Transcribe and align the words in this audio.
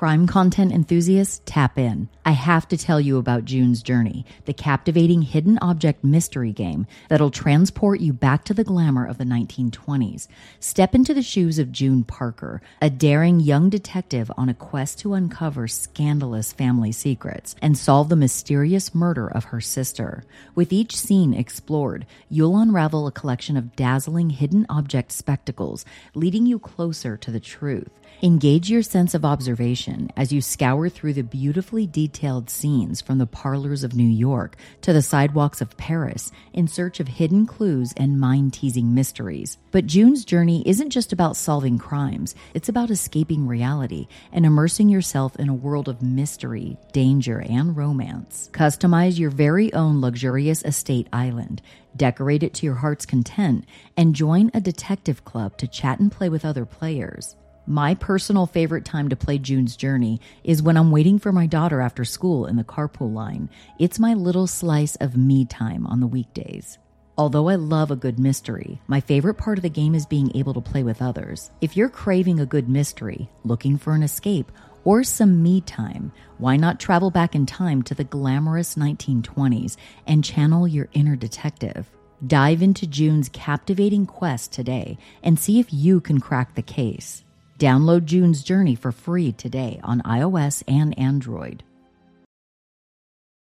Crime 0.00 0.26
content 0.26 0.72
enthusiasts, 0.72 1.42
tap 1.44 1.78
in. 1.78 2.08
I 2.24 2.30
have 2.30 2.66
to 2.68 2.78
tell 2.78 2.98
you 2.98 3.18
about 3.18 3.44
June's 3.44 3.82
Journey, 3.82 4.24
the 4.46 4.54
captivating 4.54 5.20
hidden 5.20 5.58
object 5.60 6.02
mystery 6.02 6.52
game 6.52 6.86
that'll 7.10 7.30
transport 7.30 8.00
you 8.00 8.14
back 8.14 8.44
to 8.44 8.54
the 8.54 8.64
glamour 8.64 9.04
of 9.04 9.18
the 9.18 9.24
1920s. 9.24 10.26
Step 10.58 10.94
into 10.94 11.12
the 11.12 11.20
shoes 11.20 11.58
of 11.58 11.70
June 11.70 12.02
Parker, 12.02 12.62
a 12.80 12.88
daring 12.88 13.40
young 13.40 13.68
detective 13.68 14.32
on 14.38 14.48
a 14.48 14.54
quest 14.54 15.00
to 15.00 15.12
uncover 15.12 15.68
scandalous 15.68 16.50
family 16.50 16.92
secrets 16.92 17.54
and 17.60 17.76
solve 17.76 18.08
the 18.08 18.16
mysterious 18.16 18.94
murder 18.94 19.28
of 19.28 19.44
her 19.44 19.60
sister. 19.60 20.24
With 20.54 20.72
each 20.72 20.96
scene 20.96 21.34
explored, 21.34 22.06
you'll 22.30 22.56
unravel 22.56 23.06
a 23.06 23.12
collection 23.12 23.58
of 23.58 23.76
dazzling 23.76 24.30
hidden 24.30 24.64
object 24.70 25.12
spectacles, 25.12 25.84
leading 26.14 26.46
you 26.46 26.58
closer 26.58 27.18
to 27.18 27.30
the 27.30 27.38
truth. 27.38 27.90
Engage 28.22 28.68
your 28.68 28.82
sense 28.82 29.14
of 29.14 29.24
observation 29.24 29.89
as 30.16 30.32
you 30.32 30.40
scour 30.40 30.88
through 30.88 31.14
the 31.14 31.22
beautifully 31.22 31.86
detailed 31.86 32.50
scenes 32.50 33.00
from 33.00 33.18
the 33.18 33.26
parlors 33.26 33.84
of 33.84 33.94
New 33.94 34.08
York 34.08 34.56
to 34.82 34.92
the 34.92 35.02
sidewalks 35.02 35.60
of 35.60 35.76
Paris 35.76 36.30
in 36.52 36.68
search 36.68 37.00
of 37.00 37.08
hidden 37.08 37.46
clues 37.46 37.92
and 37.96 38.20
mind 38.20 38.52
teasing 38.52 38.94
mysteries. 38.94 39.58
But 39.70 39.86
June's 39.86 40.24
journey 40.24 40.62
isn't 40.66 40.90
just 40.90 41.12
about 41.12 41.36
solving 41.36 41.78
crimes, 41.78 42.34
it's 42.54 42.68
about 42.68 42.90
escaping 42.90 43.46
reality 43.46 44.08
and 44.32 44.44
immersing 44.44 44.88
yourself 44.88 45.36
in 45.36 45.48
a 45.48 45.54
world 45.54 45.88
of 45.88 46.02
mystery, 46.02 46.76
danger, 46.92 47.40
and 47.40 47.76
romance. 47.76 48.50
Customize 48.52 49.18
your 49.18 49.30
very 49.30 49.72
own 49.72 50.00
luxurious 50.00 50.62
estate 50.64 51.08
island. 51.12 51.62
Decorate 51.96 52.42
it 52.42 52.54
to 52.54 52.66
your 52.66 52.76
heart's 52.76 53.06
content 53.06 53.64
and 53.96 54.14
join 54.14 54.50
a 54.54 54.60
detective 54.60 55.24
club 55.24 55.56
to 55.58 55.66
chat 55.66 55.98
and 55.98 56.12
play 56.12 56.28
with 56.28 56.44
other 56.44 56.64
players. 56.64 57.36
My 57.70 57.94
personal 57.94 58.46
favorite 58.46 58.84
time 58.84 59.10
to 59.10 59.16
play 59.16 59.38
June's 59.38 59.76
Journey 59.76 60.20
is 60.42 60.60
when 60.60 60.76
I'm 60.76 60.90
waiting 60.90 61.20
for 61.20 61.30
my 61.30 61.46
daughter 61.46 61.80
after 61.80 62.04
school 62.04 62.46
in 62.46 62.56
the 62.56 62.64
carpool 62.64 63.14
line. 63.14 63.48
It's 63.78 64.00
my 64.00 64.12
little 64.12 64.48
slice 64.48 64.96
of 64.96 65.16
me 65.16 65.44
time 65.44 65.86
on 65.86 66.00
the 66.00 66.08
weekdays. 66.08 66.78
Although 67.16 67.48
I 67.48 67.54
love 67.54 67.92
a 67.92 67.96
good 67.96 68.18
mystery, 68.18 68.80
my 68.88 68.98
favorite 68.98 69.34
part 69.34 69.56
of 69.56 69.62
the 69.62 69.70
game 69.70 69.94
is 69.94 70.04
being 70.04 70.36
able 70.36 70.52
to 70.54 70.60
play 70.60 70.82
with 70.82 71.00
others. 71.00 71.52
If 71.60 71.76
you're 71.76 71.88
craving 71.88 72.40
a 72.40 72.44
good 72.44 72.68
mystery, 72.68 73.30
looking 73.44 73.78
for 73.78 73.94
an 73.94 74.02
escape, 74.02 74.50
or 74.82 75.04
some 75.04 75.40
me 75.40 75.60
time, 75.60 76.10
why 76.38 76.56
not 76.56 76.80
travel 76.80 77.12
back 77.12 77.36
in 77.36 77.46
time 77.46 77.84
to 77.84 77.94
the 77.94 78.02
glamorous 78.02 78.74
1920s 78.74 79.76
and 80.08 80.24
channel 80.24 80.66
your 80.66 80.88
inner 80.92 81.14
detective? 81.14 81.88
Dive 82.26 82.62
into 82.62 82.88
June's 82.88 83.28
captivating 83.28 84.06
quest 84.06 84.50
today 84.50 84.98
and 85.22 85.38
see 85.38 85.60
if 85.60 85.72
you 85.72 86.00
can 86.00 86.18
crack 86.18 86.56
the 86.56 86.62
case. 86.62 87.22
Download 87.60 88.06
June's 88.06 88.42
Journey 88.42 88.74
for 88.74 88.90
free 88.90 89.32
today 89.32 89.80
on 89.84 90.00
iOS 90.00 90.62
and 90.66 90.98
Android. 90.98 91.62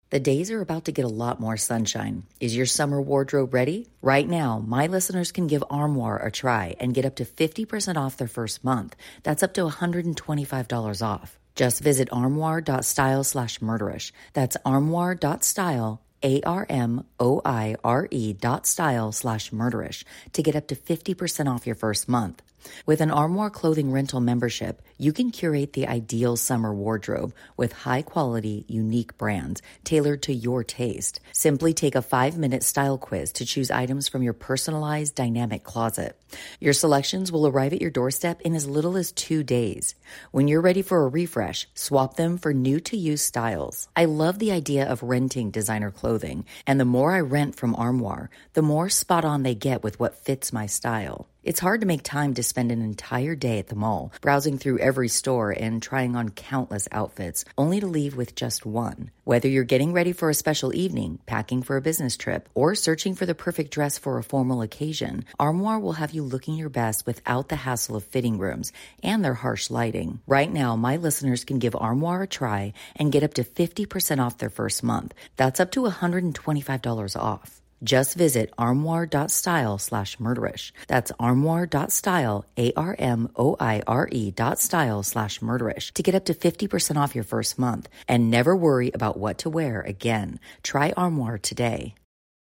The 0.08 0.18
days 0.18 0.50
are 0.50 0.62
about 0.62 0.86
to 0.86 0.92
get 0.92 1.04
a 1.04 1.16
lot 1.24 1.38
more 1.38 1.58
sunshine. 1.58 2.22
Is 2.40 2.56
your 2.56 2.64
summer 2.64 3.02
wardrobe 3.02 3.52
ready? 3.52 3.90
Right 4.00 4.26
now, 4.26 4.64
my 4.66 4.86
listeners 4.86 5.32
can 5.32 5.48
give 5.48 5.62
Armoire 5.68 6.16
a 6.16 6.30
try 6.30 6.76
and 6.80 6.94
get 6.94 7.04
up 7.04 7.16
to 7.16 7.26
50% 7.26 7.98
off 7.98 8.16
their 8.16 8.26
first 8.26 8.64
month. 8.64 8.96
That's 9.22 9.42
up 9.42 9.52
to 9.54 9.68
$125 9.68 11.06
off. 11.06 11.38
Just 11.54 11.82
visit 11.82 12.08
armoire.style 12.10 13.24
slash 13.24 13.58
murderish. 13.58 14.12
That's 14.32 14.56
armoire.style, 14.64 16.00
A 16.22 16.40
R 16.40 16.64
M 16.70 17.04
O 17.18 17.42
I 17.44 17.76
R 17.84 18.08
E 18.10 18.32
dot 18.32 18.66
style 18.66 19.12
slash 19.12 19.50
murderish 19.50 20.04
to 20.32 20.42
get 20.42 20.56
up 20.56 20.68
to 20.68 20.74
50% 20.74 21.54
off 21.54 21.66
your 21.66 21.76
first 21.76 22.08
month. 22.08 22.42
With 22.86 23.00
an 23.00 23.10
Armoire 23.10 23.50
clothing 23.50 23.92
rental 23.92 24.20
membership, 24.20 24.82
you 25.00 25.14
can 25.14 25.30
curate 25.30 25.72
the 25.72 25.88
ideal 25.88 26.36
summer 26.36 26.74
wardrobe 26.74 27.32
with 27.56 27.72
high 27.72 28.02
quality, 28.02 28.66
unique 28.68 29.16
brands 29.16 29.62
tailored 29.82 30.22
to 30.24 30.34
your 30.34 30.62
taste. 30.62 31.20
Simply 31.32 31.72
take 31.72 31.94
a 31.94 32.02
five 32.02 32.36
minute 32.36 32.62
style 32.62 32.98
quiz 32.98 33.32
to 33.32 33.46
choose 33.46 33.70
items 33.70 34.08
from 34.08 34.22
your 34.22 34.34
personalized 34.34 35.14
dynamic 35.14 35.64
closet. 35.64 36.20
Your 36.60 36.74
selections 36.74 37.32
will 37.32 37.46
arrive 37.46 37.72
at 37.72 37.80
your 37.80 37.90
doorstep 37.90 38.42
in 38.42 38.54
as 38.54 38.68
little 38.68 38.98
as 38.98 39.10
two 39.10 39.42
days. 39.42 39.94
When 40.32 40.48
you're 40.48 40.60
ready 40.60 40.82
for 40.82 41.02
a 41.02 41.08
refresh, 41.08 41.66
swap 41.72 42.16
them 42.16 42.36
for 42.36 42.52
new 42.52 42.78
to 42.80 42.96
use 42.98 43.22
styles. 43.22 43.88
I 43.96 44.04
love 44.04 44.38
the 44.38 44.52
idea 44.52 44.86
of 44.86 45.02
renting 45.02 45.50
designer 45.50 45.90
clothing, 45.90 46.44
and 46.66 46.78
the 46.78 46.84
more 46.84 47.12
I 47.12 47.20
rent 47.20 47.56
from 47.56 47.74
Armoire, 47.74 48.28
the 48.52 48.60
more 48.60 48.90
spot 48.90 49.24
on 49.24 49.44
they 49.44 49.54
get 49.54 49.82
with 49.82 49.98
what 49.98 50.18
fits 50.18 50.52
my 50.52 50.66
style. 50.66 51.26
It's 51.42 51.60
hard 51.60 51.80
to 51.80 51.86
make 51.86 52.02
time 52.02 52.34
to 52.34 52.42
spend 52.42 52.70
an 52.70 52.82
entire 52.82 53.34
day 53.34 53.58
at 53.58 53.68
the 53.68 53.74
mall, 53.74 54.12
browsing 54.20 54.58
through 54.58 54.78
every 54.80 54.89
store 55.08 55.50
and 55.50 55.82
trying 55.82 56.16
on 56.16 56.30
countless 56.30 56.88
outfits, 56.92 57.44
only 57.56 57.80
to 57.80 57.86
leave 57.86 58.16
with 58.16 58.34
just 58.34 58.66
one. 58.66 59.10
Whether 59.24 59.48
you're 59.48 59.64
getting 59.64 59.92
ready 59.92 60.12
for 60.12 60.28
a 60.28 60.34
special 60.34 60.74
evening, 60.74 61.20
packing 61.26 61.62
for 61.62 61.76
a 61.76 61.80
business 61.80 62.16
trip, 62.16 62.48
or 62.54 62.74
searching 62.74 63.14
for 63.14 63.26
the 63.26 63.34
perfect 63.34 63.70
dress 63.70 63.98
for 63.98 64.18
a 64.18 64.24
formal 64.24 64.62
occasion, 64.62 65.24
Armoire 65.38 65.78
will 65.78 65.92
have 65.92 66.10
you 66.10 66.22
looking 66.22 66.56
your 66.56 66.68
best 66.68 67.06
without 67.06 67.48
the 67.48 67.56
hassle 67.56 67.96
of 67.96 68.04
fitting 68.04 68.38
rooms 68.38 68.72
and 69.02 69.24
their 69.24 69.34
harsh 69.34 69.70
lighting. 69.70 70.20
Right 70.26 70.52
now, 70.52 70.74
my 70.74 70.96
listeners 70.96 71.44
can 71.44 71.58
give 71.58 71.76
Armoire 71.76 72.22
a 72.22 72.26
try 72.26 72.72
and 72.96 73.12
get 73.12 73.22
up 73.22 73.34
to 73.34 73.44
50% 73.44 74.18
off 74.18 74.38
their 74.38 74.50
first 74.50 74.82
month. 74.82 75.14
That's 75.36 75.60
up 75.60 75.70
to 75.72 75.82
$125 75.82 77.16
off. 77.16 77.59
Just 77.82 78.14
visit 78.14 78.52
armoire.style 78.58 79.78
slash 79.78 80.16
murderish. 80.16 80.72
That's 80.86 81.12
armoire.style, 81.18 82.44
A-R-M-O-I-R-E 82.56 84.30
dot 84.30 84.58
style 84.58 85.02
slash 85.02 85.40
murderish 85.40 85.92
to 85.92 86.02
get 86.02 86.14
up 86.14 86.24
to 86.26 86.34
50% 86.34 86.96
off 86.96 87.14
your 87.14 87.24
first 87.24 87.58
month 87.58 87.88
and 88.08 88.30
never 88.30 88.56
worry 88.56 88.90
about 88.94 89.16
what 89.18 89.38
to 89.38 89.50
wear 89.50 89.80
again. 89.80 90.40
Try 90.62 90.92
Armoire 90.96 91.38
today. 91.38 91.94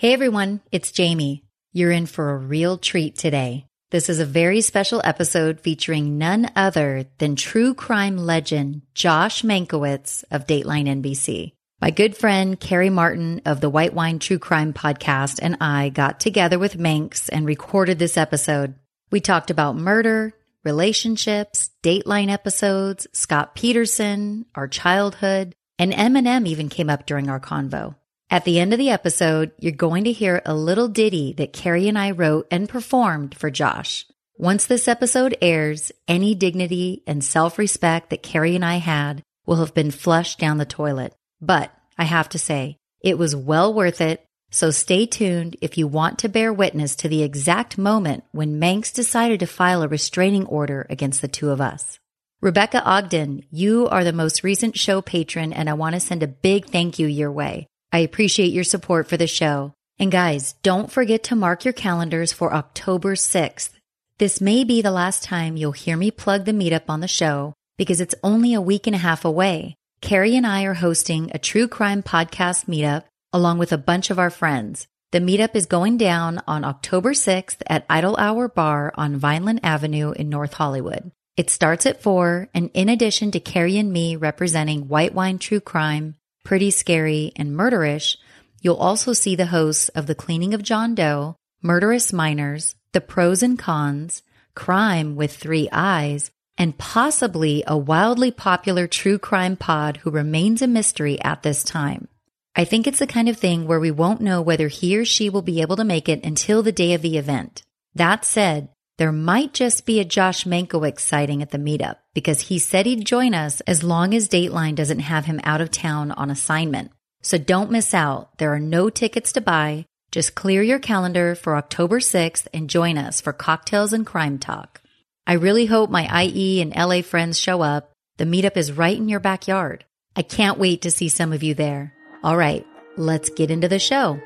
Hey 0.00 0.14
everyone, 0.14 0.62
it's 0.72 0.92
Jami. 0.92 1.44
You're 1.74 1.90
in 1.90 2.06
for 2.06 2.30
a 2.30 2.38
real 2.38 2.78
treat 2.78 3.18
today. 3.18 3.66
This 3.90 4.08
is 4.08 4.18
a 4.18 4.24
very 4.24 4.62
special 4.62 5.02
episode 5.04 5.60
featuring 5.60 6.16
none 6.16 6.50
other 6.56 7.04
than 7.18 7.36
true 7.36 7.74
crime 7.74 8.16
legend 8.16 8.80
Josh 8.94 9.42
Mankiewicz 9.42 10.24
of 10.30 10.46
Dateline 10.46 10.88
NBC. 11.02 11.52
My 11.82 11.90
good 11.90 12.16
friend 12.16 12.58
Kari 12.58 12.88
Martin 12.88 13.42
of 13.44 13.60
the 13.60 13.68
White 13.68 13.92
Wine 13.92 14.18
True 14.20 14.38
Crime 14.38 14.72
podcast 14.72 15.38
and 15.42 15.58
I 15.60 15.90
got 15.90 16.18
together 16.18 16.58
with 16.58 16.78
Manks 16.78 17.28
and 17.28 17.44
recorded 17.44 17.98
this 17.98 18.16
episode. 18.16 18.76
We 19.10 19.20
talked 19.20 19.50
about 19.50 19.76
murder, 19.76 20.32
relationships, 20.64 21.68
Dateline 21.82 22.30
episodes, 22.30 23.06
Scott 23.12 23.54
Peterson, 23.54 24.46
our 24.54 24.66
childhood, 24.66 25.54
and 25.78 25.92
Eminem 25.92 26.46
even 26.46 26.70
came 26.70 26.88
up 26.88 27.04
during 27.04 27.28
our 27.28 27.38
convo. 27.38 27.96
At 28.32 28.44
the 28.44 28.60
end 28.60 28.72
of 28.72 28.78
the 28.78 28.90
episode, 28.90 29.50
you're 29.58 29.72
going 29.72 30.04
to 30.04 30.12
hear 30.12 30.40
a 30.46 30.54
little 30.54 30.86
ditty 30.86 31.32
that 31.32 31.52
Kari 31.52 31.88
and 31.88 31.98
I 31.98 32.12
wrote 32.12 32.46
and 32.52 32.68
performed 32.68 33.34
for 33.34 33.50
Josh. 33.50 34.06
Once 34.38 34.66
this 34.66 34.86
episode 34.86 35.36
airs, 35.42 35.90
any 36.06 36.36
dignity 36.36 37.02
and 37.08 37.24
self 37.24 37.58
respect 37.58 38.10
that 38.10 38.22
Kari 38.22 38.54
and 38.54 38.64
I 38.64 38.76
had 38.76 39.24
will 39.46 39.56
have 39.56 39.74
been 39.74 39.90
flushed 39.90 40.38
down 40.38 40.58
the 40.58 40.64
toilet. 40.64 41.12
But 41.40 41.72
I 41.98 42.04
have 42.04 42.28
to 42.28 42.38
say, 42.38 42.76
it 43.00 43.18
was 43.18 43.34
well 43.34 43.74
worth 43.74 44.00
it. 44.00 44.24
So 44.52 44.70
stay 44.70 45.06
tuned 45.06 45.56
if 45.60 45.76
you 45.76 45.88
want 45.88 46.20
to 46.20 46.28
bear 46.28 46.52
witness 46.52 46.94
to 46.96 47.08
the 47.08 47.24
exact 47.24 47.78
moment 47.78 48.22
when 48.30 48.60
Manks 48.60 48.92
decided 48.92 49.40
to 49.40 49.46
file 49.46 49.82
a 49.82 49.88
restraining 49.88 50.46
order 50.46 50.86
against 50.88 51.20
the 51.20 51.28
two 51.28 51.50
of 51.50 51.60
us. 51.60 51.98
Rebecca 52.40 52.82
Ogden, 52.84 53.44
you 53.50 53.88
are 53.88 54.04
the 54.04 54.12
most 54.12 54.44
recent 54.44 54.78
show 54.78 55.02
patron, 55.02 55.52
and 55.52 55.68
I 55.68 55.74
want 55.74 55.94
to 55.96 56.00
send 56.00 56.22
a 56.22 56.28
big 56.28 56.66
thank 56.66 56.98
you 57.00 57.08
your 57.08 57.32
way. 57.32 57.66
I 57.92 57.98
appreciate 57.98 58.52
your 58.52 58.64
support 58.64 59.08
for 59.08 59.16
the 59.16 59.26
show. 59.26 59.74
And 59.98 60.12
guys, 60.12 60.54
don't 60.62 60.90
forget 60.90 61.24
to 61.24 61.34
mark 61.34 61.64
your 61.64 61.74
calendars 61.74 62.32
for 62.32 62.54
October 62.54 63.14
6th. 63.14 63.70
This 64.18 64.40
may 64.40 64.64
be 64.64 64.80
the 64.80 64.90
last 64.90 65.24
time 65.24 65.56
you'll 65.56 65.72
hear 65.72 65.96
me 65.96 66.10
plug 66.10 66.44
the 66.44 66.52
meetup 66.52 66.84
on 66.88 67.00
the 67.00 67.08
show 67.08 67.54
because 67.76 68.00
it's 68.00 68.14
only 68.22 68.54
a 68.54 68.60
week 68.60 68.86
and 68.86 68.94
a 68.94 68.98
half 68.98 69.24
away. 69.24 69.74
Kari 70.00 70.36
and 70.36 70.46
I 70.46 70.64
are 70.64 70.74
hosting 70.74 71.30
a 71.34 71.38
true 71.38 71.66
crime 71.66 72.02
podcast 72.02 72.66
meetup 72.66 73.04
along 73.32 73.58
with 73.58 73.72
a 73.72 73.78
bunch 73.78 74.10
of 74.10 74.18
our 74.18 74.30
friends. 74.30 74.86
The 75.12 75.18
meetup 75.18 75.56
is 75.56 75.66
going 75.66 75.98
down 75.98 76.40
on 76.46 76.64
October 76.64 77.12
6th 77.12 77.62
at 77.66 77.84
Idle 77.90 78.16
Hour 78.16 78.48
Bar 78.48 78.92
on 78.94 79.16
Vineland 79.16 79.60
Avenue 79.64 80.12
in 80.12 80.28
North 80.28 80.54
Hollywood. 80.54 81.10
It 81.36 81.50
starts 81.50 81.86
at 81.86 82.02
4, 82.02 82.48
and 82.54 82.70
in 82.74 82.88
addition 82.88 83.30
to 83.32 83.40
Kari 83.40 83.78
and 83.78 83.92
me 83.92 84.14
representing 84.14 84.88
White 84.88 85.14
Wine 85.14 85.38
True 85.38 85.60
Crime, 85.60 86.16
Pretty 86.44 86.70
Scary, 86.70 87.32
and 87.36 87.56
Murderish, 87.56 88.16
you'll 88.60 88.76
also 88.76 89.12
see 89.12 89.36
the 89.36 89.46
hosts 89.46 89.88
of 89.90 90.06
The 90.06 90.14
Cleaning 90.14 90.54
of 90.54 90.62
John 90.62 90.94
Doe, 90.94 91.36
Murderous 91.62 92.12
Minors, 92.12 92.74
The 92.92 93.00
Pros 93.00 93.42
and 93.42 93.58
Cons, 93.58 94.22
Crime 94.54 95.16
with 95.16 95.36
Three 95.36 95.68
Eyes, 95.70 96.30
and 96.58 96.76
possibly 96.76 97.62
a 97.66 97.76
wildly 97.76 98.30
popular 98.30 98.86
true 98.86 99.18
crime 99.18 99.56
pod 99.56 99.98
who 99.98 100.10
remains 100.10 100.60
a 100.60 100.66
mystery 100.66 101.20
at 101.22 101.42
this 101.42 101.62
time. 101.62 102.08
I 102.54 102.64
think 102.64 102.86
it's 102.86 102.98
the 102.98 103.06
kind 103.06 103.28
of 103.28 103.38
thing 103.38 103.66
where 103.66 103.80
we 103.80 103.90
won't 103.90 104.20
know 104.20 104.42
whether 104.42 104.68
he 104.68 104.98
or 104.98 105.04
she 105.04 105.30
will 105.30 105.42
be 105.42 105.60
able 105.60 105.76
to 105.76 105.84
make 105.84 106.08
it 106.08 106.24
until 106.24 106.62
the 106.62 106.72
day 106.72 106.94
of 106.94 107.02
the 107.02 107.16
event. 107.16 107.62
That 107.94 108.24
said, 108.24 108.68
there 109.00 109.12
might 109.12 109.54
just 109.54 109.86
be 109.86 109.98
a 109.98 110.04
Josh 110.04 110.44
Mankiewicz 110.44 111.00
sighting 111.00 111.40
at 111.40 111.52
the 111.52 111.56
meetup 111.56 111.96
because 112.12 112.42
he 112.42 112.58
said 112.58 112.84
he'd 112.84 113.06
join 113.06 113.32
us 113.32 113.62
as 113.62 113.82
long 113.82 114.12
as 114.12 114.28
Dateline 114.28 114.74
doesn't 114.74 114.98
have 114.98 115.24
him 115.24 115.40
out 115.42 115.62
of 115.62 115.70
town 115.70 116.10
on 116.10 116.28
assignment. 116.28 116.90
So 117.22 117.38
don't 117.38 117.70
miss 117.70 117.94
out. 117.94 118.36
There 118.36 118.52
are 118.52 118.60
no 118.60 118.90
tickets 118.90 119.32
to 119.32 119.40
buy. 119.40 119.86
Just 120.12 120.34
clear 120.34 120.62
your 120.62 120.78
calendar 120.78 121.34
for 121.34 121.56
October 121.56 121.98
6th 121.98 122.46
and 122.52 122.68
join 122.68 122.98
us 122.98 123.22
for 123.22 123.32
cocktails 123.32 123.94
and 123.94 124.04
crime 124.04 124.38
talk. 124.38 124.82
I 125.26 125.32
really 125.32 125.64
hope 125.64 125.88
my 125.88 126.24
IE 126.24 126.60
and 126.60 126.76
LA 126.76 127.00
friends 127.00 127.40
show 127.40 127.62
up. 127.62 127.92
The 128.18 128.26
meetup 128.26 128.58
is 128.58 128.70
right 128.70 128.98
in 128.98 129.08
your 129.08 129.20
backyard. 129.20 129.86
I 130.14 130.20
can't 130.20 130.58
wait 130.58 130.82
to 130.82 130.90
see 130.90 131.08
some 131.08 131.32
of 131.32 131.42
you 131.42 131.54
there. 131.54 131.94
All 132.22 132.36
right, 132.36 132.66
let's 132.98 133.30
get 133.30 133.50
into 133.50 133.66
the 133.66 133.78
show. 133.78 134.20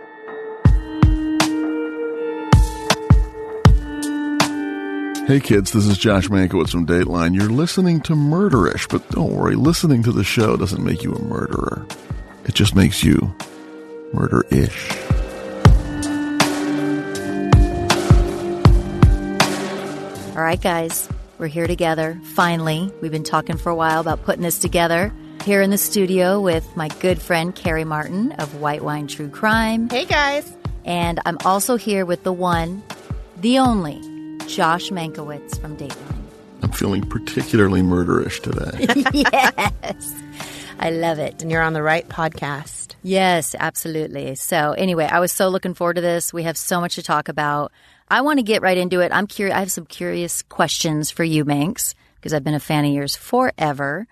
Hey 5.26 5.40
kids, 5.40 5.72
this 5.72 5.86
is 5.86 5.96
Josh 5.96 6.28
Mankiewicz 6.28 6.68
from 6.68 6.86
Dateline. 6.86 7.34
You're 7.34 7.48
listening 7.48 8.02
to 8.02 8.12
Murderish, 8.12 8.90
but 8.90 9.08
don't 9.08 9.32
worry, 9.32 9.54
listening 9.54 10.02
to 10.02 10.12
the 10.12 10.22
show 10.22 10.54
doesn't 10.54 10.84
make 10.84 11.02
you 11.02 11.14
a 11.14 11.22
murderer. 11.22 11.86
It 12.44 12.54
just 12.54 12.74
makes 12.74 13.02
you 13.02 13.34
murder-ish. 14.12 14.92
All 20.36 20.42
right, 20.42 20.60
guys, 20.60 21.08
we're 21.38 21.46
here 21.46 21.66
together. 21.66 22.20
Finally, 22.34 22.92
we've 23.00 23.10
been 23.10 23.24
talking 23.24 23.56
for 23.56 23.70
a 23.70 23.74
while 23.74 24.02
about 24.02 24.24
putting 24.24 24.42
this 24.42 24.58
together. 24.58 25.10
Here 25.46 25.62
in 25.62 25.70
the 25.70 25.78
studio 25.78 26.38
with 26.38 26.76
my 26.76 26.88
good 27.00 27.18
friend 27.18 27.54
Kari 27.54 27.84
Martin 27.84 28.32
of 28.32 28.60
White 28.60 28.84
Wine 28.84 29.06
True 29.06 29.30
Crime. 29.30 29.88
Hey, 29.88 30.04
guys. 30.04 30.54
And 30.84 31.18
I'm 31.24 31.38
also 31.46 31.76
here 31.76 32.04
with 32.04 32.24
the 32.24 32.32
one, 32.32 32.82
the 33.38 33.60
only, 33.60 34.02
Josh 34.48 34.90
Mankiewicz 34.90 35.60
from 35.60 35.76
Dateline. 35.76 36.22
I'm 36.62 36.72
feeling 36.72 37.02
particularly 37.02 37.82
murderish 37.82 38.40
today. 38.40 38.86
yes. 39.82 40.14
I 40.78 40.90
love 40.90 41.18
it. 41.18 41.42
And 41.42 41.50
you're 41.50 41.62
on 41.62 41.72
the 41.72 41.82
right 41.82 42.08
podcast. 42.08 42.94
Yes, 43.02 43.54
absolutely. 43.58 44.34
So, 44.34 44.72
anyway, 44.72 45.06
I 45.10 45.20
was 45.20 45.30
so 45.30 45.48
looking 45.48 45.74
forward 45.74 45.94
to 45.96 46.00
this. 46.00 46.32
We 46.32 46.44
have 46.44 46.56
so 46.56 46.80
much 46.80 46.94
to 46.94 47.02
talk 47.02 47.28
about. 47.28 47.72
I 48.08 48.22
want 48.22 48.38
to 48.38 48.42
get 48.42 48.62
right 48.62 48.76
into 48.76 49.00
it. 49.00 49.12
I'm 49.12 49.26
curious. 49.26 49.56
I 49.56 49.60
have 49.60 49.72
some 49.72 49.86
curious 49.86 50.42
questions 50.42 51.10
for 51.10 51.24
you, 51.24 51.44
Manks, 51.44 51.94
because 52.16 52.32
I've 52.32 52.44
been 52.44 52.54
a 52.54 52.60
fan 52.60 52.84
of 52.84 52.92
yours 52.92 53.16
forever. 53.16 54.06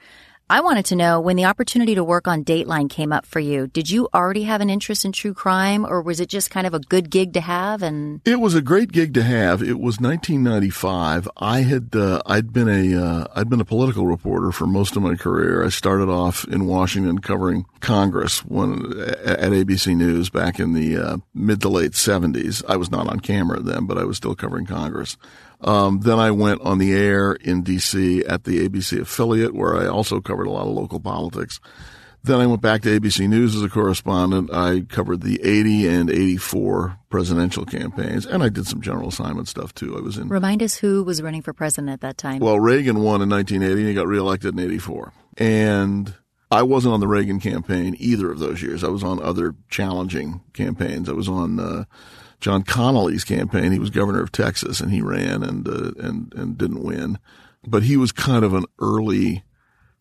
I 0.52 0.60
wanted 0.60 0.84
to 0.86 0.96
know 0.96 1.18
when 1.18 1.36
the 1.36 1.46
opportunity 1.46 1.94
to 1.94 2.04
work 2.04 2.28
on 2.28 2.44
Dateline 2.44 2.90
came 2.90 3.10
up 3.10 3.24
for 3.24 3.40
you, 3.40 3.68
did 3.68 3.88
you 3.88 4.10
already 4.12 4.42
have 4.42 4.60
an 4.60 4.68
interest 4.68 5.06
in 5.06 5.12
true 5.12 5.32
crime 5.32 5.86
or 5.86 6.02
was 6.02 6.20
it 6.20 6.28
just 6.28 6.50
kind 6.50 6.66
of 6.66 6.74
a 6.74 6.78
good 6.78 7.08
gig 7.08 7.32
to 7.32 7.40
have 7.40 7.82
and 7.82 8.20
It 8.26 8.38
was 8.38 8.54
a 8.54 8.60
great 8.60 8.92
gig 8.92 9.14
to 9.14 9.22
have. 9.22 9.62
It 9.62 9.80
was 9.80 9.98
1995. 9.98 11.26
I 11.38 11.62
had 11.62 11.96
uh, 11.96 12.20
I'd 12.26 12.52
been 12.52 12.68
a 12.68 13.02
uh, 13.02 13.26
I'd 13.34 13.48
been 13.48 13.62
a 13.62 13.64
political 13.64 14.06
reporter 14.06 14.52
for 14.52 14.66
most 14.66 14.94
of 14.94 15.02
my 15.02 15.14
career. 15.14 15.64
I 15.64 15.70
started 15.70 16.10
off 16.10 16.44
in 16.44 16.66
Washington 16.66 17.20
covering 17.20 17.64
Congress 17.80 18.44
when 18.44 18.92
at 19.24 19.52
ABC 19.52 19.96
News 19.96 20.28
back 20.28 20.60
in 20.60 20.74
the 20.74 20.98
uh, 20.98 21.16
mid 21.32 21.62
to 21.62 21.70
late 21.70 21.92
70s. 21.92 22.62
I 22.68 22.76
was 22.76 22.90
not 22.90 23.08
on 23.08 23.20
camera 23.20 23.60
then, 23.60 23.86
but 23.86 23.96
I 23.96 24.04
was 24.04 24.18
still 24.18 24.34
covering 24.34 24.66
Congress. 24.66 25.16
Um, 25.62 26.00
then 26.00 26.18
I 26.18 26.30
went 26.32 26.60
on 26.62 26.78
the 26.78 26.92
air 26.92 27.32
in 27.32 27.62
DC 27.62 28.28
at 28.28 28.44
the 28.44 28.68
ABC 28.68 29.00
affiliate 29.00 29.54
where 29.54 29.76
I 29.76 29.86
also 29.86 30.20
covered 30.20 30.46
a 30.46 30.50
lot 30.50 30.66
of 30.66 30.72
local 30.74 31.00
politics. 31.00 31.60
Then 32.24 32.40
I 32.40 32.46
went 32.46 32.62
back 32.62 32.82
to 32.82 33.00
ABC 33.00 33.28
News 33.28 33.56
as 33.56 33.62
a 33.62 33.68
correspondent. 33.68 34.52
I 34.52 34.82
covered 34.88 35.22
the 35.22 35.40
80 35.42 35.88
and 35.88 36.10
84 36.10 36.98
presidential 37.10 37.64
campaigns, 37.64 38.26
and 38.26 38.44
I 38.44 38.48
did 38.48 38.66
some 38.68 38.80
general 38.80 39.08
assignment 39.08 39.48
stuff 39.48 39.74
too. 39.74 39.96
I 39.96 40.00
was 40.00 40.18
in. 40.18 40.28
Remind 40.28 40.62
us 40.62 40.76
who 40.76 41.02
was 41.02 41.20
running 41.20 41.42
for 41.42 41.52
president 41.52 41.90
at 41.90 42.00
that 42.02 42.18
time. 42.18 42.38
Well, 42.38 42.60
Reagan 42.60 43.02
won 43.02 43.22
in 43.22 43.28
1980 43.28 43.80
and 43.80 43.88
he 43.88 43.94
got 43.94 44.06
reelected 44.06 44.54
in 44.54 44.60
84. 44.60 45.12
And 45.38 46.14
I 46.52 46.62
wasn't 46.62 46.94
on 46.94 47.00
the 47.00 47.08
Reagan 47.08 47.40
campaign 47.40 47.96
either 47.98 48.30
of 48.30 48.38
those 48.38 48.62
years. 48.62 48.84
I 48.84 48.88
was 48.88 49.02
on 49.02 49.20
other 49.20 49.54
challenging 49.68 50.42
campaigns. 50.52 51.08
I 51.08 51.12
was 51.12 51.28
on, 51.28 51.58
uh, 51.58 51.84
John 52.42 52.64
Connally's 52.64 53.22
campaign. 53.22 53.70
He 53.70 53.78
was 53.78 53.88
governor 53.88 54.20
of 54.20 54.32
Texas 54.32 54.80
and 54.80 54.92
he 54.92 55.00
ran 55.00 55.44
and, 55.44 55.66
uh, 55.66 55.92
and, 55.98 56.34
and 56.34 56.58
didn't 56.58 56.82
win. 56.82 57.18
But 57.64 57.84
he 57.84 57.96
was 57.96 58.10
kind 58.10 58.44
of 58.44 58.52
an 58.52 58.64
early 58.80 59.44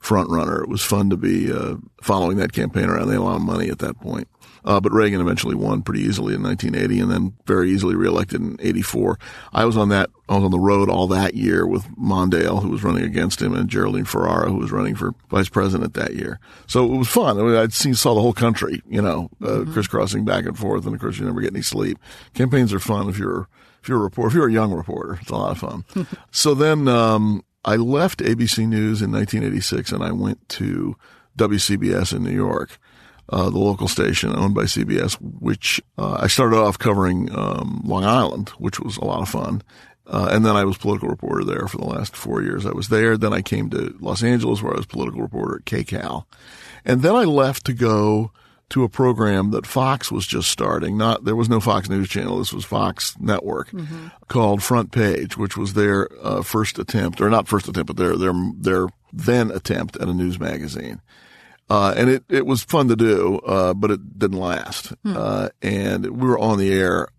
front 0.01 0.29
runner. 0.29 0.61
It 0.61 0.69
was 0.69 0.83
fun 0.83 1.09
to 1.11 1.17
be, 1.17 1.51
uh, 1.51 1.75
following 2.01 2.37
that 2.37 2.51
campaign 2.51 2.85
around. 2.85 3.07
They 3.07 3.13
had 3.13 3.21
a 3.21 3.23
lot 3.23 3.37
of 3.37 3.43
money 3.43 3.69
at 3.69 3.79
that 3.79 3.99
point. 4.01 4.27
Uh, 4.63 4.79
but 4.79 4.91
Reagan 4.91 5.21
eventually 5.21 5.55
won 5.55 5.81
pretty 5.81 6.01
easily 6.01 6.35
in 6.35 6.43
1980 6.43 6.99
and 6.99 7.11
then 7.11 7.33
very 7.45 7.71
easily 7.71 7.95
reelected 7.95 8.41
in 8.41 8.57
84. 8.59 9.17
I 9.53 9.65
was 9.65 9.75
on 9.75 9.89
that, 9.89 10.09
I 10.29 10.35
was 10.35 10.43
on 10.43 10.51
the 10.51 10.59
road 10.59 10.89
all 10.89 11.07
that 11.07 11.33
year 11.33 11.65
with 11.65 11.85
Mondale, 11.97 12.61
who 12.61 12.69
was 12.69 12.83
running 12.83 13.03
against 13.03 13.41
him, 13.41 13.55
and 13.55 13.69
Geraldine 13.69 14.05
Ferraro, 14.05 14.49
who 14.49 14.57
was 14.57 14.71
running 14.71 14.95
for 14.95 15.13
vice 15.29 15.49
president 15.49 15.95
that 15.95 16.13
year. 16.13 16.39
So 16.67 16.85
it 16.93 16.97
was 16.97 17.07
fun. 17.07 17.39
I 17.39 17.43
mean, 17.43 17.55
I'd 17.55 17.73
seen, 17.73 17.95
saw 17.95 18.13
the 18.13 18.21
whole 18.21 18.33
country, 18.33 18.81
you 18.87 19.01
know, 19.01 19.29
uh, 19.41 19.47
mm-hmm. 19.47 19.73
crisscrossing 19.73 20.25
back 20.25 20.45
and 20.45 20.57
forth. 20.57 20.85
And 20.85 20.93
of 20.93 21.01
course, 21.01 21.17
you 21.17 21.25
never 21.25 21.41
get 21.41 21.53
any 21.53 21.63
sleep. 21.63 21.97
Campaigns 22.35 22.71
are 22.73 22.79
fun 22.79 23.09
if 23.09 23.17
you're, 23.17 23.47
if 23.81 23.89
you're 23.89 23.99
a 23.99 24.03
reporter, 24.03 24.27
if 24.27 24.33
you're 24.35 24.47
a 24.47 24.53
young 24.53 24.71
reporter, 24.73 25.17
it's 25.21 25.31
a 25.31 25.35
lot 25.35 25.51
of 25.51 25.57
fun. 25.57 25.85
so 26.31 26.53
then, 26.53 26.87
um, 26.87 27.43
I 27.63 27.75
left 27.75 28.19
ABC 28.19 28.67
News 28.67 29.01
in 29.01 29.11
1986 29.11 29.91
and 29.91 30.03
I 30.03 30.11
went 30.11 30.47
to 30.49 30.95
WCBS 31.37 32.15
in 32.15 32.23
New 32.23 32.31
York 32.31 32.79
uh, 33.31 33.49
the 33.49 33.59
local 33.59 33.87
station 33.87 34.35
owned 34.35 34.53
by 34.53 34.63
CBS, 34.63 35.13
which 35.21 35.81
uh, 35.97 36.17
I 36.19 36.27
started 36.27 36.57
off 36.57 36.77
covering 36.77 37.33
um, 37.33 37.81
Long 37.85 38.03
Island, 38.03 38.49
which 38.57 38.79
was 38.79 38.97
a 38.97 39.05
lot 39.05 39.21
of 39.21 39.29
fun. 39.29 39.61
Uh, 40.05 40.27
and 40.31 40.45
then 40.45 40.57
I 40.57 40.65
was 40.65 40.77
political 40.77 41.07
reporter 41.07 41.45
there 41.45 41.67
for 41.67 41.77
the 41.77 41.85
last 41.85 42.15
four 42.15 42.41
years. 42.41 42.65
I 42.65 42.73
was 42.73 42.89
there. 42.89 43.17
Then 43.17 43.31
I 43.31 43.41
came 43.41 43.69
to 43.69 43.95
Los 44.01 44.23
Angeles 44.23 44.61
where 44.61 44.73
I 44.73 44.77
was 44.77 44.85
political 44.85 45.21
reporter 45.21 45.57
at 45.57 45.65
KCAL. 45.65 46.25
And 46.83 47.01
then 47.01 47.15
I 47.15 47.23
left 47.23 47.65
to 47.67 47.73
go 47.73 48.31
to 48.71 48.83
a 48.83 48.89
program 48.89 49.51
that 49.51 49.67
Fox 49.67 50.11
was 50.11 50.25
just 50.25 50.49
starting. 50.49 50.97
Not, 50.97 51.25
there 51.25 51.35
was 51.35 51.49
no 51.49 51.59
Fox 51.59 51.89
News 51.89 52.09
channel. 52.09 52.39
This 52.39 52.53
was 52.53 52.65
Fox 52.65 53.15
Network 53.19 53.69
mm-hmm. 53.71 54.07
called 54.27 54.63
Front 54.63 54.91
Page, 54.91 55.37
which 55.37 55.57
was 55.57 55.73
their 55.73 56.09
uh, 56.21 56.41
first 56.41 56.79
attempt, 56.79 57.21
or 57.21 57.29
not 57.29 57.47
first 57.47 57.67
attempt, 57.67 57.87
but 57.87 57.97
their, 57.97 58.15
their, 58.15 58.33
their 58.57 58.87
then 59.11 59.51
attempt 59.51 59.97
at 59.97 60.07
a 60.07 60.13
news 60.13 60.39
magazine. 60.39 61.01
Uh, 61.69 61.93
and 61.95 62.09
it, 62.09 62.23
it 62.29 62.45
was 62.45 62.63
fun 62.63 62.87
to 62.87 62.95
do, 62.95 63.39
uh, 63.39 63.73
but 63.73 63.91
it 63.91 64.19
didn't 64.19 64.39
last. 64.39 64.93
Hmm. 65.03 65.17
Uh, 65.17 65.49
and 65.61 66.05
we 66.05 66.27
were 66.27 66.39
on 66.39 66.57
the 66.57 66.71
air. 66.71 67.09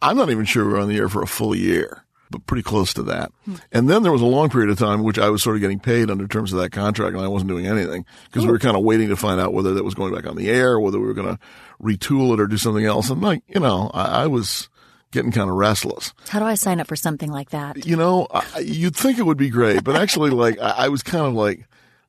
I'm 0.00 0.16
not 0.16 0.30
even 0.30 0.44
sure 0.44 0.64
we 0.64 0.72
were 0.72 0.80
on 0.80 0.88
the 0.88 0.96
air 0.96 1.08
for 1.08 1.22
a 1.22 1.26
full 1.26 1.54
year, 1.54 2.04
but 2.30 2.46
pretty 2.46 2.62
close 2.62 2.94
to 2.94 3.02
that. 3.04 3.32
Hmm. 3.44 3.54
And 3.72 3.88
then 3.88 4.02
there 4.02 4.12
was 4.12 4.22
a 4.22 4.26
long 4.26 4.50
period 4.50 4.70
of 4.70 4.78
time 4.78 5.02
which 5.02 5.18
I 5.18 5.30
was 5.30 5.42
sort 5.42 5.56
of 5.56 5.62
getting 5.62 5.80
paid 5.80 6.10
under 6.10 6.26
terms 6.26 6.52
of 6.52 6.60
that 6.60 6.72
contract 6.72 7.14
and 7.14 7.24
I 7.24 7.28
wasn't 7.28 7.50
doing 7.50 7.66
anything 7.66 8.04
because 8.26 8.44
we 8.44 8.52
were 8.52 8.58
kind 8.58 8.76
of 8.76 8.82
waiting 8.82 9.08
to 9.08 9.16
find 9.16 9.40
out 9.40 9.52
whether 9.52 9.74
that 9.74 9.84
was 9.84 9.94
going 9.94 10.14
back 10.14 10.26
on 10.26 10.36
the 10.36 10.50
air, 10.50 10.78
whether 10.80 10.98
we 10.98 11.06
were 11.06 11.14
going 11.14 11.36
to 11.36 11.38
retool 11.82 12.34
it 12.34 12.40
or 12.40 12.46
do 12.46 12.56
something 12.56 12.84
else. 12.84 13.10
And 13.10 13.22
like, 13.22 13.42
you 13.48 13.60
know, 13.60 13.90
I, 13.92 14.22
I 14.22 14.26
was, 14.26 14.68
getting 15.12 15.32
kind 15.32 15.48
of 15.48 15.56
restless. 15.56 16.12
How 16.28 16.40
do 16.40 16.44
I 16.44 16.54
sign 16.54 16.80
up 16.80 16.88
for 16.88 16.96
something 16.96 17.30
like 17.30 17.50
that? 17.50 17.86
You 17.86 17.96
know, 17.96 18.26
I, 18.30 18.58
you'd 18.58 18.96
think 18.96 19.18
it 19.18 19.22
would 19.22 19.38
be 19.38 19.48
great, 19.48 19.82
but 19.82 19.96
actually, 19.96 20.30
like, 20.30 20.58
I, 20.58 20.70
I 20.70 20.88
was 20.88 21.02
kind 21.02 21.24
of 21.24 21.32
like, 21.32 21.66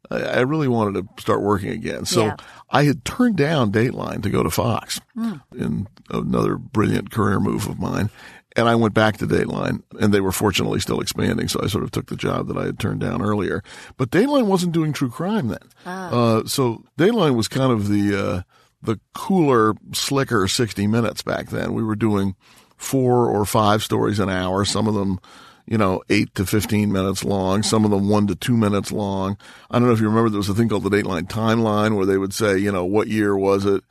I 0.09 0.41
really 0.41 0.67
wanted 0.67 1.01
to 1.01 1.21
start 1.21 1.41
working 1.41 1.69
again. 1.69 2.05
So 2.05 2.25
yeah. 2.25 2.35
I 2.69 2.83
had 2.83 3.03
turned 3.03 3.35
down 3.35 3.71
Dateline 3.71 4.23
to 4.23 4.29
go 4.29 4.41
to 4.41 4.49
Fox 4.49 5.01
mm. 5.15 5.41
in 5.55 5.87
another 6.09 6.57
brilliant 6.57 7.11
career 7.11 7.39
move 7.39 7.67
of 7.67 7.79
mine. 7.79 8.09
And 8.57 8.67
I 8.67 8.75
went 8.75 8.93
back 8.93 9.17
to 9.17 9.27
Dateline 9.27 9.83
and 9.99 10.13
they 10.13 10.19
were 10.19 10.31
fortunately 10.31 10.79
still 10.79 10.99
expanding. 10.99 11.47
So 11.47 11.59
I 11.63 11.67
sort 11.67 11.83
of 11.83 11.91
took 11.91 12.07
the 12.07 12.15
job 12.15 12.47
that 12.47 12.57
I 12.57 12.65
had 12.65 12.79
turned 12.79 12.99
down 12.99 13.21
earlier, 13.21 13.63
but 13.97 14.09
Dateline 14.09 14.47
wasn't 14.47 14.73
doing 14.73 14.93
true 14.93 15.09
crime 15.09 15.49
then. 15.49 15.69
Ah. 15.85 16.09
Uh, 16.09 16.45
so 16.45 16.83
Dateline 16.97 17.35
was 17.35 17.47
kind 17.47 17.71
of 17.71 17.87
the, 17.87 18.15
uh, 18.15 18.41
the 18.81 18.99
cooler, 19.13 19.75
slicker 19.93 20.47
60 20.47 20.87
minutes 20.87 21.21
back 21.21 21.49
then. 21.49 21.73
We 21.73 21.83
were 21.83 21.95
doing 21.95 22.35
four 22.75 23.27
or 23.27 23.45
five 23.45 23.83
stories 23.83 24.19
an 24.19 24.29
hour, 24.29 24.65
some 24.65 24.87
of 24.87 24.95
them 24.95 25.19
you 25.67 25.77
know, 25.77 26.01
eight 26.09 26.33
to 26.35 26.45
15 26.45 26.91
minutes 26.91 27.25
long, 27.25 27.61
some 27.61 27.83
of 27.83 27.91
them 27.91 28.07
one 28.07 28.25
to 28.27 28.35
two 28.35 28.55
minutes 28.55 28.91
long. 28.91 29.37
I 29.69 29.77
don't 29.77 29.87
know 29.87 29.93
if 29.93 29.99
you 29.99 30.07
remember 30.07 30.29
there 30.29 30.37
was 30.37 30.49
a 30.49 30.53
thing 30.53 30.69
called 30.69 30.83
the 30.83 30.89
Dateline 30.89 31.27
timeline 31.27 31.97
where 31.97 32.05
they 32.05 32.17
would 32.17 32.33
say, 32.33 32.57
you 32.57 32.71
know, 32.71 32.85
what 32.85 33.09
year 33.09 33.37
was 33.37 33.65
it? 33.65 33.83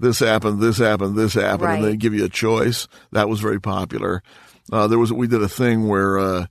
This 0.00 0.18
happened, 0.18 0.60
this 0.60 0.78
happened, 0.78 1.16
this 1.16 1.34
happened, 1.34 1.62
right. 1.62 1.74
and 1.76 1.84
they 1.84 1.96
give 1.96 2.14
you 2.14 2.24
a 2.24 2.30
choice. 2.30 2.88
That 3.12 3.28
was 3.28 3.40
very 3.40 3.60
popular. 3.60 4.22
Uh, 4.72 4.86
there 4.86 4.98
was, 4.98 5.12
we 5.12 5.26
did 5.26 5.42
a 5.42 5.48
thing 5.48 5.86
where, 5.86 6.18
uh, 6.18 6.46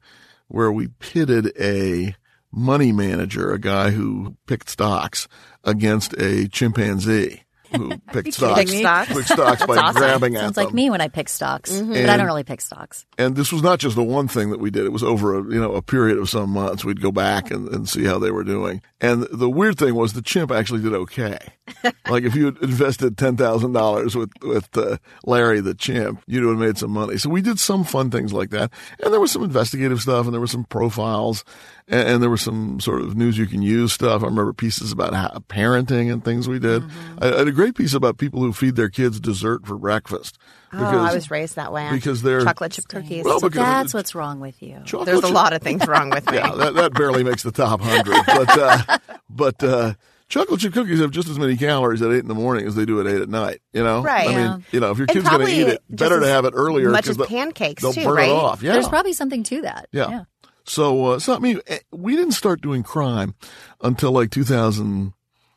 where 0.47 0.71
we 0.71 0.87
pitted 0.99 1.51
a 1.59 2.15
money 2.51 2.91
manager, 2.91 3.51
a 3.51 3.59
guy 3.59 3.91
who 3.91 4.35
picked 4.45 4.69
stocks 4.69 5.27
against 5.63 6.13
a 6.13 6.47
chimpanzee 6.47 7.43
who 7.75 7.97
picked 8.13 8.33
stocks, 8.33 8.71
stocks? 8.71 9.13
picked 9.13 9.27
stocks 9.27 9.65
by 9.65 9.77
awesome. 9.77 10.01
grabbing 10.01 10.35
at 10.35 10.41
Sounds 10.41 10.55
them. 10.55 10.65
like 10.65 10.73
me 10.73 10.89
when 10.89 11.01
I 11.01 11.07
pick 11.07 11.29
stocks, 11.29 11.79
but 11.79 12.09
I 12.09 12.17
don't 12.17 12.25
really 12.25 12.43
pick 12.43 12.61
stocks. 12.61 13.05
And 13.17 13.35
this 13.35 13.51
was 13.51 13.61
not 13.61 13.79
just 13.79 13.95
the 13.95 14.03
one 14.03 14.27
thing 14.27 14.49
that 14.51 14.59
we 14.59 14.69
did. 14.69 14.85
It 14.85 14.91
was 14.91 15.03
over 15.03 15.37
a, 15.37 15.43
you 15.43 15.59
know, 15.59 15.73
a 15.73 15.81
period 15.81 16.17
of 16.17 16.29
some 16.29 16.51
months. 16.51 16.83
We'd 16.85 17.01
go 17.01 17.11
back 17.11 17.51
and, 17.51 17.67
and 17.69 17.87
see 17.87 18.03
how 18.03 18.19
they 18.19 18.31
were 18.31 18.43
doing. 18.43 18.81
And 19.01 19.23
the 19.31 19.49
weird 19.49 19.77
thing 19.77 19.95
was 19.95 20.13
the 20.13 20.21
chimp 20.21 20.51
actually 20.51 20.81
did 20.81 20.93
okay. 20.93 21.37
like 22.09 22.23
if 22.23 22.35
you 22.35 22.45
had 22.45 22.57
invested 22.57 23.15
$10,000 23.15 24.15
with, 24.15 24.31
with 24.41 24.77
uh, 24.77 24.97
Larry 25.25 25.61
the 25.61 25.73
chimp, 25.73 26.21
you'd 26.27 26.47
have 26.47 26.57
made 26.57 26.77
some 26.77 26.91
money. 26.91 27.17
So 27.17 27.29
we 27.29 27.41
did 27.41 27.59
some 27.59 27.83
fun 27.83 28.11
things 28.11 28.33
like 28.33 28.49
that. 28.49 28.71
And 29.03 29.13
there 29.13 29.19
was 29.19 29.31
some 29.31 29.43
investigative 29.43 30.01
stuff 30.01 30.25
and 30.25 30.33
there 30.33 30.41
were 30.41 30.47
some 30.47 30.65
profiles 30.65 31.43
and, 31.87 32.07
and 32.07 32.23
there 32.23 32.29
was 32.29 32.41
some 32.41 32.79
sort 32.79 33.01
of 33.01 33.15
news 33.15 33.37
you 33.37 33.45
can 33.45 33.61
use 33.61 33.93
stuff. 33.93 34.21
I 34.21 34.25
remember 34.25 34.53
pieces 34.53 34.91
about 34.91 35.13
how, 35.13 35.29
parenting 35.49 36.11
and 36.11 36.23
things 36.23 36.47
we 36.47 36.59
did. 36.59 36.83
I, 37.19 37.27
I 37.27 37.41
great 37.59 37.75
piece 37.75 37.93
about 37.93 38.17
people 38.17 38.39
who 38.41 38.53
feed 38.53 38.75
their 38.75 38.89
kids 38.89 39.19
dessert 39.19 39.65
for 39.67 39.77
breakfast. 39.77 40.37
Oh, 40.71 40.83
I 40.85 41.13
was 41.13 41.29
raised 41.29 41.55
that 41.57 41.73
way. 41.73 41.89
because 41.91 42.21
they're 42.21 42.43
chocolate 42.43 42.71
chip 42.71 42.87
cookies. 42.87 43.25
Well, 43.25 43.39
So 43.39 43.49
because 43.49 43.65
that's 43.65 43.93
what's 43.93 44.15
wrong 44.15 44.39
with 44.39 44.61
you. 44.61 44.79
chocolate 44.85 45.07
There's 45.07 45.23
a 45.23 45.33
lot 45.33 45.51
of 45.53 45.61
things 45.61 45.85
wrong 45.87 46.09
with 46.09 46.25
me. 46.31 46.37
yeah, 46.37 46.51
that, 46.55 46.73
that 46.75 46.93
barely 46.93 47.23
makes 47.23 47.43
the 47.43 47.51
top 47.51 47.81
hundred. 47.81 48.15
But 48.25 48.57
uh, 48.59 48.97
but 49.29 49.63
uh, 49.63 49.93
chocolate 50.29 50.59
chip 50.61 50.73
cookies 50.73 50.99
have 50.99 51.11
just 51.11 51.27
as 51.27 51.37
many 51.39 51.57
calories 51.57 52.01
at 52.01 52.11
eight 52.11 52.19
in 52.19 52.27
the 52.27 52.35
morning 52.35 52.65
as 52.67 52.75
they 52.75 52.85
do 52.85 52.99
at 53.01 53.07
eight 53.07 53.21
at 53.21 53.29
night. 53.29 53.59
You 53.73 53.83
know, 53.83 54.01
Right. 54.03 54.27
I 54.27 54.31
Yeah. 54.31 54.51
mean, 54.55 54.65
you 54.71 54.79
know, 54.79 54.91
if 54.91 54.97
your 54.97 55.05
And 55.09 55.17
kid's 55.17 55.29
going 55.29 55.45
to 55.45 55.51
eat 55.51 55.67
it, 55.67 55.81
better 55.89 56.19
to 56.19 56.27
have 56.27 56.45
it 56.45 56.53
earlier. 56.55 56.89
much 56.91 57.03
'cause 57.05 57.09
as 57.11 57.17
they'll- 57.17 57.25
pancakes, 57.27 57.81
they'll 57.81 57.91
too, 57.93 58.03
burn 58.05 58.15
right? 58.15 58.29
it 58.29 58.31
off. 58.31 58.61
Yeah, 58.63 58.73
There's 58.73 58.87
probably 58.87 59.13
something 59.13 59.43
to 59.43 59.61
that. 59.63 59.87
yeah. 59.91 60.23
So, 60.65 61.05
uh, 61.13 61.19
so 61.19 61.35
I 61.35 61.39
mean, 61.39 61.59
eh, 61.67 61.79
we 61.91 62.15
didn't 62.15 62.33
start 62.33 62.61
doing 62.61 62.83
crime 62.83 63.33
until 63.81 64.11
like 64.11 64.29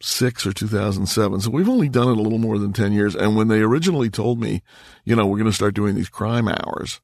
2006 0.03 0.47
or 0.47 0.53
2007. 0.53 1.41
So 1.41 1.51
we've 1.51 1.69
only 1.69 1.89
done 1.89 2.09
it 2.09 2.19
a 2.19 2.23
little 2.23 2.39
more 2.39 2.59
than 2.59 2.73
10 2.73 2.93
years. 2.93 3.15
And 3.15 3.37
when 3.37 3.49
they 3.49 3.61
originally 3.61 4.11
told 4.11 4.41
me, 4.41 4.63
you 5.05 5.15
know, 5.15 5.27
we're 5.27 5.39
going 5.39 5.51
to 5.51 5.55
start 5.55 5.75
doing 5.75 5.95
these 5.95 6.09
crime 6.09 6.49
hours 6.49 7.01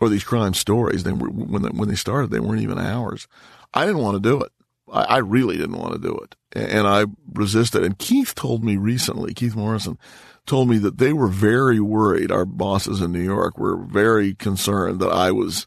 or 0.00 0.08
these 0.08 0.24
crime 0.24 0.54
stories, 0.54 1.02
they 1.02 1.12
were, 1.12 1.28
when 1.28 1.62
they, 1.62 1.68
when 1.70 1.88
they 1.88 1.96
started, 1.96 2.30
they 2.30 2.40
weren't 2.40 2.62
even 2.62 2.78
hours. 2.78 3.26
I 3.74 3.84
didn't 3.84 4.02
want 4.02 4.22
to 4.22 4.28
do 4.28 4.40
it. 4.40 4.52
I, 4.92 5.02
I 5.02 5.16
really 5.18 5.56
didn't 5.56 5.78
want 5.78 5.94
to 5.94 5.98
do 5.98 6.16
it. 6.16 6.36
And 6.52 6.86
I 6.86 7.06
resisted. 7.32 7.82
And 7.82 7.98
Keith 7.98 8.34
told 8.34 8.64
me 8.64 8.76
recently, 8.76 9.34
Keith 9.34 9.56
Morrison 9.56 9.98
told 10.46 10.68
me 10.68 10.78
that 10.78 10.98
they 10.98 11.12
were 11.12 11.28
very 11.28 11.80
worried. 11.80 12.30
Our 12.30 12.44
bosses 12.44 13.00
in 13.00 13.10
New 13.10 13.20
York 13.20 13.58
were 13.58 13.76
very 13.76 14.34
concerned 14.34 15.00
that 15.00 15.10
I 15.10 15.32
was 15.32 15.66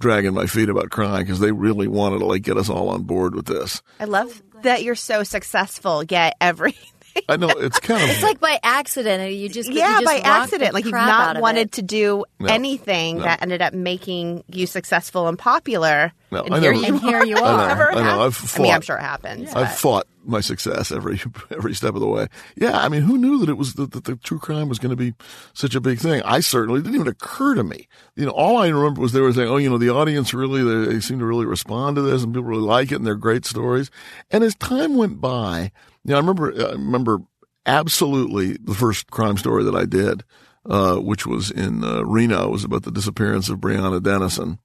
dragging 0.00 0.34
my 0.34 0.46
feet 0.46 0.68
about 0.68 0.90
crying 0.90 1.24
because 1.24 1.40
they 1.40 1.52
really 1.52 1.86
wanted 1.86 2.18
to 2.18 2.26
like 2.26 2.42
get 2.42 2.56
us 2.56 2.68
all 2.68 2.88
on 2.88 3.02
board 3.02 3.34
with 3.34 3.46
this. 3.46 3.82
I 4.00 4.04
love 4.04 4.42
that 4.64 4.82
you're 4.82 4.94
so 4.94 5.22
successful, 5.22 6.02
yet 6.02 6.36
every 6.40 6.76
I 7.28 7.36
know 7.36 7.48
it's 7.48 7.78
kind 7.80 8.02
of 8.02 8.10
It's 8.10 8.22
like 8.22 8.40
by 8.40 8.58
accident, 8.62 9.32
you 9.34 9.48
just 9.48 9.68
you 9.70 9.76
yeah, 9.78 10.00
just 10.00 10.04
by 10.04 10.18
accident. 10.18 10.74
Like 10.74 10.84
you've 10.84 10.92
not 10.94 11.40
wanted 11.40 11.72
to 11.72 11.82
do 11.82 12.24
No. 12.40 12.48
anything 12.52 13.18
No. 13.18 13.24
that 13.24 13.42
ended 13.42 13.62
up 13.62 13.72
making 13.74 14.44
you 14.48 14.66
successful 14.66 15.28
and 15.28 15.38
popular. 15.38 16.12
No, 16.30 16.42
and 16.42 16.54
I 16.54 16.60
here 16.60 16.72
know. 16.72 16.80
you 16.80 16.86
And 16.86 17.00
here 17.00 17.24
you 17.24 17.36
are. 17.36 17.42
are. 17.70 17.90
I 17.92 17.94
know, 17.94 18.00
I 18.00 18.02
know. 18.04 18.22
I've 18.26 18.54
I 18.58 18.62
mean, 18.62 18.72
I'm 18.74 18.80
sure 18.80 18.96
it 18.96 19.02
happens. 19.02 19.54
I've 19.54 19.74
fought 19.76 20.06
my 20.26 20.40
success 20.40 20.90
every 20.90 21.20
every 21.50 21.74
step 21.74 21.94
of 21.94 22.00
the 22.00 22.06
way. 22.08 22.26
Yeah, 22.56 22.78
I 22.78 22.88
mean, 22.88 23.02
who 23.02 23.18
knew 23.18 23.38
that 23.40 23.48
it 23.48 23.56
was 23.58 23.74
that, 23.74 23.92
that 23.92 24.04
the 24.04 24.16
true 24.16 24.38
crime 24.38 24.68
was 24.68 24.78
going 24.78 24.90
to 24.90 24.96
be 24.96 25.14
such 25.52 25.74
a 25.74 25.80
big 25.80 25.98
thing? 26.00 26.22
I 26.24 26.40
certainly 26.40 26.80
it 26.80 26.84
didn't 26.84 26.96
even 26.96 27.08
occur 27.08 27.54
to 27.54 27.62
me. 27.62 27.86
You 28.16 28.26
know, 28.26 28.32
all 28.32 28.56
I 28.56 28.68
remember 28.68 29.00
was 29.00 29.12
they 29.12 29.20
were 29.20 29.32
saying, 29.32 29.48
"Oh, 29.48 29.58
you 29.58 29.70
know, 29.70 29.78
the 29.78 29.90
audience 29.90 30.32
really 30.34 30.62
they, 30.64 30.94
they 30.94 31.00
seem 31.00 31.18
to 31.20 31.26
really 31.26 31.46
respond 31.46 31.96
to 31.96 32.02
this, 32.02 32.22
and 32.24 32.32
people 32.34 32.48
really 32.48 32.62
like 32.62 32.90
it, 32.90 32.96
and 32.96 33.06
they're 33.06 33.14
great 33.16 33.44
stories." 33.44 33.90
And 34.30 34.42
as 34.42 34.54
time 34.56 34.96
went 34.96 35.20
by, 35.20 35.70
you 36.04 36.10
know, 36.10 36.16
I 36.16 36.20
remember 36.20 36.54
I 36.68 36.72
remember 36.72 37.18
absolutely 37.66 38.56
the 38.62 38.74
first 38.74 39.10
crime 39.10 39.36
story 39.36 39.64
that 39.64 39.74
I 39.74 39.84
did, 39.84 40.24
uh, 40.68 40.96
which 40.96 41.26
was 41.26 41.50
in 41.50 41.82
uh, 41.84 42.02
Reno, 42.04 42.48
was 42.48 42.64
about 42.64 42.82
the 42.82 42.90
disappearance 42.90 43.48
of 43.48 43.58
Brianna 43.58 44.02
Denison 44.02 44.58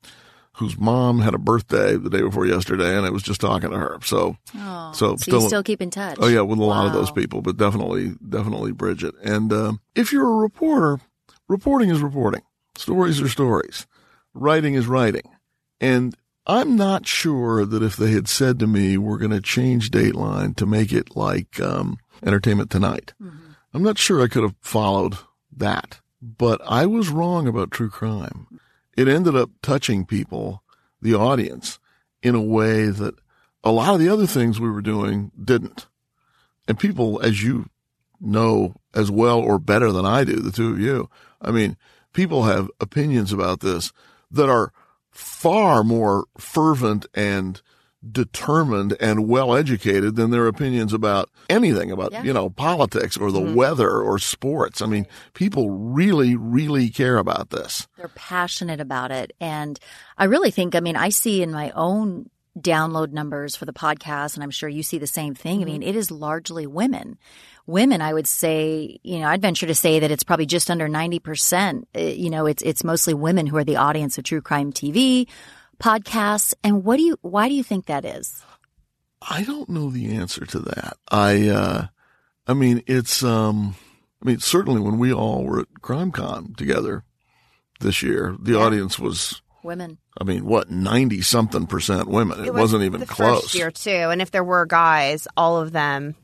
whose 0.59 0.77
mom 0.77 1.19
had 1.19 1.33
a 1.33 1.37
birthday 1.37 1.95
the 1.95 2.09
day 2.09 2.21
before 2.21 2.45
yesterday, 2.45 2.97
and 2.97 3.05
I 3.05 3.09
was 3.09 3.23
just 3.23 3.39
talking 3.39 3.69
to 3.69 3.77
her. 3.77 3.97
So, 4.03 4.35
so, 4.93 5.15
So 5.15 5.39
you 5.41 5.47
still 5.47 5.63
keep 5.63 5.81
in 5.81 5.89
touch. 5.89 6.17
oh 6.19 6.27
yeah, 6.27 6.41
with 6.41 6.59
a 6.59 6.63
lot 6.63 6.85
of 6.85 6.93
those 6.93 7.11
people, 7.11 7.41
but 7.41 7.55
definitely, 7.55 8.15
definitely 8.27 8.73
Bridget. 8.73 9.15
And 9.23 9.53
um, 9.53 9.79
if 9.95 10.11
you're 10.11 10.27
a 10.27 10.35
reporter, 10.35 10.99
reporting 11.47 11.89
is 11.89 12.01
reporting. 12.01 12.41
Stories 12.77 13.21
are 13.21 13.29
stories. 13.29 13.87
Writing 14.33 14.73
is 14.73 14.85
writing. 14.85 15.23
And 15.79 16.13
I'm 16.49 16.75
not 16.75 17.05
sure 17.05 17.65
that 17.65 17.83
if 17.83 17.95
they 17.95 18.11
had 18.11 18.27
said 18.27 18.59
to 18.59 18.67
me, 18.67 18.97
"We're 18.97 19.17
going 19.17 19.31
to 19.31 19.41
change 19.41 19.91
Dateline 19.91 20.55
to 20.55 20.65
make 20.65 20.91
it 20.91 21.15
like 21.15 21.59
um, 21.59 21.97
Entertainment 22.23 22.69
Tonight," 22.71 23.13
I'm 23.73 23.83
not 23.83 23.97
sure 23.97 24.21
I 24.21 24.27
could 24.27 24.43
have 24.43 24.55
followed 24.61 25.17
that. 25.55 25.99
But 26.21 26.59
I 26.65 26.85
was 26.85 27.09
wrong 27.09 27.47
about 27.47 27.71
true 27.71 27.89
crime 27.89 28.47
it 28.99 29.07
ended 29.07 29.33
up 29.33 29.49
touching 29.61 30.05
people, 30.05 30.61
the 31.01 31.15
audience, 31.15 31.79
in 32.21 32.35
a 32.35 32.41
way 32.41 32.87
that 32.87 33.15
a 33.63 33.71
lot 33.71 33.93
of 33.93 33.99
the 34.01 34.09
other 34.09 34.27
things 34.27 34.59
we 34.59 34.69
were 34.69 34.81
doing 34.81 35.31
didn't. 35.41 35.87
And 36.67 36.77
people, 36.77 37.21
as 37.21 37.41
you 37.41 37.69
know 38.19 38.75
as 38.93 39.09
well 39.09 39.39
or 39.39 39.57
better 39.57 39.93
than 39.93 40.05
I 40.05 40.25
do, 40.25 40.35
the 40.35 40.51
two 40.51 40.71
of 40.71 40.81
you, 40.81 41.09
I 41.41 41.51
mean, 41.51 41.77
people 42.11 42.43
have 42.43 42.69
opinions 42.81 43.31
about 43.31 43.61
this 43.61 43.93
that 44.31 44.49
are 44.49 44.73
far 45.11 45.83
more 45.83 46.25
fervent 46.37 47.05
and 47.13 47.61
determined 48.11 48.95
and 49.01 49.27
well 49.27 49.53
educated 49.55 50.15
than 50.15 50.31
their 50.31 50.47
opinions 50.47 50.93
about 50.93 51.29
anything 51.49 51.91
about, 51.91 52.11
Yeah. 52.11 52.23
you 52.23 52.33
know, 52.33 52.49
politics 52.49 53.17
or 53.17 53.31
the 53.31 53.41
mm-hmm. 53.41 53.55
weather 53.55 54.01
or 54.01 54.19
sports. 54.19 54.81
I 54.81 54.85
mean, 54.85 55.05
people 55.33 55.69
really, 55.69 56.35
really 56.35 56.89
care 56.89 57.17
about 57.17 57.49
this. 57.49 57.87
They're 57.97 58.07
passionate 58.09 58.79
about 58.79 59.11
it. 59.11 59.33
And 59.41 59.77
I 60.17 60.25
really 60.25 60.51
think, 60.51 60.75
I 60.75 60.79
mean, 60.79 60.95
I 60.95 61.09
see 61.09 61.41
in 61.41 61.51
my 61.51 61.71
own 61.71 62.29
download 62.57 63.11
numbers 63.11 63.55
for 63.55 63.65
the 63.65 63.73
podcast, 63.73 64.35
and 64.35 64.43
I'm 64.43 64.51
sure 64.51 64.69
you 64.69 64.83
see 64.83 64.97
the 64.97 65.07
same 65.07 65.35
thing. 65.35 65.61
I 65.61 65.65
mean, 65.65 65.83
it 65.83 65.95
is 65.95 66.11
largely 66.11 66.67
women. 66.67 67.17
Women, 67.65 68.01
I 68.01 68.13
would 68.13 68.27
say, 68.27 68.99
you 69.03 69.19
know, 69.19 69.27
I'd 69.27 69.41
venture 69.41 69.67
to 69.67 69.75
say 69.75 69.99
that 69.99 70.11
it's 70.11 70.23
probably 70.23 70.45
just 70.45 70.71
under 70.71 70.89
90%. 70.89 71.83
Uh, 71.95 71.99
You 71.99 72.29
know, 72.29 72.45
it's, 72.47 72.63
it's 72.63 72.83
mostly 72.83 73.13
women 73.13 73.47
who 73.47 73.57
are 73.57 73.63
the 73.63 73.75
audience 73.75 74.17
of 74.17 74.23
true 74.23 74.41
crime 74.41 74.73
TV, 74.73 75.27
podcasts. 75.79 76.53
And 76.63 76.83
what 76.83 76.97
do 76.97 77.03
you, 77.03 77.17
why 77.21 77.47
do 77.47 77.53
you 77.53 77.63
think 77.63 77.85
that 77.85 78.05
is? 78.05 78.41
I 79.21 79.43
don't 79.43 79.69
know 79.69 79.89
the 79.89 80.15
answer 80.15 80.45
to 80.45 80.59
that. 80.59 80.97
I, 81.11 81.49
uh, 81.49 81.87
I 82.47 82.53
mean, 82.53 82.83
it's, 82.87 83.23
um, 83.23 83.75
I 84.21 84.25
mean, 84.25 84.39
certainly 84.39 84.81
when 84.81 84.97
we 84.97 85.13
all 85.13 85.43
were 85.43 85.61
at 85.61 85.67
CrimeCon 85.81 86.55
together 86.57 87.03
this 87.79 88.01
year, 88.01 88.35
the 88.41 88.57
audience 88.57 88.97
was, 88.97 89.41
Women. 89.63 89.97
I 90.19 90.23
mean, 90.23 90.45
what, 90.45 90.69
90 90.69 91.21
something 91.21 91.67
percent 91.67 92.07
women. 92.07 92.45
It, 92.45 92.53
was 92.53 92.61
wasn't 92.61 92.83
even 92.83 93.01
the 93.01 93.05
close. 93.05 93.41
First 93.43 93.55
year 93.55 93.71
too, 93.71 93.89
and 93.91 94.21
if 94.21 94.31
there 94.31 94.43
were 94.43 94.65
guys, 94.65 95.27
all 95.35 95.57
of 95.57 95.71
them 95.71 96.15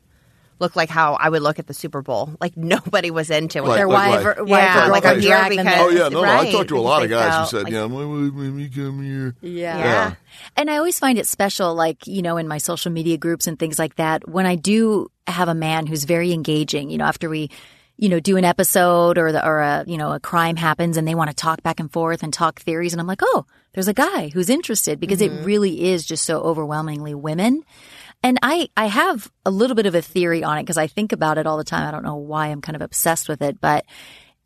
looked 0.58 0.74
like 0.74 0.88
how 0.88 1.14
I 1.14 1.28
would 1.28 1.42
look 1.42 1.58
at 1.58 1.66
the 1.66 1.74
Super 1.74 2.00
Bowl. 2.00 2.34
Like 2.40 2.56
nobody 2.56 3.10
was 3.10 3.28
into 3.30 3.58
it. 3.58 3.62
Right, 3.68 3.76
Their 3.76 3.88
like- 3.88 4.10
wife, 4.10 4.24
like- 4.24 4.38
or, 4.38 4.48
Yeah, 4.48 4.86
or 4.86 4.90
like 4.90 5.02
girlfriend 5.02 5.06
I'm 5.16 5.20
here 5.20 5.30
drag 5.30 5.56
them 5.56 5.66
because- 5.66 5.80
Oh 5.80 5.88
yeah, 5.90 6.08
no, 6.08 6.22
no, 6.22 6.28
I 6.38 6.50
talked 6.50 6.68
to 6.70 6.78
a 6.78 6.80
lot 6.80 7.02
of 7.02 7.08
because 7.08 7.22
they 7.22 7.28
guys 7.28 7.32
who 7.32 7.38
felt 7.38 7.50
said, 7.50 7.64
like- 7.64 7.72
"Yeah, 7.72 7.84
why 7.84 8.04
would 8.04 8.54
we 8.54 8.68
come 8.68 9.02
here?" 9.02 9.34
Yeah. 9.42 9.78
Yeah. 9.78 10.14
And 10.56 10.70
I 10.70 10.78
always 10.78 10.98
find 10.98 11.18
it 11.18 11.26
special, 11.26 11.74
like, 11.74 12.06
you 12.06 12.22
know, 12.22 12.36
in 12.38 12.48
my 12.48 12.58
social 12.58 12.90
media 12.90 13.18
groups 13.18 13.46
and 13.46 13.58
things 13.58 13.78
like 13.78 13.96
that, 13.96 14.26
when 14.28 14.46
I 14.46 14.54
do 14.56 15.10
have 15.26 15.48
a 15.48 15.54
man 15.54 15.86
who's 15.86 16.04
very 16.04 16.32
engaging, 16.32 16.88
you 16.88 16.98
know, 16.98 17.04
after 17.04 17.28
we, 17.28 17.50
you 17.98 18.08
know, 18.08 18.20
do 18.20 18.36
an 18.36 18.44
episode 18.44 19.16
or 19.16 19.32
the, 19.32 19.44
or 19.46 19.60
a, 19.60 19.84
you 19.86 19.96
know, 19.96 20.12
a 20.12 20.20
crime 20.20 20.56
happens 20.56 20.96
and 20.96 21.08
they 21.08 21.14
want 21.14 21.30
to 21.30 21.36
talk 21.36 21.62
back 21.62 21.80
and 21.80 21.90
forth 21.90 22.22
and 22.22 22.32
talk 22.32 22.60
theories. 22.60 22.92
And 22.92 23.00
I'm 23.00 23.06
like, 23.06 23.22
oh, 23.22 23.46
there's 23.72 23.88
a 23.88 23.94
guy 23.94 24.28
who's 24.28 24.50
interested 24.50 25.00
because 25.00 25.20
it 25.20 25.32
mm-hmm. 25.32 25.44
really 25.44 25.84
is 25.90 26.04
just 26.04 26.24
so 26.24 26.40
overwhelmingly 26.40 27.14
women. 27.14 27.62
And 28.22 28.38
I, 28.42 28.68
I 28.76 28.86
have 28.86 29.30
a 29.44 29.50
little 29.50 29.76
bit 29.76 29.86
of 29.86 29.94
a 29.94 30.02
theory 30.02 30.42
on 30.42 30.58
it 30.58 30.62
because 30.62 30.78
I 30.78 30.86
think 30.86 31.12
about 31.12 31.38
it 31.38 31.46
all 31.46 31.56
the 31.56 31.64
time. 31.64 31.86
I 31.86 31.90
don't 31.90 32.04
know 32.04 32.16
why 32.16 32.48
I'm 32.48 32.60
kind 32.60 32.76
of 32.76 32.82
obsessed 32.82 33.28
with 33.28 33.40
it, 33.40 33.60
but 33.60 33.84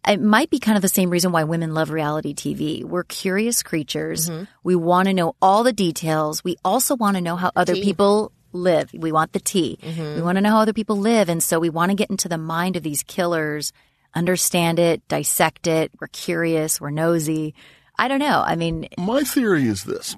it 0.07 0.21
might 0.21 0.51
be 0.51 0.59
kind 0.59 0.77
of 0.77 0.83
the 0.83 0.89
same 0.89 1.11
reason 1.11 1.33
why 1.33 1.45
women 1.45 1.75
love 1.75 1.91
reality 1.91 2.35
TV. 2.35 2.85
We're 2.85 3.05
curious 3.05 3.63
creatures. 3.63 4.31
Mm-hmm. 4.31 4.45
We 4.63 4.77
want 4.77 5.09
to 5.09 5.15
know 5.15 5.37
all 5.43 5.63
the 5.63 5.73
details. 5.73 6.43
We 6.43 6.57
also 6.65 6.97
want 6.97 7.17
to 7.17 7.21
know 7.21 7.37
how 7.37 7.51
other 7.55 7.75
people 7.75 8.33
live. 8.53 8.91
We 8.93 9.13
want 9.13 9.33
the 9.33 9.41
tea. 9.41 9.79
Mm-hmm. 9.83 10.17
We 10.17 10.23
want 10.23 10.37
to 10.37 10.43
know 10.43 10.51
how 10.51 10.61
other 10.61 10.73
people 10.73 10.97
live. 10.97 11.29
And 11.29 11.43
so 11.43 11.59
we 11.59 11.71
want 11.71 11.91
to 11.91 11.97
get 11.97 12.11
into 12.11 12.29
the 12.29 12.39
mind 12.39 12.77
of 12.77 12.83
these 12.83 13.03
killers, 13.03 13.73
understand 14.15 14.79
it, 14.79 15.07
dissect 15.09 15.67
it. 15.67 15.93
We're 16.01 16.09
curious. 16.09 16.81
We're 16.81 16.91
nosy. 16.91 17.55
I 17.99 18.09
don't 18.09 18.19
know. 18.19 18.43
I 18.45 18.57
mean, 18.57 18.89
My 18.99 19.23
theory 19.23 19.67
is 19.67 19.85
this. 19.85 20.17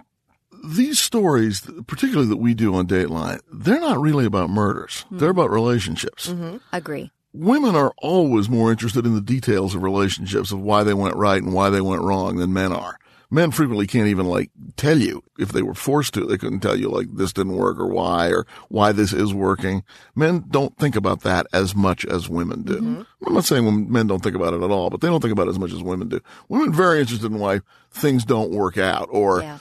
These 0.64 1.00
stories, 1.00 1.68
particularly 1.88 2.28
that 2.28 2.36
we 2.36 2.54
do 2.54 2.74
on 2.74 2.86
Dateline, 2.86 3.40
they're 3.52 3.80
not 3.80 4.00
really 4.00 4.24
about 4.26 4.48
murders. 4.48 5.04
Hmm. 5.08 5.18
They're 5.18 5.30
about 5.30 5.50
relationships. 5.50 6.28
Mm-hmm. 6.28 6.58
agree. 6.72 7.10
women 7.32 7.74
are 7.74 7.92
always 7.98 8.48
more 8.48 8.70
interested 8.70 9.04
in 9.04 9.14
the 9.14 9.20
details 9.20 9.74
of 9.74 9.82
relationships 9.82 10.52
of 10.52 10.60
why 10.60 10.84
they 10.84 10.94
went 10.94 11.16
right 11.16 11.42
and 11.42 11.52
why 11.52 11.70
they 11.70 11.80
went 11.80 12.02
wrong 12.02 12.36
than 12.36 12.52
men 12.52 12.72
are. 12.72 12.98
Men 13.32 13.50
frequently 13.50 13.86
can't 13.86 14.08
even 14.08 14.26
like 14.26 14.50
tell 14.76 14.98
you 14.98 15.22
if 15.38 15.48
they 15.52 15.62
were 15.62 15.74
forced 15.74 16.14
to. 16.14 16.24
They 16.26 16.36
couldn't 16.36 16.60
tell 16.60 16.76
you 16.78 16.88
like 16.90 17.06
this 17.14 17.32
didn't 17.32 17.56
work 17.56 17.78
or 17.80 17.86
why 17.88 18.28
or 18.28 18.46
why 18.68 18.92
this 18.92 19.12
is 19.12 19.32
working. 19.32 19.82
Men 20.14 20.44
don't 20.50 20.76
think 20.76 20.94
about 20.94 21.22
that 21.22 21.46
as 21.52 21.74
much 21.74 22.04
as 22.04 22.28
women 22.28 22.62
do. 22.62 22.76
Mm-hmm. 22.76 23.02
I'm 23.26 23.34
not 23.34 23.44
saying 23.46 23.64
when 23.64 23.90
men 23.90 24.06
don't 24.06 24.22
think 24.22 24.36
about 24.36 24.52
it 24.54 24.62
at 24.62 24.70
all, 24.70 24.90
but 24.90 25.00
they 25.00 25.08
don't 25.08 25.20
think 25.20 25.32
about 25.32 25.46
it 25.46 25.50
as 25.50 25.58
much 25.58 25.72
as 25.72 25.82
women 25.82 26.08
do. 26.08 26.20
Women 26.48 26.68
are 26.68 26.72
very 26.72 27.00
interested 27.00 27.32
in 27.32 27.38
why 27.38 27.60
things 27.90 28.24
don't 28.24 28.50
work 28.52 28.76
out 28.78 29.08
or 29.10 29.40
Yeah. 29.40 29.58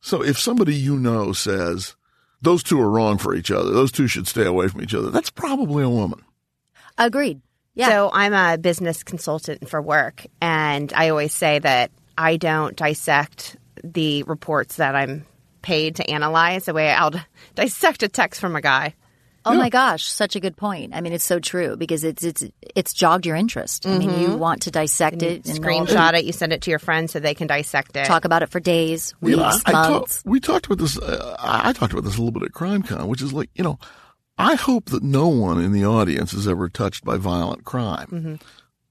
so 0.00 0.22
if 0.22 0.38
somebody 0.38 0.74
you 0.74 0.98
know 0.98 1.32
says 1.32 1.96
those 2.42 2.62
two 2.62 2.78
are 2.80 2.90
wrong 2.90 3.16
for 3.16 3.34
each 3.34 3.50
other, 3.50 3.70
those 3.70 3.90
two 3.90 4.06
should 4.06 4.28
stay 4.28 4.44
away 4.44 4.68
from 4.68 4.82
each 4.82 4.94
other, 4.94 5.10
that's 5.10 5.30
probably 5.30 5.82
a 5.82 5.88
woman. 5.88 6.20
Agreed. 6.98 7.40
Yeah. 7.74 7.88
So 7.88 8.10
I'm 8.12 8.34
a 8.34 8.58
business 8.58 9.02
consultant 9.02 9.68
for 9.68 9.82
work, 9.82 10.26
and 10.40 10.92
I 10.94 11.08
always 11.08 11.32
say 11.34 11.58
that 11.58 11.90
I 12.16 12.36
don't 12.36 12.76
dissect 12.76 13.56
the 13.82 14.22
reports 14.24 14.76
that 14.76 14.94
I'm 14.94 15.26
paid 15.62 15.96
to 15.96 16.10
analyze 16.10 16.66
the 16.66 16.74
way 16.74 16.90
I'll 16.90 17.12
dissect 17.54 18.02
a 18.02 18.08
text 18.08 18.40
from 18.40 18.54
a 18.56 18.60
guy. 18.60 18.94
Oh 19.46 19.54
my 19.54 19.68
gosh, 19.68 20.04
such 20.06 20.36
a 20.36 20.40
good 20.40 20.56
point. 20.56 20.94
I 20.94 21.02
mean, 21.02 21.12
it's 21.12 21.22
so 21.24 21.38
true 21.38 21.76
because 21.76 22.02
it's 22.02 22.24
it's 22.24 22.44
it's 22.74 22.94
jogged 22.94 23.26
your 23.26 23.36
interest. 23.36 23.86
I 23.86 23.98
mean, 23.98 24.18
you 24.18 24.34
want 24.36 24.62
to 24.62 24.70
dissect 24.70 25.22
it 25.22 25.44
and 25.46 25.60
know- 25.60 25.68
Screenshot 25.68 26.14
it, 26.14 26.24
you 26.24 26.32
send 26.32 26.54
it 26.54 26.62
to 26.62 26.70
your 26.70 26.78
friends 26.78 27.12
so 27.12 27.20
they 27.20 27.34
can 27.34 27.46
dissect 27.46 27.94
it. 27.94 28.06
talk 28.06 28.24
about 28.24 28.42
it 28.42 28.48
for 28.48 28.58
days, 28.58 29.14
weeks, 29.20 29.32
You 29.32 29.36
know, 29.42 29.42
I, 29.44 29.60
I 29.66 29.72
talk- 29.88 30.10
we 30.24 30.40
talked 30.40 30.64
about 30.64 30.78
this. 30.78 30.96
Uh, 30.98 31.36
I 31.38 31.68
I 31.68 31.72
talked 31.74 31.92
about 31.92 32.04
this 32.04 32.14
a 32.16 32.22
little 32.22 32.32
bit 32.32 32.42
at 32.44 32.52
CrimeCon, 32.52 33.06
which 33.06 33.20
is 33.20 33.34
like, 33.34 33.50
you 33.54 33.62
know, 33.64 33.78
I 34.38 34.54
hope 34.54 34.86
that 34.86 35.02
no 35.02 35.28
one 35.28 35.60
in 35.62 35.72
the 35.72 35.84
audience 35.84 36.32
is 36.32 36.48
ever 36.48 36.70
touched 36.70 37.04
by 37.04 37.18
violent 37.18 37.64
crime, 37.64 38.06
Mm-hmm. 38.10 38.34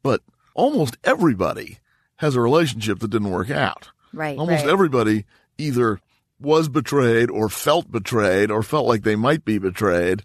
but 0.03 0.21
almost 0.53 0.97
everybody 1.03 1.79
has 2.23 2.35
a 2.35 2.41
relationship 2.41 2.99
that 2.99 3.11
didn't 3.11 3.29
work 3.31 3.51
out. 3.51 3.89
right. 4.13 4.37
Almost 4.39 4.63
Right. 4.65 4.71
everybody 4.73 5.25
either 5.57 5.99
was 6.39 6.67
betrayed 6.69 7.29
or 7.29 7.49
felt 7.49 7.91
betrayed 7.91 8.49
or 8.51 8.63
felt 8.63 8.87
like 8.87 9.03
they 9.03 9.15
might 9.15 9.43
be 9.45 9.57
betrayed 9.57 10.23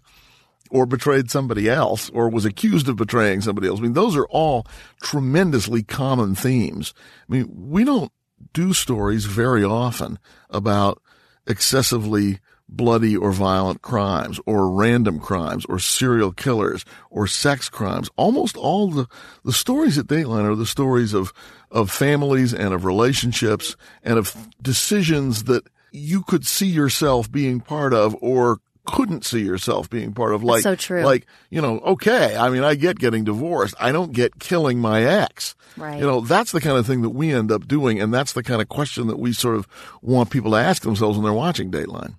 or 0.71 0.85
betrayed 0.85 1.31
somebody 1.31 1.69
else 1.69 2.09
or 2.11 2.29
was 2.29 2.45
accused 2.45 2.87
of 2.89 2.95
betraying 2.95 3.41
somebody 3.41 3.67
else. 3.67 3.79
I 3.79 3.83
mean, 3.83 3.93
those 3.93 4.15
are 4.15 4.27
all 4.27 4.65
tremendously 5.01 5.81
common 5.83 6.35
themes. 6.35 6.93
I 7.29 7.33
mean, 7.33 7.49
we 7.53 7.83
don't 7.83 8.11
do 8.53 8.73
stories 8.73 9.25
very 9.25 9.63
often 9.63 10.19
about 10.49 11.01
excessively 11.47 12.39
bloody 12.71 13.17
or 13.17 13.31
violent 13.31 13.81
crimes 13.81 14.39
or 14.45 14.69
random 14.71 15.19
crimes 15.19 15.65
or 15.65 15.79
serial 15.79 16.31
killers 16.31 16.85
or 17.09 17.25
sex 17.25 17.67
crimes. 17.67 18.09
Almost 18.15 18.55
all 18.57 18.91
the, 18.91 19.07
the 19.43 19.51
stories 19.53 19.97
at 19.97 20.05
Dateline 20.05 20.45
are 20.45 20.55
the 20.55 20.67
stories 20.67 21.13
of, 21.15 21.33
of 21.71 21.91
families 21.91 22.53
and 22.53 22.73
of 22.73 22.85
relationships 22.85 23.75
and 24.03 24.17
of 24.17 24.35
decisions 24.61 25.43
that 25.45 25.67
you 25.91 26.23
could 26.23 26.45
see 26.45 26.67
yourself 26.67 27.31
being 27.31 27.59
part 27.59 27.93
of 27.93 28.15
or 28.21 28.59
couldn't 28.85 29.23
see 29.23 29.41
yourself 29.41 29.89
being 29.89 30.13
part 30.13 30.33
of. 30.33 30.43
Like, 30.43 30.63
so 30.63 30.75
true. 30.75 31.03
like, 31.03 31.27
you 31.49 31.61
know, 31.61 31.79
okay. 31.79 32.35
I 32.35 32.49
mean, 32.49 32.63
I 32.63 32.75
get 32.75 32.97
getting 32.97 33.23
divorced. 33.23 33.75
I 33.79 33.91
don't 33.91 34.13
get 34.13 34.39
killing 34.39 34.79
my 34.79 35.03
ex. 35.03 35.55
Right. 35.77 35.99
You 35.99 36.05
know, 36.05 36.21
that's 36.21 36.51
the 36.51 36.61
kind 36.61 36.77
of 36.77 36.87
thing 36.87 37.01
that 37.03 37.11
we 37.11 37.31
end 37.31 37.51
up 37.51 37.67
doing. 37.67 38.01
And 38.01 38.13
that's 38.13 38.33
the 38.33 38.43
kind 38.43 38.61
of 38.61 38.69
question 38.69 39.07
that 39.07 39.19
we 39.19 39.33
sort 39.33 39.55
of 39.55 39.67
want 40.01 40.31
people 40.31 40.51
to 40.51 40.57
ask 40.57 40.81
themselves 40.81 41.17
when 41.17 41.23
they're 41.23 41.33
watching 41.33 41.71
Dateline. 41.71 42.15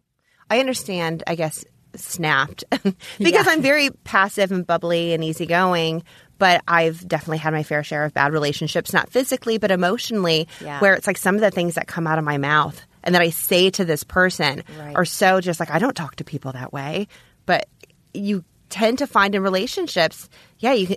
I 0.49 0.61
understand, 0.61 1.23
I 1.27 1.35
guess, 1.35 1.65
snapped 1.97 2.65
because 3.19 3.47
I'm 3.49 3.63
very 3.63 3.91
passive 4.05 4.53
and 4.53 4.67
bubbly 4.67 5.13
and 5.13 5.25
easygoing. 5.25 6.05
But 6.41 6.63
I've 6.67 7.07
definitely 7.07 7.39
had 7.39 7.53
my 7.53 7.63
fair 7.63 7.85
share 7.85 8.05
of 8.05 8.13
bad 8.15 8.33
relationships, 8.33 8.93
not 8.93 9.09
physically, 9.11 9.59
but 9.59 9.71
emotionally, 9.71 10.49
Yeah. 10.61 10.81
where 10.81 10.95
it's 10.95 11.07
like 11.07 11.19
some 11.19 11.37
of 11.37 11.41
the 11.41 11.53
things 11.53 11.75
that 11.77 11.87
come 11.87 12.09
out 12.09 12.19
of 12.19 12.25
my 12.25 12.39
mouth 12.39 12.81
and 13.05 13.15
that 13.15 13.23
I 13.23 13.31
say 13.31 13.71
to 13.71 13.85
this 13.85 14.03
person 14.03 14.65
Right. 14.79 14.97
are 14.97 15.05
so 15.05 15.41
just 15.41 15.61
like, 15.61 15.71
I 15.71 15.79
don't 15.79 15.95
talk 15.95 16.17
to 16.17 16.25
people 16.25 16.51
that 16.53 16.73
way. 16.73 17.07
But 17.47 17.69
you 18.13 18.43
tend 18.71 18.99
to 18.99 19.07
find 19.07 19.35
in 19.37 19.43
relationships, 19.43 20.29
yeah, 20.59 20.73
you 20.73 20.87
can. 20.89 20.97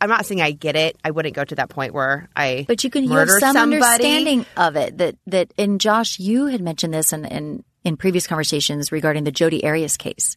I'm 0.00 0.08
not 0.10 0.26
saying 0.26 0.42
I 0.42 0.50
get 0.50 0.76
it. 0.76 0.96
I 1.02 1.12
wouldn't 1.12 1.34
go 1.34 1.44
to 1.44 1.54
that 1.54 1.70
point 1.70 1.94
where 1.94 2.28
I 2.36 2.66
But 2.68 2.84
you 2.84 2.90
can 2.90 3.04
you 3.04 3.12
have 3.12 3.30
some 3.30 3.54
somebody. 3.54 3.76
understanding 3.82 4.44
of 4.56 4.76
it 4.76 4.98
that 4.98 5.16
that 5.28 5.54
and 5.56 5.80
Josh, 5.80 6.18
you 6.18 6.46
had 6.46 6.60
mentioned 6.60 6.92
this 6.92 7.12
in, 7.14 7.24
in 7.24 7.64
in 7.84 7.96
previous 7.96 8.26
conversations 8.26 8.90
regarding 8.92 9.24
the 9.24 9.32
Jodi 9.32 9.64
Arias 9.64 9.96
case. 9.96 10.36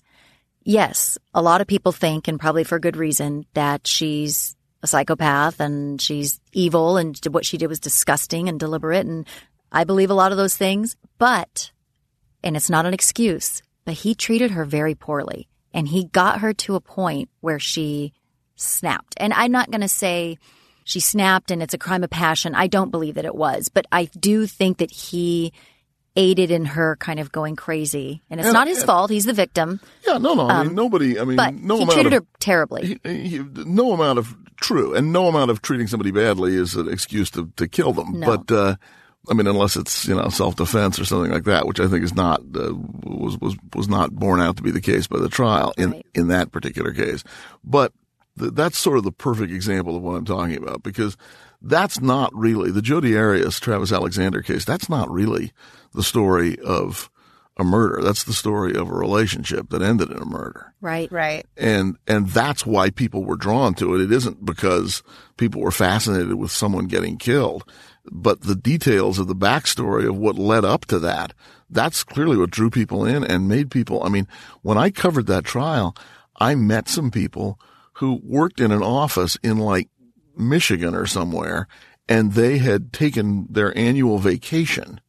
Yes, 0.67 1.17
a 1.33 1.41
lot 1.41 1.61
of 1.61 1.67
people 1.67 1.93
think, 1.93 2.27
and 2.27 2.37
probably 2.37 2.65
for 2.65 2.77
good 2.77 2.97
reason, 2.97 3.45
that 3.53 3.87
she's 3.87 4.57
a 4.83 4.87
psychopath 4.87 5.61
and 5.61 6.01
she's 6.01 6.41
evil 6.51 6.97
and 6.97 7.17
what 7.29 7.45
she 7.45 7.57
did 7.57 7.67
was 7.67 7.79
disgusting 7.79 8.49
and 8.49 8.59
deliberate. 8.59 9.05
And 9.05 9.25
I 9.71 9.85
believe 9.85 10.09
a 10.09 10.13
lot 10.13 10.33
of 10.33 10.37
those 10.37 10.57
things, 10.57 10.97
but, 11.19 11.71
and 12.43 12.57
it's 12.57 12.69
not 12.69 12.85
an 12.85 12.93
excuse, 12.93 13.63
but 13.85 13.93
he 13.93 14.13
treated 14.13 14.51
her 14.51 14.65
very 14.65 14.93
poorly 14.93 15.47
and 15.73 15.87
he 15.87 16.03
got 16.03 16.41
her 16.41 16.53
to 16.55 16.75
a 16.75 16.81
point 16.81 17.29
where 17.39 17.59
she 17.59 18.11
snapped. 18.57 19.15
And 19.15 19.31
I'm 19.31 19.53
not 19.53 19.71
going 19.71 19.79
to 19.79 19.87
say 19.87 20.37
she 20.83 20.99
snapped 20.99 21.49
and 21.49 21.63
it's 21.63 21.75
a 21.75 21.77
crime 21.77 22.03
of 22.03 22.09
passion. 22.09 22.55
I 22.55 22.67
don't 22.67 22.91
believe 22.91 23.15
that 23.15 23.23
it 23.23 23.35
was, 23.35 23.69
but 23.69 23.87
I 23.89 24.09
do 24.19 24.45
think 24.45 24.79
that 24.79 24.91
he 24.91 25.53
aided 26.17 26.51
in 26.51 26.65
her 26.65 26.97
kind 26.97 27.19
of 27.19 27.31
going 27.31 27.55
crazy. 27.55 28.21
And 28.29 28.39
it's 28.41 28.47
And- 28.47 28.53
not 28.53 28.67
his 28.67 28.83
fault. 28.83 29.09
He's 29.09 29.23
the 29.25 29.33
victim, 29.33 29.79
Yeah, 30.05 30.17
no, 30.17 30.33
no. 30.33 30.49
I 30.49 30.63
mean, 30.63 30.75
nobody, 30.75 31.17
I 31.19 31.23
mean, 31.23 31.37
but 31.37 31.53
no 31.53 31.77
he 31.77 31.83
amount 31.83 31.93
treated 31.93 32.13
of, 32.13 32.23
her 32.23 32.27
terribly. 32.39 32.99
he- 33.03 33.27
he- 33.29 33.39
no 33.39 33.93
amount 33.93 34.19
of 34.19 34.35
true 34.59 34.93
and 34.95 35.13
no 35.13 35.27
amount 35.27 35.51
of 35.51 35.61
treating 35.61 35.87
somebody 35.87 36.11
badly 36.11 36.55
is 36.55 36.75
an 36.75 36.89
excuse 36.91 37.29
to, 37.31 37.49
to 37.55 37.67
kill 37.67 37.93
them. 37.93 38.19
No. 38.19 38.35
But, 38.37 38.51
uh, 38.53 38.75
I 39.29 39.33
mean, 39.33 39.45
unless 39.47 39.75
it's, 39.75 40.07
you 40.07 40.15
know, 40.15 40.29
self-defense 40.29 40.99
or 40.99 41.05
something 41.05 41.31
like 41.31 41.43
that, 41.43 41.67
which 41.67 41.79
I 41.79 41.87
think 41.87 42.03
is 42.03 42.15
not, 42.15 42.39
uh, 42.55 42.73
was, 43.03 43.37
was, 43.39 43.55
was 43.75 43.87
not 43.87 44.13
borne 44.15 44.39
out 44.41 44.57
to 44.57 44.63
be 44.63 44.71
the 44.71 44.81
case 44.81 45.05
by 45.07 45.19
the 45.19 45.29
trial 45.29 45.73
in, 45.77 45.91
Right. 45.91 46.05
in 46.15 46.29
that 46.29 46.51
particular 46.51 46.93
case. 46.93 47.23
But 47.63 47.91
th- 48.39 48.53
that's 48.53 48.77
sort 48.77 48.97
of 48.97 49.03
the 49.03 49.11
perfect 49.11 49.51
example 49.51 49.95
of 49.97 50.01
what 50.01 50.15
I'm 50.15 50.25
talking 50.25 50.55
about 50.57 50.81
because 50.81 51.15
that's 51.67 52.01
not 52.01 52.33
really 52.33 52.71
the 52.71 52.81
Jodi 52.81 53.17
Arias, 53.17 53.59
Travis 53.59 53.91
Alexander 53.91 54.41
case. 54.41 54.65
That's 54.65 54.89
not 54.89 55.09
really 55.11 55.51
the 55.93 56.03
story 56.03 56.57
of 56.59 57.09
a 57.59 57.63
murder. 57.63 58.01
That's 58.03 58.23
the 58.23 58.33
story 58.33 58.75
of 58.75 58.87
a 58.89 58.93
relationship 58.93 59.69
that 59.69 59.81
ended 59.81 60.11
in 60.11 60.17
a 60.17 60.25
murder 60.25 60.73
Right. 60.79 61.11
Right. 61.11 61.45
and 61.57 61.97
and 62.07 62.29
that's 62.29 62.65
why 62.65 62.91
people 62.91 63.23
were 63.25 63.35
drawn 63.35 63.73
to 63.75 63.95
it. 63.95 64.01
It 64.01 64.11
isn't 64.11 64.45
because 64.45 65.01
people 65.37 65.61
were 65.61 65.71
fascinated 65.71 66.35
with 66.35 66.51
someone 66.51 66.85
getting 66.85 67.17
killed, 67.17 67.63
but 68.11 68.41
the 68.41 68.55
details 68.55 69.17
of 69.17 69.27
the 69.27 69.35
backstory 69.35 70.07
of 70.07 70.15
what 70.17 70.37
led 70.37 70.65
up 70.65 70.85
to 70.85 70.99
that. 70.99 71.33
That's 71.69 72.03
clearly 72.03 72.37
what 72.37 72.51
drew 72.51 72.69
people 72.69 73.05
in 73.05 73.23
and 73.23 73.47
made 73.49 73.71
people. 73.71 74.03
I 74.03 74.09
mean, 74.09 74.27
when 74.61 74.77
I 74.77 74.89
covered 74.91 75.25
that 75.27 75.43
trial, 75.43 75.95
I 76.39 76.53
met 76.55 76.87
some 76.87 77.09
people 77.11 77.59
who 77.93 78.21
worked 78.23 78.59
in 78.61 78.71
an 78.71 78.83
office 78.83 79.35
in 79.43 79.57
like 79.57 79.89
Michigan 80.37 80.95
or 80.95 81.05
somewhere, 81.05 81.67
and 82.07 82.33
they 82.33 82.57
had 82.57 82.93
taken 82.93 83.47
their 83.49 83.77
annual 83.77 84.19
vacation 84.19 85.01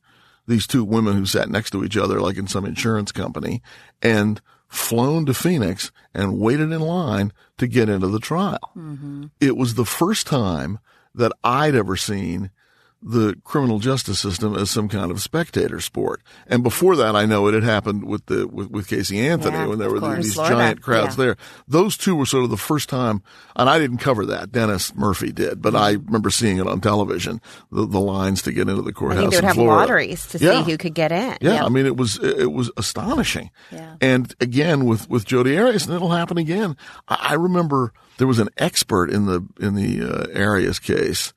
these 0.49 0.67
two 0.67 0.83
women 0.83 1.15
who 1.15 1.27
sat 1.27 1.51
next 1.51 1.71
to 1.71 1.85
each 1.85 1.97
other, 1.97 2.21
like 2.21 2.39
in 2.39 2.49
some 2.49 2.65
insurance 2.65 3.13
company, 3.13 3.63
and 4.03 4.41
flown 4.67 5.27
to 5.27 5.35
Phoenix 5.35 5.93
and 6.15 6.41
waited 6.41 6.73
in 6.73 6.81
line 6.81 7.33
to 7.59 7.67
get 7.67 7.89
into 7.89 8.09
the 8.09 8.19
trial. 8.19 8.73
Mm-hmm. 8.77 9.27
It 9.41 9.57
was 9.57 9.75
the 9.75 9.85
first 9.85 10.27
time 10.27 10.79
that 11.15 11.33
I'd 11.45 11.75
ever 11.75 11.97
seen 11.97 12.51
the 13.01 13.37
criminal 13.45 13.79
justice 13.79 14.19
system 14.19 14.57
as 14.57 14.71
some 14.71 14.89
kind 14.89 15.11
of 15.13 15.21
spectator 15.23 15.81
sport. 15.81 16.21
And 16.49 16.65
before 16.65 16.97
that, 16.97 17.15
I 17.15 17.27
know 17.27 17.47
it 17.47 17.55
had 17.55 17.63
happened 17.63 18.05
with 18.05 18.27
the 18.27 18.49
with, 18.49 18.71
with 18.71 18.89
Casey 18.89 19.21
Anthony 19.21 19.57
Yeah, 19.57 19.67
when 19.67 19.79
there 19.79 19.89
were 19.91 20.01
course. 20.01 20.25
these 20.25 20.35
Florida. 20.35 20.57
giant 20.57 20.83
crowds 20.83 21.17
Yeah. 21.17 21.25
there. 21.25 21.37
Those 21.69 21.97
two 21.97 22.17
were 22.17 22.27
sort 22.27 22.43
of 22.45 22.51
the 22.51 22.57
first 22.57 22.89
time, 22.89 23.23
and 23.55 23.71
I 23.71 23.79
didn't 23.79 23.99
cover 23.99 24.27
that. 24.27 24.51
Dennis 24.51 24.93
Murphy 24.97 25.31
did, 25.31 25.63
but 25.63 25.77
I 25.77 25.93
remember 25.93 26.29
seeing 26.31 26.59
it 26.59 26.67
on 26.67 26.81
television. 26.81 27.41
The, 27.71 27.87
the 27.87 28.01
lines 28.01 28.43
to 28.43 28.53
get 28.53 28.69
into 28.69 28.83
the 28.83 28.89
I 28.91 28.93
courthouse. 28.93 29.21
think 29.21 29.31
they 29.31 29.37
would 29.37 29.43
in 29.45 29.47
have 29.49 29.55
Florida. 29.55 29.81
lotteries 29.81 30.27
to 30.29 30.39
Yeah. 30.39 30.65
see 30.65 30.71
who 30.73 30.77
could 30.79 30.95
get 30.95 31.13
in. 31.13 31.37
Yeah, 31.41 31.65
I 31.65 31.69
mean, 31.69 31.87
it 31.87 31.97
was 31.97 32.19
it 32.23 32.51
was 32.53 32.71
astonishing. 32.77 33.51
Yeah. 33.71 33.95
And 34.01 34.35
again, 34.41 34.87
with 34.87 35.09
with 35.09 35.25
Jodi 35.25 35.57
Arias, 35.57 35.87
and 35.87 35.95
it'll 35.95 36.11
happen 36.11 36.37
again. 36.37 36.77
I, 37.07 37.29
I 37.31 37.35
remember 37.35 37.93
there 38.17 38.27
was 38.27 38.41
an 38.41 38.49
expert 38.59 39.09
in 39.11 39.27
the 39.27 39.45
in 39.61 39.77
the 39.77 40.03
uh, 40.03 40.37
Arias 40.37 40.81
case 40.81 41.33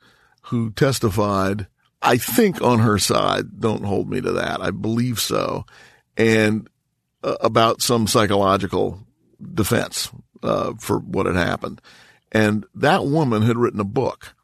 who 0.52 0.70
testified. 0.72 1.68
I 2.02 2.18
think 2.18 2.62
on 2.62 2.80
her 2.80 3.00
side. 3.00 3.60
Don't 3.60 3.86
hold 3.86 4.10
me 4.10 4.22
to 4.22 4.34
that. 4.34 4.62
I 4.62 4.72
believe 4.72 5.20
so, 5.20 5.66
and 6.18 6.70
uh, 7.24 7.38
about 7.42 7.82
some 7.82 8.06
psychological 8.06 9.00
defense 9.54 10.12
uh, 10.44 10.74
for 10.78 11.00
what 11.00 11.26
had 11.26 11.36
happened. 11.36 11.82
And 12.32 12.66
that 12.76 13.06
woman 13.06 13.42
had 13.44 13.58
written 13.58 13.80
a 13.80 13.86
book, 13.86 14.36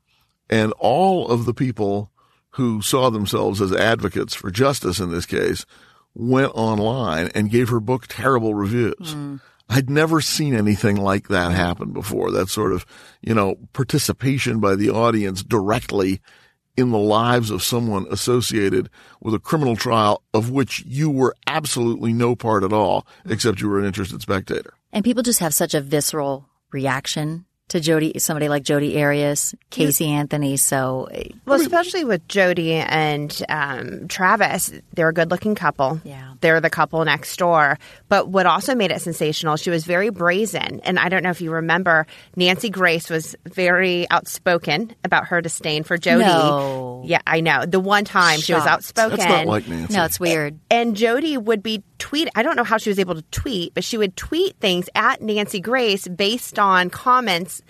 and 0.50 0.72
all 0.80 1.28
of 1.28 1.46
the 1.46 1.54
people 1.54 2.12
who 2.52 2.82
saw 2.82 3.10
themselves 3.10 3.62
as 3.62 3.74
advocates 3.74 4.34
for 4.34 4.50
justice 4.50 5.00
in 5.00 5.12
this 5.12 5.26
case 5.26 5.66
went 6.16 6.52
online 6.56 7.30
and 7.36 7.52
gave 7.52 7.70
her 7.70 7.80
book 7.80 8.08
terrible 8.08 8.56
reviews. 8.56 9.14
I'd 9.70 9.90
never 9.90 10.22
seen 10.22 10.56
anything 10.56 10.96
like 10.96 11.28
that 11.28 11.52
happen 11.52 11.92
before. 11.92 12.32
That 12.32 12.50
sort 12.50 12.74
of, 12.74 12.86
you 13.22 13.34
know, 13.34 13.56
participation 13.74 14.60
by 14.60 14.76
the 14.76 14.90
audience 14.90 15.44
directly 15.44 16.22
in 16.78 16.92
the 16.92 17.00
lives 17.00 17.50
of 17.50 17.64
someone 17.64 18.06
associated 18.12 18.90
with 19.20 19.34
a 19.34 19.40
criminal 19.40 19.76
trial 19.76 20.22
of 20.34 20.52
which 20.52 20.84
you 20.86 21.10
were 21.10 21.36
absolutely 21.48 22.14
no 22.14 22.36
part 22.36 22.64
at 22.64 22.72
all, 22.72 23.06
except 23.26 23.60
you 23.60 23.68
were 23.68 23.80
an 23.80 23.86
interested 23.86 24.22
spectator. 24.22 24.74
And 24.94 25.04
people 25.04 25.24
just 25.24 25.40
have 25.40 25.54
such 25.54 25.74
a 25.74 25.82
visceral 25.82 26.48
reaction 26.72 27.46
to 27.70 27.80
Jodi, 27.82 28.18
somebody 28.20 28.48
like 28.48 28.64
Jodi 28.64 29.02
Arias, 29.02 29.54
Casey 29.70 30.08
Anthony. 30.08 30.56
So, 30.56 31.10
well, 31.46 31.60
especially 31.60 32.06
with 32.06 32.26
Jodi 32.28 32.76
and 32.76 33.44
um, 33.50 34.08
Travis, 34.08 34.72
they're 34.94 35.10
a 35.10 35.14
good-looking 35.14 35.56
couple. 35.56 36.00
Yeah, 36.06 36.34
they're 36.40 36.62
the 36.62 36.70
couple 36.70 37.04
next 37.04 37.36
door. 37.38 37.78
But 38.08 38.30
what 38.30 38.46
also 38.46 38.74
made 38.74 38.92
it 38.92 39.02
sensational, 39.02 39.58
she 39.58 39.70
was 39.70 39.84
very 39.84 40.10
brazen. 40.10 40.80
And 40.82 40.98
I 40.98 41.10
don't 41.10 41.24
know 41.24 41.30
if 41.30 41.42
you 41.42 41.52
remember, 41.52 42.08
Nancy 42.38 42.70
Grace 42.70 43.10
was 43.10 43.36
very 43.46 44.10
outspoken 44.10 44.96
about 45.04 45.28
her 45.28 45.42
disdain 45.42 45.84
for 45.84 45.98
Jodi. 45.98 46.24
No. 46.24 47.04
Yeah, 47.06 47.20
I 47.28 47.42
know. 47.42 47.66
The 47.66 47.80
one 47.82 48.06
time 48.06 48.40
she 48.40 48.54
was 48.54 48.66
outspoken. 48.66 49.18
That's 49.18 49.30
not 49.30 49.46
like 49.46 49.68
Nancy. 49.68 49.94
no, 49.94 50.06
it's 50.06 50.20
weird. 50.20 50.58
and 50.72 50.96
Jodi 50.96 51.38
would 51.38 51.62
be 51.64 51.84
tweet. 52.00 52.30
I 52.36 52.44
don't 52.44 52.56
know 52.56 52.64
how 52.64 52.78
she 52.78 52.90
was 52.90 53.00
able 53.00 53.16
to 53.16 53.24
tweet, 53.32 53.74
but 53.74 53.84
she 53.84 53.98
would 53.98 54.16
tweet 54.16 54.58
things 54.58 54.90
at 54.96 55.22
Nancy 55.22 55.60
Grace 55.60 56.08
based 56.08 56.60
on 56.60 56.90
comments 56.90 57.62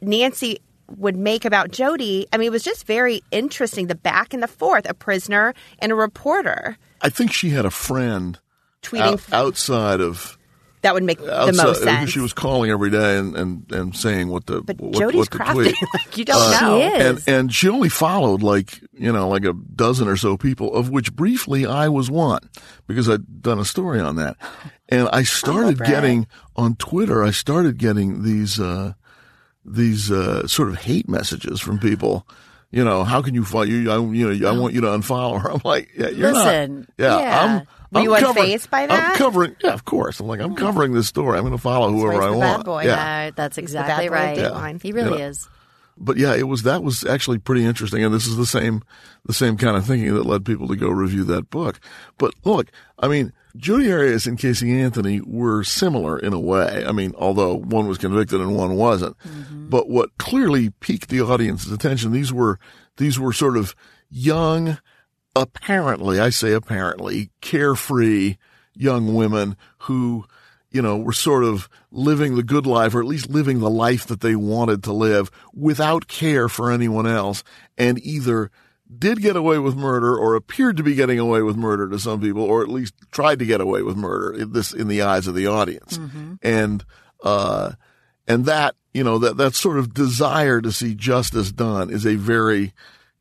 Nancy 0.00 0.60
would 0.96 1.16
make 1.16 1.44
about 1.44 1.70
Jodi. 1.70 2.26
I 2.32 2.36
mean, 2.36 2.46
it 2.46 2.52
was 2.52 2.64
just 2.64 2.86
very 2.86 3.22
interesting. 3.30 3.86
The 3.86 3.94
back 3.94 4.34
and 4.34 4.42
the 4.42 4.48
forth, 4.48 4.88
a 4.88 4.94
prisoner 4.94 5.54
and 5.78 5.92
a 5.92 5.94
reporter 5.94 6.76
I 7.02 7.08
think 7.08 7.32
she 7.32 7.50
had 7.50 7.64
a 7.64 7.70
friend 7.70 8.38
tweeting 8.82 9.32
out, 9.32 9.32
outside 9.32 10.00
of 10.00 10.38
that 10.82 10.94
would 10.94 11.02
make 11.04 11.20
outside, 11.20 11.54
the 11.54 11.62
most 11.62 11.82
sense. 11.82 12.10
She 12.10 12.20
was 12.20 12.32
calling 12.32 12.70
every 12.70 12.90
day 12.90 13.18
and, 13.18 13.36
and, 13.36 13.72
and 13.72 13.96
saying 13.96 14.28
what 14.28 14.46
the 14.46 14.62
but 14.62 14.80
what, 14.80 14.94
Jodi's 14.94 15.14
what 15.16 15.30
the 15.30 15.36
crafty. 15.36 15.62
tweet. 15.72 15.76
like 15.94 16.16
you 16.18 16.24
don't 16.24 16.40
Uh, 16.40 16.60
know. 16.60 16.78
She 16.78 16.82
is. 16.86 17.02
and 17.28 17.36
and 17.36 17.54
she 17.54 17.68
only 17.68 17.88
followed 17.88 18.42
like 18.42 18.80
you 18.92 19.12
know 19.12 19.28
like 19.28 19.44
a 19.44 19.52
dozen 19.52 20.08
or 20.08 20.16
so 20.16 20.36
people, 20.36 20.74
of 20.74 20.90
which 20.90 21.14
briefly 21.14 21.66
I 21.66 21.88
was 21.88 22.10
one 22.10 22.48
because 22.86 23.08
I'd 23.08 23.42
done 23.42 23.58
a 23.58 23.64
story 23.64 24.00
on 24.00 24.16
that, 24.16 24.36
and 24.88 25.08
I 25.12 25.22
started 25.22 25.78
Brad. 25.78 25.90
getting 25.90 26.26
on 26.56 26.76
Twitter. 26.76 27.22
I 27.22 27.30
started 27.30 27.76
getting 27.78 28.22
these 28.22 28.58
uh, 28.58 28.94
these 29.64 30.10
uh, 30.10 30.46
sort 30.46 30.68
of 30.70 30.76
hate 30.76 31.08
messages 31.08 31.60
from 31.60 31.78
people. 31.78 32.26
You 32.70 32.84
know, 32.84 33.02
how 33.04 33.20
can 33.22 33.34
you 33.34 33.44
follow 33.44 33.64
you? 33.64 33.90
I, 33.90 33.98
you 33.98 34.32
know, 34.38 34.48
I 34.48 34.52
want 34.56 34.74
you 34.74 34.80
to 34.82 34.86
unfollow 34.88 35.40
her. 35.42 35.50
I'm 35.52 35.60
like, 35.64 35.90
yeah, 35.96 36.08
you're 36.08 36.32
Listen, 36.32 36.76
not. 36.76 36.88
Yeah, 36.98 37.18
yeah. 37.18 37.40
I'm. 37.40 37.66
Were 37.92 37.98
I'm 37.98 38.04
you 38.04 38.14
covering, 38.24 38.46
unfazed 38.50 38.70
by 38.70 38.86
that? 38.86 39.10
I'm 39.10 39.16
covering. 39.16 39.56
Yeah, 39.64 39.72
of 39.72 39.84
course. 39.84 40.20
I'm 40.20 40.28
like, 40.28 40.38
I'm 40.40 40.54
covering 40.54 40.92
this 40.92 41.08
story. 41.08 41.36
I'm 41.36 41.42
going 41.42 41.56
to 41.56 41.60
follow 41.60 41.90
whoever 41.90 42.22
I 42.22 42.26
he's 42.28 42.34
the 42.36 42.40
bad 42.40 42.52
want. 42.52 42.64
boy. 42.64 42.84
Yeah. 42.84 43.26
Uh, 43.28 43.30
that's 43.34 43.58
exactly 43.58 44.08
bad 44.08 44.10
boy 44.10 44.14
right. 44.14 44.38
of 44.38 44.52
Dateline. 44.52 44.80
He 44.82 44.92
really 44.92 45.18
Yeah. 45.18 45.26
is. 45.26 45.48
but 45.98 46.16
yeah, 46.16 46.36
it 46.36 46.44
was 46.44 46.62
that 46.62 46.84
was 46.84 47.04
actually 47.04 47.38
pretty 47.38 47.64
interesting, 47.64 48.04
and 48.04 48.14
this 48.14 48.28
is 48.28 48.36
the 48.36 48.46
same 48.46 48.84
the 49.26 49.32
same 49.34 49.56
kind 49.56 49.76
of 49.76 49.84
thinking 49.84 50.14
that 50.14 50.24
led 50.24 50.44
people 50.44 50.68
to 50.68 50.76
go 50.76 50.88
review 50.88 51.24
that 51.24 51.50
book. 51.50 51.80
But 52.16 52.32
look, 52.44 52.70
I 52.96 53.08
mean, 53.08 53.32
Jodi 53.56 53.92
Arias 53.92 54.26
and 54.26 54.38
Casey 54.38 54.80
Anthony 54.80 55.20
were 55.20 55.64
similar 55.64 56.18
in 56.18 56.32
a 56.32 56.40
way. 56.40 56.84
I 56.86 56.92
mean, 56.92 57.14
although 57.16 57.54
one 57.56 57.86
was 57.86 57.98
convicted 57.98 58.40
and 58.40 58.56
one 58.56 58.76
wasn't. 58.76 59.18
Mm-hmm. 59.18 59.68
But 59.68 59.88
what 59.88 60.16
clearly 60.18 60.70
piqued 60.70 61.08
the 61.08 61.20
audience's 61.20 61.72
attention 61.72 62.12
these 62.12 62.32
were 62.32 62.58
these 62.96 63.18
were 63.18 63.32
sort 63.32 63.56
of 63.56 63.74
young, 64.10 64.78
apparently, 65.34 66.20
I 66.20 66.30
say 66.30 66.52
apparently, 66.52 67.30
carefree 67.40 68.36
young 68.74 69.14
women 69.14 69.56
who 69.78 70.24
you 70.70 70.80
know, 70.80 70.96
were 70.96 71.12
sort 71.12 71.44
of 71.44 71.68
living 71.90 72.36
the 72.36 72.42
good 72.42 72.66
life 72.66 72.94
or 72.94 73.00
at 73.00 73.06
least 73.06 73.28
living 73.28 73.58
the 73.58 73.70
life 73.70 74.06
that 74.06 74.20
they 74.20 74.36
wanted 74.36 74.84
to 74.84 74.92
live 74.92 75.30
without 75.52 76.06
care 76.06 76.48
for 76.48 76.70
anyone 76.70 77.06
else 77.06 77.42
and 77.76 77.98
either 78.04 78.50
did 78.98 79.20
get 79.22 79.36
away 79.36 79.58
with 79.58 79.76
murder 79.76 80.16
or 80.16 80.34
appeared 80.34 80.76
to 80.76 80.82
be 80.82 80.94
getting 80.94 81.18
away 81.18 81.42
with 81.42 81.56
murder 81.56 81.88
to 81.88 81.98
some 81.98 82.20
people 82.20 82.42
or 82.42 82.62
at 82.62 82.68
least 82.68 82.94
tried 83.10 83.38
to 83.38 83.46
get 83.46 83.60
away 83.60 83.82
with 83.82 83.96
murder 83.96 84.32
in 84.32 84.52
this 84.52 84.72
in 84.72 84.88
the 84.88 85.02
eyes 85.02 85.26
of 85.26 85.34
the 85.34 85.46
audience. 85.46 85.98
And 86.42 86.84
uh 87.22 87.72
and 88.26 88.44
that, 88.46 88.74
you 88.92 89.04
know, 89.04 89.18
that 89.18 89.36
that 89.36 89.54
sort 89.54 89.78
of 89.78 89.94
desire 89.94 90.60
to 90.60 90.72
see 90.72 90.94
justice 90.94 91.52
done 91.52 91.90
is 91.90 92.06
a 92.06 92.16
very 92.16 92.72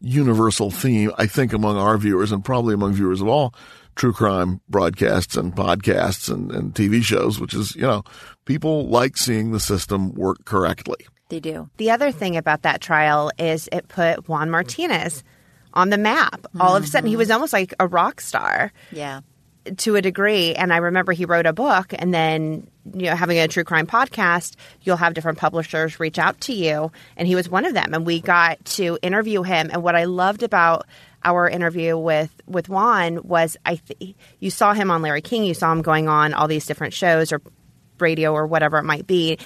universal 0.01 0.71
theme, 0.71 1.11
I 1.17 1.27
think, 1.27 1.53
among 1.53 1.77
our 1.77 1.97
viewers 1.97 2.31
and 2.31 2.43
probably 2.43 2.73
among 2.73 2.93
viewers 2.93 3.21
of 3.21 3.27
all 3.27 3.53
true 3.95 4.13
crime 4.13 4.61
broadcasts 4.69 5.35
and 5.35 5.53
podcasts 5.53 6.31
and, 6.31 6.51
and 6.51 6.73
TV 6.73 7.03
shows, 7.03 7.39
which 7.39 7.53
is, 7.53 7.75
you 7.75 7.81
know, 7.81 8.03
people 8.45 8.87
like 8.87 9.17
seeing 9.17 9.51
the 9.51 9.59
system 9.59 10.13
work 10.13 10.45
correctly. 10.45 11.05
They 11.27 11.39
do. 11.41 11.69
The 11.77 11.91
other 11.91 12.11
thing 12.11 12.37
about 12.37 12.61
that 12.63 12.81
trial 12.81 13.31
is 13.37 13.67
it 13.71 13.87
put 13.87 14.27
Juan 14.29 14.49
Martinez 14.49 15.23
on 15.73 15.89
the 15.89 15.97
map. 15.97 16.45
All 16.59 16.75
of 16.75 16.83
a 16.83 16.87
sudden, 16.87 17.09
he 17.09 17.15
was 17.15 17.27
mm-hmm. 17.27 17.35
almost 17.35 17.53
like 17.53 17.73
a 17.79 17.87
rock 17.87 18.21
star 18.21 18.71
Yeah. 18.91 19.21
to 19.77 19.95
a 19.95 20.01
degree. 20.01 20.55
And 20.55 20.73
I 20.73 20.77
remember 20.77 21.11
he 21.11 21.25
wrote 21.25 21.45
a 21.45 21.53
book, 21.53 21.93
and 21.97 22.13
then 22.13 22.67
you 22.93 23.03
know, 23.09 23.15
having 23.15 23.37
a 23.37 23.47
true 23.47 23.63
crime 23.63 23.85
podcast, 23.85 24.55
you'll 24.81 24.97
have 24.97 25.13
different 25.13 25.37
publishers 25.37 25.99
reach 25.99 26.17
out 26.17 26.39
to 26.41 26.53
you, 26.53 26.91
and 27.17 27.27
he 27.27 27.35
was 27.35 27.49
one 27.49 27.65
of 27.65 27.73
them. 27.73 27.93
And 27.93 28.05
we 28.05 28.19
got 28.21 28.63
to 28.65 28.97
interview 29.01 29.43
him. 29.43 29.69
And 29.71 29.83
what 29.83 29.95
I 29.95 30.05
loved 30.05 30.43
about 30.43 30.87
our 31.23 31.49
interview 31.49 31.97
with 31.97 32.33
with 32.47 32.69
Juan 32.69 33.21
was 33.23 33.57
I 33.65 33.75
th- 33.75 34.15
you 34.39 34.49
saw 34.49 34.73
him 34.73 34.89
on 34.89 35.01
Larry 35.01 35.21
King, 35.21 35.43
you 35.43 35.53
saw 35.53 35.71
him 35.71 35.81
going 35.81 36.07
on 36.07 36.33
all 36.33 36.47
these 36.47 36.65
different 36.65 36.93
shows 36.93 37.31
or 37.31 37.41
radio 37.99 38.33
or 38.33 38.47
whatever 38.47 38.77
it 38.77 38.85
might 38.85 39.05
be, 39.05 39.37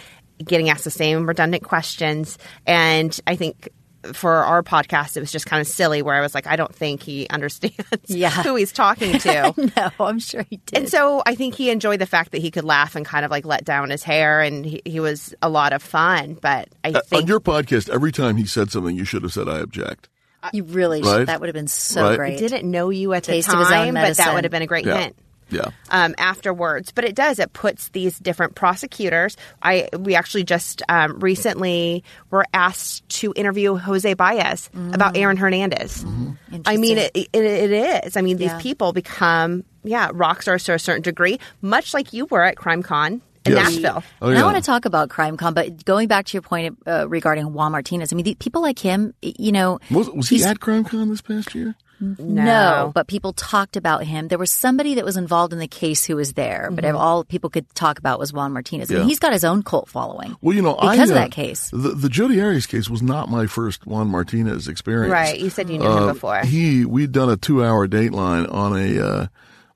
getting 0.43 0.69
asked 0.69 0.83
the 0.83 0.91
same 0.91 1.25
redundant 1.27 1.63
questions. 1.63 2.37
And 2.65 3.17
I 3.25 3.35
think 3.35 3.69
for 4.13 4.33
our 4.33 4.61
podcast, 4.63 5.15
it 5.15 5.21
was 5.21 5.31
just 5.31 5.45
kind 5.45 5.61
of 5.61 5.67
silly 5.67 6.01
where 6.01 6.15
I 6.15 6.21
was 6.21 6.35
like, 6.35 6.45
I 6.47 6.55
don't 6.55 6.73
think 6.75 7.01
he 7.03 7.27
understands 7.31 7.75
Yeah. 8.07 8.29
who 8.29 8.55
he's 8.55 8.71
talking 8.73 9.17
to. 9.19 9.71
No, 9.77 9.91
I'm 10.05 10.19
sure 10.19 10.45
he 10.49 10.57
did. 10.65 10.77
And 10.79 10.89
so 10.89 11.23
I 11.25 11.35
think 11.35 11.55
he 11.55 11.69
enjoyed 11.69 11.99
the 11.99 12.05
fact 12.05 12.31
that 12.31 12.41
he 12.41 12.51
could 12.51 12.65
laugh 12.65 12.95
and 12.95 13.05
kind 13.05 13.23
of 13.23 13.31
like 13.31 13.45
let 13.45 13.63
down 13.63 13.89
his 13.89 14.03
hair, 14.03 14.41
and 14.41 14.65
he, 14.65 14.81
he 14.85 14.99
was 14.99 15.33
a 15.41 15.49
lot 15.49 15.71
of 15.73 15.81
fun. 15.81 16.37
But 16.41 16.69
I 16.83 16.89
Uh, 16.91 17.01
think 17.01 17.21
on 17.23 17.27
your 17.27 17.39
podcast, 17.39 17.89
every 17.89 18.11
time 18.11 18.35
he 18.37 18.45
said 18.45 18.71
something, 18.71 18.95
you 18.95 19.05
should 19.05 19.23
have 19.23 19.31
said, 19.33 19.47
I 19.47 19.59
object. 19.59 20.09
you 20.51 20.63
really 20.65 21.01
Right? 21.01 21.19
should. 21.19 21.27
That 21.29 21.39
would 21.39 21.47
have 21.47 21.53
been 21.55 21.67
so 21.67 22.03
Right. 22.03 22.11
I 22.13 22.15
great. 22.17 22.39
didn't 22.39 22.69
know 22.69 22.89
you 22.89 23.13
at 23.13 23.23
Taste 23.23 23.47
the 23.47 23.53
of 23.53 23.59
his 23.59 23.67
own 23.71 23.73
time, 23.73 23.93
but 23.93 24.17
that 24.17 24.33
would 24.33 24.43
have 24.43 24.51
been 24.51 24.61
a 24.61 24.67
great 24.67 24.85
Yeah. 24.85 24.97
hint. 24.99 25.15
Yeah. 25.49 25.69
um, 25.91 26.15
afterwards. 26.17 26.91
But 26.91 27.05
it 27.05 27.15
does. 27.15 27.39
It 27.39 27.53
puts 27.53 27.89
these 27.89 28.17
different 28.19 28.55
prosecutors. 28.55 29.37
I 29.61 29.89
we 29.97 30.15
actually 30.15 30.43
just 30.43 30.81
um, 30.89 31.19
recently 31.19 32.03
were 32.31 32.45
asked 32.53 33.07
to 33.19 33.33
interview 33.35 33.75
Jose 33.75 34.13
Baez 34.13 34.69
about 34.93 35.17
Aaron 35.17 35.37
Hernandez. 35.37 36.03
I 36.65 36.77
mean, 36.77 36.97
it, 36.97 37.11
it, 37.15 37.29
it 37.33 37.71
is. 38.05 38.17
I 38.17 38.21
mean, 38.21 38.37
these 38.37 38.47
Yeah. 38.51 38.59
people 38.61 38.93
become 38.93 39.63
yeah 39.83 40.09
rock 40.13 40.41
stars 40.41 40.63
to 40.65 40.73
a 40.73 40.79
certain 40.79 41.01
degree, 41.01 41.39
much 41.61 41.93
like 41.93 42.13
you 42.13 42.25
were 42.27 42.43
at 42.43 42.55
CrimeCon 42.55 43.21
in 43.45 43.51
Yes. 43.51 43.73
Nashville. 43.73 44.03
Oh, 44.21 44.29
yeah. 44.29 44.41
I 44.41 44.45
want 44.45 44.55
to 44.55 44.63
talk 44.63 44.85
about 44.85 45.09
CrimeCon, 45.09 45.53
but 45.53 45.83
going 45.83 46.07
back 46.07 46.25
to 46.27 46.33
your 46.33 46.41
point 46.41 46.77
uh, 46.87 47.09
regarding 47.09 47.51
Juan 47.51 47.73
Martinez, 47.73 48.13
I 48.13 48.15
mean, 48.15 48.23
the, 48.23 48.35
people 48.35 48.61
like 48.61 48.79
him, 48.79 49.13
you 49.21 49.51
know, 49.51 49.79
Was, 49.91 50.09
was 50.11 50.29
he 50.29 50.37
he's- 50.37 50.47
at 50.49 50.59
CrimeCon 50.61 51.09
this 51.09 51.19
past 51.21 51.53
year? 51.53 51.75
No. 52.19 52.91
but 52.93 53.07
people 53.07 53.33
talked 53.33 53.75
about 53.77 54.03
him. 54.03 54.27
There 54.27 54.37
was 54.37 54.51
somebody 54.51 54.95
that 54.95 55.05
was 55.05 55.17
involved 55.17 55.53
in 55.53 55.59
the 55.59 55.67
case 55.67 56.05
who 56.05 56.15
was 56.15 56.33
there, 56.33 56.69
but 56.71 56.83
all 56.85 57.23
people 57.23 57.49
could 57.49 57.67
talk 57.75 57.99
about 57.99 58.19
was 58.19 58.33
Juan 58.33 58.51
Martinez. 58.53 58.91
I 58.91 58.95
mean, 58.95 59.07
he's 59.07 59.19
got 59.19 59.33
his 59.33 59.43
own 59.43 59.63
cult 59.63 59.89
following. 59.89 60.35
Well, 60.41 60.55
you 60.55 60.61
know, 60.61 60.75
because 60.75 60.99
I, 60.99 61.03
of 61.03 61.11
uh, 61.11 61.13
that 61.15 61.31
case. 61.31 61.69
The, 61.71 61.89
the 61.89 62.09
Jodi 62.09 62.41
Arias 62.41 62.65
case 62.65 62.89
was 62.89 63.01
not 63.01 63.29
my 63.29 63.47
first 63.47 63.85
Juan 63.85 64.07
Martinez 64.07 64.67
experience. 64.67 65.11
Right. 65.11 65.39
You 65.39 65.49
said 65.49 65.69
you 65.69 65.77
knew 65.77 65.85
him 65.85 66.03
Uh, 66.03 66.13
before. 66.13 66.39
He 66.41 66.85
we'd 66.85 67.11
done 67.11 67.29
a 67.29 67.37
two 67.37 67.63
hour 67.63 67.87
dateline 67.87 68.51
on 68.53 68.77
a 68.77 68.99
uh, 68.99 69.27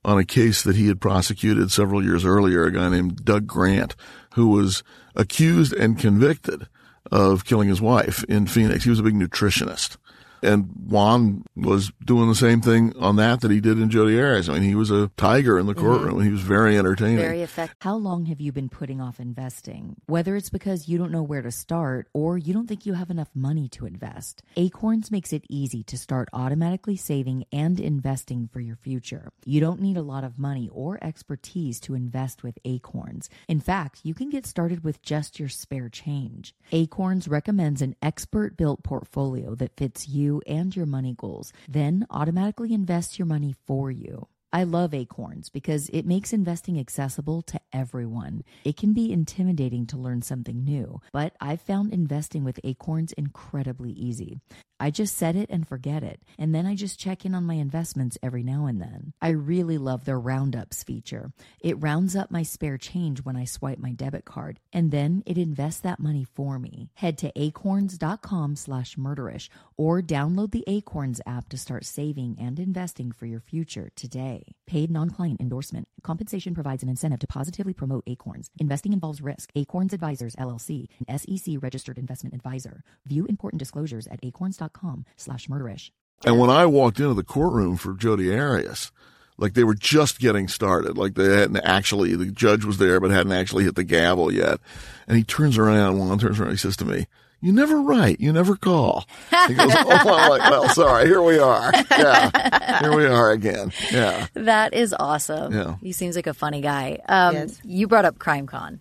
on 0.05 0.17
a 0.17 0.25
case 0.25 0.63
that 0.63 0.75
he 0.75 0.87
had 0.87 0.99
prosecuted 1.01 1.71
several 1.71 2.03
years 2.03 2.25
earlier. 2.25 2.65
A 2.65 2.71
guy 2.71 2.89
named 2.89 3.23
Doug 3.25 3.47
Grant, 3.47 3.95
who 4.33 4.47
was 4.49 4.83
accused 5.15 5.73
and 5.73 5.97
convicted 5.97 6.67
of 7.11 7.45
killing 7.45 7.69
his 7.69 7.81
wife 7.81 8.23
in 8.25 8.47
Phoenix. 8.47 8.83
He 8.83 8.89
was 8.89 8.99
a 8.99 9.03
big 9.03 9.15
nutritionist. 9.15 9.97
And 10.41 10.69
Juan 10.87 11.43
was 11.55 11.91
doing 12.05 12.29
the 12.29 12.35
same 12.35 12.61
thing 12.61 12.93
on 12.97 13.15
that 13.17 13.41
that 13.41 13.51
he 13.51 13.59
did 13.59 13.79
in 13.79 13.89
Jodi 13.89 14.19
Arias. 14.19 14.49
I 14.49 14.53
mean, 14.53 14.63
he 14.63 14.75
was 14.75 14.91
a 14.91 15.09
tiger 15.17 15.57
in 15.57 15.65
the 15.65 15.73
mm-hmm. 15.73 15.85
courtroom. 15.85 16.21
He 16.21 16.29
was 16.29 16.41
very 16.41 16.77
entertaining. 16.77 17.17
Very 17.17 17.41
effective. 17.41 17.77
How 17.81 17.95
long 17.95 18.25
have 18.25 18.39
you 18.39 18.51
been 18.51 18.69
putting 18.69 19.01
off 19.01 19.19
investing? 19.19 19.95
Whether 20.05 20.35
it's 20.35 20.49
because 20.49 20.87
you 20.87 20.97
don't 20.97 21.11
know 21.11 21.23
where 21.23 21.41
to 21.41 21.51
start 21.51 22.07
or 22.13 22.37
you 22.37 22.53
don't 22.53 22.67
think 22.67 22.85
you 22.85 22.93
have 22.93 23.09
enough 23.09 23.29
money 23.33 23.67
to 23.69 23.85
invest, 23.85 24.43
Acorns 24.55 25.11
makes 25.11 25.33
it 25.33 25.45
easy 25.49 25.83
to 25.83 25.97
start 25.97 26.29
automatically 26.33 26.97
saving 26.97 27.45
and 27.51 27.79
investing 27.79 28.49
for 28.51 28.59
your 28.59 28.75
future. 28.75 29.29
You 29.45 29.59
don't 29.59 29.81
need 29.81 29.97
a 29.97 30.01
lot 30.01 30.23
of 30.23 30.39
money 30.39 30.69
or 30.71 30.99
expertise 31.01 31.79
to 31.81 31.95
invest 31.95 32.43
with 32.43 32.59
Acorns. 32.65 33.29
In 33.47 33.59
fact, 33.59 34.01
you 34.03 34.13
can 34.13 34.29
get 34.29 34.45
started 34.45 34.83
with 34.83 35.01
just 35.01 35.39
your 35.39 35.49
spare 35.49 35.89
change. 35.89 36.53
Acorns 36.71 37.27
recommends 37.27 37.81
an 37.81 37.95
expert 38.01 38.57
built 38.57 38.83
portfolio 38.83 39.55
that 39.55 39.75
fits 39.77 40.07
you 40.07 40.26
and 40.45 40.75
your 40.75 40.85
money 40.85 41.15
goals, 41.17 41.53
then 41.67 42.05
automatically 42.09 42.73
invests 42.73 43.17
your 43.17 43.25
money 43.25 43.53
for 43.65 43.89
you. 43.91 44.27
I 44.53 44.63
love 44.63 44.93
Acorns 44.93 45.49
because 45.49 45.89
it 45.89 46.05
makes 46.05 46.31
investing 46.31 46.79
accessible 46.79 47.41
to 47.43 47.59
everyone. 47.73 48.43
It 48.63 48.77
can 48.77 48.93
be 48.93 49.11
intimidating 49.11 49.85
to 49.87 49.97
learn 49.97 50.21
something 50.21 50.63
new, 50.63 51.01
but 51.11 51.35
I've 51.41 51.61
found 51.61 51.93
investing 51.93 52.43
with 52.45 52.59
Acorns 52.63 53.11
incredibly 53.13 53.91
easy. 53.91 54.39
I 54.79 54.91
just 54.91 55.17
set 55.17 55.35
it 55.35 55.49
and 55.49 55.67
forget 55.67 56.03
it. 56.03 56.21
And 56.37 56.53
then 56.53 56.65
I 56.65 56.75
just 56.75 56.99
check 56.99 57.25
in 57.25 57.33
on 57.33 57.45
my 57.45 57.55
investments 57.55 58.17
every 58.21 58.43
now 58.43 58.67
and 58.67 58.79
then. 58.79 59.13
I 59.21 59.29
really 59.29 59.77
love 59.77 60.05
their 60.05 60.19
roundups 60.19 60.83
feature. 60.83 61.31
It 61.59 61.81
rounds 61.81 62.15
up 62.15 62.29
my 62.29 62.43
spare 62.43 62.77
change 62.77 63.23
when 63.23 63.35
I 63.35 63.45
swipe 63.45 63.79
my 63.79 63.91
debit 63.91 64.25
card, 64.25 64.59
and 64.71 64.91
then 64.91 65.23
it 65.25 65.37
invests 65.37 65.81
that 65.81 65.99
money 65.99 66.23
for 66.23 66.59
me. 66.59 66.89
Head 66.95 67.17
to 67.19 67.31
acorns.com 67.35 68.55
slash 68.55 68.95
murderish 68.95 69.49
or 69.77 70.01
download 70.01 70.51
the 70.51 70.63
Acorns 70.67 71.21
app 71.25 71.49
to 71.49 71.57
start 71.57 71.85
saving 71.85 72.35
and 72.39 72.59
investing 72.59 73.11
for 73.11 73.25
your 73.25 73.39
future 73.39 73.89
today. 73.95 74.55
Paid 74.67 74.91
non-client 74.91 75.41
endorsement. 75.41 75.87
Compensation 76.03 76.53
provides 76.53 76.83
an 76.83 76.89
incentive 76.89 77.19
to 77.19 77.27
positively 77.27 77.73
promote 77.73 78.03
Acorns. 78.05 78.51
Investing 78.59 78.93
involves 78.93 79.21
risk. 79.21 79.49
Acorns 79.55 79.93
Advisors 79.93 80.35
LLC, 80.35 80.87
an 81.07 81.17
SEC 81.17 81.55
registered 81.61 81.97
investment 81.97 82.35
advisor. 82.35 82.83
View 83.05 83.25
important 83.25 83.59
disclosures 83.59 84.07
at 84.07 84.19
acorns.com 84.23 84.66
slash 85.15 85.47
murderish. 85.47 85.91
And 86.25 86.39
when 86.39 86.49
I 86.49 86.65
walked 86.65 86.99
into 86.99 87.13
the 87.13 87.23
courtroom 87.23 87.77
for 87.77 87.93
Jodi 87.93 88.33
Arias, 88.33 88.91
like 89.37 89.53
they 89.53 89.63
were 89.63 89.75
just 89.75 90.19
getting 90.19 90.47
started. 90.47 90.97
Like 90.97 91.13
they 91.13 91.37
hadn't 91.37 91.57
actually, 91.57 92.15
the 92.15 92.25
judge 92.25 92.65
was 92.65 92.79
there, 92.79 92.99
but 92.99 93.11
hadn't 93.11 93.31
actually 93.31 93.63
hit 93.63 93.75
the 93.75 93.83
gavel 93.83 94.33
yet. 94.33 94.59
And 95.07 95.17
he 95.17 95.23
turns 95.23 95.57
around, 95.57 95.99
Juan 95.99 96.17
turns 96.17 96.39
around, 96.39 96.51
he 96.51 96.57
says 96.57 96.77
to 96.77 96.85
me, 96.85 97.05
you 97.41 97.53
never 97.53 97.79
write, 97.81 98.19
you 98.19 98.33
never 98.33 98.55
call. 98.55 99.05
He 99.47 99.53
goes, 99.53 99.71
oh, 99.73 99.89
I'm 99.91 100.29
like, 100.29 100.49
well, 100.51 100.69
sorry, 100.69 101.05
here 101.07 101.21
we 101.21 101.37
are. 101.39 101.71
Yeah, 101.91 102.79
here 102.81 102.95
we 102.95 103.05
are 103.05 103.31
again. 103.31 103.71
Yeah. 103.91 104.27
That 104.33 104.73
is 104.73 104.95
awesome. 104.99 105.53
Yeah. 105.53 105.75
He 105.81 105.91
seems 105.91 106.15
like 106.15 106.27
a 106.27 106.33
funny 106.33 106.61
guy. 106.61 106.99
Um, 107.07 107.35
Yes. 107.35 107.59
You 107.63 107.87
brought 107.87 108.05
up 108.05 108.17
CrimeCon. 108.17 108.79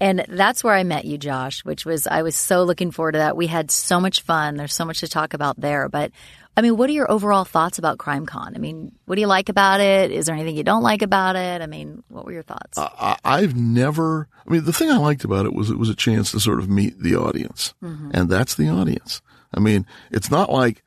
And 0.00 0.26
that's 0.28 0.62
where 0.62 0.74
I 0.74 0.82
met 0.84 1.06
you, 1.06 1.16
Josh, 1.16 1.64
which 1.64 1.86
was, 1.86 2.06
I 2.06 2.22
was 2.22 2.36
so 2.36 2.64
looking 2.64 2.90
forward 2.90 3.12
to 3.12 3.18
that. 3.18 3.36
We 3.36 3.46
had 3.46 3.70
so 3.70 3.98
much 3.98 4.20
fun. 4.20 4.56
There's 4.56 4.74
so 4.74 4.84
much 4.84 5.00
to 5.00 5.08
talk 5.08 5.32
about 5.32 5.58
there. 5.58 5.88
But 5.88 6.12
I 6.56 6.60
mean, 6.62 6.76
what 6.76 6.88
are 6.88 6.92
your 6.92 7.10
overall 7.10 7.44
thoughts 7.44 7.78
about 7.78 7.98
CrimeCon? 7.98 8.54
I 8.54 8.58
mean, 8.58 8.92
what 9.06 9.16
do 9.16 9.20
you 9.20 9.26
like 9.26 9.48
about 9.48 9.80
it? 9.80 10.10
Is 10.12 10.26
there 10.26 10.34
anything 10.34 10.56
you 10.56 10.62
don't 10.62 10.82
like 10.82 11.02
about 11.02 11.34
it? 11.36 11.60
I 11.62 11.66
mean, 11.66 12.04
what 12.08 12.24
were 12.24 12.32
your 12.32 12.42
thoughts? 12.44 12.78
I, 12.78 13.16
I've 13.24 13.56
never, 13.56 14.28
I 14.46 14.50
mean, 14.52 14.64
the 14.64 14.72
thing 14.72 14.90
I 14.90 14.98
liked 14.98 15.24
about 15.24 15.46
it 15.46 15.52
was 15.52 15.68
it 15.70 15.78
was 15.78 15.88
a 15.88 15.94
chance 15.96 16.30
to 16.30 16.38
sort 16.40 16.60
of 16.60 16.68
meet 16.68 16.98
the 17.00 17.16
audience. 17.16 17.74
And 17.82 18.28
that's 18.28 18.54
the 18.54 18.68
audience. 18.68 19.20
I 19.52 19.60
mean, 19.60 19.84
it's 20.12 20.30
not 20.30 20.50
like 20.52 20.82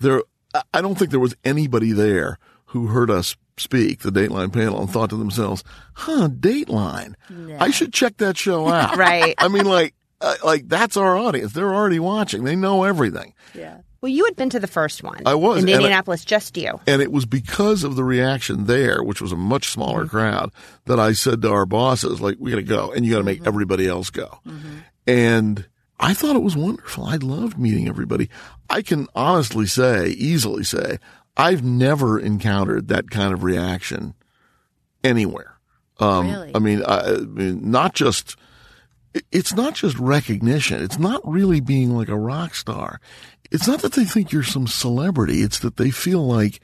there, 0.00 0.22
I- 0.54 0.62
I 0.74 0.80
don't 0.82 0.96
think 0.98 1.10
there 1.10 1.20
was 1.20 1.34
anybody 1.44 1.92
there 1.92 2.38
who 2.66 2.88
heard 2.88 3.10
us 3.10 3.36
speak, 3.56 4.00
the 4.00 4.10
Dateline 4.10 4.52
panel, 4.52 4.80
and 4.80 4.90
thought 4.90 5.08
to 5.10 5.16
themselves, 5.16 5.64
huh, 5.94 6.28
Dateline. 6.28 7.14
I 7.58 7.70
should 7.70 7.92
check 7.94 8.18
that 8.18 8.36
show 8.36 8.68
out. 8.80 8.96
Right. 8.98 9.34
I 9.38 9.48
mean, 9.48 9.64
like, 9.64 9.94
uh, 10.20 10.34
like 10.44 10.68
that's 10.68 10.96
our 10.98 11.16
audience. 11.16 11.52
They're 11.54 11.74
already 11.74 11.98
watching. 12.00 12.44
They 12.44 12.56
know 12.56 12.84
everything. 12.84 13.32
yeah. 13.54 13.78
Well, 14.00 14.10
you 14.12 14.24
had 14.26 14.36
been 14.36 14.50
to 14.50 14.60
the 14.60 14.66
first 14.66 15.02
one. 15.02 15.22
I 15.26 15.34
was, 15.34 15.58
in 15.62 15.68
and 15.68 15.70
I- 15.70 15.74
Indianapolis, 15.78 16.24
just 16.24 16.56
you. 16.56 16.78
And 16.86 17.00
it 17.02 17.10
was 17.10 17.24
because 17.26 17.82
of 17.84 17.96
the 17.96 18.04
reaction 18.04 18.66
there, 18.66 19.02
which 19.02 19.20
was 19.20 19.32
a 19.32 19.36
much 19.36 19.68
smaller 19.70 20.00
Mm-hmm. 20.04 20.16
crowd, 20.16 20.52
that 20.84 21.00
I 21.00 21.12
said 21.12 21.42
to 21.42 21.50
our 21.50 21.66
bosses, 21.66 22.20
like, 22.20 22.36
we 22.38 22.50
got 22.50 22.56
to 22.58 22.62
go 22.62 22.92
and 22.92 23.04
you 23.04 23.12
got 23.12 23.18
to 23.18 23.24
make 23.24 23.38
Mm-hmm. 23.40 23.48
everybody 23.48 23.88
else 23.88 24.10
go. 24.10 24.38
And 25.06 25.66
I 25.98 26.12
thought 26.14 26.36
it 26.36 26.42
was 26.42 26.56
wonderful. 26.56 27.04
I 27.06 27.16
loved 27.16 27.58
meeting 27.58 27.88
everybody. 27.88 28.28
I 28.68 28.82
can 28.82 29.06
honestly 29.14 29.66
say, 29.66 30.08
easily 30.08 30.62
say, 30.64 30.98
I've 31.36 31.62
never 31.64 32.18
encountered 32.18 32.88
that 32.88 33.10
kind 33.10 33.32
of 33.32 33.42
reaction 33.44 34.14
anywhere. 35.04 35.58
Um, 35.98 36.28
Really? 36.30 36.52
I 36.54 36.58
mean, 36.58 36.82
I, 36.84 37.14
I 37.14 37.18
mean, 37.20 37.70
not 37.70 37.94
just, 37.94 38.36
it's 39.32 39.54
not 39.54 39.74
just 39.74 39.98
recognition. 39.98 40.82
It's 40.82 40.98
not 40.98 41.20
really 41.26 41.60
being 41.60 41.96
like 41.96 42.08
a 42.08 42.18
rock 42.18 42.54
star. 42.54 43.00
It's 43.50 43.66
not 43.68 43.80
that 43.82 43.92
they 43.92 44.04
think 44.04 44.32
you're 44.32 44.42
some 44.42 44.66
celebrity. 44.66 45.42
It's 45.42 45.58
that 45.60 45.76
they 45.76 45.90
feel 45.90 46.26
like 46.26 46.60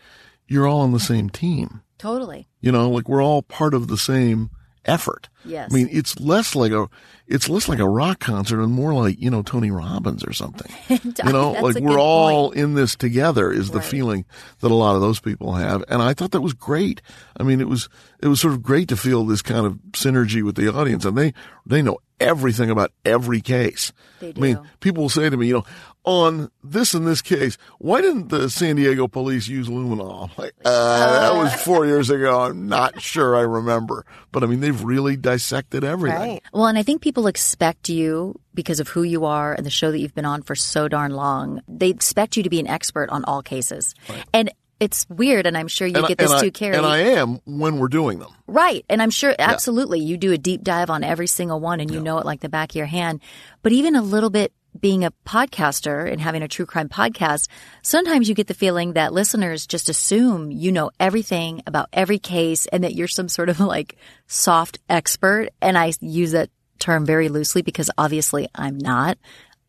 you're 0.49 0.67
all 0.67 0.81
on 0.81 0.93
the 0.93 1.01
same 1.01 1.31
team. 1.31 1.83
Totally. 1.99 2.49
You 2.61 2.73
know, 2.73 2.91
like 2.91 3.09
we're 3.09 3.23
all 3.23 3.43
part 3.43 3.75
of 3.75 3.89
the 3.89 3.97
same 3.99 4.51
effort. 4.85 5.29
Yes. 5.45 5.71
I 5.71 5.75
mean, 5.77 5.89
it's 5.93 6.19
less 6.19 6.57
like 6.57 6.73
a, 6.73 6.89
it's 7.29 7.49
less 7.49 7.69
like 7.69 7.79
a 7.79 7.89
rock 7.89 8.19
concert 8.19 8.61
and 8.61 8.73
more 8.73 8.93
like, 8.93 9.21
you 9.21 9.31
know, 9.31 9.43
Tony 9.43 9.71
Robbins 9.71 10.25
or 10.25 10.33
something. 10.33 10.71
You 11.25 11.33
know, 11.33 11.53
like 11.53 11.77
we're 11.77 11.99
all 12.01 12.49
point. 12.49 12.59
in 12.61 12.75
this 12.75 12.97
together 12.97 13.51
is 13.53 13.71
the 13.71 13.79
Right. 13.79 13.87
feeling 13.87 14.25
that 14.61 14.71
a 14.71 14.75
lot 14.75 14.97
of 14.97 15.01
those 15.01 15.21
people 15.21 15.53
have. 15.55 15.85
And 15.89 16.03
I 16.03 16.15
thought 16.15 16.33
that 16.33 16.41
was 16.41 16.53
great. 16.55 17.01
I 17.37 17.45
mean, 17.45 17.61
it 17.61 17.69
was, 17.69 17.89
it 18.21 18.27
was 18.29 18.41
sort 18.41 18.55
of 18.55 18.63
great 18.63 18.89
to 18.89 18.97
feel 18.97 19.25
this 19.25 19.43
kind 19.43 19.65
of 19.67 19.75
synergy 19.93 20.43
with 20.43 20.57
the 20.57 20.73
audience 20.75 21.05
and 21.05 21.17
they, 21.17 21.33
they 21.65 21.81
know 21.83 21.99
everything 22.19 22.71
about 22.71 22.93
every 23.05 23.41
case. 23.41 23.93
They 24.21 24.31
I 24.37 24.41
mean, 24.41 24.61
people 24.81 25.03
will 25.05 25.09
say 25.11 25.31
to 25.31 25.37
me, 25.37 25.47
you 25.47 25.55
know, 25.55 25.65
on 26.05 26.51
this 26.65 26.95
in 26.95 27.05
this 27.05 27.23
case, 27.23 27.57
why 27.79 28.01
didn't 28.01 28.29
the 28.29 28.51
San 28.51 28.77
Diego 28.77 29.07
police 29.09 29.47
use 29.49 29.69
luminol? 29.69 30.31
Like, 30.39 30.55
uh, 30.65 31.21
that 31.21 31.37
was 31.37 31.55
four 31.65 31.87
years 31.87 32.11
ago. 32.11 32.41
I'm 32.41 32.67
not 32.67 33.01
sure 33.01 33.37
I 33.37 33.43
remember, 33.43 34.05
but 34.33 34.43
I 34.43 34.47
mean, 34.47 34.61
they've 34.61 34.83
really 34.83 35.17
dissected 35.17 35.85
everything. 35.85 36.19
Right. 36.19 36.43
Well, 36.53 36.67
and 36.67 36.77
I 36.79 36.83
think 36.83 37.03
people 37.03 37.27
expect 37.27 37.89
you 37.89 38.41
because 38.55 38.81
of 38.81 38.89
who 38.89 39.03
you 39.05 39.25
are 39.25 39.53
and 39.55 39.65
the 39.65 39.71
show 39.71 39.93
that 39.93 39.99
you've 39.99 40.15
been 40.15 40.25
on 40.25 40.43
for 40.43 40.55
so 40.55 40.89
darn 40.89 41.13
long. 41.13 41.61
They 41.69 41.91
expect 41.91 42.37
you 42.37 42.43
to 42.43 42.51
be 42.51 42.59
an 42.61 42.67
expert 42.67 43.09
on 43.11 43.25
all 43.25 43.43
cases. 43.43 43.95
And 44.33 44.51
it's 44.81 45.07
weird, 45.09 45.47
and 45.47 45.57
I'm 45.57 45.69
sure 45.69 45.87
you 45.87 45.95
And 45.95 46.07
I- 46.07 46.09
get 46.09 46.19
this 46.19 46.41
too, 46.41 46.51
Kari. 46.51 46.77
And 46.77 46.85
I 46.85 46.99
am 46.99 47.39
when 47.45 47.79
we're 47.79 47.87
doing 47.89 48.19
them. 48.19 48.33
Right. 48.49 48.85
And 48.89 49.01
I'm 49.01 49.11
sure 49.11 49.35
absolutely 49.39 50.01
you 50.01 50.17
do 50.17 50.33
a 50.33 50.39
deep 50.39 50.63
dive 50.63 50.91
on 50.91 51.05
every 51.05 51.29
single 51.29 51.61
one 51.61 51.79
and 51.79 51.89
you 51.91 52.01
know 52.01 52.19
it 52.19 52.27
like 52.27 52.41
the 52.41 52.49
back 52.49 52.73
of 52.73 52.77
your 52.77 52.87
hand. 52.87 53.21
But 53.63 53.71
even 53.71 53.95
a 53.95 54.03
little 54.03 54.31
bit 54.31 54.53
being 54.79 55.05
a 55.05 55.13
podcaster 55.27 56.11
and 56.11 56.21
having 56.21 56.43
a 56.43 56.49
true 56.49 56.67
crime 56.67 56.89
podcast, 56.89 57.49
sometimes 57.83 58.29
you 58.29 58.35
get 58.35 58.47
the 58.47 58.55
feeling 58.55 58.95
that 58.95 59.13
listeners 59.13 59.67
just 59.67 59.89
assume 59.89 60.51
you 60.51 60.73
know 60.73 60.91
everything 60.99 61.63
about 61.67 61.89
every 61.93 62.19
case 62.19 62.67
and 62.67 62.85
that 62.85 62.95
you're 62.95 63.09
some 63.09 63.29
sort 63.29 63.49
of 63.49 63.61
like 63.61 63.97
soft 64.27 64.79
expert. 64.89 65.51
And 65.61 65.77
I 65.77 65.93
use 66.01 66.33
that 66.33 66.51
term 66.79 67.07
very 67.07 67.29
loosely 67.29 67.63
because 67.63 67.91
obviously 67.97 68.49
I'm 68.55 68.79
not. 68.79 69.19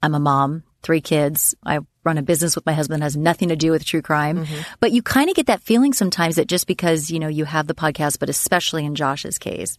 I'm 0.01 0.15
a 0.15 0.19
mom, 0.19 0.63
three 0.81 1.01
kids. 1.01 1.55
I 1.65 1.79
run 2.03 2.17
a 2.17 2.23
business 2.23 2.55
with 2.55 2.65
my 2.65 2.73
husband 2.73 3.01
that 3.01 3.05
has 3.05 3.15
nothing 3.15 3.49
to 3.49 3.55
do 3.55 3.71
with 3.71 3.85
true 3.85 4.01
crime. 4.01 4.45
Mm-hmm. 4.45 4.61
But 4.79 4.91
you 4.91 5.01
kind 5.01 5.29
of 5.29 5.35
get 5.35 5.47
that 5.47 5.61
feeling 5.61 5.93
sometimes 5.93 6.35
that 6.35 6.47
just 6.47 6.67
because, 6.67 7.09
you 7.09 7.19
know, 7.19 7.29
you 7.29 7.45
have 7.45 7.67
the 7.67 7.73
podcast, 7.73 8.19
but 8.19 8.29
especially 8.29 8.83
in 8.83 8.95
Josh's 8.95 9.37
case, 9.37 9.77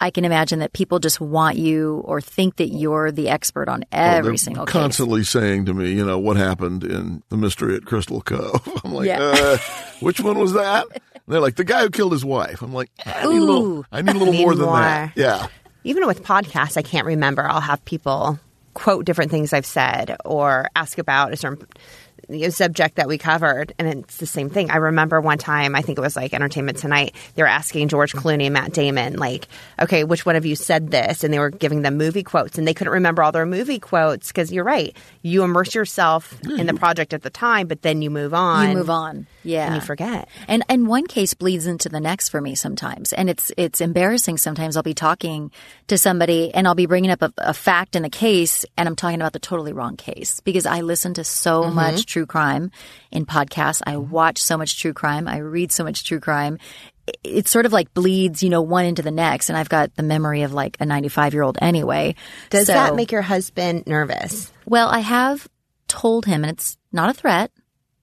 I 0.00 0.10
can 0.10 0.24
imagine 0.24 0.58
that 0.58 0.72
people 0.72 0.98
just 0.98 1.20
want 1.20 1.56
you 1.56 2.02
or 2.04 2.20
think 2.20 2.56
that 2.56 2.68
you're 2.68 3.10
the 3.10 3.28
expert 3.30 3.68
on 3.68 3.84
every 3.92 4.30
They're 4.32 4.36
single 4.36 4.66
case. 4.66 4.72
constantly 4.72 5.24
saying 5.24 5.64
to 5.66 5.74
me, 5.74 5.92
you 5.92 6.04
know, 6.04 6.18
what 6.18 6.36
happened 6.36 6.84
in 6.84 7.22
the 7.30 7.36
mystery 7.36 7.76
at 7.76 7.86
Crystal 7.86 8.20
Cove. 8.20 8.80
I'm 8.84 8.92
like, 8.92 9.06
Yeah. 9.06 9.20
uh, 9.22 9.56
which 10.00 10.20
one 10.20 10.38
was 10.38 10.52
that? 10.52 10.86
And 10.92 11.22
they're 11.28 11.40
like, 11.40 11.56
the 11.56 11.64
guy 11.64 11.80
who 11.82 11.90
killed 11.90 12.12
his 12.12 12.24
wife. 12.24 12.60
I'm 12.62 12.74
like, 12.74 12.90
I 13.06 13.22
need 13.26 13.38
a 13.38 13.40
little, 13.40 13.62
Ooh. 13.78 13.84
I 13.90 14.02
need 14.02 14.14
a 14.14 14.18
little 14.18 14.34
Need 14.34 14.42
more 14.42 14.54
than 14.54 14.66
more. 14.66 14.76
that. 14.78 15.12
Yeah. 15.16 15.46
Even 15.84 16.06
with 16.06 16.22
podcasts, 16.22 16.76
I 16.76 16.82
can't 16.82 17.06
remember. 17.06 17.42
I'll 17.42 17.60
have 17.60 17.84
people 17.84 18.38
quote 18.74 19.06
different 19.06 19.30
things 19.30 19.52
I've 19.54 19.64
said 19.64 20.16
or 20.24 20.68
ask 20.76 20.98
about 20.98 21.32
a 21.32 21.36
certain 21.36 21.58
you 21.60 21.66
know, 21.66 21.70
subject 22.50 22.96
that 22.96 23.08
we 23.08 23.18
covered, 23.18 23.72
and 23.78 23.88
it's 23.88 24.16
the 24.16 24.26
same 24.26 24.50
thing. 24.50 24.70
I 24.70 24.76
remember 24.76 25.20
one 25.20 25.38
time, 25.38 25.74
I 25.74 25.82
think 25.82 25.98
it 25.98 26.00
was 26.00 26.16
like 26.16 26.34
Entertainment 26.34 26.78
Tonight, 26.78 27.14
they 27.34 27.42
were 27.42 27.48
asking 27.48 27.88
George 27.88 28.12
Clooney 28.12 28.44
and 28.44 28.54
Matt 28.54 28.72
Damon, 28.72 29.16
like, 29.16 29.48
okay, 29.80 30.04
which 30.04 30.26
one 30.26 30.36
of 30.36 30.44
you 30.44 30.56
said 30.56 30.90
this? 30.90 31.24
And 31.24 31.32
they 31.32 31.38
were 31.38 31.50
giving 31.50 31.82
them 31.82 31.96
movie 31.96 32.22
quotes, 32.22 32.58
and 32.58 32.66
they 32.66 32.74
couldn't 32.74 32.92
remember 32.92 33.22
all 33.22 33.32
their 33.32 33.46
movie 33.46 33.78
quotes 33.78 34.28
because 34.28 34.52
you're 34.52 34.64
right. 34.64 34.96
You 35.22 35.42
immerse 35.42 35.74
yourself 35.74 36.40
in 36.44 36.66
the 36.66 36.72
hmm. 36.72 36.78
project 36.78 37.14
at 37.14 37.22
the 37.22 37.30
time, 37.30 37.66
but 37.66 37.82
then 37.82 38.02
you 38.02 38.10
move 38.10 38.34
on. 38.34 38.70
You 38.70 38.76
move 38.76 38.90
on. 38.90 39.26
Yeah. 39.46 39.66
And 39.66 39.74
you 39.76 39.80
forget. 39.80 40.28
And 40.48 40.64
and 40.68 40.86
one 40.86 41.06
case 41.06 41.34
bleeds 41.34 41.66
into 41.66 41.88
the 41.88 42.00
next 42.00 42.28
for 42.30 42.40
me 42.40 42.54
sometimes. 42.54 43.12
And 43.12 43.30
it's 43.30 43.52
it's 43.56 43.80
embarrassing 43.80 44.38
sometimes 44.38 44.76
I'll 44.76 44.82
be 44.82 44.94
talking 44.94 45.50
to 45.86 45.96
somebody 45.96 46.52
and 46.52 46.66
I'll 46.66 46.74
be 46.74 46.86
bringing 46.86 47.10
up 47.10 47.22
a, 47.22 47.32
a 47.38 47.54
fact 47.54 47.96
in 47.96 48.02
the 48.02 48.10
case 48.10 48.64
and 48.76 48.88
I'm 48.88 48.96
talking 48.96 49.20
about 49.20 49.32
the 49.32 49.38
totally 49.38 49.72
wrong 49.72 49.96
case 49.96 50.40
because 50.40 50.66
I 50.66 50.80
listen 50.80 51.14
to 51.14 51.24
so 51.24 51.62
mm-hmm. 51.62 51.74
much 51.74 52.06
true 52.06 52.26
crime 52.26 52.70
in 53.10 53.24
podcasts. 53.26 53.82
I 53.86 53.96
watch 53.96 54.42
so 54.42 54.58
much 54.58 54.80
true 54.80 54.92
crime. 54.92 55.28
I 55.28 55.38
read 55.38 55.72
so 55.72 55.84
much 55.84 56.04
true 56.04 56.20
crime. 56.20 56.58
It- 57.06 57.18
It 57.22 57.48
sort 57.48 57.66
of 57.66 57.72
like 57.72 57.94
bleeds, 57.94 58.42
you 58.42 58.50
know, 58.50 58.62
one 58.62 58.84
into 58.84 59.02
the 59.02 59.12
next. 59.12 59.48
And 59.48 59.56
I've 59.56 59.68
got 59.68 59.94
the 59.94 60.02
memory 60.02 60.42
of 60.42 60.52
like 60.52 60.76
a 60.80 60.84
95 60.86 61.34
year 61.34 61.44
old 61.44 61.56
anyway. 61.62 62.16
Does 62.50 62.66
So- 62.66 62.72
that 62.72 62.96
make 62.96 63.12
your 63.12 63.22
husband 63.22 63.84
nervous? 63.86 64.52
well, 64.66 64.88
I 64.88 64.98
have 64.98 65.46
told 65.86 66.26
him, 66.26 66.42
and 66.42 66.50
it's 66.50 66.76
not 66.90 67.08
a 67.08 67.14
threat 67.14 67.52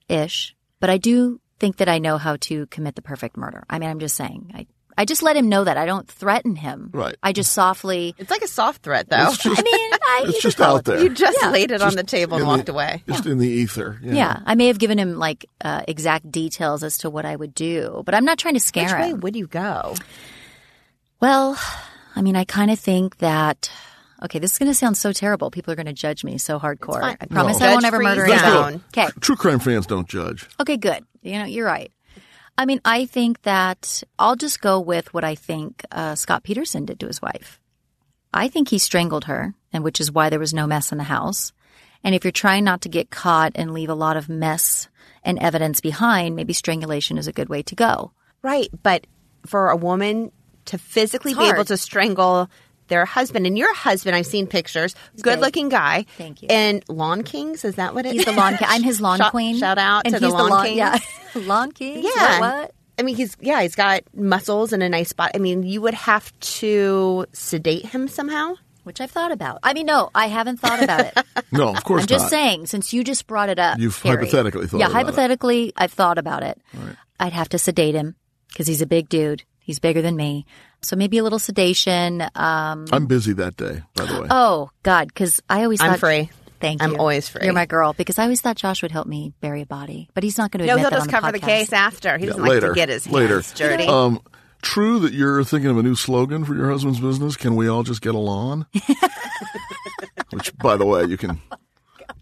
ish, 0.08 0.53
but 0.84 0.90
I 0.90 0.98
do 0.98 1.40
think 1.60 1.78
that 1.78 1.88
I 1.88 1.98
know 2.00 2.18
how 2.18 2.36
to 2.42 2.66
commit 2.68 2.96
the 2.96 3.02
perfect 3.02 3.38
murder. 3.38 3.64
I 3.70 3.80
mean, 3.80 3.90
I'm 3.90 4.00
just 4.00 4.16
saying. 4.18 4.52
I, 4.54 4.68
I 4.98 5.06
just 5.06 5.24
let 5.24 5.38
him 5.38 5.48
know 5.48 5.64
that 5.64 5.78
I 5.78 5.86
don't 5.86 6.06
threaten 6.08 6.58
him. 6.58 6.90
Right. 6.94 7.16
I 7.24 7.32
just 7.32 7.54
softly. 7.54 8.14
It's 8.18 8.30
like 8.30 8.42
a 8.42 8.50
soft 8.50 8.84
threat, 8.84 9.08
though. 9.10 9.32
Just, 9.34 9.46
I 9.48 9.62
mean, 9.62 9.92
I, 9.94 10.20
you 10.24 10.30
it's 10.30 10.36
could 10.38 10.42
just 10.42 10.60
out 10.60 10.80
it- 10.80 10.86
there. 10.86 11.00
you 11.02 11.10
just 11.10 11.38
Yeah. 11.42 11.52
laid 11.52 11.72
it 11.72 11.82
on 11.82 11.96
the 11.96 12.04
table 12.04 12.34
and 12.36 12.42
in 12.44 12.48
the- 12.50 12.56
walked 12.58 12.68
away. 12.70 13.02
Just 13.08 13.26
in 13.26 13.38
the 13.38 13.48
ether. 13.48 13.98
Yeah. 14.04 14.14
Yeah, 14.14 14.40
I 14.46 14.56
may 14.56 14.68
have 14.68 14.78
given 14.78 15.00
him 15.00 15.18
like 15.18 15.46
uh, 15.64 15.84
exact 15.88 16.30
details 16.30 16.84
as 16.84 16.98
to 17.00 17.10
what 17.10 17.26
I 17.26 17.36
would 17.36 17.56
do, 17.56 18.04
but 18.06 18.14
I'm 18.14 18.26
not 18.26 18.38
trying 18.38 18.56
to 18.56 18.60
scare 18.60 18.84
Which 18.86 18.94
way 18.94 19.10
him. 19.12 19.20
would 19.22 19.36
you 19.38 19.48
go? 19.48 19.96
Well, 21.22 21.58
I 22.16 22.22
mean, 22.22 22.36
I 22.36 22.44
kind 22.44 22.70
of 22.70 22.78
think 22.78 23.18
that 23.20 23.72
Okay, 24.24 24.40
this 24.40 24.54
is 24.54 24.58
going 24.58 24.72
to 24.72 24.76
sound 24.76 24.96
so 24.96 25.12
terrible. 25.12 25.52
People 25.52 25.74
are 25.74 25.76
going 25.76 25.86
to 25.86 25.94
judge 25.94 26.24
me 26.24 26.38
so 26.38 26.58
hardcore. 26.60 27.04
I 27.04 27.26
promise 27.26 27.60
No. 27.60 27.68
I 27.68 27.74
won't 27.74 27.86
ever 27.86 28.00
murder 28.00 28.26
anyone. 28.26 28.84
Okay. 28.88 29.08
True 29.20 29.36
crime 29.36 29.60
fans 29.60 29.86
don't 29.86 30.08
judge. 30.08 30.48
Okay, 30.60 30.78
good. 30.78 31.06
You 31.22 31.40
know, 31.40 31.46
you're 31.46 31.66
right. 31.66 31.92
I 32.58 32.66
mean, 32.66 32.80
I 32.86 33.06
think 33.06 33.42
that 33.42 34.04
I'll 34.18 34.36
just 34.36 34.62
go 34.62 34.80
with 34.80 35.14
what 35.14 35.24
I 35.24 35.36
think 35.36 35.84
uh, 35.92 36.16
Scott 36.16 36.44
Peterson 36.44 36.86
did 36.86 37.00
to 37.02 37.08
his 37.08 37.22
wife. 37.22 37.60
I 38.34 38.48
think 38.48 38.70
he 38.70 38.78
strangled 38.78 39.26
her, 39.26 39.54
and 39.72 39.84
which 39.84 40.00
is 40.00 40.12
why 40.12 40.30
there 40.30 40.40
was 40.40 40.54
no 40.54 40.68
mess 40.68 40.92
in 40.92 40.98
the 40.98 41.04
house. 41.04 41.52
And 42.04 42.16
if 42.16 42.24
you're 42.24 42.32
trying 42.32 42.64
not 42.64 42.82
to 42.82 42.90
get 42.90 43.10
caught 43.10 43.54
and 43.56 43.74
leave 43.74 43.90
a 43.90 43.96
lot 43.96 44.18
of 44.18 44.30
mess 44.30 44.88
and 45.24 45.40
evidence 45.40 45.82
behind, 45.82 46.36
maybe 46.36 46.54
strangulation 46.54 47.18
is 47.18 47.28
a 47.28 47.34
good 47.34 47.50
way 47.50 47.64
to 47.64 47.76
go. 47.76 48.12
Right, 48.42 48.70
but 48.84 49.08
for 49.46 49.70
a 49.70 49.76
woman 49.76 50.32
to 50.66 50.78
physically 50.78 51.32
It's 51.32 51.40
be 51.40 51.50
able 51.50 51.66
to 51.66 51.78
strangle 51.78 52.50
their 52.88 53.06
husband, 53.06 53.46
and 53.48 53.58
your 53.58 53.74
husband, 53.74 54.16
I've 54.16 54.26
seen 54.26 54.48
pictures, 54.48 54.96
good 55.22 55.40
looking 55.40 55.70
guy. 55.70 56.06
Thank 56.18 56.42
you. 56.42 56.48
And 56.50 56.84
Lawn 56.88 57.24
Kings, 57.24 57.64
is 57.66 57.76
that 57.76 57.94
what 57.96 58.06
it 58.06 58.10
is? 58.10 58.14
He's 58.16 58.26
the 58.26 58.32
lawn 58.34 58.58
king. 58.58 58.68
I'm 58.70 58.84
his 58.84 59.00
lawn 59.02 59.18
Shout- 59.20 59.32
queen. 59.32 59.58
Shout 59.58 59.78
out 59.78 60.04
and 60.06 60.14
to 60.14 60.20
the 60.20 60.26
he's 60.28 60.34
Lawn 60.34 60.66
Kings. 60.66 60.78
Yeah, 60.78 61.00
lawn 61.36 61.72
king. 61.72 62.04
Yeah. 62.04 62.40
What? 62.40 62.56
what? 62.62 62.72
I 63.00 63.02
mean, 63.02 63.16
he's 63.16 63.36
yeah, 63.40 63.62
he's 63.62 63.76
got 63.76 64.04
muscles 64.16 64.72
and 64.74 64.84
a 64.84 64.90
nice 64.90 65.14
body. 65.14 65.32
I 65.34 65.38
mean, 65.40 65.64
you 65.64 65.82
would 65.82 65.96
have 65.96 66.32
to 66.62 67.26
sedate 67.34 67.86
him 67.88 68.08
somehow. 68.08 68.54
Which 68.84 69.00
I've 69.00 69.12
thought 69.12 69.32
about. 69.32 69.60
I 69.64 69.74
mean, 69.74 69.86
no, 69.86 70.10
I 70.14 70.28
haven't 70.28 70.58
thought 70.58 70.84
about 70.84 71.00
it. 71.06 71.18
No, 71.54 71.70
of 71.70 71.84
course 71.84 72.02
I'm 72.02 72.08
just 72.08 72.24
not. 72.26 72.30
saying, 72.32 72.66
since 72.66 72.94
you 72.94 73.04
just 73.04 73.28
brought 73.28 73.48
it 73.48 73.60
up, 73.60 73.78
You've 73.80 73.98
Kari. 74.02 74.18
hypothetically 74.26 74.66
thought 74.68 74.80
Yeah, 74.80 74.88
about 74.88 74.96
it. 75.02 75.06
hypothetically, 75.06 75.74
I've 75.78 75.94
thought 75.94 76.18
about 76.18 76.42
it. 76.44 76.60
I'd 77.20 77.32
have 77.34 77.48
to 77.50 77.60
sedate 77.60 77.94
him 77.96 78.16
because 78.50 78.66
he's 78.68 78.82
a 78.82 78.88
big 78.88 79.08
dude. 79.08 79.44
He's 79.64 79.80
bigger 79.80 80.02
than 80.02 80.16
me, 80.16 80.46
so 80.82 80.96
maybe 80.96 81.18
a 81.18 81.24
little 81.24 81.40
sedation. 81.40 82.22
Um, 82.36 82.86
I'm 82.92 83.06
busy 83.08 83.34
that 83.34 83.56
day, 83.58 83.82
by 83.96 84.06
the 84.06 84.22
way. 84.22 84.28
oh 84.30 84.70
God, 84.84 85.08
because 85.08 85.42
I 85.50 85.64
always 85.64 85.82
I'm 85.82 85.92
thought, 85.92 86.00
free. 86.00 86.30
Thank 86.60 86.82
you. 86.82 86.88
I'm 86.88 87.00
always 87.00 87.28
free. 87.30 87.44
You're 87.46 87.54
my 87.54 87.66
girl 87.66 87.94
because 87.94 88.18
I 88.20 88.24
always 88.24 88.40
thought 88.42 88.56
Josh 88.58 88.82
would 88.84 88.92
help 88.92 89.08
me 89.08 89.34
bury 89.42 89.62
a 89.62 89.66
body, 89.66 90.10
but 90.14 90.24
he's 90.24 90.38
not 90.38 90.52
going 90.52 90.60
to. 90.62 90.66
No, 90.68 90.74
admit 90.76 90.84
he'll 90.84 90.90
that 90.92 90.96
just 91.06 91.14
on 91.14 91.22
cover 91.22 91.32
the 91.34 91.40
podcast. 91.40 91.46
case 91.48 91.74
after. 91.74 92.18
He 92.18 92.26
doesn't 92.26 92.42
later. 92.44 92.68
like 92.68 92.72
to 92.72 92.76
get 92.76 92.90
his 92.90 93.06
hands 93.06 93.14
later. 93.14 93.42
dirty. 93.56 93.86
Um, 93.88 94.22
true 94.62 95.00
that 95.00 95.14
you're 95.14 95.44
thinking 95.44 95.70
of 95.72 95.78
a 95.78 95.84
new 95.84 95.96
slogan 95.96 96.46
for 96.46 96.56
your 96.56 96.70
husband's 96.70 97.00
business. 97.02 97.36
Can 97.36 97.56
we 97.56 97.68
all 97.68 97.84
just 97.84 98.02
get 98.02 98.16
along? 98.16 98.66
Which, 100.32 100.56
by 100.58 100.78
the 100.78 100.86
way, 100.86 101.04
you 101.06 101.18
can 101.18 101.40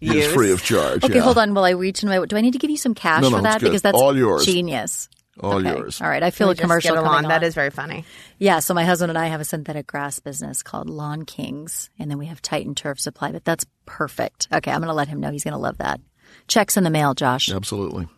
use 0.00 0.14
Use. 0.26 0.32
free 0.34 0.52
of 0.52 0.62
charge. 0.62 1.04
Okay, 1.04 1.14
yeah. 1.14 1.20
hold 1.20 1.38
on. 1.38 1.54
While 1.54 1.64
I 1.64 1.70
reach 1.70 2.02
in 2.02 2.08
my, 2.08 2.24
do 2.26 2.36
I 2.36 2.40
need 2.40 2.52
to 2.52 2.58
give 2.58 2.70
you 2.70 2.76
some 2.76 2.94
cash 2.94 3.22
No, 3.22 3.30
for 3.30 3.40
that? 3.42 3.54
it's 3.56 3.62
good. 3.62 3.68
Because 3.70 3.82
that's 3.82 3.96
All 3.98 4.16
yours. 4.16 4.44
Genius. 4.44 5.08
All 5.40 5.54
Okay. 5.54 5.68
yours. 5.70 6.00
All 6.00 6.08
right, 6.08 6.22
I 6.22 6.30
feel 6.30 6.48
We 6.48 6.52
a 6.54 6.56
commercial 6.56 6.94
get 6.94 7.04
coming 7.04 7.28
That 7.28 7.42
on. 7.42 7.44
is 7.44 7.54
very 7.54 7.70
funny. 7.70 8.04
Yeah, 8.38 8.58
so 8.58 8.74
my 8.74 8.84
husband 8.84 9.10
and 9.10 9.18
I 9.18 9.28
have 9.28 9.40
a 9.40 9.44
synthetic 9.44 9.86
grass 9.86 10.18
business 10.20 10.62
called 10.62 10.90
Lawn 10.90 11.24
Kings, 11.24 11.88
and 11.98 12.10
then 12.10 12.18
we 12.18 12.26
have 12.26 12.42
Titan 12.42 12.74
Turf 12.74 13.00
Supply, 13.00 13.32
but 13.32 13.44
that's 13.44 13.64
perfect. 13.86 14.48
Okay, 14.52 14.70
I'm 14.70 14.80
going 14.80 14.88
to 14.88 14.94
let 14.94 15.08
him 15.08 15.20
know. 15.20 15.30
He's 15.30 15.44
going 15.44 15.52
to 15.52 15.58
love 15.58 15.78
that. 15.78 16.00
Checks 16.48 16.76
in 16.76 16.84
the 16.84 16.90
mail, 16.90 17.14
Josh. 17.14 17.50
Absolutely. 17.50 18.08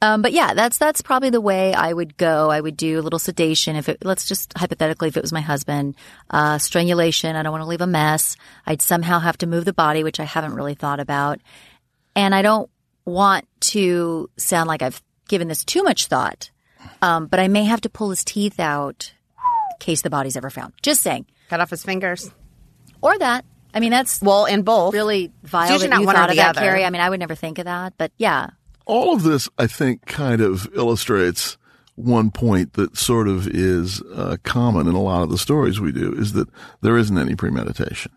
Um, 0.00 0.22
but 0.22 0.32
yeah, 0.32 0.54
that's 0.54 0.78
that's 0.78 1.02
probably 1.02 1.30
the 1.30 1.40
way 1.40 1.74
I 1.74 1.92
would 1.92 2.16
go. 2.16 2.48
I 2.50 2.60
would 2.60 2.76
do 2.76 2.98
a 2.98 3.02
little 3.02 3.18
sedation. 3.18 3.76
If 3.76 3.88
it, 3.88 3.98
let's 4.04 4.24
just 4.26 4.56
hypothetically, 4.56 5.08
if 5.08 5.16
it 5.16 5.20
was 5.22 5.32
my 5.32 5.40
husband, 5.42 5.96
uh, 6.30 6.58
strangulation. 6.58 7.36
I 7.36 7.42
don't 7.42 7.52
want 7.52 7.62
to 7.62 7.68
leave 7.68 7.80
a 7.82 7.86
mess. 7.86 8.36
I'd 8.66 8.80
somehow 8.80 9.18
have 9.18 9.36
to 9.38 9.46
move 9.46 9.64
the 9.64 9.72
body, 9.72 10.04
which 10.04 10.20
I 10.20 10.24
haven't 10.24 10.54
really 10.54 10.74
thought 10.74 11.00
about, 11.00 11.40
and 12.16 12.34
I 12.34 12.42
don't 12.42 12.70
want 13.04 13.46
to 13.60 14.30
sound 14.38 14.68
like 14.68 14.80
I've 14.80 15.02
given 15.32 15.48
this 15.48 15.64
too 15.64 15.82
much 15.82 16.06
thought. 16.06 16.50
Um, 17.00 17.26
but 17.26 17.40
I 17.40 17.48
may 17.48 17.64
have 17.64 17.80
to 17.80 17.88
pull 17.88 18.10
his 18.10 18.22
teeth 18.22 18.60
out 18.60 19.12
in 19.72 19.78
case 19.80 20.02
the 20.02 20.10
body's 20.10 20.36
ever 20.36 20.50
found. 20.50 20.74
Just 20.82 21.00
saying, 21.00 21.24
Cut 21.48 21.58
off 21.60 21.70
his 21.70 21.82
fingers. 21.82 22.30
or 23.00 23.16
that. 23.18 23.44
I 23.74 23.80
mean, 23.80 23.90
that's 23.90 24.20
Well, 24.20 24.44
in 24.44 24.62
both. 24.62 24.92
really 24.92 25.32
vile 25.42 25.70
usually 25.72 25.88
that 25.88 25.94
not 25.94 26.00
you 26.02 26.06
one 26.06 26.16
or 26.16 26.18
thought 26.20 26.30
of 26.30 26.36
that, 26.36 26.56
other. 26.56 26.60
Carrie. 26.60 26.84
I 26.84 26.90
mean, 26.90 27.00
I 27.00 27.08
would 27.10 27.18
never 27.20 27.34
think 27.34 27.58
of 27.58 27.64
that, 27.64 27.94
but 27.96 28.12
yeah, 28.18 28.50
All 28.84 29.14
of 29.14 29.22
this, 29.22 29.48
I 29.58 29.66
think, 29.66 30.04
kind 30.06 30.40
of 30.42 30.68
illustrates 30.74 31.56
one 31.94 32.30
point 32.30 32.72
that 32.74 32.96
sort 32.96 33.28
of 33.28 33.46
is 33.48 34.02
uh, 34.14 34.36
common 34.44 34.86
in 34.88 34.94
a 34.94 35.00
lot 35.02 35.22
of 35.22 35.30
the 35.30 35.38
stories 35.38 35.80
we 35.80 35.92
do 35.92 36.12
is 36.14 36.32
that 36.34 36.48
there 36.82 36.96
isn't 36.98 37.16
any 37.16 37.34
premeditation, 37.34 38.12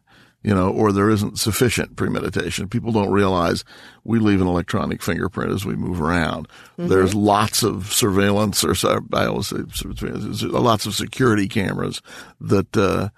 you 0.46 0.54
know, 0.54 0.70
or 0.70 0.92
there 0.92 1.10
isn't 1.10 1.40
sufficient 1.40 1.96
premeditation. 1.96 2.70
People 2.70 2.92
don't 2.92 3.10
realize 3.12 3.64
we 4.04 4.20
leave 4.20 4.42
an 4.42 4.48
electronic 4.48 5.02
fingerprint 5.02 5.52
as 5.52 5.66
we 5.66 5.76
move 5.76 6.00
around. 6.00 6.48
There's 6.78 7.16
lots 7.16 7.64
of 7.64 7.92
surveillance, 7.92 8.64
or 8.64 8.76
I 9.14 9.26
always 9.26 9.48
say 9.48 9.58
lots 10.48 10.86
of 10.86 10.94
security 10.94 11.48
cameras 11.48 12.02
that. 12.40 12.78
Uh, 12.78 13.10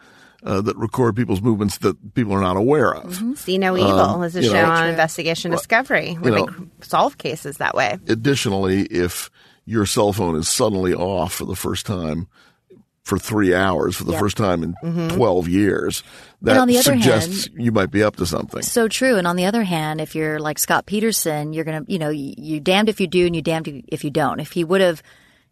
uh, 0.44 0.62
that 0.62 0.78
record 0.78 1.16
people's 1.16 1.42
movements 1.42 1.80
that 1.80 2.14
people 2.14 2.32
are 2.32 2.40
not 2.40 2.56
aware 2.56 2.94
of. 2.96 3.20
See 3.36 3.58
no 3.58 3.76
evil 3.76 4.22
is 4.24 4.36
a 4.36 4.40
Um, 4.40 4.46
show 4.46 4.52
know- 4.54 4.70
on 4.70 4.88
investigation 4.88 5.50
discovery 5.52 6.14
where 6.14 6.32
you 6.38 6.46
they 6.46 6.52
know- 6.52 6.68
solve 6.82 7.18
cases 7.18 7.58
that 7.58 7.74
way. 7.76 7.98
additionally, 8.08 8.84
if 8.84 9.32
your 9.66 9.86
cell 9.88 10.14
phone 10.14 10.36
is 10.36 10.48
suddenly 10.48 10.94
off 10.94 11.34
for 11.34 11.46
the 11.46 11.56
first 11.56 11.88
time 11.88 12.28
for 13.08 13.18
three 13.18 13.54
hours 13.54 13.96
for 13.96 14.04
the 14.04 14.18
first 14.18 14.36
time 14.36 14.64
in 14.64 14.76
mm-hmm. 14.84 15.16
12 15.16 15.48
years, 15.48 16.04
that 16.42 16.58
on 16.58 16.68
the 16.68 16.78
other 16.78 16.84
suggests 16.84 17.48
you 17.56 17.72
might 17.72 17.90
be 17.90 18.04
up 18.04 18.18
to 18.18 18.26
something. 18.26 18.62
So 18.62 18.90
true. 18.90 19.16
And 19.16 19.26
on 19.26 19.38
the 19.38 19.46
other 19.46 19.64
hand, 19.64 20.02
if 20.02 20.14
you're 20.14 20.40
like 20.40 20.60
Scott 20.60 20.86
Peterson, 20.86 21.54
you're 21.54 21.64
going 21.64 21.86
to, 21.86 21.92
you 21.92 22.00
know, 22.00 22.10
you, 22.10 22.34
you 22.38 22.60
damned 22.60 22.90
if 22.90 23.00
you 23.00 23.08
do 23.08 23.26
and 23.26 23.36
you 23.36 23.42
damned 23.42 23.86
if 23.88 24.04
you 24.04 24.10
don't. 24.10 24.42
If 24.42 24.52
he 24.52 24.66
would 24.66 24.82
have, 24.82 25.02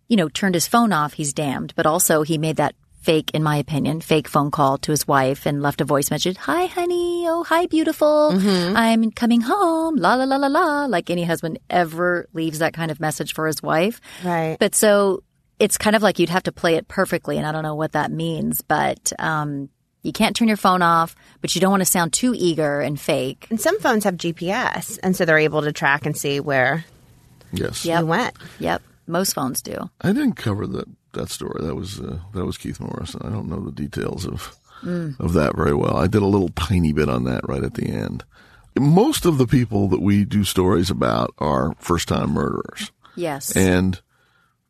you 0.09 0.17
know, 0.17 0.27
turned 0.27 0.53
his 0.53 0.67
phone 0.67 0.91
off, 0.91 1.13
he's 1.13 1.33
damned. 1.33 1.73
But 1.77 1.85
also 1.85 2.23
he 2.23 2.37
made 2.37 2.57
that 2.57 2.75
fake, 3.01 3.31
in 3.33 3.41
my 3.41 3.55
opinion, 3.55 4.01
fake 4.01 4.27
phone 4.27 4.51
call 4.51 4.77
to 4.79 4.91
his 4.91 5.07
wife 5.07 5.45
and 5.45 5.61
left 5.61 5.79
a 5.79 5.85
voice 5.85 6.11
message. 6.11 6.35
Hi, 6.37 6.65
honey. 6.65 7.25
Oh, 7.29 7.43
hi, 7.43 7.67
beautiful. 7.67 8.31
Mm-hmm. 8.33 8.75
I'm 8.75 9.11
coming 9.11 9.41
home. 9.41 9.95
La, 9.95 10.15
la, 10.15 10.25
la, 10.25 10.35
la, 10.35 10.47
la. 10.47 10.85
Like 10.87 11.09
any 11.09 11.23
husband 11.23 11.59
ever 11.69 12.27
leaves 12.33 12.59
that 12.59 12.73
kind 12.73 12.91
of 12.91 12.99
message 12.99 13.33
for 13.33 13.47
his 13.47 13.63
wife. 13.63 14.01
Right. 14.25 14.57
But 14.59 14.75
so 14.75 15.23
it's 15.59 15.77
kind 15.77 15.95
of 15.95 16.01
like 16.03 16.19
you'd 16.19 16.29
have 16.29 16.43
to 16.43 16.51
play 16.51 16.75
it 16.75 16.87
perfectly. 16.87 17.37
And 17.37 17.45
I 17.47 17.51
don't 17.51 17.63
know 17.63 17.75
what 17.75 17.93
that 17.93 18.11
means, 18.11 18.61
but, 18.61 19.11
um, 19.19 19.69
you 20.03 20.11
can't 20.11 20.35
turn 20.35 20.47
your 20.47 20.57
phone 20.57 20.81
off, 20.83 21.15
but 21.41 21.55
you 21.55 21.61
don't 21.61 21.71
want 21.71 21.81
to 21.81 21.85
sound 21.85 22.13
too 22.13 22.33
eager 22.37 22.79
and 22.79 22.99
fake. 22.99 23.47
And 23.49 23.59
some 23.59 23.79
phones 23.79 24.03
have 24.03 24.15
GPS, 24.17 24.99
and 25.01 25.15
so 25.15 25.25
they're 25.25 25.39
able 25.39 25.63
to 25.63 25.71
track 25.71 26.05
and 26.05 26.15
see 26.15 26.39
where 26.39 26.85
Yes. 27.51 27.85
Yep. 27.85 27.99
you 28.01 28.05
went. 28.05 28.35
Yep. 28.59 28.81
Most 29.07 29.33
phones 29.33 29.61
do. 29.63 29.89
I 30.01 30.09
didn't 30.11 30.33
cover 30.33 30.67
that, 30.67 30.85
that 31.13 31.29
story. 31.29 31.65
That 31.65 31.73
was, 31.75 31.99
uh, 31.99 32.19
that 32.33 32.45
was 32.45 32.57
Keith 32.57 32.79
Morrison. 32.79 33.21
I 33.23 33.29
don't 33.29 33.47
know 33.49 33.59
the 33.61 33.71
details 33.71 34.25
of, 34.27 34.55
of 35.19 35.33
that 35.33 35.55
very 35.55 35.73
well. 35.73 35.97
I 35.97 36.05
did 36.07 36.21
a 36.21 36.27
little 36.27 36.49
tiny 36.49 36.91
bit 36.93 37.09
on 37.09 37.23
that 37.23 37.47
right 37.47 37.63
at 37.63 37.73
the 37.75 37.87
end. 37.89 38.23
Most 38.77 39.25
of 39.25 39.37
the 39.39 39.47
people 39.47 39.87
that 39.87 40.01
we 40.01 40.25
do 40.25 40.43
stories 40.43 40.89
about 40.91 41.33
are 41.39 41.73
first 41.79 42.07
time 42.09 42.31
murderers. 42.31 42.91
Yes. 43.15 43.55
and 43.55 44.01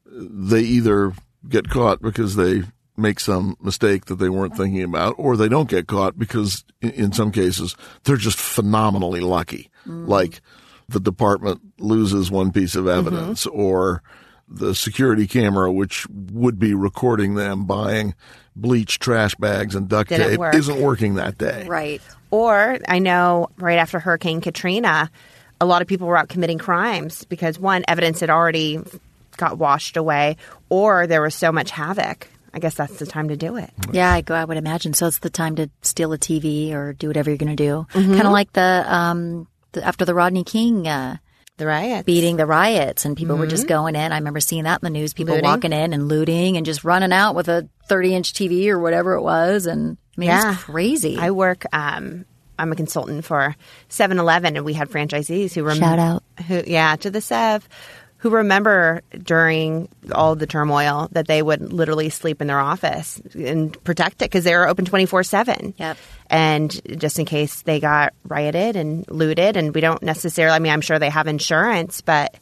they 0.06 0.62
either 0.62 1.14
get 1.48 1.70
caught 1.70 2.02
because 2.02 2.36
they 2.36 2.64
make 2.98 3.20
some 3.20 3.58
mistake 3.62 4.06
that 4.06 4.16
they 4.16 4.30
weren't 4.30 4.56
thinking 4.56 4.84
about, 4.84 5.16
or 5.18 5.36
they 5.36 5.50
don't 5.50 5.70
get 5.70 5.88
caught 5.88 6.18
because 6.18 6.64
in, 6.82 7.12
some 7.12 7.32
cases 7.32 7.76
they're 8.04 8.16
just 8.16 8.40
phenomenally 8.40 9.20
lucky. 9.20 9.70
Mm. 9.86 10.08
Like 10.08 10.42
the 10.88 11.00
department 11.00 11.62
loses 11.78 12.32
one 12.32 12.52
piece 12.52 12.76
of 12.76 12.86
mm-hmm. 12.86 13.08
evidence 13.08 13.46
or 13.46 14.02
the 14.48 14.76
security 14.76 15.28
camera, 15.28 15.72
which 15.72 16.08
would 16.10 16.60
be 16.60 16.74
recording 16.74 17.36
them 17.36 17.66
buying 17.66 18.14
bleach 18.56 19.00
trash 19.00 19.36
bags 19.36 19.76
and 19.76 19.90
duct 19.90 20.10
Didn't 20.10 20.30
tape 20.30 20.40
work. 20.40 20.56
isn't 20.56 20.82
working 20.82 21.16
that 21.16 21.38
day. 21.38 21.66
right. 21.68 22.02
Or 22.32 22.80
I 22.88 23.00
know 23.00 23.50
right 23.58 23.78
after 23.78 24.00
Hurricane 24.00 24.42
Katrina, 24.42 25.10
a 25.62 25.66
lot 25.66 25.82
of 25.82 25.88
people 25.88 26.08
were 26.08 26.18
out 26.18 26.30
committing 26.30 26.58
crimes 26.58 27.24
because 27.26 27.58
one, 27.58 27.84
evidence 27.88 28.20
had 28.20 28.30
already 28.30 28.80
got 29.36 29.58
washed 29.58 29.98
away, 29.98 30.38
or 30.70 31.08
there 31.08 31.22
was 31.22 31.36
so 31.36 31.52
much 31.52 31.72
havoc. 31.72 32.28
I 32.54 32.60
guess 32.60 32.76
that's 32.76 32.98
the 33.00 33.06
time 33.06 33.28
to 33.30 33.36
do 33.36 33.58
it. 33.58 33.70
Yeah, 33.92 34.12
I 34.12 34.22
go. 34.22 34.34
I 34.34 34.46
would 34.46 34.56
imagine. 34.58 34.94
So 34.94 35.08
it's 35.08 35.20
the 35.20 35.30
time 35.30 35.58
to 35.58 35.70
steal 35.82 36.14
a 36.14 36.18
TV 36.18 36.72
or 36.74 36.94
do 36.94 37.08
whatever 37.08 37.30
you're 37.30 37.38
going 37.38 37.56
to 37.56 37.62
do. 37.62 37.86
Kind 37.92 38.22
of 38.22 38.32
like 38.32 38.54
the 38.54 38.86
um 38.88 39.48
the, 39.74 39.84
after 39.84 40.06
the 40.06 40.14
Rodney 40.14 40.46
King 40.46 40.88
uh, 40.88 41.18
The 41.58 41.66
riots. 41.68 42.06
beating 42.06 42.38
the 42.38 42.46
riots, 42.46 43.04
and 43.04 43.18
people 43.18 43.36
were 43.36 43.46
just 43.48 43.68
going 43.68 43.96
in. 43.98 44.14
I 44.14 44.18
remember 44.20 44.40
seeing 44.40 44.64
that 44.64 44.82
in 44.82 44.86
the 44.86 44.90
news. 44.98 45.14
People 45.14 45.34
Looting. 45.36 45.50
walking 45.50 45.74
in 45.74 45.92
and 45.92 46.08
looting 46.08 46.56
and 46.56 46.66
just 46.66 46.86
running 46.86 47.12
out 47.12 47.36
with 47.36 47.50
a 47.50 47.68
30 47.90 48.16
inch 48.16 48.32
TV 48.34 48.68
or 48.70 48.80
whatever 48.80 49.16
it 49.16 49.22
was, 49.22 49.66
and 49.66 49.98
I 50.18 50.20
mean, 50.22 50.30
Yeah. 50.30 50.56
crazy. 50.56 51.18
I 51.20 51.32
work. 51.32 51.66
Um, 51.74 52.24
I'm 52.58 52.72
a 52.72 52.76
consultant 52.78 53.26
for 53.26 53.54
7-Eleven, 53.90 54.56
and 54.56 54.64
we 54.64 54.72
had 54.72 54.90
franchisees 54.90 55.54
who 55.54 55.64
rem- 55.64 55.76
Shout 55.78 56.00
out. 56.00 56.24
Who, 56.48 56.64
yeah, 56.66 56.96
to 56.96 57.10
the 57.12 57.20
Sev, 57.20 57.68
who 58.18 58.30
remember 58.30 59.02
during 59.24 59.90
all 60.12 60.36
the 60.36 60.48
turmoil 60.48 61.10
that 61.12 61.28
they 61.28 61.42
would 61.42 61.74
literally 61.74 62.10
sleep 62.10 62.42
in 62.42 62.48
their 62.48 62.60
office 62.60 63.22
and 63.36 63.82
protect 63.84 64.22
it 64.22 64.26
because 64.26 64.44
they 64.44 64.56
were 64.56 64.68
open 64.68 64.86
24 64.86 65.24
seven. 65.24 65.74
Yep. 65.78 65.98
And 66.30 67.00
just 67.00 67.20
in 67.20 67.26
case 67.26 67.62
they 67.62 67.80
got 67.80 68.14
rioted 68.24 68.76
and 68.76 69.08
looted, 69.10 69.58
and 69.58 69.76
we 69.76 69.82
don't 69.82 70.02
necessarily. 70.02 70.56
I 70.56 70.60
mean, 70.60 70.72
I'm 70.72 70.82
sure 70.82 70.98
they 70.98 71.10
have 71.10 71.28
insurance, 71.28 72.02
but 72.02 72.36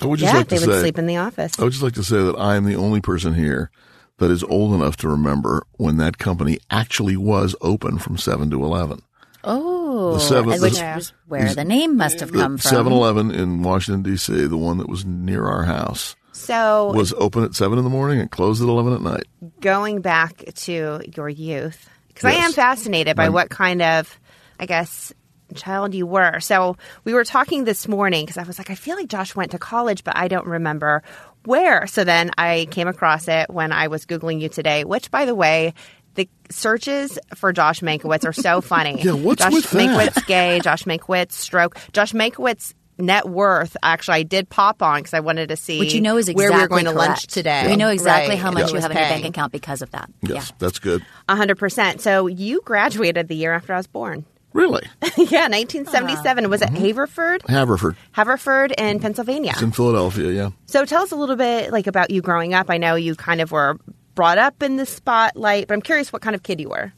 I 0.00 0.06
would 0.06 0.18
just 0.18 0.32
yeah, 0.32 0.38
like 0.38 0.48
they 0.48 0.58
to 0.58 0.66
would 0.66 0.74
say, 0.76 0.80
sleep 0.80 0.98
in 0.98 1.06
the 1.06 1.16
office. 1.16 1.58
I 1.58 1.64
would 1.64 1.72
just 1.72 1.82
like 1.82 1.94
to 1.94 2.04
say 2.04 2.16
that 2.16 2.36
I 2.38 2.56
am 2.56 2.64
the 2.64 2.76
only 2.76 3.00
person 3.00 3.34
here 3.34 3.70
that 4.18 4.30
is 4.30 4.42
old 4.44 4.74
enough 4.74 4.96
to 4.98 5.08
remember 5.08 5.66
when 5.72 5.98
that 5.98 6.18
company 6.18 6.58
actually 6.70 7.16
was 7.16 7.54
open 7.60 7.98
from 7.98 8.16
7 8.16 8.50
to 8.50 8.64
11. 8.64 9.02
Oh, 9.44 9.75
The 10.14 10.20
seven, 10.20 10.60
which 10.60 10.74
the, 10.78 10.92
was 10.96 11.12
where 11.26 11.54
the 11.54 11.64
name 11.64 11.96
must 11.96 12.20
have 12.20 12.32
come 12.32 12.58
from. 12.58 12.86
7-Eleven 12.86 13.30
in 13.30 13.62
Washington, 13.62 14.02
D.C., 14.02 14.46
the 14.46 14.56
one 14.56 14.78
that 14.78 14.88
was 14.88 15.04
near 15.04 15.46
our 15.46 15.64
house, 15.64 16.16
So 16.32 16.92
was 16.94 17.12
open 17.14 17.44
at 17.44 17.54
7 17.54 17.76
in 17.78 17.84
the 17.84 17.90
morning 17.90 18.20
and 18.20 18.30
closed 18.30 18.62
at 18.62 18.68
11 18.68 18.92
at 18.94 19.00
night. 19.02 19.24
going 19.60 20.00
back 20.00 20.44
to 20.54 21.00
your 21.16 21.28
youth, 21.28 21.88
because 22.08 22.24
I 22.24 22.32
am 22.44 22.52
fascinated 22.52 23.16
by 23.16 23.24
I'm- 23.24 23.32
what 23.32 23.50
kind 23.50 23.82
of, 23.82 24.18
I 24.60 24.66
guess, 24.66 25.12
child 25.54 25.94
you 25.94 26.06
were. 26.06 26.40
So 26.40 26.76
we 27.04 27.14
were 27.14 27.24
talking 27.24 27.64
this 27.64 27.86
morning 27.86 28.24
because 28.26 28.36
I 28.36 28.42
was 28.42 28.58
like, 28.58 28.68
I 28.70 28.74
feel 28.74 28.96
like 28.96 29.08
Josh 29.08 29.36
went 29.36 29.52
to 29.52 29.58
college, 29.58 30.02
but 30.02 30.16
I 30.16 30.26
don't 30.28 30.46
remember 30.46 31.02
where. 31.44 31.86
So 31.86 32.02
then 32.02 32.32
I 32.36 32.66
came 32.72 32.88
across 32.88 33.28
it 33.28 33.48
when 33.48 33.70
I 33.70 33.86
was 33.86 34.04
Googling 34.06 34.40
you 34.40 34.48
today, 34.48 34.82
which, 34.84 35.08
by 35.12 35.24
the 35.24 35.36
way, 35.36 35.74
the 36.16 36.28
searches 36.50 37.18
for 37.34 37.52
Josh 37.52 37.80
Mankiewicz 37.80 38.24
are 38.26 38.32
so 38.32 38.60
funny. 38.60 39.00
Yeah, 39.06 39.12
what's 39.12 39.42
Josh 39.42 39.52
with 39.52 39.70
that? 39.70 39.78
Mankiewicz 39.78 40.26
gay, 40.26 40.60
Josh 40.60 40.82
Mankiewicz 40.84 41.32
stroke, 41.32 41.76
Josh 41.92 42.12
Mankiewicz 42.12 42.74
net 42.98 43.28
worth. 43.28 43.76
Actually, 43.82 44.14
I 44.18 44.22
did 44.24 44.48
pop 44.48 44.82
on 44.82 44.98
because 45.00 45.14
I 45.14 45.20
wanted 45.20 45.50
to 45.50 45.56
see 45.56 45.78
Which 45.78 45.92
you 45.94 46.00
know 46.00 46.16
is 46.16 46.28
exactly 46.28 46.50
where 46.50 46.58
we 46.58 46.64
are 46.64 46.68
going 46.68 46.86
to 46.86 46.92
lunch 46.92 47.08
correct. 47.20 47.30
today. 47.30 47.66
We 47.68 47.76
know 47.76 47.90
exactly 47.90 48.30
Right, 48.34 48.38
how 48.38 48.50
much 48.50 48.70
it 48.70 48.74
you 48.74 48.80
have 48.80 48.90
in 48.90 48.96
your 48.96 49.06
bank 49.08 49.24
account 49.26 49.52
because 49.52 49.82
of 49.82 49.90
that. 49.92 50.10
Yes, 50.22 50.52
that's 50.58 50.78
good. 50.78 51.04
A 51.28 51.36
hundred 51.36 51.58
percent. 51.58 52.00
So 52.00 52.26
you 52.26 52.62
graduated 52.64 53.28
the 53.28 53.36
year 53.36 53.52
after 53.52 53.74
I 53.74 53.76
was 53.76 53.86
born. 53.86 54.24
Really? 54.54 54.82
yeah, 55.18 55.48
1977. 55.48 56.48
Was 56.48 56.62
it 56.62 56.70
Mm-hmm. 56.70 56.76
Haverford? 56.76 57.42
Haverford. 57.46 57.96
Haverford 58.12 58.72
in 58.78 59.00
Pennsylvania. 59.00 59.50
It's 59.52 59.60
in 59.60 59.72
Philadelphia, 59.72 60.30
yeah. 60.32 60.50
So 60.64 60.86
tell 60.86 61.02
us 61.02 61.12
a 61.12 61.16
little 61.16 61.36
bit 61.36 61.70
like 61.72 61.86
about 61.86 62.10
you 62.10 62.22
growing 62.22 62.54
up. 62.54 62.70
I 62.70 62.78
know 62.78 62.94
you 62.94 63.14
kind 63.14 63.42
of 63.42 63.52
were 63.52 63.76
brought 64.16 64.38
up 64.38 64.60
in 64.64 64.74
the 64.74 64.86
spotlight, 64.86 65.68
but 65.68 65.74
I'm 65.74 65.82
curious 65.82 66.12
what 66.12 66.22
kind 66.22 66.34
of 66.34 66.42
kid 66.42 66.60
you 66.60 66.70
were. 66.70 66.92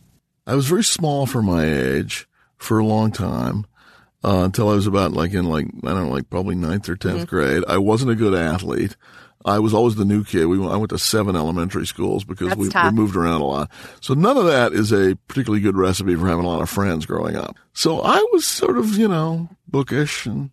I 0.46 0.54
was 0.54 0.66
very 0.66 0.82
small 0.84 1.26
for 1.26 1.42
my 1.42 1.66
age 1.66 2.26
for 2.56 2.78
a 2.78 2.86
long 2.86 3.12
time 3.12 3.66
uh, 4.24 4.44
until 4.44 4.70
I 4.70 4.74
was 4.74 4.86
about 4.86 5.12
like 5.12 5.34
in 5.34 5.44
like 5.44 5.66
I 5.84 5.88
don't 5.88 6.06
know 6.06 6.12
like 6.14 6.30
probably 6.30 6.54
ninth 6.54 6.88
or 6.88 6.96
10th 6.96 7.26
grade. 7.26 7.64
I 7.68 7.76
wasn't 7.76 8.12
a 8.12 8.14
good 8.14 8.32
athlete. 8.34 8.96
I 9.44 9.58
was 9.60 9.72
always 9.74 9.94
the 9.94 10.04
new 10.04 10.24
kid. 10.24 10.46
We 10.46 10.58
went- 10.58 10.72
I 10.72 10.76
went 10.76 10.90
to 10.90 10.98
seven 10.98 11.36
elementary 11.36 11.86
schools 11.86 12.24
because 12.24 12.48
we, 12.56 12.68
we 12.90 12.96
moved 12.96 13.14
around 13.14 13.40
a 13.40 13.46
lot. 13.46 13.70
So 14.00 14.14
none 14.14 14.36
of 14.36 14.46
that 14.46 14.72
is 14.72 14.90
a 14.92 15.16
particularly 15.28 15.60
good 15.60 15.76
recipe 15.76 16.16
for 16.16 16.26
having 16.26 16.44
a 16.44 16.48
lot 16.48 16.60
of 16.62 16.68
friends 16.70 17.06
growing 17.06 17.36
up. 17.36 17.56
So 17.74 18.00
I 18.00 18.24
was 18.32 18.44
sort 18.46 18.78
of 18.78 18.96
you 18.96 19.06
know 19.08 19.48
bookish 19.68 20.24
and 20.26 20.50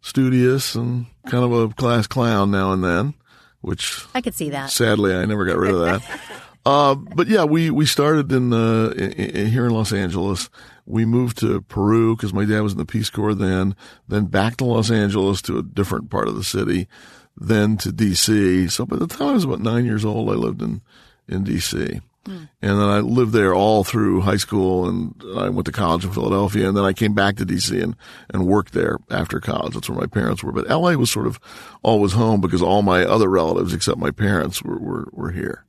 studious 0.00 0.74
and 0.74 1.06
kind 1.26 1.44
of 1.44 1.52
a 1.52 1.68
class 1.74 2.06
clown 2.06 2.50
now 2.50 2.72
and 2.72 2.82
then, 2.82 3.14
which 3.60 4.04
I 4.14 4.20
could 4.20 4.34
see 4.34 4.50
that. 4.50 4.70
Sadly, 4.70 5.14
I 5.14 5.24
never 5.24 5.44
got 5.44 5.58
rid 5.58 5.74
of 5.74 5.80
that. 5.80 6.20
uh, 6.66 6.94
but 6.94 7.28
yeah, 7.28 7.44
we, 7.44 7.70
we 7.70 7.86
started 7.86 8.30
in, 8.32 8.52
uh, 8.52 8.88
in, 8.96 9.12
in, 9.12 9.46
here 9.48 9.66
in 9.66 9.72
Los 9.72 9.92
Angeles. 9.92 10.48
We 10.84 11.04
moved 11.04 11.38
to 11.38 11.62
Peru 11.62 12.14
because 12.14 12.32
my 12.32 12.44
dad 12.44 12.60
was 12.60 12.72
in 12.72 12.78
the 12.78 12.84
Peace 12.86 13.10
Corps 13.10 13.34
then, 13.34 13.74
then 14.06 14.26
back 14.26 14.56
to 14.58 14.64
Los 14.64 14.90
Angeles 14.90 15.42
to 15.42 15.58
a 15.58 15.62
different 15.62 16.10
part 16.10 16.28
of 16.28 16.36
the 16.36 16.44
city, 16.44 16.86
then 17.36 17.76
to 17.78 17.90
DC. 17.90 18.70
So 18.70 18.86
by 18.86 18.96
the 18.96 19.08
time 19.08 19.28
I 19.28 19.32
was 19.32 19.44
about 19.44 19.60
nine 19.60 19.84
years 19.84 20.04
old, 20.04 20.30
I 20.30 20.34
lived 20.34 20.62
in, 20.62 20.82
in 21.28 21.44
DC. 21.44 22.00
And 22.26 22.80
then 22.80 22.88
I 22.88 23.00
lived 23.00 23.32
there 23.32 23.54
all 23.54 23.84
through 23.84 24.20
high 24.22 24.36
school 24.36 24.88
and 24.88 25.14
I 25.36 25.48
went 25.48 25.66
to 25.66 25.72
college 25.72 26.04
in 26.04 26.12
Philadelphia 26.12 26.68
and 26.68 26.76
then 26.76 26.84
I 26.84 26.92
came 26.92 27.14
back 27.14 27.36
to 27.36 27.46
DC 27.46 27.82
and, 27.82 27.96
and 28.30 28.46
worked 28.46 28.72
there 28.72 28.98
after 29.10 29.40
college. 29.40 29.74
That's 29.74 29.88
where 29.88 29.98
my 29.98 30.06
parents 30.06 30.42
were. 30.42 30.52
But 30.52 30.68
LA 30.68 30.92
was 30.92 31.10
sort 31.10 31.26
of 31.26 31.38
always 31.82 32.12
home 32.12 32.40
because 32.40 32.62
all 32.62 32.82
my 32.82 33.04
other 33.04 33.28
relatives 33.28 33.72
except 33.72 33.98
my 33.98 34.10
parents 34.10 34.62
were, 34.62 34.78
were, 34.78 35.08
were 35.12 35.30
here. 35.30 35.64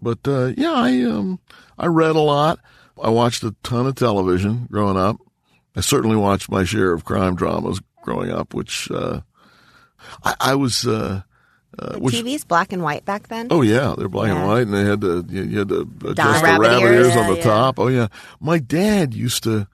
But, 0.00 0.18
uh, 0.26 0.52
yeah, 0.56 0.72
I, 0.72 1.02
um, 1.02 1.40
I 1.78 1.86
read 1.86 2.16
a 2.16 2.20
lot. 2.20 2.60
I 3.02 3.08
watched 3.10 3.42
a 3.42 3.54
ton 3.62 3.86
of 3.86 3.94
television 3.94 4.68
growing 4.70 4.96
up. 4.96 5.16
I 5.74 5.80
certainly 5.80 6.16
watched 6.16 6.50
my 6.50 6.64
share 6.64 6.92
of 6.92 7.04
crime 7.04 7.34
dramas 7.34 7.80
growing 8.02 8.30
up, 8.30 8.54
which, 8.54 8.90
uh, 8.90 9.20
I, 10.22 10.34
I 10.40 10.54
was, 10.54 10.86
uh, 10.86 11.22
uh, 11.78 11.98
which, 11.98 12.14
TV's 12.14 12.44
black 12.44 12.72
and 12.72 12.82
white 12.82 13.04
back 13.04 13.28
then. 13.28 13.48
Oh 13.50 13.62
yeah, 13.62 13.94
they're 13.98 14.08
black 14.08 14.30
and 14.30 14.46
white, 14.46 14.62
and 14.62 14.74
they 14.74 14.84
had 14.84 15.00
to 15.02 15.24
you, 15.28 15.42
you 15.42 15.58
had 15.60 15.68
to 15.68 15.88
adjust 16.06 16.40
the 16.40 16.44
Rabbit 16.46 16.60
rabbit 16.68 16.82
ears. 16.82 17.06
ears 17.08 17.16
on 17.16 17.24
Yeah, 17.24 17.30
the 17.30 17.36
yeah. 17.36 17.42
top. 17.44 17.78
Oh 17.78 17.88
yeah, 17.88 18.08
my 18.40 18.58
dad 18.58 19.14
used 19.14 19.42
to 19.44 19.66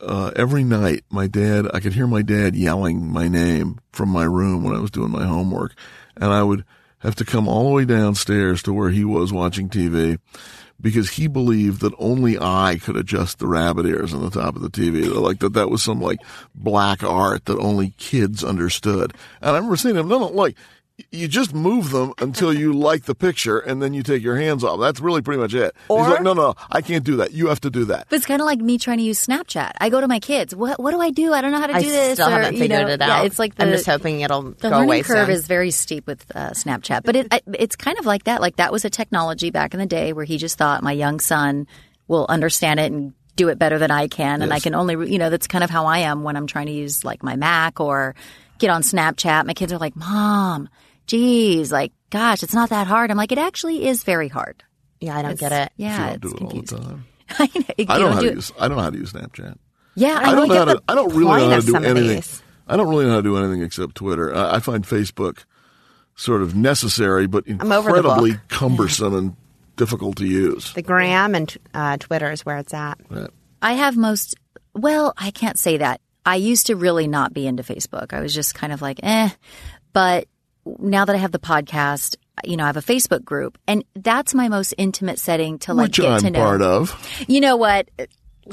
uh, 0.00 0.30
every 0.36 0.64
night. 0.64 1.04
My 1.10 1.26
dad, 1.26 1.66
I 1.72 1.80
could 1.80 1.94
hear 1.94 2.06
my 2.06 2.22
dad 2.22 2.54
yelling 2.54 3.10
my 3.10 3.28
name 3.28 3.78
from 3.92 4.10
my 4.10 4.24
room 4.24 4.62
when 4.64 4.74
I 4.76 4.80
was 4.80 4.90
doing 4.90 5.10
my 5.10 5.24
homework, 5.24 5.74
and 6.16 6.32
I 6.32 6.42
would 6.42 6.64
have 6.98 7.14
to 7.16 7.24
come 7.24 7.46
all 7.48 7.64
the 7.64 7.70
way 7.74 7.84
downstairs 7.84 8.62
to 8.64 8.72
where 8.72 8.90
he 8.90 9.04
was 9.04 9.32
watching 9.32 9.68
TV. 9.68 10.18
Because 10.78 11.08
he 11.08 11.26
believed 11.26 11.80
that 11.80 11.94
only 11.98 12.36
I 12.38 12.78
could 12.82 12.96
adjust 12.98 13.38
the 13.38 13.46
rabbit 13.46 13.86
ears 13.86 14.12
on 14.12 14.20
the 14.20 14.28
top 14.28 14.56
of 14.56 14.60
the 14.62 14.68
TV, 14.68 15.08
like 15.10 15.38
that 15.38 15.54
that 15.54 15.70
was 15.70 15.82
some 15.82 16.02
like 16.02 16.18
black 16.54 17.02
art 17.02 17.46
that 17.46 17.58
only 17.58 17.94
kids 17.96 18.44
understood. 18.44 19.14
And 19.40 19.52
I 19.52 19.54
remember 19.56 19.76
saying 19.76 19.94
to 19.94 20.02
him, 20.02 20.08
no, 20.08 20.18
no, 20.18 20.26
like 20.26 20.54
you 21.10 21.28
just 21.28 21.52
move 21.54 21.90
them 21.90 22.14
until 22.18 22.52
you 22.54 22.72
like 22.72 23.04
the 23.04 23.14
picture 23.14 23.58
and 23.58 23.82
then 23.82 23.92
you 23.92 24.02
take 24.02 24.22
your 24.22 24.36
hands 24.36 24.64
off. 24.64 24.80
That's 24.80 24.98
really 24.98 25.20
pretty 25.20 25.40
much 25.40 25.52
it. 25.52 25.74
He's 25.76 25.90
Or- 25.90 26.08
like, 26.08 26.22
no, 26.22 26.32
no, 26.32 26.54
I 26.70 26.80
can't 26.80 27.04
do 27.04 27.16
that. 27.16 27.32
You 27.32 27.48
have 27.48 27.60
to 27.60 27.70
do 27.70 27.84
that. 27.86 28.06
But 28.08 28.16
it's 28.16 28.24
kind 28.26 28.40
of 28.40 28.46
like 28.46 28.60
me 28.60 28.78
trying 28.78 28.96
to 28.98 29.02
use 29.04 29.24
Snapchat. 29.24 29.72
I 29.78 29.90
go 29.90 30.00
to 30.00 30.08
my 30.08 30.20
kids. 30.20 30.54
What 30.54 30.80
What 30.80 30.92
do 30.92 31.00
I 31.00 31.10
do? 31.10 31.34
I 31.34 31.42
don't 31.42 31.52
know 31.52 31.60
how 31.60 31.66
to 31.66 31.74
I 31.76 31.82
do 31.82 31.90
this. 31.90 32.14
still 32.14 32.28
or, 32.28 32.30
haven't 32.30 32.54
you 32.54 32.60
figured 32.60 32.80
know, 32.86 32.88
it 32.88 33.02
out. 33.02 33.08
Yeah, 33.08 33.22
it's 33.24 33.38
like 33.38 33.54
the, 33.56 33.64
I'm 33.64 33.70
just 33.70 33.84
hoping 33.86 34.20
it'll 34.22 34.42
the 34.42 34.54
go 34.54 34.68
learning 34.70 34.84
away 34.84 35.02
curve 35.02 35.26
soon. 35.26 35.34
is 35.36 35.46
very 35.46 35.70
steep 35.70 36.06
with 36.06 36.24
uh, 36.34 36.50
Snapchat. 36.50 37.02
But 37.04 37.16
it 37.16 37.28
it's 37.52 37.76
kind 37.76 37.98
of 37.98 38.06
like 38.06 38.24
that. 38.24 38.40
Like 38.40 38.56
that 38.56 38.72
was 38.72 38.84
a 38.86 38.90
technology 38.90 39.50
back 39.50 39.74
in 39.74 39.80
the 39.80 39.86
day 39.86 40.14
where 40.14 40.24
he 40.24 40.38
just 40.38 40.56
thought 40.56 40.82
my 40.82 40.92
young 40.92 41.20
son 41.20 41.66
will 42.08 42.24
understand 42.28 42.80
it 42.80 42.90
and 42.90 43.12
do 43.36 43.48
it 43.48 43.58
better 43.58 43.78
than 43.78 43.90
I 43.90 44.08
can, 44.08 44.40
and 44.40 44.50
I 44.50 44.60
can 44.60 44.74
only 44.74 45.12
you 45.12 45.18
know 45.18 45.28
that's 45.28 45.46
kind 45.46 45.62
of 45.62 45.68
how 45.68 45.84
I 45.84 45.98
am 45.98 46.22
when 46.22 46.36
I'm 46.36 46.46
trying 46.46 46.66
to 46.66 46.72
use 46.72 47.04
like 47.04 47.22
my 47.22 47.36
Mac 47.36 47.80
or 47.80 48.14
get 48.58 48.70
on 48.70 48.80
Snapchat. 48.80 49.44
My 49.44 49.52
kids 49.52 49.74
are 49.74 49.78
like, 49.78 49.94
"Mom, 49.94 50.70
geez, 51.06 51.70
like 51.72 51.92
gosh, 52.10 52.42
it's 52.42 52.54
not 52.54 52.70
that 52.70 52.86
hard." 52.86 53.10
I'm 53.10 53.16
like, 53.16 53.32
"It 53.32 53.38
actually 53.38 53.86
is 53.86 54.02
very 54.04 54.28
hard." 54.28 54.62
yeah, 55.00 55.16
I 55.16 55.22
don't 55.22 55.32
It's- 55.32 55.50
get 55.50 55.66
it. 55.66 55.72
Yeah, 55.76 56.08
you 56.08 56.14
it's 56.14 56.20
don't 56.32 56.38
do 56.38 56.46
it 56.46 56.72
all 56.72 56.78
the 56.80 56.88
time. 56.88 57.04
I 57.38 57.44
know, 57.54 57.64
you 57.78 57.86
I 57.88 57.98
don't 57.98 58.08
know 58.10 58.14
how 58.14 58.20
do 58.20 58.28
to 58.30 58.34
use. 58.34 58.52
I 58.58 58.68
don't 58.68 58.76
know 58.76 58.82
how 58.82 58.90
to 58.90 58.98
use 58.98 59.12
Snapchat. 59.12 59.58
Yeah, 59.94 60.20
I 60.22 60.34
don't 60.34 60.48
know 60.48 60.54
how 60.54 60.64
to. 60.66 60.82
I 60.88 60.94
don't 60.94 61.14
really 61.14 61.40
know 61.40 61.50
how 61.50 61.60
to 61.60 61.66
do 61.66 61.76
anything. 61.76 62.08
these. 62.16 62.42
I 62.68 62.76
don't 62.76 62.88
really 62.88 63.04
know 63.04 63.10
how 63.12 63.16
to 63.16 63.22
do 63.22 63.36
anything 63.36 63.62
except 63.62 63.94
Twitter. 63.94 64.34
I, 64.34 64.56
I 64.56 64.58
find 64.60 64.84
Facebook 64.84 65.44
sort 66.16 66.42
of 66.42 66.54
necessary, 66.56 67.26
but 67.26 67.44
I'm 67.48 67.70
over 67.72 67.90
the 67.90 67.96
incredibly 67.98 68.40
cumbersome 68.48 69.14
and 69.14 69.36
difficult 69.76 70.16
to 70.16 70.26
use. 70.26 70.72
The 70.72 70.82
gram 70.82 71.34
and 71.34 71.54
uh, 71.74 71.96
Twitter 71.98 72.30
is 72.30 72.44
where 72.46 72.56
it's 72.56 72.72
at. 72.74 72.98
Right. 73.10 73.28
I 73.62 73.74
have 73.74 73.96
most, 73.96 74.34
well, 74.74 75.12
I 75.16 75.30
can't 75.30 75.58
say 75.58 75.76
that. 75.78 76.00
I 76.24 76.36
used 76.36 76.66
to 76.68 76.76
really 76.76 77.06
not 77.06 77.32
be 77.34 77.46
into 77.46 77.62
Facebook. 77.62 78.12
I 78.12 78.20
was 78.20 78.34
just 78.34 78.54
kind 78.54 78.72
of 78.72 78.80
like, 78.82 79.00
eh. 79.02 79.28
But 79.92 80.26
now 80.78 81.04
that 81.04 81.14
I 81.14 81.18
have 81.18 81.32
the 81.32 81.38
podcast, 81.38 82.16
you 82.44 82.56
know, 82.56 82.64
I 82.64 82.66
have 82.66 82.76
a 82.76 82.82
Facebook 82.82 83.24
group 83.24 83.58
and 83.66 83.84
that's 83.94 84.34
my 84.34 84.48
most 84.48 84.74
intimate 84.76 85.18
setting 85.18 85.58
to 85.60 85.74
like 85.74 85.86
Which 85.88 85.96
get 85.98 86.10
I'm 86.12 86.20
to 86.20 86.30
know. 86.30 86.38
part 86.40 86.62
of. 86.62 87.24
You 87.28 87.40
know 87.40 87.56
what? 87.56 87.88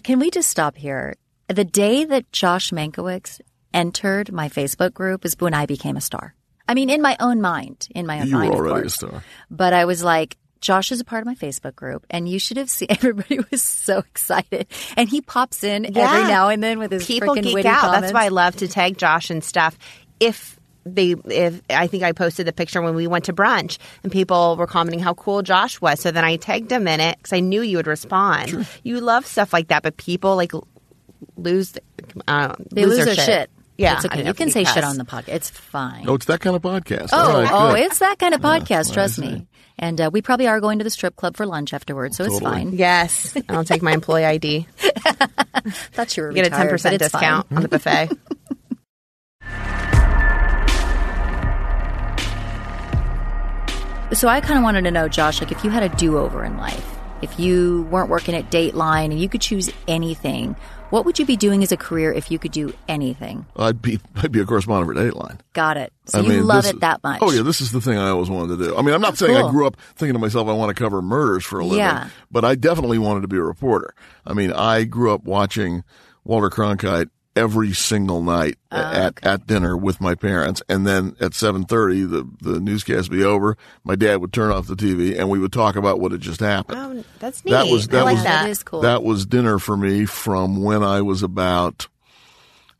Can 0.04 0.20
we 0.20 0.32
just 0.32 0.50
stop 0.50 0.76
here? 0.76 1.16
The 1.48 1.66
day 1.66 2.06
that 2.06 2.32
Josh 2.32 2.72
Mankiewicz 2.72 3.42
entered 3.74 4.32
my 4.32 4.50
Facebook 4.50 4.94
group 4.94 5.26
is 5.26 5.36
when 5.40 5.54
I 5.54 5.66
became 5.66 5.98
a 5.98 6.02
star. 6.02 6.36
I 6.68 6.74
mean, 6.74 6.90
in 6.90 7.02
my 7.02 7.18
own 7.20 7.42
mind, 7.42 7.88
in 7.94 8.06
my 8.06 8.22
own 8.22 8.28
You 8.28 8.34
were 8.36 8.40
mind, 8.40 8.54
of 8.54 8.60
already 8.62 8.88
a 8.88 8.90
star. 8.90 9.24
But 9.52 9.74
I 9.74 9.86
was 9.86 10.04
like, 10.04 10.38
Josh 10.62 10.94
is 10.94 11.02
a 11.02 11.04
part 11.04 11.22
of 11.22 11.26
my 11.26 11.36
Facebook 11.36 11.76
group, 11.76 12.06
and 12.10 12.28
you 12.30 12.40
should 12.40 12.56
have 12.56 12.70
seen. 12.70 12.88
Everybody 12.92 13.40
was 13.52 13.62
so 13.62 13.98
excited, 14.00 14.68
and 14.96 15.10
he 15.10 15.20
pops 15.20 15.62
in 15.66 15.86
every 15.86 16.00
now 16.28 16.48
and 16.48 16.64
then 16.64 16.80
with 16.80 16.90
his 16.94 17.06
People 17.06 17.36
freaking 17.36 17.44
geek 17.44 17.54
witty 17.56 17.68
out. 17.68 17.82
comments. 17.82 18.02
That's 18.04 18.14
why 18.14 18.26
I 18.26 18.30
love 18.30 18.56
to 18.58 18.70
tag 18.70 18.98
Josh 18.98 19.30
and 19.30 19.44
stuff. 19.44 19.78
If 20.22 20.58
they, 20.86 21.16
if 21.26 21.62
I 21.70 21.88
think 21.88 22.04
I 22.04 22.12
posted 22.12 22.46
the 22.48 22.54
picture 22.54 22.82
when 22.82 22.96
we 22.96 23.08
went 23.08 23.26
to 23.26 23.34
brunch, 23.34 23.78
and 24.04 24.12
people 24.12 24.56
were 24.58 24.68
commenting 24.68 25.00
how 25.00 25.14
cool 25.14 25.42
Josh 25.42 25.80
was. 25.80 26.00
So 26.00 26.12
then 26.12 26.24
I 26.26 26.36
tagged 26.38 26.72
him 26.72 26.88
in 26.88 27.00
it 27.00 27.18
because 27.18 27.34
I 27.34 27.40
knew 27.40 27.62
you 27.62 27.78
would 27.78 27.88
respond. 27.88 28.68
You 28.84 29.00
love 29.00 29.26
stuff 29.26 29.54
like 29.54 29.70
that, 29.70 29.84
but 29.84 29.98
people 29.98 30.36
like 30.36 30.52
lose, 31.38 31.74
uh, 32.28 32.56
they 32.72 32.86
lose 32.86 33.06
their 33.06 33.16
shit. 33.16 33.50
Yeah, 33.78 33.96
it's 33.96 34.06
okay. 34.06 34.26
You 34.26 34.34
can 34.36 34.48
we 34.48 34.52
say 34.52 34.66
shit 34.66 34.84
on 34.84 34.98
the 34.98 35.04
podcast. 35.06 35.30
It's 35.30 35.50
fine. 35.50 36.08
Oh, 36.08 36.14
it's 36.14 36.26
that 36.28 36.42
kind 36.42 36.56
of 36.56 36.62
podcast. 36.62 37.10
Oh, 37.12 37.18
All 37.18 37.42
right, 37.42 37.50
oh, 37.52 37.74
good. 37.74 37.86
it's 37.86 38.00
that 38.00 38.20
kind 38.20 38.34
of 38.36 38.42
podcast. 38.42 38.88
what 38.88 38.94
trust 38.94 39.20
me. 39.20 39.48
And 39.80 40.00
uh, 40.00 40.12
we 40.14 40.22
probably 40.22 40.48
are 40.48 40.62
going 40.62 40.78
to 40.78 40.84
the 40.84 40.92
strip 40.92 41.16
club 41.16 41.36
for 41.36 41.48
lunch 41.48 41.74
afterwards, 41.74 42.16
so 42.16 42.24
it's 42.26 42.40
fine. 42.40 42.74
Yes, 42.74 43.36
I'll 43.50 43.64
take 43.66 43.82
my 43.82 43.92
employee 43.92 44.24
ID. 44.26 44.68
Thought 44.78 46.16
you 46.16 46.24
were 46.24 46.32
Get 46.34 46.46
a 46.46 46.50
ten 46.52 46.70
percent 46.70 47.02
it's 47.02 47.10
fine. 47.10 47.22
discount 47.22 47.48
on 47.52 47.62
the 47.64 47.68
buffet. 47.70 48.12
So 54.14 54.28
I 54.28 54.42
kind 54.42 54.58
of 54.58 54.64
wanted 54.64 54.84
to 54.84 54.92
know, 54.92 55.08
Josh, 55.10 55.42
like 55.42 55.52
if 55.52 55.64
you 55.64 55.70
had 55.70 55.84
a 55.84 55.90
do 55.96 56.18
over 56.18 56.46
in 56.46 56.58
life, 56.58 56.98
if 57.22 57.40
you 57.40 57.88
weren't 57.92 58.10
working 58.10 58.36
at 58.36 58.52
Dateline 58.52 59.06
and 59.06 59.20
you 59.20 59.28
could 59.28 59.42
choose 59.42 59.70
anything, 59.88 60.56
what 60.92 61.06
would 61.06 61.18
you 61.18 61.26
be 61.26 61.36
doing 61.36 61.64
as 61.64 61.72
a 61.72 61.78
career 61.78 62.14
if 62.14 62.30
you 62.30 62.38
could 62.38 62.52
do 62.52 62.74
anything? 62.88 63.46
I'd 63.58 63.82
be 63.82 64.00
I'd 64.18 64.32
be 64.32 64.40
a 64.40 64.46
correspondent 64.46 64.96
for 64.96 65.02
Dateline. 65.04 65.40
Got 65.54 65.78
it. 65.78 65.92
So 66.06 66.20
I 66.20 66.22
you 66.22 66.30
mean, 66.30 66.46
love 66.46 66.64
this 66.64 66.74
it 66.74 66.82
that 66.82 67.02
much. 67.04 67.20
Oh 67.22 67.32
yeah, 67.32 67.42
this 67.42 67.60
is 67.62 67.72
the 67.72 67.82
thing 67.82 67.98
I 67.98 68.10
always 68.10 68.30
wanted 68.30 68.58
to 68.60 68.64
do. 68.66 68.78
I 68.78 68.82
mean, 68.84 68.94
I'm 68.94 69.02
not 69.02 69.18
saying 69.18 69.36
Cool. 69.36 69.48
I 69.48 69.52
grew 69.52 69.66
up 69.66 69.78
thinking 69.96 70.14
to 70.14 70.20
myself 70.20 70.48
I 70.48 70.54
want 70.54 70.76
to 70.76 70.82
cover 70.82 71.02
murders 71.02 71.44
for 71.44 71.60
a 71.60 71.64
living, 71.66 71.80
Yeah. 71.80 72.10
but 72.30 72.46
I 72.46 72.54
definitely 72.56 73.00
wanted 73.00 73.22
to 73.22 73.28
be 73.28 73.38
a 73.38 73.42
reporter. 73.42 73.96
I 74.28 74.34
mean, 74.34 74.52
I 74.54 74.84
grew 74.84 75.12
up 75.14 75.24
watching 75.24 75.84
Walter 76.24 76.50
Cronkite 76.52 77.10
every 77.36 77.74
single 77.74 78.22
night 78.22 78.58
Oh, 78.72 78.78
at 78.78 79.20
at 79.24 79.48
dinner 79.48 79.76
with 79.78 80.00
my 80.02 80.16
parents, 80.16 80.62
and 80.70 80.86
then 80.86 81.16
at 81.20 81.32
7:30 81.34 82.10
the 82.10 82.28
the 82.42 82.60
newscast 82.60 83.10
would 83.10 83.18
be 83.18 83.24
over. 83.24 83.58
My 83.84 83.96
dad 83.96 84.18
would 84.22 84.34
turn 84.34 84.52
off 84.52 84.68
the 84.68 84.76
TV, 84.76 85.18
and 85.18 85.30
we 85.30 85.40
would 85.40 85.54
talk 85.54 85.76
about 85.76 86.00
what 86.00 86.12
had 86.12 86.22
just 86.22 86.40
happened. 86.40 86.78
Oh, 86.80 87.04
that's 87.20 87.44
neat. 87.46 87.52
That 87.52 87.68
was- 87.68 87.88
that 87.90 88.02
I 88.02 88.04
like 88.04 88.16
was- 88.16 88.24
that. 88.24 88.44
That 88.44 88.50
is 88.50 88.64
cool. 88.64 88.82
That 88.82 89.04
was 89.04 89.26
dinner 89.26 89.60
for 89.60 89.78
me 89.78 90.06
from 90.06 90.62
when 90.64 90.84
I 90.84 91.02
was 91.02 91.22
about 91.24 91.88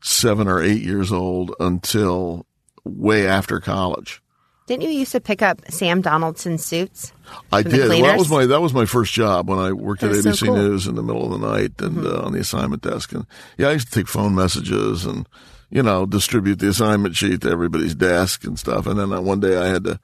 seven 0.02 0.48
or 0.48 0.60
eight 0.60 0.82
years 0.82 1.10
old 1.12 1.54
until 1.60 2.46
way 2.84 3.26
after 3.26 3.60
college. 3.60 4.20
Didn't 4.66 4.82
you 4.84 4.90
used 4.90 5.12
to 5.12 5.20
pick 5.20 5.42
up 5.42 5.60
Sam 5.70 6.00
Donaldson 6.00 6.56
suits? 6.58 7.12
I 7.52 7.62
did. 7.62 7.88
Well, 7.88 8.02
that 8.02 8.18
was 8.18 8.30
my 8.30 8.46
that 8.46 8.60
was 8.62 8.72
my 8.72 8.86
first 8.86 9.12
job 9.12 9.48
when 9.48 9.58
I 9.58 9.72
worked 9.72 10.02
at 10.02 10.10
That's 10.12 10.22
so 10.22 10.30
ABC 10.30 10.46
cool. 10.46 10.56
News 10.56 10.86
in 10.86 10.94
the 10.94 11.02
middle 11.02 11.32
of 11.32 11.38
the 11.40 11.46
night 11.46 11.72
and 11.80 11.96
Mm-hmm. 11.98 12.06
uh, 12.06 12.26
on 12.26 12.32
the 12.32 12.40
assignment 12.40 12.82
desk. 12.82 13.12
And 13.12 13.26
yeah, 13.58 13.68
I 13.68 13.72
used 13.72 13.88
to 13.92 13.94
take 13.94 14.08
phone 14.08 14.34
messages 14.34 15.04
and 15.04 15.28
you 15.70 15.82
know 15.82 16.06
distribute 16.06 16.60
the 16.60 16.68
assignment 16.68 17.14
sheet 17.16 17.42
to 17.42 17.50
everybody's 17.50 17.94
desk 17.94 18.44
and 18.44 18.58
stuff. 18.58 18.86
And 18.86 18.98
then 18.98 19.12
uh, 19.12 19.20
one 19.20 19.40
day 19.40 19.56
I 19.56 19.66
had 19.66 19.84
to. 19.84 20.00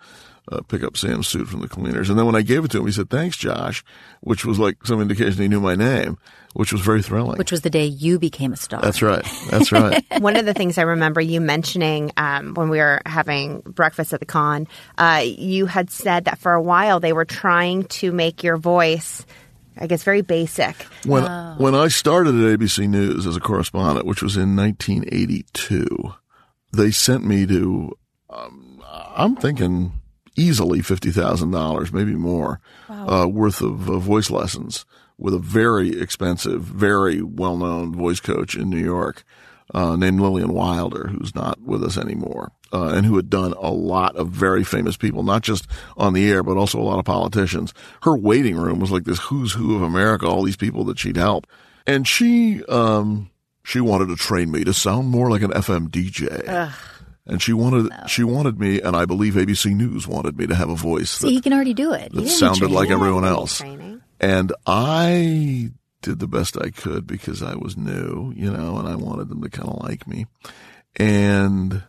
Uh, 0.51 0.63
pick 0.63 0.83
up 0.83 0.97
Sam's 0.97 1.29
suit 1.29 1.47
from 1.47 1.61
the 1.61 1.69
cleaners, 1.69 2.11
and 2.11 2.19
then 2.19 2.27
when 2.27 2.35
I 2.35 2.43
gave 2.43 2.65
it 2.65 2.73
to 2.73 2.79
him, 2.79 2.87
he 2.87 2.91
said, 2.91 3.09
"Thanks, 3.09 3.37
Josh," 3.37 3.85
which 4.21 4.45
was 4.45 4.59
like 4.59 4.85
some 4.85 5.01
indication 5.01 5.41
he 5.41 5.47
knew 5.47 5.61
my 5.61 5.77
name, 5.77 6.19
which 6.55 6.73
was 6.73 6.83
very 6.83 7.03
thrilling. 7.03 7.39
Which 7.39 7.53
was 7.53 7.61
the 7.61 7.71
day 7.71 7.85
you 7.85 8.19
became 8.19 8.53
a 8.53 8.57
star. 8.57 8.81
That's 8.81 9.01
right. 9.01 9.25
That's 9.49 9.71
right. 9.71 10.05
One 10.21 10.35
of 10.35 10.47
the 10.47 10.55
things 10.55 10.77
I 10.77 10.83
remember 10.83 11.21
you 11.21 11.41
mentioning 11.41 12.11
um, 12.17 12.55
when 12.55 12.69
we 12.69 12.79
were 12.79 13.01
having 13.07 13.61
breakfast 13.61 14.13
at 14.13 14.19
the 14.19 14.27
con, 14.27 14.67
uh, 14.99 15.23
you 15.25 15.67
had 15.67 15.89
said 15.89 16.25
that 16.25 16.39
for 16.39 16.53
a 16.53 16.63
while 16.63 16.99
they 16.99 17.13
were 17.13 17.25
trying 17.25 17.85
to 17.85 18.11
make 18.11 18.43
your 18.43 18.57
voice, 18.57 19.25
I 19.77 19.87
guess, 19.87 20.03
very 20.03 20.23
basic. 20.23 20.75
When 21.05 21.23
when 21.59 21.77
I 21.77 21.87
started 21.87 22.35
at 22.35 22.59
ABC 22.59 22.89
News 22.89 23.25
as 23.25 23.37
a 23.37 23.41
correspondent, 23.41 24.05
which 24.05 24.21
was 24.21 24.37
in 24.37 24.57
1982, 24.57 26.13
they 26.73 26.91
sent 26.91 27.25
me 27.25 27.47
to, 27.47 27.97
um, 28.29 28.83
I'm 29.15 29.37
thinking 29.37 30.00
easily 30.41 30.81
fifty 30.81 31.11
thousand 31.11 31.51
dollars, 31.51 31.93
maybe 31.93 32.15
more, 32.15 32.61
uh, 32.89 33.29
worth 33.31 33.61
of 33.61 33.89
uh, 33.91 33.99
voice 33.99 34.31
lessons 34.31 34.87
with 35.19 35.35
a 35.35 35.39
very 35.39 36.01
expensive, 36.01 36.63
very 36.63 37.21
well 37.23 37.57
known 37.57 37.95
voice 37.95 38.21
coach 38.21 38.55
in 38.55 38.71
New 38.71 38.83
York. 38.83 39.25
Uh, 39.73 39.95
named 39.95 40.19
Lillian 40.19 40.53
Wilder, 40.53 41.07
who's 41.07 41.33
not 41.33 41.61
with 41.61 41.85
us 41.85 41.97
anymore, 41.97 42.51
uh, 42.73 42.89
and 42.89 43.07
who 43.07 43.15
had 43.15 43.31
done 43.31 43.53
a 43.53 43.71
lot 43.71 44.17
of 44.17 44.27
very 44.27 44.65
famous 44.65 44.97
people, 44.97 45.23
not 45.23 45.43
just 45.43 45.69
on 45.97 46.13
the 46.13 46.29
air, 46.29 46.43
but 46.43 46.57
also 46.57 46.81
a 46.81 46.83
lot 46.83 46.99
of 46.99 47.05
politicians. 47.05 47.73
Her 48.03 48.17
waiting 48.17 48.57
room 48.57 48.81
was 48.81 48.91
like 48.91 49.05
this 49.05 49.21
who's 49.21 49.53
who 49.53 49.77
of 49.77 49.83
America, 49.83 50.27
all 50.27 50.43
these 50.43 50.57
people 50.57 50.83
that 50.87 50.99
she'd 50.99 51.17
help. 51.17 51.47
And 51.87 52.05
she, 52.09 52.65
um, 52.65 53.31
she 53.63 53.81
wanted 53.81 54.09
to 54.09 54.17
train 54.17 54.51
me 54.51 54.65
to 54.65 54.75
sound 54.75 55.07
more 55.07 55.31
like 55.31 55.43
an 55.43 55.53
FM 55.53 55.87
DJ. 55.87 56.45
And 57.31 57.41
she 57.41 57.53
wanted, 57.53 57.93
she 58.09 58.25
wanted 58.25 58.59
me, 58.59 58.81
and 58.81 58.97
I 58.97 59.05
believe 59.05 59.35
ABC 59.35 59.75
News 59.75 60.07
wanted 60.09 60.37
me 60.37 60.49
to 60.49 60.55
have 60.57 60.69
a 60.69 60.75
voice 60.75 61.11
See, 61.11 61.29
that, 61.29 61.33
he 61.33 61.41
can 61.41 61.53
already 61.53 61.75
do 61.75 61.93
it. 61.93 62.13
that 62.13 62.29
sounded 62.29 62.71
like 62.73 62.91
everyone 62.91 63.25
else. 63.25 63.63
And 64.21 64.53
I 64.67 65.71
did 66.03 66.19
the 66.19 66.27
best 66.27 66.57
I 66.61 66.71
could 66.71 67.07
because 67.07 67.43
I 67.43 67.55
was 67.55 67.77
new, 67.77 68.33
you 68.35 68.51
know, 68.51 68.79
and 68.79 68.89
I 68.89 68.97
wanted 68.97 69.29
them 69.29 69.43
to 69.43 69.49
kind 69.49 69.69
of 69.69 69.81
like 69.83 70.07
me. 70.09 70.27
And, 70.97 71.85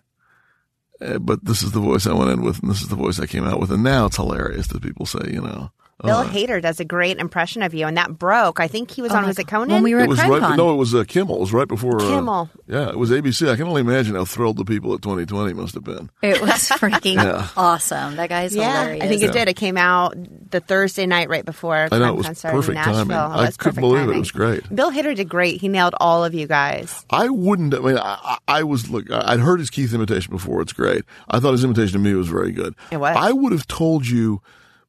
uh, 1.01 1.17
but 1.17 1.43
this 1.43 1.63
is 1.63 1.71
the 1.71 1.79
voice 1.79 2.05
I 2.05 2.13
went 2.13 2.29
in 2.29 2.41
with, 2.43 2.59
and 2.61 2.69
this 2.69 2.81
is 2.81 2.89
the 2.89 2.95
voice 2.95 3.19
I 3.19 3.25
came 3.25 3.45
out 3.45 3.59
with. 3.59 3.71
And 3.71 3.83
now 3.83 4.05
it's 4.05 4.17
hilarious 4.17 4.67
that 4.67 4.83
people 4.83 5.05
say, 5.07 5.21
you 5.31 5.41
know, 5.41 5.71
Bill 6.03 6.17
uh, 6.17 6.27
Hader 6.29 6.61
does 6.61 6.79
a 6.79 6.85
great 6.85 7.17
impression 7.17 7.61
of 7.61 7.73
you, 7.73 7.85
and 7.87 7.97
that 7.97 8.17
broke. 8.17 8.59
I 8.59 8.67
think 8.67 8.91
he 8.91 9.01
was 9.01 9.11
on, 9.11 9.25
was 9.25 9.39
it 9.39 9.47
Conan? 9.47 9.69
When 9.71 9.83
we 9.83 9.93
were 9.93 10.01
it 10.01 10.03
at 10.03 10.09
was 10.09 10.19
right, 10.19 10.55
no, 10.57 10.73
it 10.73 10.77
was 10.77 10.93
uh, 10.95 11.03
Kimmel. 11.07 11.37
It 11.37 11.39
was 11.41 11.53
right 11.53 11.67
before 11.67 11.97
uh, 12.01 12.07
Kimmel. 12.07 12.49
yeah, 12.67 12.89
it 12.89 12.97
was 12.97 13.11
ABC. 13.11 13.49
I 13.49 13.55
can 13.55 13.67
only 13.67 13.81
imagine 13.81 14.15
how 14.15 14.25
thrilled 14.25 14.57
the 14.57 14.65
people 14.65 14.93
at 14.93 15.01
2020 15.01 15.53
must 15.53 15.75
have 15.75 15.83
been. 15.83 16.09
It 16.21 16.41
was 16.41 16.49
freaking 16.69 17.15
Yeah. 17.15 17.47
awesome. 17.57 18.15
That 18.15 18.29
guy's 18.29 18.55
yeah, 18.55 18.81
hilarious. 18.81 19.03
I 19.03 19.07
think 19.07 19.23
it 19.23 19.31
did. 19.33 19.47
It 19.47 19.55
came 19.55 19.77
out 19.77 20.15
the 20.51 20.59
Thursday 20.59 21.05
night 21.05 21.29
right 21.29 21.45
before 21.45 21.87
I 21.91 21.97
know, 21.97 22.09
it 22.13 22.27
was 22.27 22.41
perfect 22.41 22.77
timing. 22.77 23.15
Oh, 23.15 23.29
I 23.31 23.45
couldn't 23.47 23.57
perfect 23.57 23.81
believe 23.81 24.09
it. 24.09 24.15
It 24.15 24.19
was 24.19 24.31
great. 24.31 24.73
Bill 24.75 24.91
Hader 24.91 25.15
did 25.15 25.29
great. 25.29 25.61
He 25.61 25.67
nailed 25.67 25.95
all 25.99 26.23
of 26.25 26.33
you 26.33 26.47
guys. 26.47 27.05
I 27.09 27.29
wouldn't. 27.29 27.73
I 27.73 27.79
mean, 27.79 27.97
I, 27.97 28.37
I 28.47 28.59
I 28.59 28.63
was 28.63 28.89
look. 28.89 29.09
I- 29.11 29.33
I'd 29.33 29.39
heard 29.39 29.59
his 29.59 29.69
Keith 29.69 29.93
imitation 29.93 30.31
before. 30.33 30.61
It's 30.61 30.73
great. 30.73 31.03
I 31.29 31.39
thought 31.39 31.51
his 31.53 31.63
imitation 31.63 31.95
of 31.97 32.01
me 32.03 32.13
was 32.13 32.27
very 32.27 32.51
good. 32.51 32.75
It 32.91 32.97
was. 32.97 33.15
I 33.17 33.31
would 33.31 33.51
have 33.53 33.67
told 33.67 34.07
you 34.07 34.41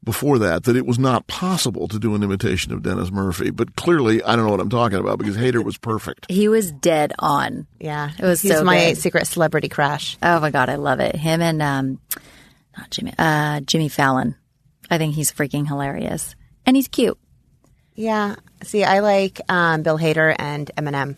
before 0.05 0.39
that 0.39 0.65
that 0.65 0.75
it 0.77 0.85
was 0.87 0.99
not 0.99 1.27
possible 1.29 1.87
to 1.89 1.99
do 1.99 2.15
an 2.15 2.23
imitation 2.23 2.73
of 2.73 2.83
Dennis 2.83 3.11
Murphy, 3.11 3.51
but 3.51 3.77
clearly 3.77 4.23
I 4.23 4.35
don't 4.37 4.45
know 4.47 4.51
what 4.51 4.61
I'm 4.61 4.69
talking 4.69 4.99
about 4.99 5.19
because 5.19 5.37
Hader 5.37 5.65
was 5.65 5.79
perfect. 5.79 6.27
He 6.31 6.49
was 6.49 6.73
dead 6.73 7.13
on. 7.19 7.67
Yeah, 7.79 8.11
It 8.19 8.25
was 8.25 8.43
He's 8.43 8.53
so 8.53 8.65
my 8.65 8.87
good. 8.91 8.99
secret 8.99 9.27
celebrity 9.27 9.69
crush. 9.69 10.17
Oh 10.23 10.41
my 10.41 10.51
god, 10.51 10.69
I 10.69 10.75
love 10.77 11.01
it. 11.01 11.15
Him 11.17 11.41
and 11.41 11.63
um, 11.63 12.01
not 12.77 12.91
Jimmy, 12.91 13.15
uh, 13.19 13.61
Jimmy 13.61 13.89
Fallon. 13.89 14.35
I 14.91 14.99
think 14.99 15.15
he's 15.15 15.31
freaking 15.33 15.67
hilarious, 15.67 16.35
and 16.67 16.75
he's 16.77 16.89
cute. 16.89 17.19
Yeah. 17.95 18.37
See, 18.63 18.85
I 18.85 19.01
like 19.01 19.41
um, 19.49 19.83
Bill 19.83 19.99
Hader 19.99 20.35
and 20.39 20.71
Eminem. 20.77 21.17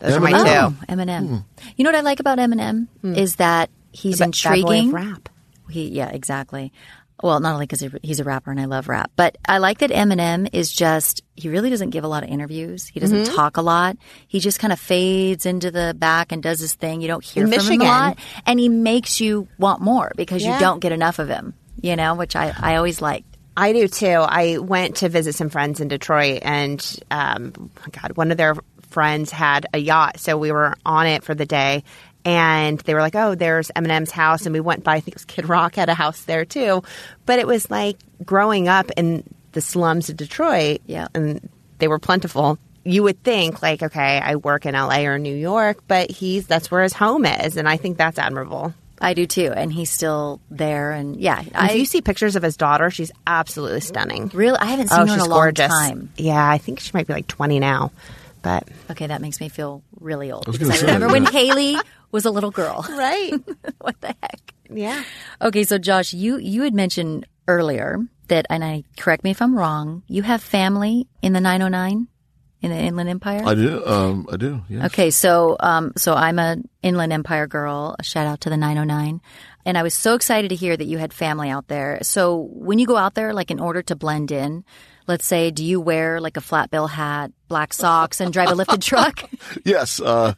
Those 0.00 0.16
are 0.16 0.20
my 0.20 0.32
Eminem? 0.32 0.44
two. 0.70 0.76
Oh, 0.88 0.94
Eminem. 0.94 1.44
You 1.76 1.84
know 1.84 1.88
what 1.90 1.98
I 1.98 2.00
like 2.02 2.20
about 2.20 2.38
Eminem 2.38 2.88
is 3.16 3.36
that 3.36 3.70
he's 3.92 4.18
Ba- 4.18 4.24
bad 4.26 4.42
boy 4.42 4.48
of 4.48 4.54
intriguing. 4.84 4.90
rap. 4.92 5.28
He, 5.70 5.88
yeah, 5.88 6.08
exactly. 6.10 6.72
Well, 7.22 7.38
not 7.40 7.54
only 7.54 7.66
because 7.66 7.86
he's 8.02 8.18
a 8.20 8.24
rapper 8.24 8.50
and 8.50 8.60
I 8.60 8.64
love 8.64 8.88
rap, 8.88 9.10
but 9.14 9.38
I 9.46 9.58
like 9.58 9.78
that 9.78 9.90
Eminem 9.90 10.48
is 10.52 10.72
just, 10.72 11.22
he 11.36 11.48
really 11.48 11.70
doesn't 11.70 11.90
give 11.90 12.02
a 12.04 12.08
lot 12.08 12.22
of 12.24 12.28
interviews. 12.28 12.86
He 12.88 12.98
doesn't 13.00 13.24
Mm-hmm. 13.24 13.34
talk 13.34 13.56
a 13.56 13.62
lot. 13.62 13.96
He 14.26 14.40
just 14.40 14.58
kind 14.58 14.72
of 14.72 14.80
fades 14.80 15.46
into 15.46 15.70
the 15.70 15.94
back 15.96 16.32
and 16.32 16.42
does 16.42 16.58
his 16.60 16.74
thing. 16.74 17.00
You 17.00 17.08
don't 17.08 17.24
hear 17.24 17.44
In 17.44 17.52
from 17.52 17.66
him 17.72 17.80
a 17.80 17.84
lot. 17.84 18.18
And 18.46 18.58
he 18.58 18.68
makes 18.68 19.20
you 19.20 19.46
want 19.58 19.80
more 19.80 20.12
because 20.16 20.42
Yeah. 20.44 20.54
you 20.54 20.60
don't 20.60 20.80
get 20.80 20.90
enough 20.92 21.18
of 21.20 21.28
him, 21.28 21.54
you 21.80 21.94
know, 21.96 22.14
which 22.16 22.34
I, 22.34 22.52
I 22.58 22.76
always 22.76 23.00
liked. 23.00 23.26
I 23.56 23.72
do 23.72 23.86
too. 23.86 24.06
I 24.08 24.58
went 24.58 24.96
to 24.96 25.08
visit 25.08 25.36
some 25.36 25.48
friends 25.48 25.78
in 25.80 25.86
Detroit, 25.86 26.40
and 26.42 26.84
um, 27.12 27.70
God, 27.92 28.16
one 28.16 28.32
of 28.32 28.36
their 28.36 28.56
friends 28.90 29.30
had 29.30 29.66
a 29.72 29.78
yacht, 29.78 30.18
so 30.18 30.36
we 30.36 30.50
were 30.50 30.74
on 30.84 31.06
it 31.06 31.22
for 31.22 31.36
the 31.36 31.46
day. 31.46 31.84
And 32.24 32.78
they 32.80 32.94
were 32.94 33.00
like, 33.00 33.14
"Oh, 33.14 33.34
there's 33.34 33.70
Eminem's 33.76 34.10
house," 34.10 34.46
and 34.46 34.52
we 34.54 34.60
went 34.60 34.82
by. 34.84 34.94
I 34.96 35.00
think 35.00 35.08
it 35.08 35.14
was 35.16 35.24
Kid 35.26 35.48
Rock 35.48 35.74
had 35.74 35.88
a 35.88 35.94
house 35.94 36.22
there 36.22 36.44
too. 36.44 36.82
But 37.26 37.38
it 37.38 37.46
was 37.46 37.70
like 37.70 37.98
growing 38.24 38.66
up 38.68 38.90
in 38.96 39.24
the 39.52 39.60
slums 39.60 40.08
of 40.08 40.16
Detroit, 40.16 40.80
Yeah. 40.86 41.08
and 41.14 41.48
they 41.78 41.86
were 41.88 41.98
plentiful. 41.98 42.58
You 42.86 43.02
would 43.04 43.22
think 43.22 43.62
like, 43.62 43.82
okay, 43.82 44.18
I 44.22 44.36
work 44.36 44.66
in 44.66 44.74
L.A. 44.74 45.06
or 45.06 45.18
New 45.18 45.34
York, 45.34 45.78
but 45.88 46.10
he's 46.10 46.46
that's 46.46 46.70
where 46.70 46.82
his 46.82 46.92
home 46.94 47.24
is, 47.26 47.56
and 47.56 47.68
I 47.68 47.76
think 47.76 47.98
that's 47.98 48.18
admirable. 48.18 48.72
I 49.00 49.12
do 49.12 49.26
too. 49.26 49.52
And 49.54 49.70
he's 49.72 49.90
still 49.90 50.40
there. 50.50 50.92
And 50.92 51.16
yeah, 51.16 51.40
if 51.40 51.48
I 51.54 51.72
you 51.72 51.84
see 51.84 52.00
pictures 52.00 52.36
of 52.36 52.42
his 52.42 52.56
daughter, 52.56 52.90
she's 52.90 53.10
absolutely 53.26 53.80
stunning. 53.80 54.30
really, 54.32 54.56
I 54.58 54.66
haven't 54.66 54.88
seen 54.88 55.00
Oh, 55.00 55.06
her 55.06 55.14
in 55.14 55.20
a 55.20 55.24
long 55.26 55.52
time. 55.52 56.10
Yeah, 56.16 56.48
I 56.48 56.56
think 56.58 56.80
she 56.80 56.90
might 56.94 57.06
be 57.06 57.12
like 57.12 57.26
20 57.26 57.58
now. 57.58 57.90
But 58.44 58.68
Okay, 58.90 59.08
that 59.08 59.20
makes 59.20 59.40
me 59.40 59.48
feel 59.48 59.82
really 59.98 60.30
old. 60.30 60.46
was 60.46 60.56
because 60.58 60.70
I 60.70 60.76
say, 60.76 60.86
remember 60.86 61.08
when 61.08 61.24
yeah. 61.24 61.30
Hailie 61.30 61.76
was 62.12 62.24
a 62.26 62.30
little 62.30 62.50
girl. 62.52 62.86
right. 62.90 63.32
what 63.80 64.00
the 64.00 64.14
heck? 64.22 64.54
yeah. 64.70 65.02
Okay, 65.42 65.64
so 65.64 65.78
Josh, 65.78 66.12
you 66.12 66.38
you 66.38 66.62
had 66.62 66.74
mentioned 66.74 67.26
earlier 67.48 67.98
that, 68.28 68.46
and 68.50 68.62
I 68.62 68.84
correct 68.96 69.24
me 69.24 69.30
if 69.32 69.42
I'm 69.42 69.56
wrong. 69.58 70.02
You 70.06 70.22
have 70.22 70.42
family 70.42 71.08
in 71.22 71.32
the 71.32 71.40
909 71.40 72.06
in 72.62 72.70
the 72.70 72.76
Inland 72.78 73.08
Empire. 73.10 73.42
I 73.44 73.54
do. 73.54 73.84
Um, 73.86 74.26
I 74.32 74.36
do. 74.36 74.62
Yes. 74.68 74.86
Okay, 74.86 75.10
so 75.10 75.56
um, 75.60 75.92
so 75.96 76.14
I'm 76.14 76.38
a 76.38 76.56
Inland 76.82 77.12
Empire 77.12 77.46
girl. 77.46 77.96
A 77.98 78.02
shout 78.02 78.26
out 78.26 78.40
to 78.42 78.50
the 78.50 78.56
909. 78.56 79.20
And 79.66 79.78
I 79.78 79.82
was 79.82 79.94
so 79.94 80.14
excited 80.14 80.48
to 80.50 80.54
hear 80.54 80.76
that 80.76 80.84
you 80.84 80.98
had 80.98 81.12
family 81.14 81.48
out 81.48 81.68
there. 81.68 81.98
So 82.02 82.48
when 82.52 82.78
you 82.78 82.86
go 82.86 82.96
out 82.96 83.14
there, 83.14 83.32
like 83.32 83.50
in 83.50 83.60
order 83.60 83.82
to 83.82 83.96
blend 83.96 84.30
in, 84.30 84.64
let's 85.06 85.26
say, 85.26 85.50
do 85.50 85.64
you 85.64 85.80
wear 85.80 86.20
like 86.20 86.36
a 86.36 86.40
flat 86.40 86.70
bill 86.70 86.86
hat, 86.86 87.30
black 87.48 87.72
socks, 87.72 88.20
and 88.20 88.32
drive 88.32 88.50
a 88.50 88.54
lifted 88.54 88.82
truck? 88.82 89.22
Yes. 89.64 90.00
Uh, 90.00 90.34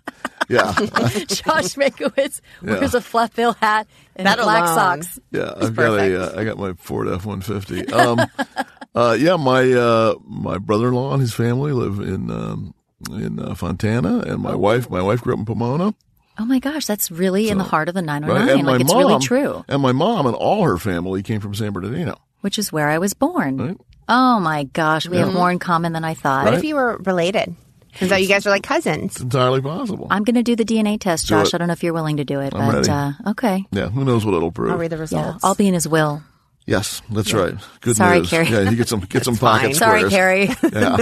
yeah. 0.49 0.73
Josh 0.75 1.75
Mankiewicz 1.77 2.41
wears 2.62 2.95
a 2.95 3.01
flat 3.01 3.35
bill 3.35 3.55
hat 3.55 3.87
and 4.14 4.27
That 4.27 4.39
black 4.39 4.64
alone. 4.64 4.75
socks. 5.03 5.19
Yeah, 5.31 5.53
I've 5.57 5.75
got 5.75 5.99
a, 5.99 6.23
uh, 6.37 6.41
I 6.41 6.45
got 6.45 6.59
my 6.59 6.75
Ford 6.75 7.09
F 7.09 7.25
one 7.25 7.41
fifty. 7.41 7.87
Um, 7.93 8.21
uh, 8.95 9.17
yeah, 9.19 9.37
my 9.37 9.73
uh, 9.73 10.14
my 10.25 10.59
brother 10.59 10.89
in 10.89 10.95
law 10.95 11.12
and 11.12 11.21
his 11.21 11.33
family 11.35 11.73
live 11.73 11.99
in 11.99 12.31
um, 12.31 12.75
in 13.11 13.39
uh, 13.41 13.55
Fontana, 13.55 14.21
and 14.21 14.41
my 14.43 14.55
wife 14.55 14.91
my 14.91 15.03
wife 15.03 15.23
grew 15.23 15.33
up 15.35 15.39
in 15.41 15.45
Pomona. 15.47 15.95
Oh 16.39 16.45
my 16.45 16.59
gosh, 16.59 16.85
that's 16.87 17.11
really 17.11 17.49
in 17.49 17.57
the 17.59 17.64
heart 17.64 17.89
of 17.89 17.95
the 17.95 18.03
909. 18.03 18.47
Right, 18.49 18.57
and 18.57 18.67
my 18.67 18.73
like 18.73 18.81
it's 18.83 18.93
mom, 18.93 18.99
really 18.99 19.19
true, 19.25 19.64
And 19.69 19.81
my 19.81 19.93
mom 19.93 20.27
and 20.27 20.37
all 20.37 20.64
her 20.64 20.77
family 20.77 21.23
came 21.23 21.41
from 21.41 21.55
San 21.55 21.73
Bernardino. 21.73 22.19
which 22.43 22.59
is 22.59 22.71
where 22.71 22.91
I 22.91 22.99
was 22.99 23.14
born. 23.14 23.57
Right? 23.57 23.77
Oh 24.09 24.39
my 24.41 24.65
gosh, 24.65 25.09
we 25.09 25.17
have 25.19 25.33
more 25.33 25.51
in 25.51 25.59
common 25.59 25.93
than 25.93 26.05
I 26.05 26.15
thought. 26.15 26.45
What 26.45 26.55
if 26.55 26.65
you 26.65 26.77
were 26.77 26.97
related? 26.99 27.55
Since 27.97 28.21
you 28.21 28.29
guys 28.29 28.47
are 28.47 28.51
like 28.51 28.63
cousins. 28.63 29.13
It's 29.13 29.21
entirely 29.23 29.63
possible. 29.63 30.07
I'm 30.11 30.23
going 30.23 30.35
to 30.37 30.43
do 30.43 30.55
the 30.55 30.67
DNA 30.67 31.01
test, 31.01 31.27
Josh. 31.27 31.49
it. 31.49 31.55
I 31.55 31.59
don't 31.59 31.69
know 31.69 31.73
if 31.73 31.83
you're 31.83 31.95
willing 31.95 32.19
to 32.19 32.25
do 32.27 32.41
it, 32.41 32.55
I'm 32.55 32.67
but 32.71 32.75
ready. 32.87 32.91
uh, 32.91 33.13
okay. 33.31 33.65
yeah, 33.73 33.89
who 33.89 34.05
knows 34.05 34.25
what 34.27 34.35
it'll 34.35 34.53
prove? 34.53 34.71
I'll 34.71 34.77
read 34.77 34.91
the 34.91 34.97
Yeah, 34.97 35.01
results. 35.01 35.43
I'll 35.43 35.55
be 35.55 35.67
in 35.67 35.73
his 35.73 35.89
will. 35.89 36.23
Yes, 36.67 37.01
that's 37.11 37.33
right. 37.33 37.55
Good 37.81 37.97
Sorry, 37.97 38.19
news. 38.19 38.29
Kari. 38.31 38.49
Yeah, 38.49 38.69
you 38.71 38.77
get 38.77 38.89
some 38.89 39.01
get 39.01 39.25
some 39.25 39.35
fine. 39.37 39.61
pocket 39.61 39.77
Sorry. 39.77 40.11
Kari. 40.11 40.51
Yeah, 40.73 40.97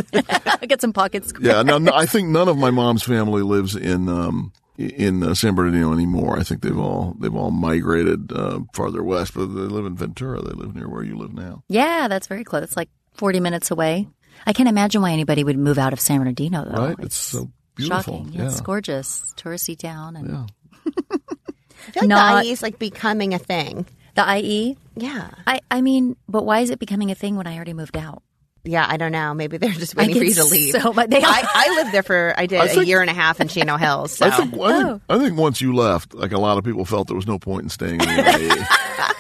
Get 0.67 0.81
some 0.83 0.93
pocket 0.93 1.25
squares. 1.25 1.47
yeah. 1.55 1.63
No, 1.63 1.79
no, 1.79 1.91
I 1.95 2.05
think 2.07 2.29
none 2.29 2.49
of 2.49 2.59
my 2.59 2.71
mom's 2.71 3.03
family 3.03 3.43
lives 3.43 3.75
in 3.75 4.09
um 4.11 4.53
in 4.79 5.23
uh, 5.23 5.35
San 5.35 5.55
Bernardino 5.55 5.93
anymore. 5.93 6.39
I 6.39 6.43
think 6.43 6.63
they've 6.63 6.79
all 6.79 7.15
they've 7.19 7.35
all 7.35 7.51
migrated 7.51 8.33
uh, 8.33 8.61
farther 8.75 9.03
west, 9.03 9.35
but 9.35 9.47
they 9.47 9.61
live 9.63 9.87
in 9.87 9.97
Ventura. 9.97 10.41
They 10.43 10.53
live 10.53 10.75
near 10.75 10.89
where 10.89 11.03
you 11.03 11.17
live 11.17 11.33
now. 11.33 11.63
Yeah, 11.69 12.09
that's 12.09 12.27
very 12.27 12.45
close. 12.45 12.65
It's 12.65 12.77
like 12.77 12.89
40 13.15 13.41
minutes 13.41 13.71
away. 13.71 14.09
I 14.47 14.53
can't 14.53 14.69
imagine 14.69 15.01
why 15.03 15.13
anybody 15.13 15.45
would 15.45 15.57
move 15.57 15.79
out 15.79 15.93
of 15.93 16.01
San 16.01 16.19
Bernardino, 16.19 16.65
though. 16.65 16.87
right? 16.89 16.97
It's, 16.99 17.17
so 17.17 17.51
beautiful. 17.77 18.19
shocking. 18.25 18.33
Yeah, 18.33 18.47
It's 18.47 18.61
gorgeous. 18.61 19.33
Touristy 19.37 19.79
town. 19.79 20.17
And 20.17 20.29
Yeah. 20.29 20.47
I 20.87 21.91
feel 21.93 22.03
like 22.03 22.09
not- 22.09 22.43
the 22.43 22.49
IE 22.49 22.53
is 22.53 22.63
like 22.63 22.79
becoming 22.79 23.33
a 23.35 23.39
thing. 23.39 23.87
The 24.17 24.39
IE? 24.39 24.77
Yeah. 24.97 25.29
I, 25.47 25.61
I 25.71 25.81
mean, 25.81 26.17
but 26.29 26.45
why 26.45 26.61
is 26.61 26.71
it 26.71 26.79
becoming 26.79 27.11
a 27.11 27.15
thing 27.15 27.37
when 27.37 27.47
I 27.47 27.57
already 27.57 27.73
moved 27.75 27.97
out? 27.97 28.23
Yeah, 28.65 28.87
I 28.89 28.97
don't 28.97 29.13
know. 29.13 29.35
Maybe 29.35 29.59
they're 29.59 29.71
just 29.71 29.95
waiting 29.95 30.17
for 30.17 30.25
you 30.25 30.35
to 30.35 30.45
leave. 30.45 30.73
so 30.73 30.93
much- 30.93 31.11
they 31.11 31.23
I. 31.23 31.43
I 31.55 31.75
lived 31.77 31.93
there 31.93 32.03
for 32.03 32.33
I 32.37 32.47
did 32.47 32.61
I 32.61 32.65
a 32.65 32.69
think- 32.69 32.87
year 32.87 33.03
and 33.03 33.11
a 33.11 33.15
half 33.15 33.41
in 33.41 33.49
Chino 33.49 33.77
Hills. 33.77 34.13
So. 34.17 34.27
I 34.27 34.31
think 34.31 34.55
I 34.55 34.57
Oh. 34.59 34.89
think 34.89 35.03
I 35.11 35.19
think 35.19 35.39
once 35.39 35.61
you 35.61 35.75
left, 35.75 36.15
like 36.15 36.33
a 36.33 36.39
lot 36.39 36.57
of 36.59 36.65
people 36.65 36.85
felt 36.85 37.09
there 37.09 37.17
was 37.17 37.27
no 37.27 37.39
point 37.39 37.65
in 37.65 37.69
staying 37.69 38.01
in 38.01 38.07
the 38.09 38.15
IE. 38.15 38.49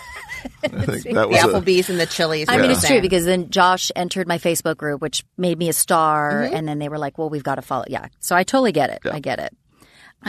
I 0.64 0.68
think 0.86 1.04
that 1.04 1.12
the 1.14 1.28
was 1.28 1.42
a, 1.42 1.46
Applebee's 1.48 1.90
and 1.90 2.00
the 2.00 2.06
Chili's. 2.06 2.48
I 2.48 2.56
were 2.56 2.62
mean, 2.62 2.68
the 2.70 2.72
it's 2.72 2.82
same. 2.82 2.92
true 2.92 3.00
because 3.02 3.24
then 3.26 3.50
Josh 3.50 3.90
entered 3.94 4.26
my 4.26 4.38
Facebook 4.38 4.76
group, 4.78 5.00
which 5.02 5.24
made 5.36 5.58
me 5.58 5.68
a 5.68 5.72
star. 5.74 6.32
Mm-hmm. 6.32 6.56
And 6.56 6.66
then 6.68 6.78
they 6.78 6.88
were 6.88 6.98
like, 6.98 7.18
well, 7.18 7.28
we've 7.28 7.42
got 7.44 7.56
to 7.56 7.62
follow. 7.62 7.84
Yeah. 7.88 8.08
So 8.20 8.34
I 8.34 8.44
totally 8.44 8.72
get 8.72 8.88
it. 8.90 9.00
I 9.10 9.20
get 9.20 9.38
it. 9.40 9.54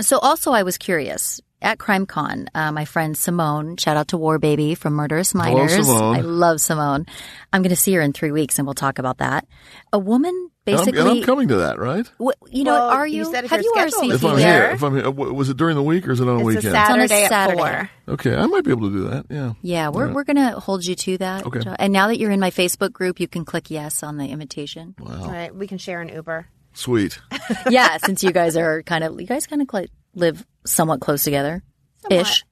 So 0.01 0.18
also, 0.20 0.51
I 0.51 0.63
was 0.63 0.78
curious. 0.78 1.39
At 1.66 1.80
CrimeCon, 1.80 2.47
uh, 2.53 2.72
my 2.72 2.86
friend 2.86 3.18
Simone, 3.18 3.76
shout 3.78 3.97
out 3.97 4.09
to 4.09 4.18
War 4.18 4.38
Baby 4.38 4.76
from 4.76 4.93
Murderous 4.93 5.32
Hello, 5.32 5.45
Minors. 5.45 5.74
Simone. 5.88 6.16
I 6.16 6.20
love 6.22 6.61
Simone. 6.61 7.07
I'm 7.51 7.63
going 7.63 7.72
to 7.72 7.76
see 7.76 7.91
her 7.95 8.01
in 8.01 8.13
three 8.13 8.30
weeks 8.30 8.59
and 8.59 8.68
we'll 8.68 8.76
talk 8.76 8.99
about 8.99 9.18
that. 9.18 9.47
A 9.91 9.97
woman 9.97 10.30
and 10.68 10.76
I'm, 10.76 10.86
basically. 10.86 10.99
and 10.99 11.09
I'm 11.09 11.24
coming 11.24 11.47
to 11.47 11.55
that, 11.55 11.80
right? 11.80 12.05
Wh- 12.24 12.38
you 12.51 12.66
know, 12.66 12.74
Well, 12.74 12.89
are 12.89 13.07
you 13.07 13.26
you? 13.26 13.32
said 13.32 13.47
have 13.47 13.63
you 13.63 13.74
you're 13.76 13.89
scheduled, 13.89 14.11
RSVP'd 14.11 14.16
If 14.16 14.26
I'm 14.26 14.36
there? 14.38 14.66
here, 14.68 14.76
if 14.76 14.84
I'm 14.84 14.95
here, 14.95 15.07
uh, 15.07 15.11
was 15.11 15.49
it 15.49 15.57
during 15.57 15.76
the 15.76 15.82
week 15.82 16.07
or 16.07 16.11
is 16.11 16.20
it 16.20 16.28
on 16.28 16.36
a 16.36 16.36
it's 16.36 16.41
a 16.43 16.45
weekend? 16.45 16.63
Saturday, 16.74 17.24
It's 17.24 17.32
on 17.34 17.49
a 17.49 17.51
at 17.51 17.57
four. 17.57 18.13
Okay, 18.13 18.36
I 18.36 18.45
might 18.45 18.63
be 18.63 18.70
able 18.70 18.88
to 18.91 18.95
do 18.95 19.09
that. 19.09 19.26
Yeah. 19.32 19.53
Yeah, 19.63 19.89
we're 19.89 20.13
we're 20.13 20.24
gonna 20.24 20.59
hold 20.59 20.86
you 20.86 20.93
to 20.93 21.18
that. 21.18 21.47
Okay. 21.47 21.61
Jo- 21.61 21.76
And 21.80 21.91
now 21.91 22.09
that 22.09 22.20
you're 22.20 22.30
in 22.32 22.39
my 22.39 22.51
Facebook 22.51 22.93
group, 22.93 23.20
you 23.20 23.28
can 23.28 23.43
click 23.43 23.72
yes 23.72 24.03
on 24.03 24.18
the 24.18 24.28
invitation. 24.28 24.93
Wow. 24.99 25.24
All 25.24 25.32
right, 25.32 25.55
we 25.55 25.66
can 25.66 25.80
share 25.80 26.01
an 26.01 26.09
Uber. 26.09 26.45
Sweet. 26.74 27.18
yeah, 27.72 27.97
since 28.05 28.22
you 28.24 28.32
guys 28.32 28.55
are 28.55 28.84
kind 28.84 29.03
of 29.03 29.20
you 29.20 29.26
guys 29.26 29.47
kind 29.47 29.63
of 29.63 29.68
cl- 29.72 29.88
live 30.16 30.45
somewhat 30.66 31.01
close 31.01 31.24
together, 31.24 31.63
ish. 32.09 32.43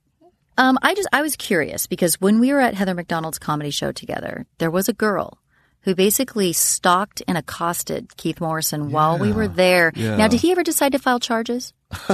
Um, 0.58 0.78
I 0.82 0.94
just 0.94 1.10
I 1.12 1.22
was 1.24 1.36
curious 1.36 1.88
because 1.88 2.22
when 2.22 2.40
we 2.40 2.54
were 2.54 2.60
at 2.60 2.76
Heather 2.76 2.94
McDonald's 2.94 3.40
comedy 3.40 3.72
show 3.72 3.92
together, 3.92 4.46
there 4.60 4.70
was 4.70 4.88
a 4.88 4.94
girl 4.94 5.40
who 5.82 5.96
basically 5.96 6.54
stalked 6.54 7.22
and 7.28 7.38
accosted 7.38 8.16
Keith 8.16 8.40
Morrison 8.40 8.92
while 8.92 9.18
we 9.18 9.34
were 9.34 9.48
there. 9.48 9.92
yeah. 9.96 10.16
Now, 10.16 10.28
did 10.28 10.40
he 10.40 10.52
ever 10.52 10.64
decide 10.64 10.94
to 10.94 11.00
file 11.00 11.20
charges? 11.20 11.74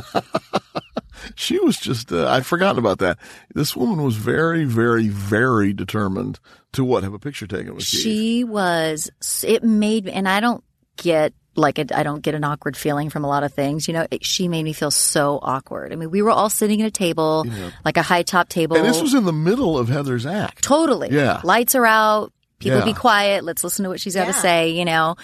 She 1.35 1.59
was 1.59 1.77
just, 1.77 2.11
uh, 2.11 2.29
I'd 2.29 2.45
forgotten 2.45 2.79
about 2.79 2.99
that. 2.99 3.17
This 3.53 3.75
woman 3.75 4.03
was 4.03 4.15
very, 4.15 4.65
very, 4.65 5.07
very 5.07 5.73
determined 5.73 6.39
to 6.73 6.83
what? 6.83 7.03
Have 7.03 7.13
a 7.13 7.19
picture 7.19 7.47
taken 7.47 7.75
with 7.75 7.85
Keith. 7.85 8.01
She 8.01 8.43
was. 8.43 9.09
It 9.45 9.63
made, 9.63 10.07
and 10.07 10.27
I 10.27 10.39
don't 10.39 10.63
get 10.97 11.33
like 11.59 11.77
I 11.93 12.03
don't 12.03 12.21
get 12.21 12.33
an 12.35 12.43
awkward 12.43 12.75
feeling 12.75 13.09
from 13.09 13.23
a 13.23 13.27
lot 13.27 13.43
of 13.43 13.53
things. 13.53 13.87
You 13.87 13.93
know, 13.93 14.07
it, 14.09 14.25
she 14.25 14.47
made 14.47 14.63
me 14.63 14.73
feel 14.73 14.91
so 14.91 15.39
awkward. 15.41 15.93
I 15.93 15.95
mean, 15.95 16.09
we 16.11 16.21
were 16.21 16.31
all 16.31 16.49
sitting 16.49 16.81
at 16.81 16.87
a 16.87 16.91
table, 16.91 17.45
like 17.85 17.97
a 17.97 18.01
high 18.01 18.23
top 18.23 18.49
table. 18.49 18.75
And 18.77 18.85
this 18.85 19.01
was 19.01 19.13
in 19.13 19.25
the 19.25 19.33
middle 19.33 19.77
of 19.77 19.89
Heather's 19.89 20.25
act. 20.25 20.63
totally. 20.63 21.09
Yeah. 21.11 21.41
Lights 21.43 21.75
are 21.75 21.85
out. 21.85 22.31
People 22.59 22.79
Yeah. 22.79 22.85
be 22.85 22.93
quiet. 22.93 23.43
Let's 23.43 23.63
listen 23.63 23.83
to 23.83 23.89
what 23.89 23.99
she's 24.01 24.15
got 24.15 24.25
to 24.25 24.33
say. 24.33 24.69
You 24.71 24.85
know. 24.85 25.15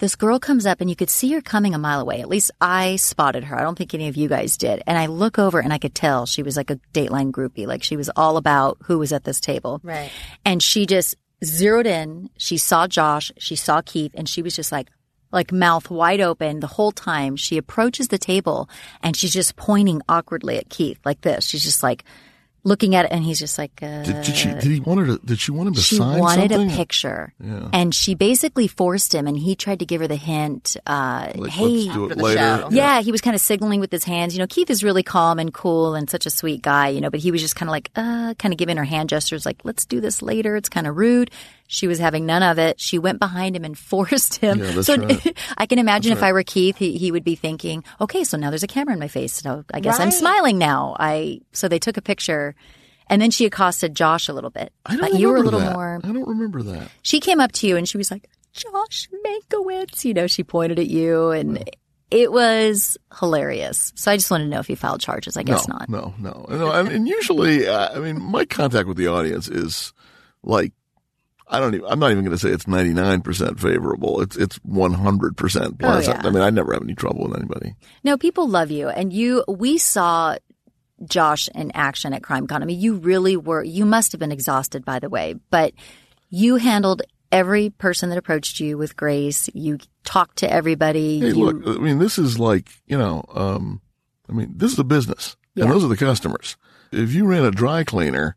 This 0.00 0.14
girl 0.14 0.38
comes 0.38 0.64
up 0.64 0.80
and 0.80 0.88
you 0.88 0.94
could 0.94 1.10
see 1.10 1.32
her 1.32 1.40
coming 1.40 1.74
a 1.74 1.78
mile 1.78 1.98
away. 2.00 2.20
At 2.20 2.28
least 2.28 2.52
I 2.60 2.94
spotted 2.94 3.42
her. 3.42 3.58
I 3.58 3.62
don't 3.64 3.76
think 3.76 3.94
any 3.94 4.06
of 4.06 4.16
you 4.16 4.28
guys 4.28 4.56
did. 4.56 4.80
And 4.86 4.96
I 4.96 5.06
look 5.06 5.40
over 5.40 5.58
and 5.58 5.72
I 5.72 5.78
could 5.78 5.92
tell 5.92 6.24
she 6.24 6.44
was 6.44 6.56
like 6.56 6.70
a 6.70 6.76
Dateline 6.94 7.32
groupie. 7.32 7.66
Like 7.66 7.82
she 7.82 7.96
was 7.96 8.08
all 8.14 8.36
about 8.36 8.78
who 8.84 9.00
was 9.00 9.12
at 9.12 9.24
this 9.24 9.40
table. 9.40 9.80
Right. 9.82 10.12
And 10.44 10.62
she 10.62 10.86
just 10.86 11.16
zeroed 11.44 11.88
in. 11.88 12.30
She 12.36 12.58
saw 12.58 12.86
Josh, 12.86 13.32
she 13.38 13.56
saw 13.56 13.80
Keith, 13.84 14.12
and 14.14 14.28
she 14.28 14.40
was 14.40 14.54
just 14.54 14.70
like, 14.70 14.86
like 15.30 15.52
mouth 15.52 15.90
wide 15.90 16.20
open 16.20 16.60
the 16.60 16.66
whole 16.66 16.92
time. 16.92 17.36
She 17.36 17.56
approaches 17.58 18.08
the 18.08 18.18
table 18.18 18.68
and 19.02 19.16
she's 19.16 19.32
just 19.32 19.56
pointing 19.56 20.00
awkwardly 20.08 20.56
at 20.58 20.68
Keith 20.70 20.98
like 21.04 21.20
this. 21.20 21.44
She's 21.44 21.62
just 21.62 21.82
like 21.82 22.04
looking 22.64 22.94
at 22.94 23.04
it 23.06 23.12
and 23.12 23.22
he's 23.24 23.38
just 23.38 23.56
like, 23.56 23.70
uh, 23.82 24.02
Did, 24.02 24.22
did 24.24 24.36
she? 24.36 24.48
Did 24.48 24.64
he 24.64 24.80
want 24.80 25.00
her 25.00 25.06
to? 25.16 25.24
Did 25.24 25.38
she 25.38 25.52
want 25.52 25.68
him 25.68 25.74
to 25.74 25.80
sign 25.80 26.00
up? 26.00 26.06
she 26.06 26.12
sign 26.12 26.20
wanted 26.20 26.50
something? 26.50 26.70
a 26.70 26.76
picture. 26.76 27.32
And 27.72 27.94
she 27.94 28.14
basically 28.14 28.68
forced 28.68 29.14
him 29.14 29.26
and 29.26 29.38
he 29.38 29.54
tried 29.54 29.78
to 29.78 29.86
give 29.86 30.00
her 30.00 30.08
the 30.08 30.16
hint, 30.16 30.76
uh, 30.86 31.30
Like, 31.34 31.50
hey, 31.52 31.66
let's 31.66 31.94
do 31.94 32.10
it 32.10 32.18
later. 32.18 32.38
show. 32.38 32.68
yeah, 32.72 33.00
he 33.00 33.12
was 33.12 33.20
kind 33.20 33.34
of 33.34 33.40
signaling 33.40 33.80
with 33.80 33.92
his 33.92 34.04
hands. 34.04 34.34
You 34.34 34.40
know, 34.40 34.46
Keith 34.48 34.70
is 34.70 34.82
really 34.84 35.02
calm 35.02 35.38
and 35.38 35.52
cool 35.54 35.94
and 35.94 36.10
such 36.10 36.26
a 36.26 36.30
sweet 36.30 36.60
guy, 36.60 36.88
you 36.88 37.00
know, 37.00 37.10
but 37.10 37.20
he 37.20 37.30
was 37.30 37.40
just 37.40 37.54
kind 37.56 37.68
of 37.68 37.72
like, 37.72 37.90
uh, 37.96 38.34
kind 38.38 38.52
of 38.52 38.58
giving 38.58 38.76
her 38.76 38.84
hand 38.84 39.08
gestures 39.08 39.46
like, 39.46 39.58
let's 39.64 39.86
do 39.86 40.00
this 40.00 40.20
later. 40.20 40.56
It's 40.56 40.68
kind 40.68 40.86
of 40.86 40.96
rude. 40.96 41.30
She 41.68 41.86
was 41.86 41.98
having 41.98 42.26
none 42.26 42.42
of 42.42 42.58
it. 42.58 42.80
She 42.80 42.98
went 42.98 43.20
behind 43.20 43.54
him 43.54 43.64
and 43.64 43.78
forced 43.78 44.36
him. 44.36 44.58
Yeah, 44.58 44.70
that's 44.72 44.86
so 44.86 44.96
right. 44.96 45.38
I 45.56 45.66
can 45.66 45.78
imagine 45.78 46.12
if 46.12 46.22
I 46.22 46.32
were 46.32 46.42
Keith, 46.42 46.78
he, 46.78 46.98
he 46.98 47.12
would 47.12 47.24
be 47.24 47.36
thinking, 47.36 47.84
okay, 48.00 48.24
so 48.24 48.36
now 48.36 48.50
there's 48.50 48.64
a 48.64 48.68
camera 48.68 48.94
in 48.94 48.98
my 48.98 49.08
face. 49.08 49.34
So 49.34 49.64
I 49.72 49.80
guess 49.80 50.00
I'm 50.00 50.10
smiling 50.10 50.58
now. 50.58 50.96
I, 50.98 51.42
so 51.52 51.68
they 51.68 51.78
took 51.78 51.96
a 51.96 52.02
picture 52.02 52.56
and 53.08 53.22
then 53.22 53.30
she 53.30 53.46
accosted 53.46 53.94
Josh 53.94 54.28
a 54.28 54.32
little 54.32 54.50
bit. 54.50 54.72
I 54.84 54.96
don't 54.96 55.12
but 55.12 55.20
you 55.20 55.28
were 55.28 55.36
a 55.36 55.42
little 55.42 55.60
that. 55.60 55.72
more, 55.72 56.00
I 56.02 56.08
don't 56.08 56.28
remember 56.28 56.62
that. 56.64 56.90
she 57.02 57.20
came 57.20 57.38
up 57.38 57.52
to 57.52 57.66
you 57.66 57.76
and 57.76 57.88
she 57.88 57.98
was 57.98 58.10
like, 58.10 58.28
Josh 58.52 59.08
Mankiewicz, 59.24 60.04
you 60.04 60.14
know, 60.14 60.26
she 60.26 60.42
pointed 60.42 60.78
at 60.78 60.88
you 60.88 61.30
and 61.30 61.68
it 62.10 62.32
was 62.32 62.96
hilarious. 63.18 63.92
So 63.94 64.10
I 64.10 64.16
just 64.16 64.30
wanted 64.30 64.44
to 64.44 64.50
know 64.50 64.60
if 64.60 64.70
you 64.70 64.76
filed 64.76 65.00
charges. 65.00 65.36
I 65.36 65.42
guess 65.42 65.68
no, 65.68 65.76
not. 65.76 65.88
No, 65.88 66.14
no, 66.18 66.46
no. 66.48 66.70
And, 66.70 66.88
and 66.88 67.08
usually, 67.08 67.68
uh, 67.68 67.94
I 67.94 67.98
mean, 67.98 68.20
my 68.20 68.46
contact 68.46 68.88
with 68.88 68.96
the 68.96 69.08
audience 69.08 69.48
is 69.48 69.92
like, 70.42 70.72
I 71.50 71.60
don't 71.60 71.74
even, 71.74 71.86
I'm 71.88 71.98
not 71.98 72.10
even 72.10 72.24
going 72.24 72.36
to 72.36 72.38
say 72.38 72.50
it's 72.50 72.64
99% 72.64 73.58
favorable. 73.58 74.20
It's, 74.20 74.36
it's 74.36 74.58
100% 74.60 75.36
pleasant. 75.36 75.78
Oh, 75.82 76.00
yeah. 76.00 76.20
I 76.22 76.30
mean, 76.30 76.42
I 76.42 76.50
never 76.50 76.72
have 76.72 76.82
any 76.82 76.94
trouble 76.94 77.28
with 77.28 77.38
anybody. 77.38 77.74
No, 78.04 78.18
people 78.18 78.48
love 78.48 78.70
you. 78.70 78.88
And 78.88 79.12
you, 79.12 79.44
we 79.48 79.78
saw 79.78 80.36
Josh 81.04 81.48
in 81.54 81.72
action 81.74 82.12
at 82.12 82.22
CrimeCon. 82.22 82.62
I 82.62 82.64
mean, 82.64 82.80
you 82.80 82.96
really 82.96 83.36
were, 83.36 83.62
you 83.62 83.86
must 83.86 84.12
have 84.12 84.18
been 84.18 84.32
exhausted, 84.32 84.84
by 84.84 84.98
the 84.98 85.08
way, 85.08 85.34
but 85.50 85.72
you 86.28 86.56
handled 86.56 87.02
every 87.32 87.70
person 87.70 88.10
that 88.10 88.18
approached 88.18 88.60
you 88.60 88.76
with 88.76 88.96
grace. 88.96 89.48
You 89.54 89.78
talked 90.04 90.38
to 90.38 90.52
everybody. 90.52 91.20
Hey, 91.20 91.28
you, 91.28 91.50
look, 91.50 91.78
I 91.78 91.80
mean, 91.80 91.98
this 91.98 92.18
is 92.18 92.38
like, 92.38 92.68
you 92.86 92.98
know, 92.98 93.24
um, 93.34 93.80
I 94.28 94.32
mean, 94.32 94.52
this 94.56 94.72
is 94.72 94.78
a 94.78 94.84
business 94.84 95.36
and 95.56 95.70
those 95.70 95.84
are 95.84 95.88
the 95.88 95.96
customers. 95.96 96.56
If 96.92 97.12
you 97.12 97.26
ran 97.26 97.44
a 97.44 97.50
dry 97.50 97.84
cleaner 97.84 98.36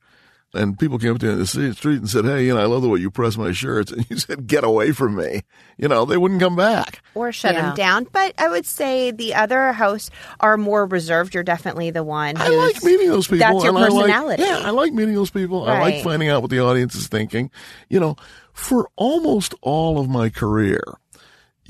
and 0.53 0.77
people 0.77 0.99
came 0.99 1.13
up 1.13 1.19
to 1.19 1.25
you 1.27 1.31
in 1.33 1.39
the 1.39 1.47
street 1.47 1.75
street 1.77 1.97
and 1.97 2.09
said, 2.09 2.25
Hey, 2.25 2.45
you 2.45 2.53
know, 2.53 2.59
I 2.61 2.65
love 2.65 2.81
the 2.81 2.89
way 2.89 2.99
you 2.99 3.09
press 3.11 3.37
my 3.37 3.51
shirts. 3.51 3.91
And 3.91 4.05
you 4.09 4.17
said, 4.17 4.47
get 4.47 4.63
away 4.63 4.91
from 4.91 5.15
me. 5.15 5.43
You 5.77 5.87
know, 5.87 6.05
they 6.05 6.17
wouldn't 6.17 6.39
come 6.41 6.55
back. 6.55 7.01
Or 7.15 7.31
shut 7.31 7.55
Yeah. 7.55 7.69
him 7.69 7.75
down. 7.75 8.07
But 8.11 8.33
I 8.37 8.49
would 8.49 8.65
say 8.65 9.11
the 9.11 9.33
other 9.35 9.73
hosts 9.73 10.11
are 10.39 10.57
more 10.57 10.85
reserved. 10.85 11.33
You're 11.33 11.43
definitely 11.43 11.91
the 11.91 12.03
one 12.03 12.35
I 12.37 12.49
like 12.49 12.83
meeting 12.83 13.09
those 13.09 13.27
people. 13.27 13.39
That's 13.39 13.63
your 13.63 13.69
and 13.69 13.77
I 13.77 13.87
like- 13.87 13.91
personality. 13.91 14.43
yeah, 14.43 14.61
I 14.63 14.69
like 14.71 14.93
meeting 14.93 15.15
those 15.15 15.31
people. 15.31 15.67
I 15.67 15.79
like 15.79 16.03
finding 16.03 16.29
out 16.29 16.41
what 16.41 16.51
the 16.51 16.59
audience 16.59 16.95
is 16.95 17.07
thinking. 17.07 17.49
You 17.89 17.99
know, 17.99 18.15
for 18.53 18.89
almost 18.97 19.53
all 19.61 19.99
of 19.99 20.09
my 20.09 20.29
career, 20.29 20.81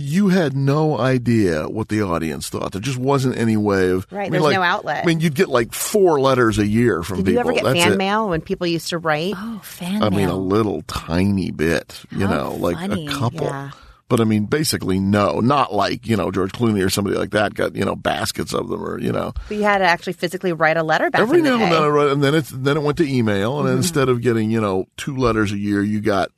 you 0.01 0.29
had 0.29 0.55
no 0.55 0.97
idea 0.97 1.67
what 1.69 1.89
the 1.89 2.01
audience 2.01 2.49
thought. 2.49 2.71
There 2.71 2.81
just 2.81 2.97
wasn't 2.97 3.37
any 3.37 3.57
way 3.57 3.89
of 3.89 4.05
Right, 4.11 4.21
I 4.21 4.23
mean, 4.23 4.31
there's 4.33 4.43
like- 4.43 4.55
no 4.55 4.61
outlet. 4.63 5.03
I 5.03 5.07
mean, 5.07 5.19
you'd 5.19 5.35
get 5.35 5.49
like 5.49 5.73
four 5.73 6.19
letters 6.19 6.57
a 6.59 6.65
year 6.67 7.03
from 7.03 7.17
Did 7.17 7.25
people. 7.27 7.33
you 7.33 7.39
ever 7.39 7.53
get 7.53 7.63
That's 7.63 7.79
fan 7.79 7.93
it. 7.93 7.97
mail 7.97 8.29
when 8.29 8.41
people 8.41 8.67
used 8.67 8.89
to 8.89 8.97
write? 8.97 9.33
oh, 9.37 9.59
fan 9.63 9.99
mail. 9.99 10.03
I 10.03 10.09
mean, 10.09 10.27
a 10.29 10.35
little 10.35 10.81
tiny 10.83 11.51
bit. 11.51 12.01
You 12.11 12.27
How 12.27 12.33
know, 12.35 12.55
like 12.55 12.75
funny. 12.77 13.07
a 13.07 13.11
couple. 13.11 13.45
Yeah. 13.45 13.71
But 14.09 14.19
I 14.19 14.25
mean, 14.25 14.43
basically, 14.47 14.99
no, 14.99 15.39
not 15.39 15.73
like, 15.73 16.05
you 16.05 16.17
know, 16.17 16.31
George 16.31 16.51
Clooney 16.51 16.85
or 16.85 16.89
somebody 16.89 17.15
like 17.15 17.29
that 17.31 17.53
got, 17.53 17.77
you 17.77 17.85
know, 17.85 17.95
baskets 17.95 18.53
of 18.53 18.67
them 18.67 18.83
or, 18.83 18.99
you 18.99 19.09
know, 19.13 19.31
But 19.47 19.55
you 19.55 19.63
had 19.63 19.77
to 19.77 19.85
actually 19.85 20.11
physically 20.13 20.51
write 20.51 20.75
a 20.75 20.83
letter 20.83 21.09
back 21.09 21.21
Every 21.21 21.37
in 21.39 21.45
the 21.45 21.51
now 21.51 21.63
and 21.63 21.71
then 21.71 21.81
I 21.83 21.87
wrote, 21.87 22.11
and 22.11 22.21
then 22.21 22.35
it's 22.35 22.49
then 22.49 22.75
it 22.75 22.83
went 22.83 22.97
to 22.97 23.07
email, 23.09 23.53
Mm-hmm. 23.59 23.67
and 23.67 23.77
instead 23.77 24.09
of 24.09 24.19
getting 24.21 24.51
you 24.51 24.59
know 24.59 24.85
two 24.97 25.15
letters 25.15 25.53
a 25.53 25.57
year, 25.57 25.81
you 25.81 26.01
got 26.01 26.29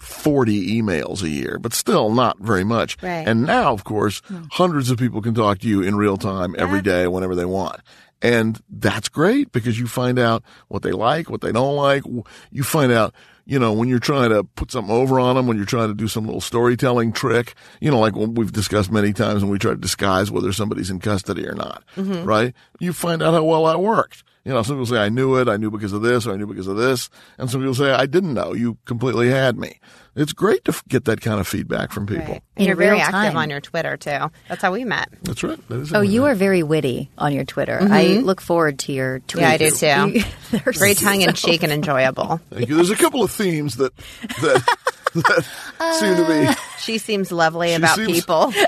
forty 0.00 0.80
emails 0.80 1.22
a 1.22 1.28
year, 1.28 1.58
but 1.60 1.72
still 1.72 2.10
not 2.12 2.38
very 2.40 2.64
much. 2.64 2.96
Right. 3.02 3.26
And 3.28 3.44
now, 3.46 3.72
of 3.72 3.84
course, 3.84 4.20
Hmm. 4.26 4.42
hundreds 4.50 4.90
of 4.90 4.98
people 4.98 5.22
can 5.22 5.34
talk 5.34 5.58
to 5.60 5.68
you 5.68 5.82
in 5.82 5.94
real 5.96 6.16
time 6.16 6.54
every 6.58 6.82
day, 6.82 7.06
whenever 7.06 7.34
they 7.34 7.44
want. 7.44 7.80
And 8.22 8.60
that's 8.68 9.08
great 9.08 9.50
because 9.52 9.78
you 9.78 9.86
find 9.86 10.18
out 10.18 10.42
what 10.68 10.82
they 10.82 10.92
like, 10.92 11.30
what 11.30 11.40
they 11.40 11.52
don't 11.52 11.76
like. 11.76 12.02
You 12.50 12.62
find 12.62 12.92
out, 12.92 13.14
you 13.46 13.58
know, 13.58 13.72
when 13.72 13.88
you're 13.88 13.98
trying 13.98 14.28
to 14.28 14.44
put 14.44 14.70
something 14.70 14.92
over 14.94 15.18
on 15.18 15.36
them, 15.36 15.46
when 15.46 15.56
you're 15.56 15.64
trying 15.64 15.88
to 15.88 15.94
do 15.94 16.06
some 16.06 16.26
little 16.26 16.42
storytelling 16.42 17.12
trick, 17.12 17.54
you 17.80 17.90
know, 17.90 17.98
like 17.98 18.14
we've 18.14 18.52
discussed 18.52 18.90
many 18.92 19.14
times 19.14 19.42
when 19.42 19.50
we 19.50 19.58
try 19.58 19.70
to 19.70 19.76
disguise 19.78 20.30
whether 20.30 20.52
somebody's 20.52 20.90
in 20.90 20.98
custody 20.98 21.46
or 21.46 21.54
not, 21.54 21.82
right? 21.96 22.54
You 22.78 22.92
find 22.92 23.22
out 23.22 23.32
how 23.32 23.42
well 23.44 23.64
that 23.66 23.80
worked. 23.80 24.22
You 24.44 24.52
know, 24.52 24.62
some 24.62 24.76
people 24.76 24.86
say, 24.86 24.96
I 24.98 25.10
knew 25.10 25.36
it, 25.36 25.48
I 25.48 25.58
knew 25.58 25.70
because 25.70 25.92
of 25.92 26.00
this, 26.00 26.26
or 26.26 26.32
I 26.32 26.36
knew 26.36 26.46
because 26.46 26.66
of 26.66 26.76
this. 26.78 27.10
And 27.36 27.50
some 27.50 27.60
people 27.60 27.74
say, 27.74 27.90
I 27.92 28.06
didn't 28.06 28.32
know, 28.32 28.54
you 28.54 28.78
completely 28.86 29.28
had 29.28 29.58
me. 29.58 29.78
It's 30.16 30.32
great 30.32 30.64
to 30.64 30.72
f- 30.72 30.82
get 30.88 31.04
that 31.04 31.20
kind 31.20 31.38
of 31.38 31.46
feedback 31.46 31.92
from 31.92 32.06
people. 32.06 32.24
Right. 32.24 32.42
In 32.56 32.66
You're 32.66 32.74
very 32.74 32.92
real 32.92 33.00
active 33.00 33.12
time. 33.32 33.36
on 33.36 33.50
your 33.50 33.60
Twitter 33.60 33.96
too. 33.98 34.30
That's 34.48 34.62
how 34.62 34.72
we 34.72 34.84
met. 34.84 35.08
That's 35.22 35.42
right. 35.42 35.68
That 35.68 35.80
is 35.80 35.92
Oh, 35.94 36.00
it. 36.00 36.08
you 36.08 36.24
are 36.24 36.34
very 36.34 36.62
witty 36.62 37.10
on 37.18 37.32
your 37.34 37.44
Twitter. 37.44 37.78
Mm-hmm. 37.80 37.92
I 37.92 38.02
look 38.20 38.40
forward 38.40 38.78
to 38.80 38.92
your 38.92 39.20
tweets. 39.20 39.40
Yeah, 39.40 39.48
I 39.50 39.56
do 39.58 39.70
too. 39.70 40.18
You- 40.18 40.24
they're 40.50 40.72
Very 40.72 40.94
tongue 40.94 41.20
in 41.20 41.32
cheek 41.34 41.62
and 41.62 41.70
enjoyable. 41.70 42.40
Thank 42.50 42.68
you. 42.70 42.76
There's 42.76 42.90
a 42.90 42.96
couple 42.96 43.22
of 43.22 43.30
themes 43.30 43.76
that, 43.76 43.94
that, 43.96 44.78
that 45.14 45.94
seem 46.00 46.16
to 46.16 46.26
be. 46.26 46.60
She 46.80 46.96
seems 46.98 47.30
lovely 47.30 47.68
She 47.68 47.74
about 47.74 47.96
seems- 47.96 48.12
people. 48.12 48.52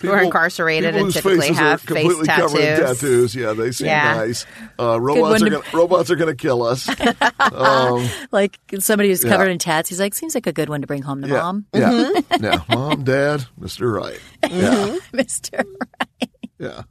She 0.00 0.06
seems, 0.06 0.12
Who 0.14 0.18
are 0.18 0.22
incarcerated 0.22 0.96
and 0.96 1.12
typically 1.12 1.52
have 1.52 1.84
completely 1.84 2.24
face 2.26 2.36
covered 2.36 2.58
tattoos. 2.60 2.98
tattoos. 3.00 3.34
Yeah, 3.34 3.52
they 3.52 3.70
seem 3.72 3.86
Yeah. 3.88 4.14
nice. 4.14 4.46
Uh, 4.78 5.00
robots 5.00 5.42
are 5.42 5.44
to- 5.44 5.50
gonna, 5.50 5.64
robots 5.72 6.10
are 6.10 6.16
going 6.16 6.34
to 6.34 6.40
kill 6.40 6.62
us. 6.62 6.88
Um, 7.52 8.08
like 8.32 8.58
somebody 8.78 9.08
who's 9.10 9.24
Yeah. 9.24 9.30
covered 9.32 9.48
in 9.48 9.58
tats. 9.58 9.88
He's 9.88 10.00
like, 10.00 10.14
seems 10.14 10.34
like 10.34 10.46
a 10.46 10.52
good 10.52 10.68
one 10.68 10.80
to 10.82 10.86
bring 10.86 11.02
home 11.02 11.20
to 11.22 11.28
yeah, 11.28 11.34
mom, 11.42 11.66
yeah, 11.74 11.90
Mm-hmm. 11.90 12.44
yeah. 12.44 12.62
Mom, 12.68 13.04
Dad, 13.04 13.44
Mister 13.58 13.90
Right. 13.90 14.18
Yeah, 14.48 14.96
Mister. 15.12 15.64
yeah. 16.58 16.82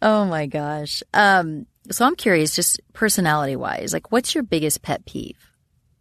Oh 0.00 0.24
my 0.26 0.46
gosh. 0.46 1.02
Um, 1.14 1.66
so 1.90 2.04
I'm 2.06 2.14
curious, 2.16 2.54
just 2.54 2.80
personality 2.92 3.56
wise, 3.56 3.92
like, 3.92 4.12
what's 4.12 4.34
your 4.34 4.44
biggest 4.44 4.82
pet 4.82 5.04
peeve? 5.06 5.38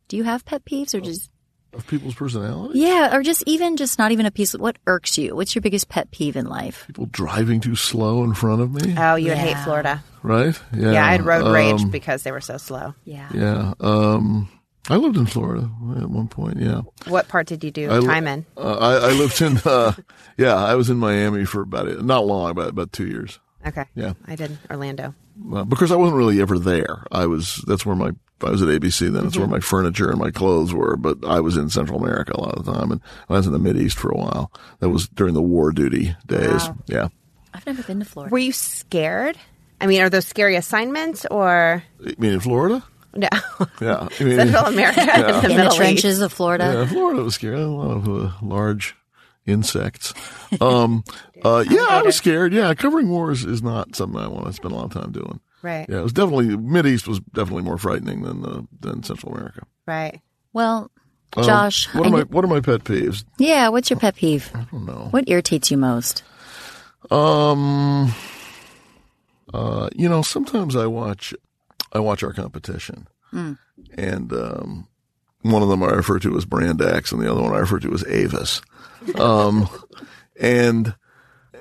Do 0.10 0.18
you 0.18 0.24
have 0.24 0.46
pet 0.46 0.66
peeves, 0.66 0.94
or 0.94 1.00
just 1.02 1.31
Of 1.74 1.88
people's 1.88 2.16
personality. 2.16 2.80
yeah, 2.80 3.16
or 3.16 3.24
just 3.24 3.44
even 3.48 3.78
just 3.78 3.98
not 3.98 4.12
even 4.12 4.26
a 4.26 4.32
piece? 4.32 4.54
Of, 4.54 4.60
What 4.62 4.78
irks 4.88 5.18
you? 5.18 5.36
What's 5.36 5.56
your 5.56 5.62
biggest 5.62 5.88
pet 5.88 6.12
peeve 6.12 6.36
in 6.36 6.46
life? 6.48 6.84
People 6.88 7.06
driving 7.06 7.62
too 7.62 7.76
slow 7.76 8.24
in 8.26 8.34
front 8.34 8.62
of 8.62 8.74
me. 8.74 8.94
Oh, 8.98 9.16
you 9.16 9.30
would 9.30 9.38
hate 9.38 9.58
Florida. 9.60 10.04
Right. 10.22 10.60
Yeah. 10.76 10.92
Yeah, 10.92 11.06
I 11.06 11.12
had 11.14 11.26
road 11.26 11.46
um, 11.46 11.54
rage 11.54 11.90
because 11.90 12.24
they 12.24 12.32
were 12.34 12.42
so 12.42 12.58
slow. 12.58 12.94
Yeah. 13.06 13.30
Yeah. 13.34 13.74
Um, 13.80 14.50
I 14.90 14.98
lived 14.98 15.16
in 15.16 15.26
Florida 15.26 15.70
at 15.98 16.10
one 16.10 16.28
point. 16.28 16.60
Yeah. 16.60 16.82
What 17.08 17.28
part 17.30 17.48
did 17.48 17.64
you 17.64 17.72
do 17.72 17.90
I 17.90 18.00
li- 18.00 18.08
time 18.08 18.28
in? 18.28 18.46
Uh, 18.58 18.78
I, 18.78 19.10
I 19.10 19.12
lived 19.14 19.42
in. 19.42 19.58
Uh, 19.66 19.94
yeah, 20.38 20.56
I 20.56 20.76
was 20.76 20.90
in 20.90 20.98
Miami 20.98 21.46
for 21.46 21.62
about 21.62 21.88
a- 21.88 22.02
not 22.04 22.26
long, 22.26 22.50
about 22.52 22.70
about 22.70 22.92
two 22.92 23.08
years. 23.08 23.40
Okay. 23.66 23.86
Yeah. 23.96 24.14
I 24.28 24.36
did 24.36 24.58
Orlando. 24.70 25.14
Uh, 25.54 25.64
because 25.64 25.92
I 25.92 25.96
wasn't 25.96 26.18
really 26.18 26.42
ever 26.42 26.60
there. 26.60 27.06
I 27.12 27.28
was. 27.28 27.64
That's 27.66 27.86
where 27.86 27.96
my. 27.96 28.12
I 28.44 28.50
was 28.52 28.62
at 28.62 28.68
ABC. 28.68 29.12
Then 29.12 29.28
it's 29.28 29.38
where 29.38 29.48
my 29.48 29.60
furniture 29.60 30.10
and 30.10 30.20
my 30.20 30.32
clothes 30.32 30.74
were. 30.74 30.96
But 30.98 31.20
I 31.26 31.40
was 31.40 31.58
in 31.58 31.70
Central 31.70 32.02
America 32.04 32.34
a 32.36 32.42
lot 32.42 32.56
of 32.56 32.66
the 32.66 32.74
time, 32.74 32.92
and 32.92 33.02
I 33.30 33.34
was 33.34 33.48
in 33.48 33.54
the 33.54 33.60
Mid 33.60 33.78
East 33.78 33.98
for 33.98 34.10
a 34.12 34.18
while. 34.18 34.52
That 34.80 34.90
was 34.90 35.08
during 35.10 35.34
the 35.34 35.42
war 35.42 35.72
duty 35.72 36.16
days. 36.28 36.68
Wow. 36.68 36.78
Yeah. 36.88 37.08
I've 37.54 37.66
never 37.66 37.84
been 37.84 38.00
to 38.00 38.06
Florida. 38.06 38.32
Were 38.32 38.40
you 38.40 38.52
scared? 38.54 39.38
I 39.80 39.88
mean, 39.88 40.02
are 40.02 40.10
those 40.10 40.28
scary 40.28 40.56
assignments 40.56 41.26
or 41.30 41.84
I 42.06 42.14
mean, 42.18 42.34
in 42.34 42.40
Florida. 42.40 42.84
no? 43.16 43.28
Yeah. 43.82 44.08
I 44.20 44.24
mean, 44.24 44.38
Central 44.38 44.66
America 44.68 45.02
and 45.14 45.24
the 45.24 45.36
in 45.38 45.42
the 45.42 45.48
Middle 45.50 45.66
East. 45.68 45.78
trenches 45.78 46.22
of 46.22 46.32
Florida. 46.32 46.72
Yeah, 46.74 46.86
Florida 46.86 47.24
was 47.24 47.36
scary. 47.36 47.60
A 47.62 47.68
lot 47.68 47.98
of 47.98 48.08
uh, 48.08 48.32
large 48.42 48.96
insects. 49.46 50.14
Um, 50.62 51.04
uh, 51.44 51.64
yeah, 51.70 51.88
I 51.90 52.04
was 52.04 52.16
scared. 52.16 52.54
Yeah, 52.54 52.74
covering 52.76 53.10
wars 53.10 53.44
is 53.44 53.62
not 53.64 53.96
something 53.96 54.20
I 54.20 54.28
want 54.28 54.46
to 54.46 54.54
spend 54.54 54.74
a 54.74 54.78
lot 54.78 54.86
of 54.86 54.94
time 54.94 55.12
doing. 55.12 55.40
Right. 55.62 55.88
Yeah, 55.90 56.00
it 56.00 56.04
was 56.04 56.14
definitely 56.14 56.56
Mid 56.58 56.86
East 56.86 57.08
was 57.08 57.20
definitely 57.34 57.64
more 57.64 57.78
frightening 57.78 58.22
than 58.24 58.44
uh, 58.46 58.62
than 58.80 59.04
Central 59.04 59.34
America. 59.34 59.62
Right. 59.86 60.22
Well, 60.54 60.90
Um, 61.38 61.44
Josh, 61.44 61.88
what 61.94 62.06
I 62.06 62.10
are 62.10 62.12
my 62.12 62.22
what 62.24 62.44
are 62.44 62.48
my 62.48 62.62
pet 62.62 62.84
peeves? 62.84 63.24
yeah, 63.38 63.70
what's 63.70 63.90
your 63.90 64.00
pet 64.00 64.16
peeve? 64.16 64.50
I 64.54 64.66
don't 64.72 64.86
know. 64.86 65.08
What 65.12 65.26
irritates 65.30 65.70
you 65.72 65.78
most? 65.78 66.24
Um, 67.10 68.14
uh, 69.54 69.90
you 69.96 70.08
know, 70.10 70.22
sometimes 70.22 70.76
I 70.76 70.86
watch 70.88 71.34
I 71.94 72.00
watch 72.00 72.24
our 72.24 72.34
competition, 72.34 73.08
and 73.32 74.32
um, 74.34 74.88
one 75.42 75.62
of 75.64 75.70
them 75.70 75.84
I 75.84 75.88
refer 75.88 76.20
to 76.20 76.38
as 76.38 76.46
Brand 76.46 76.82
X, 76.82 77.12
and 77.12 77.22
the 77.22 77.32
other 77.32 77.42
one 77.42 77.54
I 77.54 77.58
refer 77.60 77.80
to 77.80 77.94
as 77.94 78.06
Avis. 78.06 78.62
Um, 79.16 79.68
and 80.40 80.96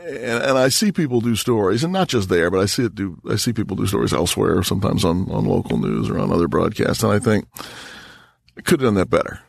and, 0.01 0.43
and 0.45 0.59
I 0.59 0.69
see 0.69 0.93
people 0.93 1.21
do 1.21 1.37
stories, 1.37 1.85
and 1.85 1.93
not 1.93 2.09
just 2.09 2.29
there, 2.29 2.51
but 2.51 2.61
I 2.61 2.67
see 2.67 2.85
it 2.85 2.95
do. 2.95 3.19
I 3.29 3.37
see 3.37 3.53
people 3.53 3.77
do 3.77 3.87
stories 3.87 4.13
elsewhere, 4.13 4.63
sometimes 4.63 5.05
on 5.05 5.31
on 5.31 5.45
local 5.45 5.79
news 5.79 6.09
or 6.11 6.19
on 6.19 6.33
other 6.33 6.49
broadcasts, 6.49 7.03
and 7.03 7.13
I 7.13 7.19
think 7.19 7.47
I 8.57 8.61
could 8.63 8.81
have 8.81 8.89
done 8.89 8.95
that 8.95 9.11
better. 9.11 9.41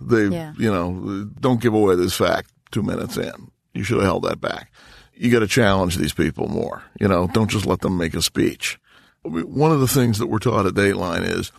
They, 0.00 0.26
Yeah. 0.26 0.52
you 0.58 0.70
know, 0.70 1.28
don't 1.40 1.60
give 1.60 1.74
away 1.74 1.94
this 1.96 2.14
fact 2.14 2.50
two 2.70 2.82
minutes 2.82 3.16
in. 3.16 3.50
You 3.72 3.84
should 3.84 3.96
have 3.98 4.06
held 4.06 4.24
that 4.24 4.40
back. 4.40 4.70
You 5.14 5.30
got 5.30 5.40
to 5.40 5.46
challenge 5.46 5.96
these 5.96 6.12
people 6.12 6.48
more. 6.48 6.82
You 7.00 7.08
know, 7.08 7.28
don't 7.32 7.50
just 7.50 7.66
let 7.66 7.80
them 7.80 7.96
make 7.96 8.14
a 8.14 8.22
speech. 8.22 8.78
One 9.22 9.72
of 9.72 9.80
the 9.80 9.88
things 9.88 10.18
that 10.18 10.26
we're 10.26 10.38
taught 10.40 10.66
at 10.66 10.74
Dateline 10.74 11.22
is 11.24 11.50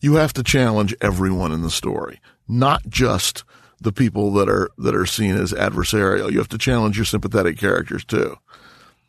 you 0.00 0.16
have 0.16 0.32
to 0.34 0.42
challenge 0.42 0.94
everyone 1.00 1.52
in 1.52 1.62
the 1.62 1.70
story, 1.70 2.20
not 2.48 2.82
just 2.88 3.44
the 3.80 3.92
people 3.92 4.32
that 4.34 4.48
are 4.48 4.70
that 4.78 4.94
are 4.94 5.06
seen 5.06 5.34
as 5.36 5.52
adversarial. 5.52 6.30
You 6.32 6.38
have 6.38 6.48
to 6.48 6.58
challenge 6.58 6.96
your 6.96 7.04
sympathetic 7.04 7.58
characters 7.58 8.04
too, 8.04 8.36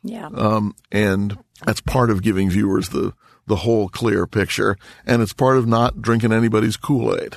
Yeah. 0.02 0.26
um, 0.34 0.74
and 0.92 1.38
that's 1.64 1.80
part 1.80 2.10
of 2.10 2.22
giving 2.22 2.50
viewers 2.50 2.90
the 2.90 3.12
the 3.46 3.56
whole 3.56 3.88
clear 3.88 4.26
picture, 4.26 4.76
and 5.06 5.22
it's 5.22 5.32
part 5.32 5.56
of 5.56 5.66
not 5.66 6.02
drinking 6.02 6.32
anybody's 6.32 6.76
Kool 6.76 7.16
Aid. 7.18 7.36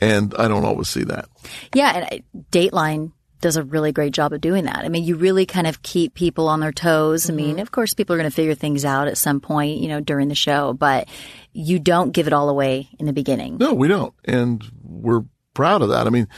And 0.00 0.34
I 0.38 0.46
don't 0.48 0.64
always 0.64 0.88
see 0.88 1.04
that. 1.04 1.28
Yeah, 1.74 1.92
and 1.94 2.04
I- 2.04 2.22
Dateline 2.52 3.12
does 3.40 3.56
a 3.56 3.62
really 3.62 3.92
great 3.92 4.12
job 4.12 4.32
of 4.32 4.40
doing 4.40 4.64
that. 4.64 4.78
I 4.84 4.88
mean, 4.88 5.04
you 5.04 5.14
really 5.16 5.46
kind 5.46 5.68
of 5.68 5.80
keep 5.82 6.14
people 6.14 6.48
on 6.48 6.58
their 6.58 6.72
toes. 6.72 7.30
I 7.30 7.32
mean, 7.32 7.60
of 7.60 7.70
course, 7.70 7.94
people 7.94 8.14
are 8.14 8.18
going 8.18 8.28
to 8.30 8.34
figure 8.34 8.56
things 8.56 8.84
out 8.84 9.06
at 9.06 9.16
some 9.16 9.40
point, 9.40 9.78
you 9.78 9.86
know, 9.88 10.00
during 10.00 10.26
the 10.28 10.34
show, 10.34 10.72
but 10.72 11.06
you 11.52 11.78
don't 11.78 12.10
give 12.12 12.26
it 12.26 12.32
all 12.32 12.48
away 12.48 12.88
in 12.98 13.06
the 13.06 13.12
beginning. 13.12 13.58
No, 13.58 13.74
we 13.74 13.86
don't, 13.86 14.12
and 14.24 14.64
we're 14.82 15.22
proud 15.58 15.82
of 15.82 15.88
that. 15.88 16.06
I 16.06 16.10
mean, 16.10 16.28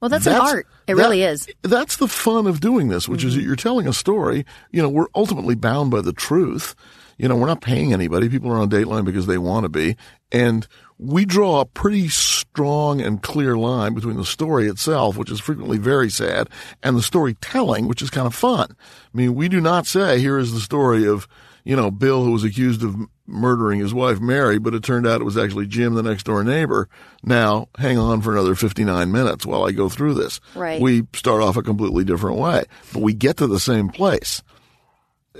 Well, 0.00 0.08
that's, 0.08 0.26
an 0.26 0.32
art. 0.32 0.66
It 0.86 0.94
that- 0.94 1.02
really 1.02 1.22
is. 1.22 1.46
That's 1.60 1.96
the 1.96 2.08
fun 2.08 2.46
of 2.46 2.58
doing 2.58 2.88
this, 2.88 3.06
which 3.06 3.22
is 3.22 3.34
mm-hmm. 3.34 3.42
that 3.42 3.46
you're 3.46 3.56
telling 3.56 3.86
a 3.86 3.92
story. 3.92 4.46
You 4.70 4.80
know, 4.80 4.88
we're 4.88 5.12
ultimately 5.14 5.54
bound 5.54 5.90
by 5.90 6.00
the 6.00 6.14
truth. 6.14 6.74
You 7.18 7.28
know, 7.28 7.36
we're 7.36 7.48
not 7.48 7.60
paying 7.60 7.92
anybody. 7.92 8.30
People 8.30 8.50
are 8.50 8.56
on 8.56 8.70
Dateline 8.70 9.04
because 9.04 9.26
they 9.26 9.36
want 9.36 9.64
to 9.64 9.68
be. 9.68 9.96
And 10.32 10.66
we 10.98 11.26
draw 11.26 11.60
a 11.60 11.66
pretty 11.66 12.08
strong 12.08 13.02
and 13.02 13.22
clear 13.22 13.58
line 13.58 13.92
between 13.92 14.16
the 14.16 14.24
story 14.24 14.68
itself, 14.68 15.18
which 15.18 15.30
is 15.30 15.38
frequently 15.38 15.76
very 15.76 16.08
sad, 16.08 16.48
and 16.82 16.96
the 16.96 17.02
storytelling, 17.02 17.86
which 17.86 18.00
is 18.00 18.08
kind 18.08 18.26
of 18.26 18.34
fun. 18.34 18.68
I 18.70 19.16
mean, 19.16 19.34
we 19.34 19.50
do 19.50 19.60
not 19.60 19.86
say, 19.86 20.18
here 20.18 20.38
is 20.38 20.54
the 20.54 20.60
story 20.60 21.06
of, 21.06 21.28
you 21.64 21.76
know, 21.76 21.90
Bill 21.90 22.24
who 22.24 22.32
was 22.32 22.44
accused 22.44 22.82
of 22.82 22.96
murdering 23.32 23.80
his 23.80 23.94
wife 23.94 24.20
Mary, 24.20 24.58
but 24.58 24.74
it 24.74 24.84
turned 24.84 25.06
out 25.06 25.20
it 25.20 25.24
was 25.24 25.38
actually 25.38 25.66
Jim, 25.66 25.94
the 25.94 26.02
next 26.02 26.24
door 26.24 26.44
neighbor. 26.44 26.88
Now, 27.24 27.68
hang 27.78 27.98
on 27.98 28.20
for 28.20 28.32
another 28.32 28.54
59 28.54 29.10
minutes 29.10 29.46
while 29.46 29.64
I 29.64 29.72
go 29.72 29.88
through 29.88 30.14
this. 30.14 30.40
Right. 30.54 30.80
We 30.80 31.06
start 31.14 31.42
off 31.42 31.56
a 31.56 31.62
completely 31.62 32.04
different 32.04 32.38
way, 32.38 32.64
but 32.92 33.02
we 33.02 33.14
get 33.14 33.38
to 33.38 33.46
the 33.46 33.60
same 33.60 33.88
place. 33.88 34.42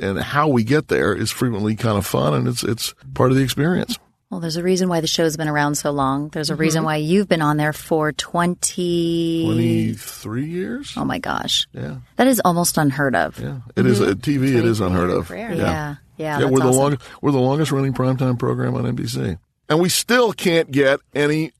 And 0.00 0.18
how 0.18 0.48
we 0.48 0.64
get 0.64 0.88
there 0.88 1.14
is 1.14 1.30
frequently 1.30 1.76
kind 1.76 1.98
of 1.98 2.06
fun 2.06 2.32
and 2.32 2.48
it's, 2.48 2.62
it's 2.64 2.94
part 3.14 3.30
of 3.30 3.36
the 3.36 3.42
experience. 3.42 3.98
Well, 4.32 4.40
there's 4.40 4.56
a 4.56 4.62
reason 4.62 4.88
why 4.88 5.02
the 5.02 5.06
show's 5.06 5.36
been 5.36 5.46
around 5.46 5.74
so 5.74 5.90
long. 5.90 6.30
There's 6.30 6.48
a 6.48 6.56
reason 6.56 6.78
mm-hmm. 6.78 6.86
why 6.86 6.96
you've 6.96 7.28
been 7.28 7.42
on 7.42 7.58
there 7.58 7.74
for 7.74 8.12
20. 8.12 9.44
23 9.44 10.46
years? 10.46 10.94
Oh 10.96 11.04
my 11.04 11.18
gosh. 11.18 11.68
Yeah. 11.74 11.96
That 12.16 12.28
is 12.28 12.40
almost 12.42 12.78
unheard 12.78 13.14
of. 13.14 13.38
Yeah. 13.38 13.58
It 13.76 13.84
is 13.84 14.00
a 14.00 14.14
mm-hmm. 14.14 14.44
TV. 14.44 14.56
It 14.56 14.64
is 14.64 14.80
unheard 14.80 15.10
of. 15.10 15.28
Yeah. 15.28 15.52
Yeah. 15.52 15.96
Yeah, 16.16 16.38
that's 16.38 16.50
we're 16.50 16.60
the 16.60 16.68
awesome. 16.68 16.80
longest 16.80 17.02
we're 17.20 17.32
the 17.32 17.40
longest 17.40 17.72
running 17.72 17.92
primetime 17.92 18.38
program 18.38 18.74
on 18.74 18.84
NBC. 18.84 19.38
And 19.68 19.80
we 19.80 19.90
still 19.90 20.32
can't 20.32 20.70
get 20.70 21.00
any 21.14 21.52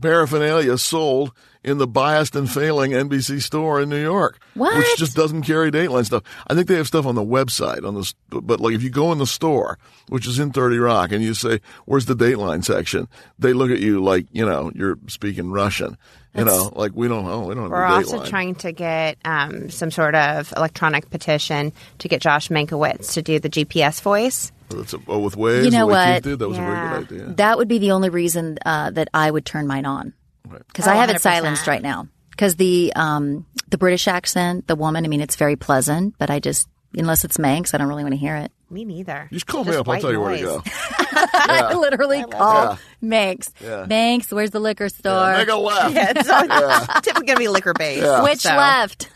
paraphernalia 0.00 0.78
sold 0.78 1.32
in 1.64 1.78
the 1.78 1.86
biased 1.86 2.36
and 2.36 2.50
failing 2.50 2.92
NBC 2.92 3.42
store 3.42 3.80
in 3.80 3.88
New 3.88 4.00
York. 4.00 4.40
What? 4.54 4.76
Which 4.76 4.96
just 4.96 5.16
doesn't 5.16 5.42
carry 5.42 5.70
Dateline 5.70 6.06
stuff. 6.06 6.22
I 6.46 6.54
think 6.54 6.68
they 6.68 6.76
have 6.76 6.86
stuff 6.86 7.06
on 7.06 7.14
the 7.14 7.24
website 7.24 7.86
on 7.86 7.94
this, 7.94 8.14
but 8.30 8.60
like 8.60 8.74
if 8.74 8.82
you 8.82 8.90
go 8.90 9.12
in 9.12 9.18
the 9.18 9.26
store, 9.26 9.78
which 10.08 10.26
is 10.26 10.38
in 10.38 10.52
30 10.52 10.78
Rock, 10.78 11.12
and 11.12 11.22
you 11.22 11.34
say, 11.34 11.60
where's 11.84 12.06
the 12.06 12.14
Dateline 12.14 12.64
section? 12.64 13.08
They 13.38 13.52
look 13.52 13.70
at 13.70 13.80
you 13.80 14.02
like, 14.02 14.26
you 14.32 14.46
know, 14.46 14.70
you're 14.74 14.98
speaking 15.08 15.50
Russian. 15.50 15.96
You 16.34 16.44
know, 16.44 16.70
like 16.76 16.92
we 16.94 17.08
don't 17.08 17.24
know. 17.24 17.40
We 17.46 17.54
don't 17.54 17.64
have 17.64 17.72
We're 17.72 17.84
also 17.84 18.24
trying 18.24 18.54
to 18.56 18.70
get 18.70 19.18
um, 19.24 19.70
some 19.70 19.90
sort 19.90 20.14
of 20.14 20.52
electronic 20.56 21.10
petition 21.10 21.72
to 21.98 22.06
get 22.06 22.20
Josh 22.20 22.48
Mankiewicz 22.48 23.14
to 23.14 23.22
do 23.22 23.40
the 23.40 23.48
GPS 23.48 24.00
voice. 24.00 24.52
That's 24.70 24.92
a, 24.94 24.98
oh, 25.08 25.18
with 25.20 25.36
Waze, 25.36 25.64
You 25.64 25.70
know 25.70 25.86
the 25.86 25.92
what? 25.92 26.14
Keith 26.14 26.22
did, 26.24 26.38
that 26.40 26.48
was 26.48 26.58
a 26.58 26.60
very 26.60 26.88
good 26.88 27.12
idea. 27.12 27.34
That 27.36 27.58
would 27.58 27.68
be 27.68 27.78
the 27.78 27.92
only 27.92 28.10
reason 28.10 28.58
uh, 28.66 28.90
that 28.90 29.08
I 29.14 29.30
would 29.30 29.44
turn 29.46 29.66
mine 29.66 29.86
on. 29.86 30.12
Because 30.48 30.86
I 30.86 30.94
Oh, 30.96 31.00
have 31.00 31.10
it 31.10 31.16
100%. 31.16 31.20
silenced 31.20 31.66
right 31.66 31.82
now. 31.82 32.08
Because 32.30 32.54
the 32.56 32.92
um, 32.94 33.46
the 33.68 33.78
British 33.78 34.06
accent, 34.08 34.66
the 34.68 34.76
woman, 34.76 35.04
I 35.04 35.08
mean, 35.08 35.20
it's 35.20 35.36
very 35.36 35.56
pleasant, 35.56 36.14
but 36.18 36.30
I 36.30 36.38
just 36.40 36.68
unless 36.96 37.24
it's 37.24 37.38
Manks. 37.38 37.74
I 37.74 37.78
don't 37.78 37.88
really 37.88 38.04
want 38.04 38.14
to 38.14 38.18
hear 38.18 38.36
it. 38.36 38.52
Me 38.70 38.84
neither. 38.84 39.28
You 39.30 39.36
just 39.36 39.46
call 39.46 39.64
me 39.64 39.74
up. 39.74 39.88
I'll 39.88 40.00
tell 40.00 40.12
you 40.12 40.20
where 40.20 40.36
to 40.36 40.42
noise. 40.42 40.62
go. 40.62 40.62
I 41.12 41.74
literally 41.74 42.22
call 42.24 42.64
Yeah. 42.64 42.76
Manks. 43.00 43.50
Yeah. 43.62 43.86
Manks, 43.88 44.30
where's 44.30 44.50
the 44.50 44.60
liquor 44.60 44.88
store? 44.88 45.32
Make 45.32 45.48
a 45.48 45.56
left. 45.56 45.94
Yeah, 45.94 46.12
it's 46.14 46.28
always 46.28 46.86
typically 47.02 47.26
going 47.26 47.36
to 47.36 47.40
be 47.40 47.48
liquor 47.48 47.72
based. 47.72 48.22
Which 48.22 48.40
so. 48.40 48.50
left? 48.54 49.08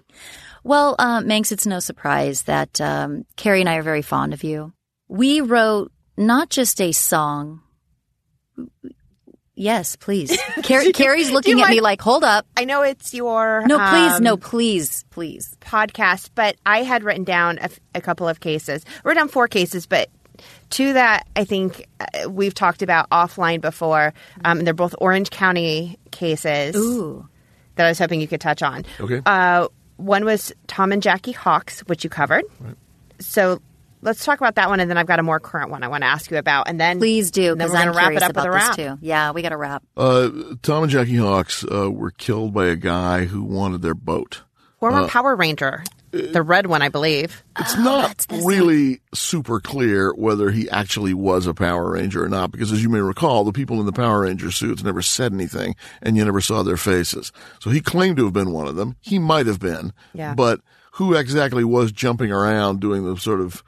well, 0.64 0.94
uh, 0.98 1.20
Manks, 1.22 1.52
it's 1.52 1.66
no 1.66 1.80
surprise 1.80 2.42
that 2.44 2.80
um, 2.80 3.24
Kari 3.36 3.60
and 3.60 3.68
I 3.68 3.76
are 3.76 3.82
very 3.82 4.02
fond 4.02 4.32
of 4.34 4.44
you. 4.44 4.72
We 5.12 5.42
wrote 5.42 5.92
not 6.16 6.48
just 6.48 6.80
a 6.80 6.90
song. 6.92 7.60
Yes, 9.54 9.94
please. 9.94 10.34
Kari, 10.62 10.92
Kari's 10.92 11.30
looking 11.30 11.60
at 11.60 11.68
me 11.68 11.82
like, 11.82 12.00
hold 12.00 12.24
up. 12.24 12.46
I 12.56 12.64
know 12.64 12.80
it's 12.80 13.12
your 13.12 13.62
No, 13.66 13.76
please, 13.76 14.12
um, 14.12 14.22
no, 14.22 14.38
please, 14.38 15.04
please. 15.10 15.54
podcast, 15.60 16.30
but 16.34 16.56
I 16.64 16.82
had 16.82 17.04
written 17.04 17.24
down 17.24 17.58
a 17.94 18.00
couple 18.00 18.26
of 18.26 18.40
cases. 18.40 18.86
I 19.04 19.08
wrote 19.08 19.16
down 19.16 19.28
four 19.28 19.48
cases, 19.48 19.84
but 19.84 20.08
two 20.70 20.94
that 20.94 21.26
I 21.36 21.44
think 21.44 21.86
uh, 22.00 22.30
we've 22.30 22.54
talked 22.54 22.80
about 22.80 23.10
offline 23.10 23.60
before. 23.60 24.14
Um, 24.46 24.60
and 24.60 24.66
they're 24.66 24.72
both 24.72 24.94
Orange 24.96 25.28
County 25.28 25.98
cases 26.10 26.74
Ooh. 26.74 27.28
that 27.74 27.84
I 27.84 27.90
was 27.90 27.98
hoping 27.98 28.22
you 28.22 28.28
could 28.28 28.40
touch 28.40 28.62
on. 28.62 28.86
Okay. 28.98 29.20
Uh, 29.26 29.68
one 29.98 30.24
was 30.24 30.54
Tom 30.68 30.90
and 30.90 31.02
Jackie 31.02 31.32
Hawks, 31.32 31.80
which 31.80 32.02
you 32.02 32.08
covered. 32.08 32.44
So 33.20 33.60
let's 34.02 34.24
talk 34.24 34.38
about 34.40 34.56
that 34.56 34.68
one, 34.68 34.80
and 34.80 34.90
then 34.90 34.98
I've 34.98 35.06
got 35.06 35.18
a 35.18 35.22
more 35.22 35.40
current 35.40 35.70
one 35.70 35.82
I 35.82 35.88
want 35.88 36.02
to 36.02 36.08
ask 36.08 36.30
you 36.30 36.36
about, 36.38 36.68
and 36.68 36.78
then 36.80 36.98
Please 36.98 37.30
do, 37.30 37.54
because 37.56 37.70
we're 37.70 37.76
I'm 37.78 37.86
gonna 37.86 37.96
wrap 37.96 38.04
curious 38.06 38.22
it 38.22 38.24
up 38.24 38.28
with 38.30 38.36
about 38.44 38.48
a 38.48 38.52
this 38.58 38.68
wrap. 38.88 38.98
too. 39.00 39.06
Yeah, 39.06 39.30
we 39.32 39.42
got 39.42 39.48
to 39.50 39.56
wrap. 39.56 39.82
Uh, 39.96 40.30
Tom 40.62 40.82
and 40.84 40.92
Jackie 40.92 41.16
Hawks 41.16 41.64
uh, 41.64 41.90
were 41.90 42.10
killed 42.10 42.52
by 42.52 42.66
a 42.66 42.76
guy 42.76 43.24
who 43.24 43.42
wanted 43.42 43.80
their 43.82 43.94
boat. 43.94 44.42
Former 44.80 45.06
Power 45.06 45.36
Ranger, 45.36 45.84
the 46.10 46.42
red 46.42 46.66
one, 46.66 46.82
I 46.82 46.88
believe. 46.88 47.44
It's 47.56 47.76
not 47.78 48.04
Oh, 48.04 48.08
that's 48.08 48.26
the 48.26 48.42
really 48.44 49.00
super 49.14 49.60
clear 49.60 50.12
whether 50.12 50.50
he 50.50 50.68
actually 50.70 51.14
was 51.14 51.46
a 51.46 51.54
Power 51.54 51.92
Ranger 51.92 52.24
or 52.24 52.28
not, 52.28 52.50
because 52.50 52.72
as 52.72 52.82
you 52.82 52.88
may 52.88 52.98
recall, 52.98 53.44
the 53.44 53.52
people 53.52 53.78
in 53.78 53.86
the 53.86 53.92
Power 53.92 54.22
Ranger 54.22 54.50
suits 54.50 54.82
never 54.82 55.00
said 55.00 55.32
anything, 55.32 55.76
and 56.02 56.16
you 56.16 56.24
never 56.24 56.40
saw 56.40 56.64
their 56.64 56.76
faces. 56.76 57.30
So 57.60 57.70
he 57.70 57.80
claimed 57.80 58.16
to 58.16 58.24
have 58.24 58.32
been 58.32 58.50
one 58.50 58.66
of 58.66 58.74
them. 58.74 58.96
He 59.00 59.20
might 59.20 59.46
have 59.46 59.60
been, 59.60 59.92
Yeah. 60.14 60.34
but 60.34 60.60
who 60.94 61.14
exactly 61.14 61.62
was 61.62 61.92
jumping 61.92 62.32
around 62.32 62.80
doing 62.80 63.04
the 63.04 63.16
sort 63.16 63.40
of 63.40 63.62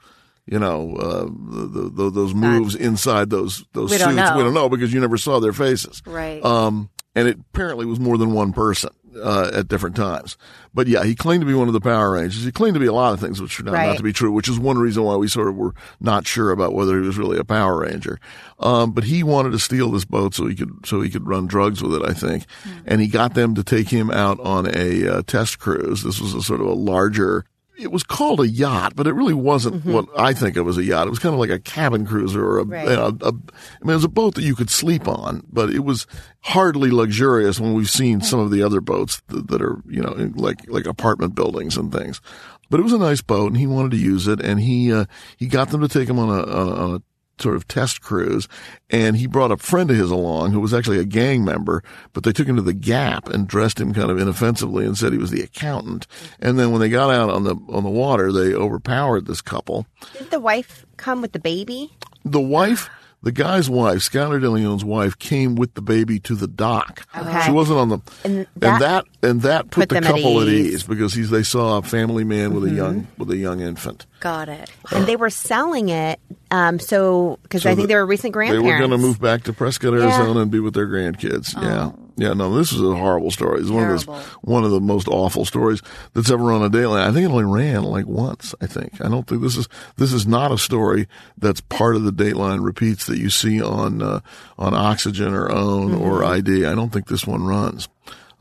you 0.45 0.59
know 0.59 0.95
uh, 0.95 1.25
the, 1.25 1.89
the, 1.93 2.09
those 2.11 2.33
moves 2.33 2.75
inside 2.75 3.29
those 3.29 3.65
those 3.73 3.91
We 3.91 3.97
suits? 3.97 4.15
don't. 4.15 4.37
We 4.37 4.43
don't 4.43 4.53
know 4.53 4.69
because 4.69 4.93
you 4.93 4.99
never 4.99 5.17
saw 5.17 5.39
their 5.39 5.53
faces. 5.53 6.01
Right. 6.05 6.43
Um, 6.43 6.89
and 7.15 7.27
it 7.27 7.37
apparently 7.39 7.85
was 7.85 7.99
more 7.99 8.17
than 8.17 8.33
one 8.33 8.51
person 8.51 8.89
uh, 9.23 9.51
at 9.53 9.67
different 9.69 9.95
times. 9.95 10.37
But 10.73 10.87
yeah, 10.87 11.05
he 11.05 11.15
claimed 11.15 11.41
to 11.41 11.45
be 11.47 11.53
one 11.53 11.67
of 11.67 11.73
the 11.73 11.79
Power 11.79 12.11
Rangers. 12.11 12.43
He 12.43 12.51
claimed 12.51 12.73
to 12.73 12.79
be 12.81 12.85
a 12.85 12.93
lot 12.93 13.13
of 13.13 13.21
things 13.21 13.41
which 13.41 13.55
turned 13.55 13.69
out 13.69 13.73
not 13.87 13.97
to 13.97 14.03
be 14.03 14.11
true, 14.11 14.33
which 14.33 14.49
is 14.49 14.59
one 14.59 14.77
reason 14.77 15.03
why 15.03 15.15
we 15.15 15.29
sort 15.29 15.47
of 15.47 15.55
were 15.55 15.73
not 16.01 16.27
sure 16.27 16.51
about 16.51 16.73
whether 16.73 16.99
he 16.99 17.07
was 17.07 17.17
really 17.17 17.37
a 17.37 17.45
Power 17.45 17.79
Ranger. 17.79 18.19
Um, 18.59 18.91
but 18.91 19.05
he 19.05 19.23
wanted 19.23 19.51
to 19.51 19.59
steal 19.59 19.91
this 19.91 20.03
boat 20.05 20.33
so 20.35 20.45
he 20.47 20.55
could 20.55 20.85
so 20.85 21.01
he 21.01 21.09
could 21.09 21.25
run 21.27 21.47
drugs 21.47 21.81
with 21.81 21.95
it, 21.95 22.03
I 22.07 22.13
think. 22.13 22.45
And 22.85 22.99
he 22.99 23.07
got 23.07 23.33
them 23.33 23.55
to 23.55 23.63
take 23.63 23.87
him 23.89 24.11
out 24.11 24.39
on 24.41 24.67
a 24.75 25.07
uh, 25.07 25.21
test 25.25 25.59
cruise. 25.59 26.03
This 26.03 26.19
was 26.19 26.33
a 26.33 26.41
sort 26.41 26.59
of 26.61 26.67
a 26.67 26.73
larger. 26.73 27.45
It 27.77 27.91
was 27.91 28.03
called 28.03 28.39
a 28.39 28.47
yacht, 28.47 28.93
but 28.95 29.05
it 29.07 29.13
really 29.13 29.33
wasn't 29.33 29.83
what 29.85 30.07
I 30.17 30.33
think 30.33 30.55
of 30.55 30.67
as 30.67 30.77
a 30.77 30.83
yacht. 30.83 31.07
It 31.07 31.09
was 31.09 31.19
kind 31.19 31.33
of 31.33 31.39
like 31.39 31.49
a 31.49 31.59
cabin 31.59 32.05
cruiser 32.05 32.43
or 32.45 32.59
a, 32.59 32.63
Right. 32.63 32.87
you 32.87 32.95
know, 32.95 33.17
a, 33.21 33.27
I 33.27 33.31
mean, 33.31 33.91
it 33.91 33.95
was 33.95 34.03
a 34.03 34.09
boat 34.09 34.35
that 34.35 34.43
you 34.43 34.55
could 34.55 34.69
sleep 34.69 35.07
on, 35.07 35.43
but 35.51 35.69
it 35.69 35.83
was 35.83 36.07
hardly 36.41 36.89
luxurious 36.91 37.59
when 37.59 37.73
we've 37.73 37.89
seen 37.89 38.21
some 38.21 38.39
of 38.39 38.49
the 38.51 38.63
other 38.63 38.79
boats 38.81 39.21
that, 39.27 39.47
that 39.49 39.61
are, 39.61 39.81
you 39.89 40.01
know, 40.01 40.31
like, 40.35 40.59
like 40.69 40.85
apartment 40.85 41.35
buildings 41.35 41.75
and 41.77 41.91
things. 41.91 42.21
But 42.69 42.79
it 42.79 42.83
was 42.83 42.93
a 42.93 42.97
nice 42.97 43.21
boat 43.21 43.47
and 43.47 43.57
he 43.57 43.67
wanted 43.67 43.91
to 43.91 43.97
use 43.97 44.27
it 44.27 44.39
and 44.41 44.59
he, 44.59 44.91
uh, 44.93 45.05
he 45.37 45.47
got 45.47 45.69
them 45.69 45.81
to 45.81 45.87
take 45.87 46.09
him 46.09 46.17
on 46.17 46.29
a, 46.29 46.43
on 46.43 46.67
a, 46.67 46.71
on 46.75 46.95
a 46.95 47.01
sort 47.39 47.55
of 47.55 47.67
test 47.67 48.01
cruise 48.01 48.47
and 48.89 49.17
he 49.17 49.27
brought 49.27 49.51
a 49.51 49.57
friend 49.57 49.89
of 49.91 49.97
his 49.97 50.11
along 50.11 50.51
who 50.51 50.59
was 50.59 50.73
actually 50.73 50.99
a 50.99 51.05
gang 51.05 51.43
member, 51.43 51.83
but 52.13 52.23
they 52.23 52.31
took 52.31 52.47
him 52.47 52.55
to 52.55 52.61
the 52.61 52.73
Gap 52.73 53.27
and 53.29 53.47
dressed 53.47 53.79
him 53.79 53.93
kind 53.93 54.09
of 54.11 54.17
inoffensively 54.19 54.85
and 54.85 54.97
said 54.97 55.11
he 55.11 55.17
was 55.17 55.31
the 55.31 55.41
accountant. 55.41 56.07
And 56.39 56.57
then 56.59 56.71
when 56.71 56.81
they 56.81 56.89
got 56.89 57.09
out 57.09 57.29
on 57.29 57.43
the, 57.43 57.55
on 57.69 57.83
the 57.83 57.89
water, 57.89 58.31
they 58.31 58.53
overpowered 58.53 59.25
this 59.25 59.41
couple 59.41 59.85
Did 60.17 60.31
the 60.31 60.39
wife 60.39 60.85
come 60.97 61.21
with 61.21 61.31
the 61.31 61.39
baby? 61.39 61.91
the 62.23 62.41
wife, 62.41 62.89
the 63.25 63.31
guy's 63.33 63.69
wife, 63.69 63.97
Skylar 63.99 64.39
Deleon's 64.39 64.85
wife, 64.85 65.19
came 65.19 65.55
with 65.55 65.73
the 65.73 65.81
baby 65.81 66.19
to 66.19 66.35
the 66.35 66.47
dock. 66.47 67.05
Okay. 67.17 67.41
She 67.45 67.51
wasn't 67.51 67.79
on 67.79 67.89
the, 67.89 67.97
And 68.23 68.35
and 68.37 68.47
that 68.57 68.79
that 68.79 69.05
and 69.29 69.41
that 69.41 69.63
put, 69.71 69.81
put 69.81 69.89
the 69.89 69.95
them 69.95 70.03
at 70.05 70.11
couple 70.11 70.41
at 70.41 70.47
ease. 70.47 70.73
ease 70.75 70.83
because 70.83 71.13
he's, 71.13 71.29
they 71.31 71.43
saw 71.43 71.79
a 71.79 71.81
family 71.81 72.23
man 72.23 72.53
with 72.53 72.63
a 72.63 72.69
young 72.71 73.07
with 73.17 73.29
a 73.31 73.35
young 73.37 73.59
infant. 73.59 74.05
Got 74.21 74.47
it. 74.47 74.71
and 74.93 75.05
they 75.07 75.15
were 75.17 75.29
selling 75.29 75.89
it. 75.89 76.19
Um, 76.51 76.79
so 76.79 77.37
because 77.43 77.63
So 77.63 77.69
I 77.71 77.75
think 77.75 77.87
the- 77.87 77.93
they 77.93 77.95
were 77.99 78.05
recent 78.05 78.31
grandparents. 78.33 78.63
They 78.65 78.71
were 78.71 78.77
going 78.77 78.91
to 78.91 78.97
move 78.97 79.19
back 79.19 79.43
to 79.43 79.53
Prescott, 79.53 79.93
Arizona, 79.93 80.39
and 80.41 80.51
be 80.51 80.59
with 80.59 80.73
their 80.75 80.87
grandkids. 80.87 81.53
Yeah, 81.61 81.91
yeah. 82.17 82.33
No, 82.33 82.55
this 82.55 82.71
was 82.71 82.81
a 82.81 82.95
horrible 82.95 83.31
story. 83.31 83.61
It's 83.61 83.69
one 83.69 83.83
of 83.83 83.89
those 83.89 84.05
one 84.41 84.63
of 84.63 84.71
the 84.71 84.79
most 84.79 85.07
awful 85.07 85.45
stories 85.45 85.81
that's 86.13 86.31
ever 86.31 86.43
run 86.43 86.61
on 86.61 86.71
Dateline. 86.71 87.01
I 87.07 87.11
think 87.11 87.25
it 87.25 87.31
only 87.31 87.45
ran 87.45 87.83
like 87.83 88.05
once. 88.07 88.53
I 88.61 88.67
think. 88.67 88.99
I 89.03 89.09
don't 89.09 89.27
think 89.27 89.41
this 89.41 89.57
is 89.57 89.67
this 89.97 90.13
is 90.13 90.25
not 90.27 90.51
a 90.51 90.57
story 90.57 91.07
that's 91.37 91.61
part 91.61 91.95
of 91.95 92.03
the 92.03 92.11
Dateline 92.13 92.63
repeats 92.63 93.05
that 93.07 93.17
you 93.17 93.29
see 93.29 93.61
on 93.61 94.01
uh, 94.01 94.19
on 94.57 94.73
Oxygen 94.73 95.33
or 95.33 95.51
Own 95.51 95.93
or 95.93 96.21
Mm-hmm. 96.21 96.31
ID. 96.33 96.65
I 96.65 96.75
don't 96.75 96.91
think 96.91 97.07
this 97.07 97.25
one 97.27 97.43
runs. 97.45 97.87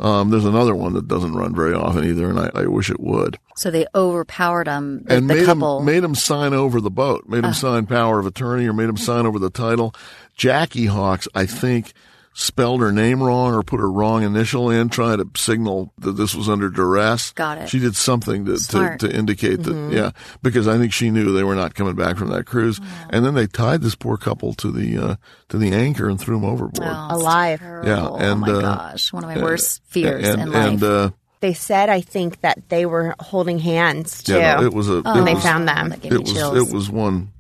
Um, 0.01 0.31
there's 0.31 0.45
another 0.45 0.75
one 0.75 0.95
that 0.95 1.07
doesn't 1.07 1.35
run 1.35 1.55
very 1.55 1.73
often 1.73 2.05
either, 2.05 2.29
and 2.29 2.39
I, 2.39 2.51
I 2.53 2.67
wish 2.67 2.91
it 2.91 2.99
would. 2.99 3.39
So 3.57 3.71
they 3.71 3.87
overpowered 3.95 4.67
them. 4.67 5.05
The, 5.05 5.17
and 5.19 5.31
the 5.31 5.35
made 5.37 5.47
couple. 5.47 5.79
him 5.79 5.85
made 5.87 6.03
him 6.03 6.17
sign 6.17 6.53
over 6.53 6.81
the 6.81 6.91
boat, 6.91 7.29
made 7.29 7.45
him 7.45 7.55
sign 7.55 7.87
power 7.87 8.19
of 8.19 8.27
attorney, 8.27 8.67
or 8.67 8.73
made 8.73 8.89
him 8.89 8.97
sign 8.97 9.25
over 9.25 9.39
the 9.39 9.51
title. 9.51 9.95
Jackie 10.37 10.87
Hawks, 10.87 11.29
I 11.35 11.47
think, 11.47 11.93
spelled 12.35 12.81
her 12.81 12.93
name 12.93 13.23
wrong 13.23 13.55
or 13.55 13.63
put 13.63 13.79
her 13.81 13.91
wrong 13.91 14.25
initial 14.25 14.69
in, 14.69 14.89
trying 14.89 15.19
to 15.19 15.41
signal 15.41 15.93
that 15.99 16.13
this 16.13 16.35
was 16.35 16.49
under 16.49 16.69
duress. 16.69 17.33
Got 17.33 17.59
it. 17.59 17.69
She 17.69 17.79
did 17.79 17.97
something 17.97 18.45
to 18.45 18.57
to, 18.57 18.99
to 18.99 19.17
indicate 19.17 19.63
that, 19.63 19.93
yeah, 19.93 20.11
because 20.43 20.69
I 20.69 20.77
think 20.77 20.93
she 20.93 21.11
knew 21.11 21.33
they 21.33 21.45
were 21.45 21.55
not 21.55 21.75
coming 21.75 21.95
back 21.95 22.17
from 22.17 22.29
that 22.31 22.45
cruise, 22.45 22.81
and 23.09 23.25
then 23.25 23.35
they 23.35 23.47
tied 23.47 23.81
this 23.81 23.95
poor 23.95 24.17
couple 24.17 24.53
to 24.55 24.71
the 24.71 24.99
uh, 24.99 25.17
to 25.49 25.57
the 25.57 25.73
anchor 25.73 26.09
and 26.09 26.21
threw 26.21 26.35
them 26.37 26.45
overboard. 26.45 26.89
Oh, 26.89 27.17
Alive. 27.17 27.61
terrible. 27.61 27.89
Yeah, 27.89 28.31
and, 28.31 28.45
oh 28.45 28.47
my 28.47 28.53
uh, 28.53 28.61
gosh, 28.61 29.13
one 29.13 29.25
of 29.25 29.31
my 29.31 29.43
worst 29.43 29.83
fears 29.87 30.29
and 30.29 30.43
in 30.43 30.53
life. 30.53 30.67
and 30.67 30.83
uh, 30.83 31.11
they 31.41 31.55
said 31.55 31.89
I 31.89 32.01
think 32.01 32.41
that 32.41 32.69
they 32.69 32.85
were 32.85 33.15
holding 33.21 33.61
hands 33.61 34.25
too. 34.25 34.35
yeah, 34.35 34.57
no, 34.57 34.67
it 34.67 34.75
was 34.75 34.89
a 34.89 35.03
oh, 35.05 35.23
it 35.23 35.25
they 35.25 35.35
was, 35.35 35.43
found 35.43 35.69
them. 35.69 35.91
That 35.91 36.01
gave 36.01 36.13
it 36.13 36.27
me 36.27 36.33
was 36.33 36.69
it 36.69 36.75
was 36.75 36.91
one 36.91 37.31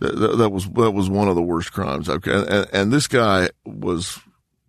that, 0.00 0.36
that, 0.38 0.50
was 0.50 0.68
that 0.70 0.92
was 0.92 1.08
one 1.08 1.28
of 1.28 1.36
the 1.36 1.42
worst 1.42 1.72
crimes. 1.72 2.08
Okay, 2.08 2.32
and, 2.32 2.66
and 2.72 2.92
this 2.92 3.06
guy 3.06 3.50
was 3.64 4.18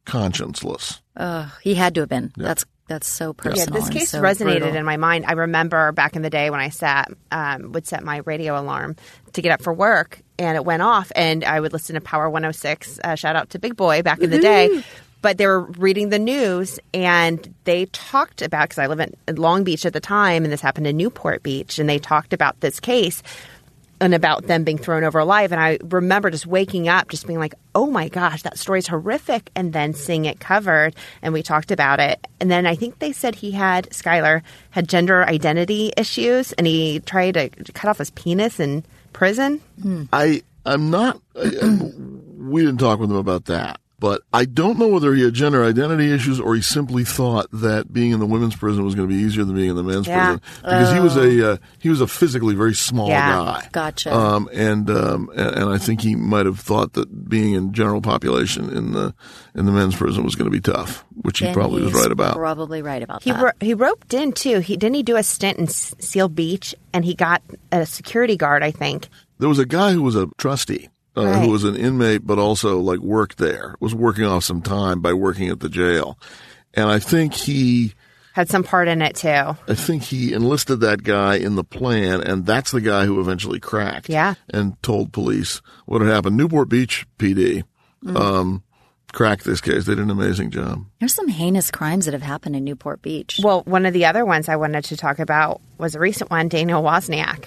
conscienceless. 0.05 1.01
Ugh, 1.17 1.49
he 1.61 1.75
had 1.75 1.95
to 1.95 2.01
have 2.01 2.09
been. 2.09 2.31
That's 2.37 2.65
that's 2.87 3.07
so 3.07 3.35
yeah, 3.37 3.51
personal. 3.51 3.81
this 3.81 3.89
case 3.89 4.09
so 4.11 4.21
resonated 4.21 4.59
brutal. 4.59 4.75
in 4.75 4.85
my 4.85 4.97
mind. 4.97 5.25
I 5.27 5.33
remember 5.33 5.91
back 5.91 6.15
in 6.15 6.21
the 6.21 6.29
day 6.29 6.49
when 6.49 6.59
I 6.59 6.69
sat, 6.69 7.11
um, 7.31 7.71
would 7.71 7.87
set 7.87 8.03
my 8.03 8.17
radio 8.25 8.59
alarm 8.59 8.95
to 9.33 9.41
get 9.41 9.51
up 9.51 9.63
for 9.63 9.73
work, 9.73 10.21
and 10.37 10.55
it 10.55 10.63
went 10.63 10.83
off, 10.83 11.11
and 11.15 11.43
I 11.43 11.59
would 11.59 11.73
listen 11.73 11.95
to 11.95 12.01
Power 12.01 12.29
106. 12.29 12.99
Uh, 13.03 13.15
shout 13.15 13.35
out 13.35 13.49
to 13.51 13.59
Big 13.59 13.75
Boy 13.75 14.03
back 14.03 14.19
in 14.19 14.29
the 14.29 14.39
day. 14.39 14.83
But 15.21 15.39
they 15.39 15.47
were 15.47 15.61
reading 15.61 16.09
the 16.09 16.19
news, 16.19 16.79
and 16.93 17.51
they 17.63 17.87
talked 17.87 18.43
about 18.43 18.69
because 18.69 18.77
I 18.77 18.85
live 18.85 18.99
in 18.99 19.35
Long 19.35 19.63
Beach 19.63 19.83
at 19.83 19.93
the 19.93 19.99
time, 19.99 20.43
and 20.43 20.53
this 20.53 20.61
happened 20.61 20.85
in 20.85 20.97
Newport 20.97 21.41
Beach, 21.41 21.79
and 21.79 21.89
they 21.89 21.97
talked 21.97 22.31
about 22.31 22.59
this 22.59 22.79
case 22.79 23.23
and 24.01 24.13
about 24.13 24.47
them 24.47 24.63
being 24.63 24.77
thrown 24.77 25.03
over 25.03 25.19
alive. 25.19 25.51
And 25.51 25.61
I 25.61 25.77
remember 25.83 26.29
just 26.29 26.45
waking 26.45 26.87
up, 26.89 27.09
just 27.09 27.25
being 27.27 27.39
like, 27.39 27.55
oh 27.73 27.85
my 27.87 28.09
gosh, 28.09 28.41
that 28.43 28.57
story's 28.57 28.87
horrific. 28.87 29.49
And 29.55 29.71
then 29.73 29.93
seeing 29.93 30.25
it 30.25 30.39
covered, 30.39 30.95
and 31.21 31.33
we 31.33 31.41
talked 31.43 31.71
about 31.71 31.99
it. 31.99 32.25
And 32.39 32.51
then 32.51 32.65
I 32.65 32.75
think 32.75 32.99
they 32.99 33.11
said 33.11 33.35
he 33.35 33.51
had, 33.51 33.89
Skylar, 33.91 34.41
had 34.71 34.89
gender 34.89 35.23
identity 35.23 35.93
issues, 35.97 36.51
and 36.53 36.67
he 36.67 36.99
tried 36.99 37.33
to 37.35 37.49
cut 37.73 37.89
off 37.89 37.99
his 37.99 38.09
penis 38.11 38.59
in 38.59 38.83
prison. 39.13 39.61
Hmm. 39.81 40.03
I 40.11 40.43
I'm 40.65 40.89
not. 40.89 41.21
I, 41.35 41.51
I- 41.61 41.91
we 42.37 42.61
didn't 42.63 42.79
talk 42.79 42.99
with 42.99 43.09
him 43.09 43.17
about 43.17 43.45
that. 43.45 43.79
But 43.97 44.23
I 44.33 44.43
don't 44.43 44.77
know 44.77 44.89
whether 44.89 45.13
he 45.13 45.23
had 45.23 45.33
gender 45.33 45.63
identity 45.63 46.11
issues 46.11 46.39
or 46.39 46.53
he 46.53 46.61
simply 46.61 47.05
thought 47.05 47.47
that 47.53 47.93
being 47.93 48.11
in 48.11 48.19
the 48.19 48.25
women's 48.25 48.55
prison 48.55 48.83
was 48.83 48.93
going 48.93 49.07
to 49.07 49.15
be 49.15 49.21
easier 49.21 49.45
than 49.45 49.55
being 49.55 49.69
in 49.69 49.75
the 49.77 49.83
men's 49.83 50.05
Yeah. 50.05 50.37
prison 50.37 50.41
because 50.61 50.91
he 50.93 50.99
was 50.99 51.15
a 51.15 51.51
uh, 51.53 51.57
he 51.79 51.87
was 51.89 52.01
a 52.01 52.07
physically 52.07 52.55
very 52.55 52.73
small 52.75 53.07
Yeah. 53.07 53.29
guy. 53.31 53.69
Gotcha. 53.71 54.13
Um, 54.13 54.49
and 54.51 54.89
um, 54.89 55.29
and, 55.35 55.55
and 55.55 55.69
I 55.69 55.77
think 55.77 56.01
he 56.01 56.15
might 56.15 56.45
have 56.45 56.59
thought 56.59 56.91
that 56.93 57.29
being 57.29 57.53
in 57.53 57.71
general 57.71 58.01
population 58.01 58.69
in 58.69 58.91
the 58.91 59.13
in 59.55 59.65
the 59.65 59.71
men's 59.71 59.95
prison 59.95 60.25
was 60.25 60.35
going 60.35 60.51
to 60.51 60.55
be 60.55 60.59
tough, 60.61 61.05
which 61.21 61.39
he 61.39 61.45
And 61.45 61.53
probably 61.55 61.81
was 61.83 61.93
right 61.93 62.11
about. 62.11 62.35
Probably 62.35 62.81
right 62.81 63.01
about 63.01 63.23
He 63.23 63.31
that. 63.31 63.41
ro- 63.41 63.51
he 63.61 63.73
roped 63.73 64.13
in 64.13 64.33
too. 64.33 64.59
He 64.59 64.75
didn't 64.75 64.95
he 64.95 65.03
do 65.03 65.15
a 65.15 65.23
stint 65.23 65.57
in 65.57 65.65
S- 65.65 65.95
Seal 65.99 66.27
Beach, 66.27 66.75
and 66.93 67.05
he 67.05 67.13
got 67.15 67.41
a 67.71 67.85
security 67.85 68.35
guard. 68.35 68.61
I 68.61 68.71
think. 68.71 69.07
There 69.39 69.49
was 69.49 69.59
a 69.59 69.65
guy 69.65 69.91
who 69.93 70.01
was 70.01 70.15
a 70.15 70.27
trustee, 70.37 70.89
uh, 71.17 71.25
Right. 71.25 71.43
who 71.43 71.51
was 71.51 71.63
an 71.63 71.75
inmate, 71.75 72.25
but 72.25 72.37
also 72.39 72.79
like 72.79 72.99
worked 72.99 73.37
there, 73.37 73.75
was 73.79 73.95
working 73.95 74.25
off 74.25 74.43
some 74.43 74.61
time 74.61 75.01
by 75.01 75.13
working 75.13 75.49
at 75.49 75.59
the 75.59 75.69
jail. 75.69 76.17
And 76.73 76.89
I 76.89 76.99
think 76.99 77.33
he, 77.33 77.93
had 78.33 78.49
some 78.49 78.63
part 78.63 78.89
in 78.89 79.01
it 79.01 79.15
too. 79.15 79.29
I 79.29 79.75
think 79.75 80.03
he 80.03 80.33
enlisted 80.33 80.81
that 80.81 81.03
guy 81.03 81.35
in 81.35 81.55
the 81.55 81.63
plan, 81.63 82.19
and 82.21 82.45
that's 82.45 82.71
the 82.71 82.81
guy 82.81 83.05
who 83.05 83.21
eventually 83.21 83.61
cracked. 83.61 84.09
Yeah. 84.09 84.33
And 84.49 84.81
told 84.83 85.13
police 85.13 85.61
what 85.85 86.01
had 86.01 86.11
happened. 86.11 86.35
Newport 86.35 86.67
Beach 86.67 87.07
PD 87.17 87.63
um, 88.13 88.61
cracked 89.13 89.45
this 89.45 89.61
case. 89.61 89.85
They 89.85 89.95
did 89.95 90.03
an 90.03 90.09
amazing 90.11 90.51
job. 90.51 90.85
There's 90.99 91.13
some 91.13 91.29
heinous 91.29 91.71
crimes 91.71 92.05
that 92.05 92.13
have 92.13 92.21
happened 92.21 92.57
in 92.57 92.65
Newport 92.65 93.01
Beach. 93.01 93.39
Well, 93.41 93.63
one 93.63 93.85
of 93.85 93.93
the 93.93 94.03
other 94.05 94.25
ones 94.25 94.49
I 94.49 94.57
wanted 94.57 94.83
to 94.85 94.97
talk 94.97 95.19
about 95.19 95.61
was 95.77 95.95
a 95.95 95.99
recent 95.99 96.29
one, 96.29 96.49
Daniel 96.49 96.83
Wozniak. 96.83 97.45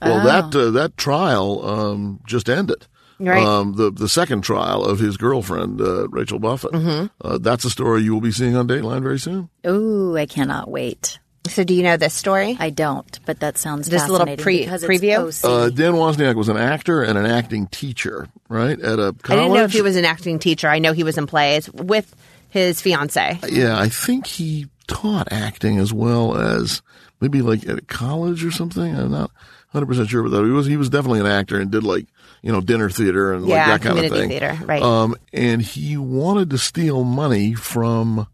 Well, 0.00 0.24
that 0.24 0.56
uh, 0.56 0.70
that 0.70 0.96
trial 0.96 1.68
um, 1.68 2.20
just 2.24 2.48
ended. 2.48 2.86
Right. 3.20 3.42
Um, 3.42 3.74
the 3.74 3.90
the 3.90 4.08
second 4.08 4.42
trial 4.42 4.84
of 4.84 4.98
his 4.98 5.16
girlfriend 5.16 5.80
uh, 5.80 6.08
Rachel 6.08 6.38
Buffett. 6.38 6.72
Mm-hmm. 6.72 7.06
Uh, 7.20 7.38
that's 7.38 7.64
a 7.64 7.70
story 7.70 8.02
you 8.02 8.14
will 8.14 8.20
be 8.20 8.32
seeing 8.32 8.56
on 8.56 8.66
Dateline 8.66 9.02
very 9.02 9.18
soon. 9.18 9.50
Ooh, 9.66 10.16
I 10.16 10.26
cannot 10.26 10.70
wait. 10.70 11.18
So, 11.48 11.64
do 11.64 11.74
you 11.74 11.82
know 11.82 11.96
this 11.96 12.12
story? 12.14 12.56
I 12.60 12.70
don't, 12.70 13.18
but 13.24 13.40
that 13.40 13.56
sounds 13.56 13.88
Just 13.88 14.08
a 14.08 14.12
little 14.12 14.36
pre- 14.36 14.60
because 14.60 14.84
preview? 14.84 15.44
Uh, 15.44 15.70
Dan 15.70 15.94
Wozniak 15.94 16.34
was 16.34 16.48
an 16.48 16.58
actor 16.58 17.02
and 17.02 17.16
an 17.16 17.26
acting 17.26 17.66
teacher, 17.66 18.28
right? 18.48 18.78
At 18.78 18.98
a 18.98 19.14
college. 19.14 19.30
I 19.30 19.36
didn't 19.36 19.52
know 19.54 19.64
if 19.64 19.72
he 19.72 19.82
was 19.82 19.96
an 19.96 20.04
acting 20.04 20.38
teacher. 20.38 20.68
I 20.68 20.78
know 20.78 20.92
he 20.92 21.02
was 21.02 21.16
in 21.16 21.26
plays 21.26 21.70
with 21.70 22.14
his 22.50 22.80
fiance. 22.80 23.38
Yeah, 23.48 23.78
I 23.78 23.88
think 23.88 24.26
he 24.26 24.68
taught 24.86 25.32
acting 25.32 25.78
as 25.78 25.92
well 25.92 26.36
as 26.36 26.82
maybe 27.20 27.42
like 27.42 27.66
at 27.66 27.78
a 27.78 27.82
college 27.82 28.44
or 28.44 28.50
something. 28.50 28.94
I'm 28.94 29.10
not 29.10 29.30
100 29.72 29.86
percent 29.86 30.08
sure, 30.10 30.22
but 30.22 30.30
that 30.30 30.44
he 30.44 30.50
was 30.50 30.66
he 30.66 30.76
was 30.76 30.90
definitely 30.90 31.20
an 31.20 31.26
actor 31.26 31.58
and 31.58 31.70
did 31.70 31.84
like 31.84 32.06
you 32.42 32.52
know 32.52 32.60
dinner 32.60 32.90
theater 32.90 33.32
and 33.32 33.46
Yeah, 33.46 33.70
like 33.70 33.82
that 33.82 33.88
kind 33.94 34.04
of 34.04 34.10
thing. 34.12 34.28
theater, 34.28 34.58
right. 34.64 34.82
Um, 34.82 35.14
and 35.32 35.60
he 35.62 35.96
wanted 35.96 36.50
to 36.50 36.58
steal 36.58 37.04
money 37.04 37.54
from 37.54 38.26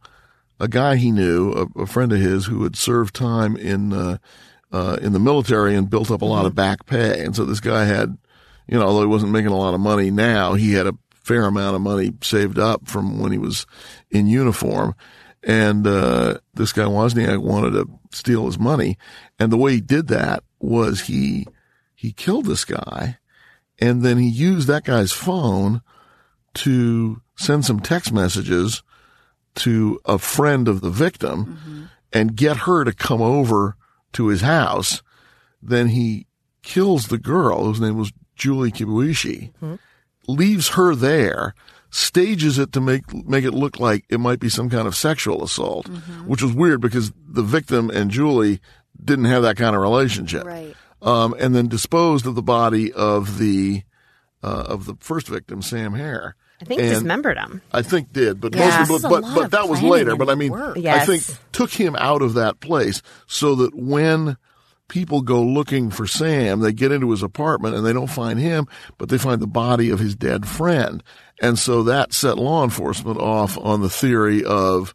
a 0.61 0.69
guy 0.69 0.97
he 0.97 1.11
knew, 1.13 1.53
a, 1.77 1.83
a 1.83 1.87
friend 1.87 2.13
of 2.13 2.19
his 2.21 2.47
who 2.47 2.63
had 2.63 2.77
served 2.77 3.15
time 3.15 3.57
in 3.57 3.93
uh, 3.93 4.19
uh, 4.73 4.99
in 5.03 5.13
the 5.13 5.19
military 5.21 5.75
and 5.77 5.91
built 5.91 6.11
up 6.11 6.23
a 6.23 6.25
lot 6.25 6.47
of 6.47 6.53
Mm-hmm. 6.53 6.57
back 6.57 6.87
pay. 6.87 7.25
And 7.25 7.35
so 7.37 7.45
this 7.45 7.61
guy 7.61 7.85
had, 7.85 8.17
you 8.67 8.79
know, 8.79 8.85
although 8.87 9.03
he 9.03 9.07
wasn't 9.07 9.33
making 9.33 9.51
a 9.53 9.57
lot 9.57 9.75
of 9.75 9.81
money 9.81 10.11
now, 10.11 10.55
he 10.55 10.73
had 10.73 10.87
a 10.87 10.95
fair 11.11 11.45
amount 11.45 11.75
of 11.77 11.83
money 11.83 12.13
saved 12.23 12.59
up 12.59 12.89
from 12.89 13.19
when 13.21 13.33
he 13.33 13.39
was 13.39 13.67
in 14.11 14.27
uniform. 14.27 14.95
And 15.43 15.87
uh, 15.87 16.39
this 16.55 16.73
guy 16.73 16.83
Wozniak 16.85 17.41
wanted 17.43 17.71
to 17.73 17.89
steal 18.11 18.47
his 18.47 18.59
money, 18.59 18.99
and 19.39 19.53
the 19.53 19.57
way 19.57 19.75
he 19.75 19.81
did 19.81 20.09
that 20.09 20.43
was 20.59 21.03
he 21.03 21.47
he 21.95 22.11
killed 22.13 22.47
this 22.47 22.65
guy, 22.65 23.19
and 23.79 24.03
then 24.03 24.19
he 24.19 24.29
used 24.29 24.69
that 24.69 24.85
guy's 24.85 25.13
phone 25.13 25.83
to 26.55 27.21
send 27.37 27.65
some 27.65 27.81
text 27.81 28.13
messages 28.13 28.83
to 29.57 30.01
a 30.05 30.19
friend 30.19 30.69
of 30.69 30.81
the 30.81 30.91
victim 30.91 31.47
mm-hmm. 31.47 31.85
and 32.13 32.37
get 32.37 32.59
her 32.59 32.85
to 32.85 32.93
come 32.93 33.23
over 33.23 33.77
to 34.13 34.29
his 34.29 34.43
house. 34.43 35.03
Then 35.63 35.89
he 35.89 36.27
kills 36.63 37.09
the 37.09 37.19
girl 37.19 37.65
whose 37.65 37.81
name 37.81 37.97
was 37.97 38.13
Julie 38.35 38.73
Kibuishi, 38.73 39.53
mm-hmm. 39.55 39.75
leaves 40.29 40.69
her 40.71 40.95
there, 40.95 41.55
stages 41.91 42.59
it 42.59 42.73
to 42.73 42.81
make 42.81 43.13
make 43.27 43.45
it 43.45 43.53
look 43.53 43.81
like 43.81 44.05
it 44.11 44.21
might 44.21 44.41
be 44.41 44.49
some 44.49 44.69
kind 44.69 44.87
of 44.87 44.97
sexual 44.97 45.43
assault, 45.43 45.87
mm-hmm. 45.87 46.27
which 46.27 46.43
was 46.43 46.53
weird 46.53 46.81
because 46.81 47.13
the 47.27 47.43
victim 47.43 47.91
and 47.91 48.11
Julie 48.11 48.61
didn't 49.03 49.27
have 49.27 49.43
that 49.43 49.57
kind 49.57 49.75
of 49.75 49.83
relationship. 49.83 50.45
Right. 50.45 50.75
Um, 51.07 51.35
and 51.39 51.55
then 51.55 51.69
disposed 51.69 52.27
of 52.27 52.35
the 52.35 52.43
body 52.43 52.93
of 52.93 53.39
the 53.39 53.83
uh, 54.43 54.65
of 54.69 54.85
the 54.87 54.97
first 55.01 55.29
victim, 55.29 55.63
Sam 55.63 55.95
Herr. 55.95 56.35
I 56.61 56.65
think 56.65 56.81
And- 56.81 56.91
dismembered 56.91 57.39
him. 57.39 57.63
I 57.73 57.83
think 57.83 58.13
did, 58.13 58.41
but 58.41 58.55
Yeah. 58.55 58.67
mostly, 58.81 58.95
This 58.95 58.97
is 58.99 59.05
a 59.05 59.09
but 59.09 59.23
but, 59.23 59.35
but 59.35 59.51
that 59.53 59.69
was 59.69 59.83
later. 59.83 60.17
But 60.17 60.29
I 60.31 60.35
mean, 60.35 60.53
work. 60.53 60.79
I 60.79 61.05
think 61.07 61.23
took 61.53 61.71
him 61.71 61.95
out 61.97 62.23
of 62.23 62.35
that 62.35 62.61
place 62.61 63.03
so 63.27 63.55
that 63.57 63.75
when 63.75 64.37
people 64.89 65.21
go 65.23 65.43
looking 65.43 65.91
for 65.91 66.07
Sam, 66.07 66.61
they 66.61 66.73
get 66.73 66.93
into 66.93 67.11
his 67.11 67.23
apartment 67.23 67.75
and 67.75 67.85
they 67.85 67.93
don't 67.93 68.07
find 68.11 68.39
him, 68.39 68.67
but 68.99 69.09
they 69.09 69.19
find 69.19 69.41
the 69.41 69.47
body 69.47 69.91
of 69.91 69.99
his 69.99 70.15
dead 70.15 70.47
friend, 70.47 71.03
and 71.43 71.59
so 71.59 71.83
that 71.83 72.13
set 72.13 72.39
law 72.39 72.63
enforcement 72.65 73.19
off 73.19 73.57
on 73.59 73.81
the 73.83 73.91
theory 73.91 74.45
of. 74.45 74.95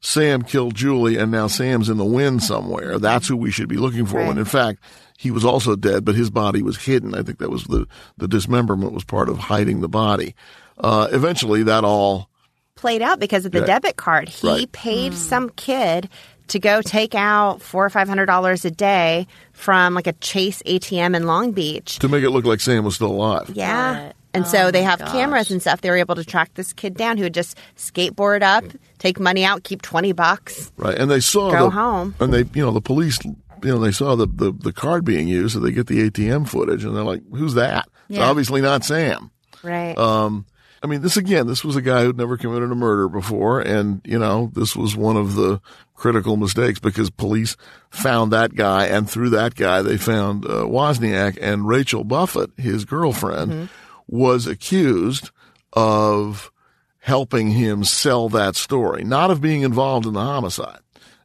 Sam 0.00 0.42
killed 0.42 0.74
Julie 0.76 1.16
and 1.16 1.32
now 1.32 1.48
Sam's 1.48 1.88
in 1.88 1.96
the 1.96 2.04
wind 2.04 2.42
somewhere. 2.42 2.98
That's 2.98 3.26
who 3.26 3.36
we 3.36 3.50
should 3.50 3.68
be 3.68 3.78
looking 3.78 4.06
for. 4.06 4.18
When 4.24 4.38
in 4.38 4.44
fact, 4.44 4.78
he 5.18 5.30
was 5.30 5.44
also 5.44 5.76
dead, 5.76 6.04
but 6.04 6.14
his 6.14 6.30
body 6.30 6.62
was 6.62 6.76
hidden. 6.76 7.14
I 7.14 7.22
think 7.22 7.38
that 7.38 7.50
was 7.50 7.64
the, 7.64 7.86
the 8.18 8.28
dismemberment 8.28 8.92
was 8.92 9.04
part 9.04 9.28
of 9.28 9.38
hiding 9.38 9.80
the 9.80 9.88
body. 9.88 10.34
Uh, 10.78 11.08
eventually 11.12 11.62
that 11.64 11.84
all 11.84 12.28
Played 12.74 13.00
out 13.00 13.18
because 13.18 13.46
of 13.46 13.52
the 13.52 13.60
Yeah. 13.60 13.64
debit 13.66 13.96
card. 13.96 14.28
He 14.28 14.46
Right. 14.46 14.72
paid 14.72 15.14
some 15.14 15.48
kid 15.56 16.10
to 16.48 16.58
go 16.58 16.82
take 16.82 17.14
out 17.14 17.62
four 17.62 17.84
or 17.86 17.88
five 17.90 18.06
hundred 18.06 18.26
dollars 18.26 18.66
a 18.66 18.70
day 18.70 19.26
from 19.54 19.94
like 19.94 20.06
a 20.06 20.12
Chase 20.12 20.62
ATM 20.66 21.16
in 21.16 21.24
Long 21.26 21.52
Beach. 21.52 21.98
to 22.00 22.08
make 22.08 22.22
it 22.22 22.28
look 22.30 22.44
like 22.44 22.60
Sam 22.60 22.84
was 22.84 22.94
still 22.96 23.10
alive. 23.12 23.50
Yeah. 23.54 24.12
It. 24.36 24.38
And 24.38 24.46
Oh 24.46 24.48
so 24.48 24.70
they 24.70 24.82
have 24.82 24.98
gosh. 24.98 25.12
cameras 25.12 25.50
and 25.50 25.60
stuff. 25.60 25.80
They 25.80 25.90
were 25.90 25.96
able 25.96 26.14
to 26.16 26.24
track 26.24 26.54
this 26.54 26.72
kid 26.72 26.94
down 26.94 27.16
who 27.16 27.24
would 27.24 27.34
just 27.34 27.56
skateboard 27.76 28.42
up, 28.42 28.64
take 28.98 29.18
money 29.18 29.44
out, 29.44 29.64
keep 29.64 29.82
20 29.82 30.12
bucks. 30.12 30.72
Right. 30.76 30.96
And 30.96 31.10
they 31.10 31.20
saw 31.20 31.50
Go 31.50 31.64
the, 31.64 31.70
home. 31.70 32.14
And 32.20 32.32
they, 32.32 32.44
you 32.54 32.64
know, 32.64 32.70
the 32.72 32.80
police, 32.80 33.18
you 33.24 33.34
know, 33.62 33.78
they 33.78 33.92
saw 33.92 34.14
the, 34.16 34.26
the, 34.26 34.52
the 34.52 34.72
card 34.72 35.04
being 35.04 35.28
used, 35.28 35.54
so 35.54 35.60
they 35.60 35.72
get 35.72 35.86
the 35.86 36.10
ATM 36.10 36.48
footage 36.48 36.84
and 36.84 36.96
they're 36.96 37.04
like, 37.04 37.22
who's 37.32 37.54
that? 37.54 37.88
It's 38.08 38.18
obviously 38.20 38.60
not 38.60 38.84
Sam. 38.84 39.30
Right. 39.62 39.96
Um, 39.98 40.46
I 40.82 40.86
mean, 40.86 41.00
this 41.00 41.16
again, 41.16 41.46
this 41.46 41.64
was 41.64 41.74
a 41.74 41.82
guy 41.82 42.04
who'd 42.04 42.16
never 42.16 42.36
committed 42.36 42.70
a 42.70 42.74
murder 42.76 43.08
before. 43.08 43.60
And, 43.60 44.00
you 44.04 44.18
know, 44.18 44.52
this 44.54 44.76
was 44.76 44.94
one 44.94 45.16
of 45.16 45.34
the 45.34 45.60
critical 45.94 46.36
mistakes 46.36 46.78
because 46.78 47.10
police 47.10 47.56
found 47.90 48.32
that 48.32 48.54
guy 48.54 48.86
and 48.86 49.10
through 49.10 49.30
that 49.30 49.54
guy, 49.56 49.82
they 49.82 49.96
found 49.96 50.44
uh, 50.44 50.64
Wozniak 50.64 51.38
and 51.40 51.66
Rachel 51.66 52.04
Buffett, 52.04 52.50
his 52.56 52.84
girlfriend, 52.84 53.68
was 54.08 54.46
accused 54.46 55.30
of 55.72 56.50
helping 57.00 57.50
him 57.52 57.84
sell 57.84 58.28
that 58.28 58.56
story, 58.56 59.04
not 59.04 59.30
of 59.30 59.40
being 59.40 59.62
involved 59.62 60.06
in 60.06 60.12
the 60.12 60.20
homicide, 60.20 60.80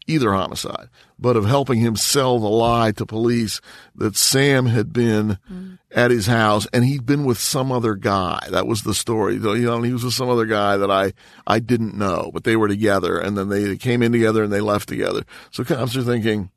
either 0.05 0.31
homicide, 0.31 0.89
but 1.17 1.35
of 1.35 1.45
helping 1.45 1.79
him 1.79 1.95
sell 1.95 2.39
the 2.39 2.47
lie 2.47 2.91
to 2.91 3.05
police 3.05 3.61
that 3.95 4.15
Sam 4.15 4.67
had 4.67 4.93
been 4.93 5.37
mm. 5.51 5.79
at 5.91 6.11
his 6.11 6.27
house 6.27 6.67
and 6.73 6.85
he'd 6.85 7.05
been 7.05 7.25
with 7.25 7.39
some 7.39 7.71
other 7.71 7.95
guy. 7.95 8.47
That 8.51 8.67
was 8.67 8.83
the 8.83 8.93
story. 8.93 9.35
You 9.35 9.39
know, 9.39 9.81
he 9.81 9.93
was 9.93 10.03
with 10.03 10.13
some 10.13 10.29
other 10.29 10.45
guy 10.45 10.77
that 10.77 10.91
I, 10.91 11.13
I 11.47 11.59
didn't 11.59 11.95
know, 11.95 12.29
but 12.33 12.43
they 12.43 12.55
were 12.55 12.67
together 12.67 13.17
and 13.17 13.37
then 13.37 13.49
they 13.49 13.77
came 13.77 14.03
in 14.03 14.11
together 14.11 14.43
and 14.43 14.53
they 14.53 14.61
left 14.61 14.89
together. 14.89 15.23
So 15.51 15.63
cops 15.63 15.95
are 15.95 16.03
thinking, 16.03 16.51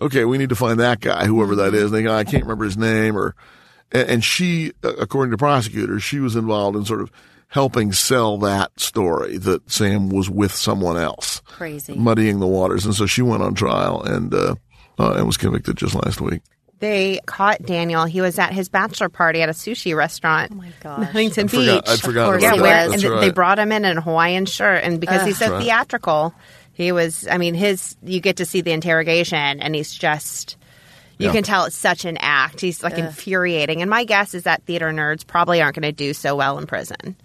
okay, 0.00 0.24
we 0.24 0.36
need 0.36 0.50
to 0.50 0.56
find 0.56 0.80
that 0.80 1.00
guy, 1.00 1.26
whoever 1.26 1.54
that 1.56 1.72
mm-hmm. 1.72 1.84
is. 1.84 1.90
They 1.90 2.02
go, 2.02 2.14
I 2.14 2.24
can't 2.24 2.44
remember 2.44 2.64
his 2.64 2.76
name 2.76 3.16
or, 3.16 3.34
and 3.92 4.08
and 4.08 4.24
she, 4.24 4.72
according 4.82 5.30
to 5.32 5.36
prosecutors, 5.38 6.02
she 6.02 6.18
was 6.20 6.36
involved 6.36 6.76
in 6.76 6.84
sort 6.84 7.00
of 7.00 7.10
helping 7.48 7.92
sell 7.92 8.38
that 8.38 8.78
story 8.78 9.38
that 9.38 9.70
Sam 9.70 10.08
was 10.10 10.28
with 10.28 10.52
someone 10.52 10.96
else, 10.96 11.40
Crazy. 11.46 11.94
muddying 11.94 12.40
the 12.40 12.46
waters. 12.46 12.84
And 12.84 12.94
so 12.94 13.06
she 13.06 13.22
went 13.22 13.42
on 13.42 13.54
trial 13.54 14.02
and, 14.02 14.34
uh, 14.34 14.56
uh, 14.98 15.12
and 15.12 15.26
was 15.26 15.36
convicted 15.36 15.76
just 15.76 15.94
last 15.94 16.20
week. 16.20 16.42
they 16.80 17.20
caught 17.26 17.62
Daniel. 17.62 18.04
He 18.04 18.20
was 18.20 18.38
at 18.38 18.52
his 18.52 18.68
bachelor 18.68 19.08
party 19.08 19.40
at 19.42 19.48
a 19.48 19.52
sushi 19.52 19.96
restaurant. 19.96 20.50
Oh 20.52 20.56
my 20.56 20.72
gosh. 20.82 20.98
In 20.98 21.04
Huntington 21.04 21.44
I 21.44 21.48
forgot, 21.48 21.84
Beach. 21.84 21.92
I'd 21.92 22.00
forgotten 22.00 22.32
course 22.32 22.42
yeah, 22.42 22.48
about 22.48 22.56
he 22.56 22.62
where, 22.62 22.70
that. 22.72 22.84
was. 22.90 22.92
and 22.94 23.02
That's 23.02 23.20
th- 23.22 23.30
they 23.30 23.32
brought 23.34 23.58
him 23.58 23.72
in 23.72 23.84
in 23.84 23.98
a 23.98 24.00
Hawaiian 24.00 24.46
shirt, 24.46 24.82
and 24.84 25.00
because 25.00 25.24
he's 25.24 25.38
so 25.38 25.52
right. 25.52 25.62
theatrical, 25.62 26.34
he 26.72 26.90
was. 26.92 27.26
I 27.28 27.38
mean, 27.38 27.54
his 27.54 27.96
you 28.02 28.20
get 28.20 28.36
to 28.38 28.44
see 28.44 28.60
the 28.60 28.72
interrogation, 28.72 29.60
and 29.60 29.74
he's 29.74 29.94
just. 29.94 30.56
You 31.18 31.26
Yeah. 31.28 31.32
can 31.32 31.42
tell 31.44 31.64
it's 31.64 31.76
such 31.76 32.04
an 32.04 32.18
act. 32.20 32.60
He's 32.60 32.82
like 32.82 32.98
infuriating, 32.98 33.80
and 33.80 33.88
my 33.90 34.04
guess 34.04 34.34
is 34.34 34.42
that 34.42 34.62
theater 34.64 34.90
nerds 34.92 35.26
probably 35.26 35.62
aren't 35.62 35.74
going 35.76 35.82
to 35.84 35.92
do 35.92 36.12
so 36.12 36.36
well 36.36 36.58
in 36.58 36.66
prison. 36.66 37.16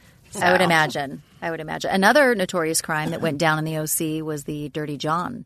I 0.41 0.51
would 0.53 0.61
imagine. 0.61 1.21
I 1.41 1.51
would 1.51 1.59
imagine. 1.59 1.91
Another 1.91 2.33
notorious 2.35 2.81
crime 2.81 3.09
that 3.11 3.19
went 3.21 3.37
down 3.37 3.59
in 3.59 3.65
the 3.65 3.77
OC 3.77 4.21
was 4.23 4.45
the 4.45 4.69
Dirty 4.69 4.95
John 4.97 5.43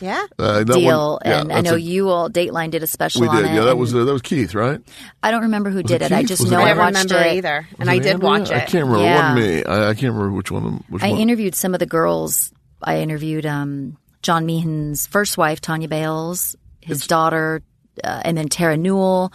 Yeah, 0.00 0.24
Uh, 0.36 0.64
deal. 0.64 1.12
one- 1.12 1.18
yeah, 1.24 1.40
and 1.42 1.52
I 1.52 1.60
know 1.60 1.74
a- 1.74 1.78
you 1.78 2.08
all, 2.08 2.28
Dateline 2.28 2.72
did 2.72 2.82
a 2.82 2.88
special 2.88 3.20
We 3.20 3.28
on 3.28 3.36
did. 3.36 3.52
it. 3.52 3.54
Yeah, 3.54 3.64
that 3.66 3.78
was, 3.78 3.94
uh, 3.94 4.02
that 4.04 4.12
was 4.12 4.20
Keith, 4.22 4.52
right? 4.52 4.80
I 5.22 5.30
don't 5.30 5.42
remember 5.42 5.70
who 5.70 5.84
did 5.84 6.02
it 6.02 6.06
it. 6.10 6.12
I 6.12 6.24
just 6.24 6.42
Was 6.42 6.50
know 6.50 6.58
I 6.58 6.62
I 6.62 6.64
never 6.64 6.80
watched 6.80 7.04
remember 7.04 7.28
it. 7.28 7.36
either, 7.36 7.68
and 7.78 7.78
Was 7.78 7.88
I 7.88 7.98
did 8.00 8.12
Andrea? 8.14 8.28
watch 8.30 8.50
it. 8.50 8.56
I 8.56 8.60
can't 8.64 8.84
remember. 8.86 9.04
Yeah. 9.04 9.12
It 9.30 9.34
wasn't 9.36 9.54
me. 9.54 9.64
I, 9.64 9.90
I 9.90 9.94
can't 9.94 10.12
remember 10.12 10.32
which 10.32 10.50
one. 10.50 10.64
of 10.64 10.72
them- 10.72 10.84
Which 10.88 11.02
I 11.04 11.10
one. 11.10 11.20
interviewed 11.20 11.54
some 11.54 11.72
of 11.72 11.78
the 11.78 11.86
girls. 11.86 12.50
I 12.82 12.98
interviewed 12.98 13.46
um, 13.46 13.96
John 14.22 14.44
Meehan's 14.44 15.06
first 15.06 15.38
wife, 15.38 15.60
Tanya 15.60 15.86
Bales, 15.86 16.56
his 16.80 17.06
daughter, 17.06 17.62
uh, 18.04 18.22
and 18.24 18.36
then 18.36 18.48
Terra 18.48 18.76
Newell, 18.76 19.32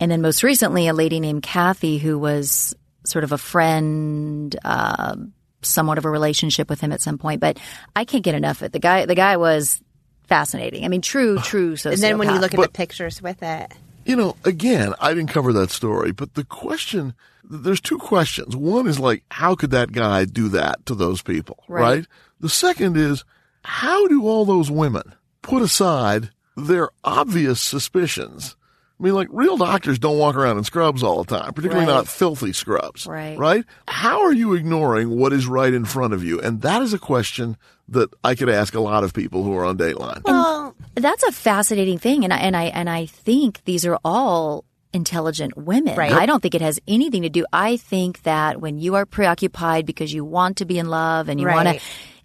and 0.00 0.10
then 0.10 0.20
most 0.22 0.42
recently 0.42 0.88
a 0.88 0.94
lady 0.94 1.20
named 1.20 1.42
Kathy 1.42 1.98
who 1.98 2.18
was 2.18 2.74
sort 3.04 3.24
of 3.24 3.32
a 3.32 3.38
friend, 3.38 4.54
uh, 4.64 5.16
somewhat 5.62 5.98
of 5.98 6.04
a 6.04 6.10
relationship 6.10 6.68
with 6.68 6.80
him 6.80 6.92
at 6.92 7.00
some 7.00 7.18
point. 7.18 7.40
But 7.40 7.58
I 7.94 8.04
can't 8.04 8.24
get 8.24 8.34
enough 8.34 8.58
of 8.62 8.66
it. 8.66 8.72
The 8.72 8.78
guy, 8.78 9.06
the 9.06 9.14
guy 9.14 9.36
was 9.36 9.80
fascinating. 10.28 10.84
I 10.84 10.88
mean, 10.88 11.02
true, 11.02 11.38
true. 11.38 11.76
and 11.84 11.98
then 11.98 12.18
when 12.18 12.28
you 12.30 12.38
look 12.40 12.54
at 12.54 12.56
But- 12.56 12.72
the 12.72 12.76
pictures 12.76 13.20
with 13.20 13.42
it, 13.42 13.72
You 14.04 14.16
know, 14.16 14.34
again, 14.44 14.94
I 15.00 15.14
didn't 15.14 15.30
cover 15.30 15.52
that 15.52 15.70
story, 15.70 16.10
but 16.10 16.34
the 16.34 16.42
question, 16.42 17.14
there's 17.48 17.80
two 17.80 17.98
questions. 17.98 18.56
One 18.56 18.88
is 18.88 18.98
like, 18.98 19.22
how 19.30 19.54
could 19.54 19.70
that 19.70 19.92
guy 19.92 20.24
do 20.24 20.48
that 20.48 20.84
to 20.86 20.96
those 20.96 21.22
people? 21.22 21.62
Right. 21.68 21.82
Right. 21.82 22.06
The 22.40 22.48
second 22.48 22.96
is, 22.96 23.24
how 23.62 24.08
do 24.08 24.26
all 24.26 24.44
those 24.44 24.72
women 24.72 25.14
put 25.42 25.62
aside 25.62 26.30
their 26.56 26.90
obvious 27.04 27.60
suspicions? 27.60 28.56
I 29.00 29.04
mean, 29.04 29.14
like 29.14 29.28
real 29.32 29.56
doctors 29.56 29.98
don't 29.98 30.18
walk 30.18 30.36
around 30.36 30.58
in 30.58 30.64
scrubs 30.64 31.02
all 31.02 31.24
the 31.24 31.36
time, 31.38 31.52
particularly 31.54 31.86
Right. 31.86 31.92
not 31.94 32.06
filthy 32.08 32.52
scrubs. 32.52 33.04
Right. 33.06 33.36
Right? 33.36 33.64
How 33.88 34.22
are 34.22 34.32
you 34.32 34.52
ignoring 34.54 35.10
what 35.18 35.32
is 35.32 35.46
right 35.46 35.74
in 35.74 35.84
front 35.84 36.14
of 36.14 36.22
you? 36.22 36.40
And 36.40 36.62
that 36.62 36.82
is 36.82 36.92
a 36.94 36.98
question 37.00 37.56
that 37.88 38.10
I 38.22 38.36
could 38.36 38.48
ask 38.48 38.74
a 38.74 38.80
lot 38.80 39.02
of 39.02 39.12
people 39.12 39.42
who 39.42 39.56
are 39.56 39.64
on 39.64 39.76
Dateline. 39.76 40.22
Well, 40.24 40.76
That's 40.94 41.22
a 41.24 41.32
fascinating 41.32 41.98
thing, 41.98 42.22
and 42.22 42.32
I 42.32 42.36
and 42.38 42.56
I 42.56 42.64
and 42.64 42.88
I 42.88 43.06
think 43.06 43.62
these 43.64 43.84
are 43.84 43.98
all 44.04 44.64
intelligent 44.92 45.56
women. 45.56 45.96
Right. 45.96 46.12
I 46.12 46.26
don't 46.26 46.40
think 46.42 46.54
it 46.54 46.60
has 46.60 46.78
anything 46.86 47.22
to 47.22 47.28
do. 47.30 47.44
I 47.52 47.78
think 47.78 48.22
that 48.22 48.60
when 48.60 48.78
you 48.78 48.94
are 48.94 49.06
preoccupied 49.06 49.84
because 49.86 50.12
you 50.12 50.22
want 50.24 50.58
to 50.58 50.64
be 50.66 50.78
in 50.78 50.86
love 50.88 51.28
and 51.28 51.40
you 51.40 51.46
want 51.48 51.66
to, 51.68 51.80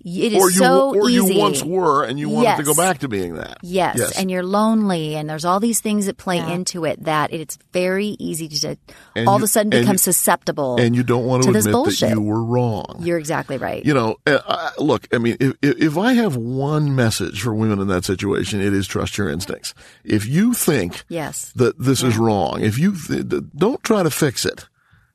it 0.05 0.33
is 0.33 0.41
or 0.43 0.49
you, 0.49 0.57
so 0.57 0.95
or 0.95 1.09
easy. 1.09 1.33
you 1.33 1.39
once 1.39 1.63
were 1.63 2.03
and 2.03 2.17
you 2.19 2.29
wanted 2.29 2.57
to 2.57 2.63
go 2.63 2.73
back 2.75 2.99
to 2.99 3.07
being 3.07 3.33
that. 3.35 3.57
Yes, 3.61 3.97
yes. 3.97 4.17
and 4.19 4.29
you're 4.31 4.43
lonely, 4.43 5.15
and 5.15 5.29
there's 5.29 5.43
all 5.45 5.59
these 5.59 5.81
things 5.81 6.05
that 6.05 6.17
play 6.17 6.37
into 6.39 6.85
it 6.85 7.03
that 7.05 7.33
it's 7.33 7.57
very 7.73 8.15
easy 8.19 8.47
to 8.47 8.77
And 9.15 9.27
all 9.27 9.35
of 9.35 9.43
a 9.43 9.47
sudden 9.47 9.69
become 9.69 9.93
you- 9.93 9.97
susceptible. 9.97 10.77
and 10.79 10.95
you 10.95 11.03
don't 11.03 11.25
want 11.25 11.43
to 11.43 11.47
to 11.47 11.53
this 11.53 11.65
admit 11.65 11.73
bullshit. 11.73 12.09
that 12.09 12.15
you 12.15 12.21
were 12.21 12.43
wrong. 12.43 12.97
You're 13.01 13.17
exactly 13.17 13.57
right. 13.57 13.85
you 13.85 13.93
know, 13.93 14.17
uh, 14.25 14.69
look, 14.77 15.07
I 15.13 15.17
mean, 15.17 15.37
if, 15.39 15.55
if 15.61 15.77
if 15.81 15.97
I 15.97 16.13
have 16.13 16.35
one 16.35 16.95
message 16.95 17.41
for 17.41 17.53
women 17.53 17.79
in 17.79 17.87
that 17.87 18.05
situation, 18.05 18.61
it 18.61 18.73
is 18.73 18.87
trust 18.87 19.17
your 19.17 19.29
instincts. 19.29 19.73
If 20.03 20.25
you 20.27 20.53
think 20.53 21.03
yes, 21.09 21.51
that 21.55 21.77
this 21.79 22.03
is 22.03 22.17
wrong, 22.17 22.61
if 22.61 22.77
you 22.77 22.93
th- 22.95 23.29
th- 23.29 23.43
don't 23.55 23.83
try 23.83 24.03
to 24.03 24.09
fix 24.11 24.45
it, 24.45 24.67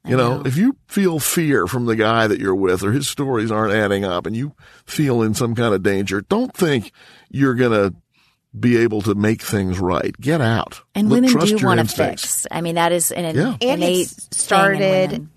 you 0.07 0.17
know, 0.17 0.43
if 0.45 0.57
you 0.57 0.77
feel 0.89 1.19
fear 1.21 1.67
from 1.67 1.87
the 1.87 1.95
guy 1.97 2.27
that 2.27 2.41
you're 2.41 2.55
with 2.57 2.83
or 2.83 2.93
his 2.93 3.09
stories 3.09 3.51
aren't 3.51 3.73
adding 3.73 4.05
up 4.05 4.27
and 4.27 4.35
you 4.37 4.55
feel 4.85 5.23
in 5.23 5.35
some 5.35 5.55
kind 5.55 5.75
of 5.75 5.83
danger, 5.83 6.21
don't 6.23 6.53
think 6.55 6.93
you're 7.31 7.55
going 7.55 7.71
to 7.73 7.95
be 8.59 8.77
able 8.79 9.01
to 9.03 9.15
make 9.15 9.41
things 9.41 9.79
right. 9.79 10.15
Get 10.21 10.41
out. 10.41 10.83
and 10.95 11.09
Let- 11.09 11.23
women 11.23 11.47
do 11.47 11.65
want 11.65 11.79
to 11.79 11.83
instincts. 11.83 12.43
fix. 12.43 12.47
I 12.51 12.61
mean, 12.61 12.75
that 12.75 12.93
is 12.93 13.11
an, 13.13 13.35
Yeah. 13.35 13.53
and 13.53 13.63
innate 13.63 13.97
he 13.97 14.05
started 14.05 15.29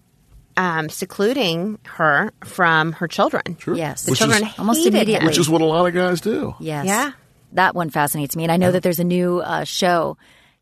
um, 0.57 0.89
secluding 0.89 1.78
her 1.86 2.32
from 2.43 2.93
her 2.93 3.07
children. 3.07 3.57
Sure. 3.59 3.76
Yes. 3.76 4.03
The 4.03 4.11
Which 4.11 4.22
is- 4.22 4.28
children 4.28 4.49
Almost 4.57 4.86
immediately. 4.86 5.28
Which 5.28 5.38
is 5.38 5.49
what 5.49 5.61
a 5.61 5.66
lot 5.66 5.86
of 5.86 5.93
guys 5.93 6.22
do. 6.22 6.55
Yes. 6.59 6.86
Yeah. 6.88 7.11
That 7.53 7.76
one 7.76 7.89
fascinates 7.89 8.36
me. 8.36 8.43
And 8.43 8.51
I 8.51 8.57
know 8.57 8.72
that 8.72 8.84
there's 8.84 8.99
a 8.99 9.03
new 9.05 9.39
uh, 9.39 9.63
show 9.63 10.18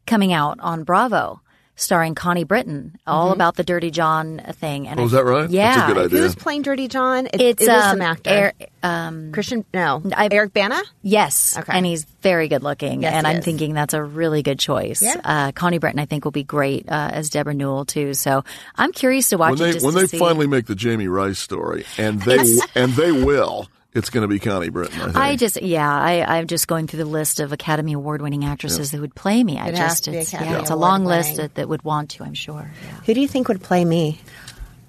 coming 0.06 0.34
out 0.34 0.60
on 0.60 0.84
Bravo 0.84 1.42
starring 1.76 2.14
Connie 2.16 2.44
Britton, 2.44 2.98
all 3.08 3.32
about 3.32 3.56
the 3.56 3.64
Dirty 3.64 3.90
John 3.92 4.40
thing. 4.54 4.88
And 4.88 5.00
Oh, 5.00 5.04
I- 5.04 5.06
is 5.08 5.12
that 5.14 5.26
right? 5.26 5.50
Yeah. 5.50 5.76
That's 5.76 5.92
a 5.92 5.94
good 5.96 6.06
idea. 6.06 6.20
Who's 6.22 6.36
playing 6.36 6.62
Dirty 6.62 6.88
John? 6.88 7.26
It, 7.28 7.42
It's 7.42 7.62
it 7.62 7.66
is 7.66 7.70
um, 7.70 7.90
some 7.92 8.02
actor. 8.02 8.30
Air- 8.30 8.54
um, 8.84 9.32
Christian, 9.32 9.66
no, 9.74 10.02
I- 10.16 10.28
Eric 10.32 10.54
Bana. 10.54 10.82
yes. 11.02 11.58
Okay. 11.58 11.74
And 11.76 11.86
he's 11.86 12.04
very 12.22 12.48
good 12.48 12.62
looking. 12.64 13.02
Yes, 13.02 13.14
and 13.14 13.26
he 13.26 13.32
I'm 13.34 13.40
is. 13.40 13.46
thinking 13.46 13.74
that's 13.74 13.94
a 13.94 14.04
really 14.04 14.44
good 14.44 14.60
choice. 14.60 15.02
Yeah. 15.02 15.20
Uh, 15.24 15.52
Connie 15.52 15.80
Britton, 15.80 16.00
I 16.00 16.06
think, 16.06 16.26
will 16.26 16.32
be 16.32 16.44
great 16.44 16.88
uh, 16.88 17.10
as 17.12 17.30
Deborah 17.30 17.54
Newell, 17.54 17.86
too. 17.86 18.14
So 18.14 18.44
I'm 18.76 18.92
curious 18.92 19.30
to 19.30 19.38
watch 19.38 19.60
when 19.60 19.62
it 19.62 19.64
they 19.66 19.72
just 19.74 19.86
when 19.86 19.94
to 19.96 20.00
they 20.02 20.08
see. 20.08 20.20
finally 20.20 20.48
make 20.48 20.68
the 20.68 20.76
Jamie 20.76 21.08
Rice 21.08 21.40
story, 21.40 21.86
and 21.98 22.22
they 22.22 22.40
and 22.76 22.94
they 22.94 23.12
will, 23.12 23.68
it's 23.96 24.10
going 24.10 24.24
to 24.24 24.28
be 24.28 24.40
Connie 24.40 24.70
Britton. 24.70 25.00
I 25.00 25.04
think. 25.06 25.16
I 25.16 25.36
just, 25.36 25.62
yeah, 25.62 25.90
I, 25.90 26.38
I'm 26.38 26.48
just 26.48 26.68
going 26.68 26.88
through 26.88 27.00
the 27.00 27.06
list 27.06 27.40
of 27.40 27.52
Academy 27.52 27.94
Award 27.94 28.22
winning 28.22 28.44
actresses 28.46 28.92
that 28.92 29.02
would 29.02 29.16
play 29.16 29.44
me. 29.44 29.60
I 29.60 29.70
It 29.70 29.76
just, 29.76 30.08
it's, 30.08 30.34
Academy 30.34 30.52
yeah, 30.52 30.60
it's 30.62 30.70
a 30.70 30.76
long 30.76 31.02
Award 31.02 31.18
list 31.18 31.36
that, 31.38 31.56
that 31.56 31.70
would 31.70 31.84
want 31.84 32.12
to, 32.12 32.24
I'm 32.24 32.34
sure. 32.34 32.72
Yeah. 32.86 32.92
Who 33.06 33.14
do 33.14 33.22
you 33.22 33.28
think 33.28 33.48
would 33.48 33.62
play 33.62 33.86
me? 33.86 34.20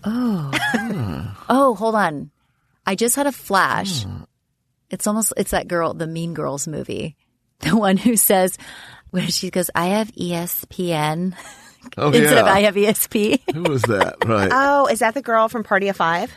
Oh, 0.05 0.51
hmm. 0.55 1.21
oh, 1.49 1.75
hold 1.75 1.95
on. 1.95 2.31
I 2.87 2.95
just 2.95 3.17
had 3.17 3.27
a 3.27 3.33
flash. 3.33 4.05
Hmm. 4.05 4.23
It's 4.91 5.07
almost, 5.07 5.33
it's 5.37 5.51
that 5.53 5.69
girl, 5.69 5.95
the 5.95 6.07
Mean 6.07 6.35
Girls 6.35 6.67
movie. 6.67 7.17
The 7.61 7.77
one 7.77 7.97
who 7.97 8.17
says, 8.17 8.59
when 9.11 9.29
she 9.29 9.49
goes, 9.51 9.71
I 9.75 9.87
have 9.87 10.11
ESPN 10.13 11.35
oh 11.97 12.07
instead 12.13 12.33
yeah, 12.33 12.41
of 12.41 12.47
I 12.47 12.61
have 12.63 12.75
ESP. 12.75 13.41
Who 13.55 13.63
was 13.63 13.83
that? 13.83 14.17
Right. 14.27 14.51
Oh, 14.53 14.87
is 14.87 14.99
that 14.99 15.15
the 15.15 15.23
girl 15.23 15.49
from 15.49 15.63
Party 15.63 15.89
of 15.89 15.97
Five? 15.97 16.33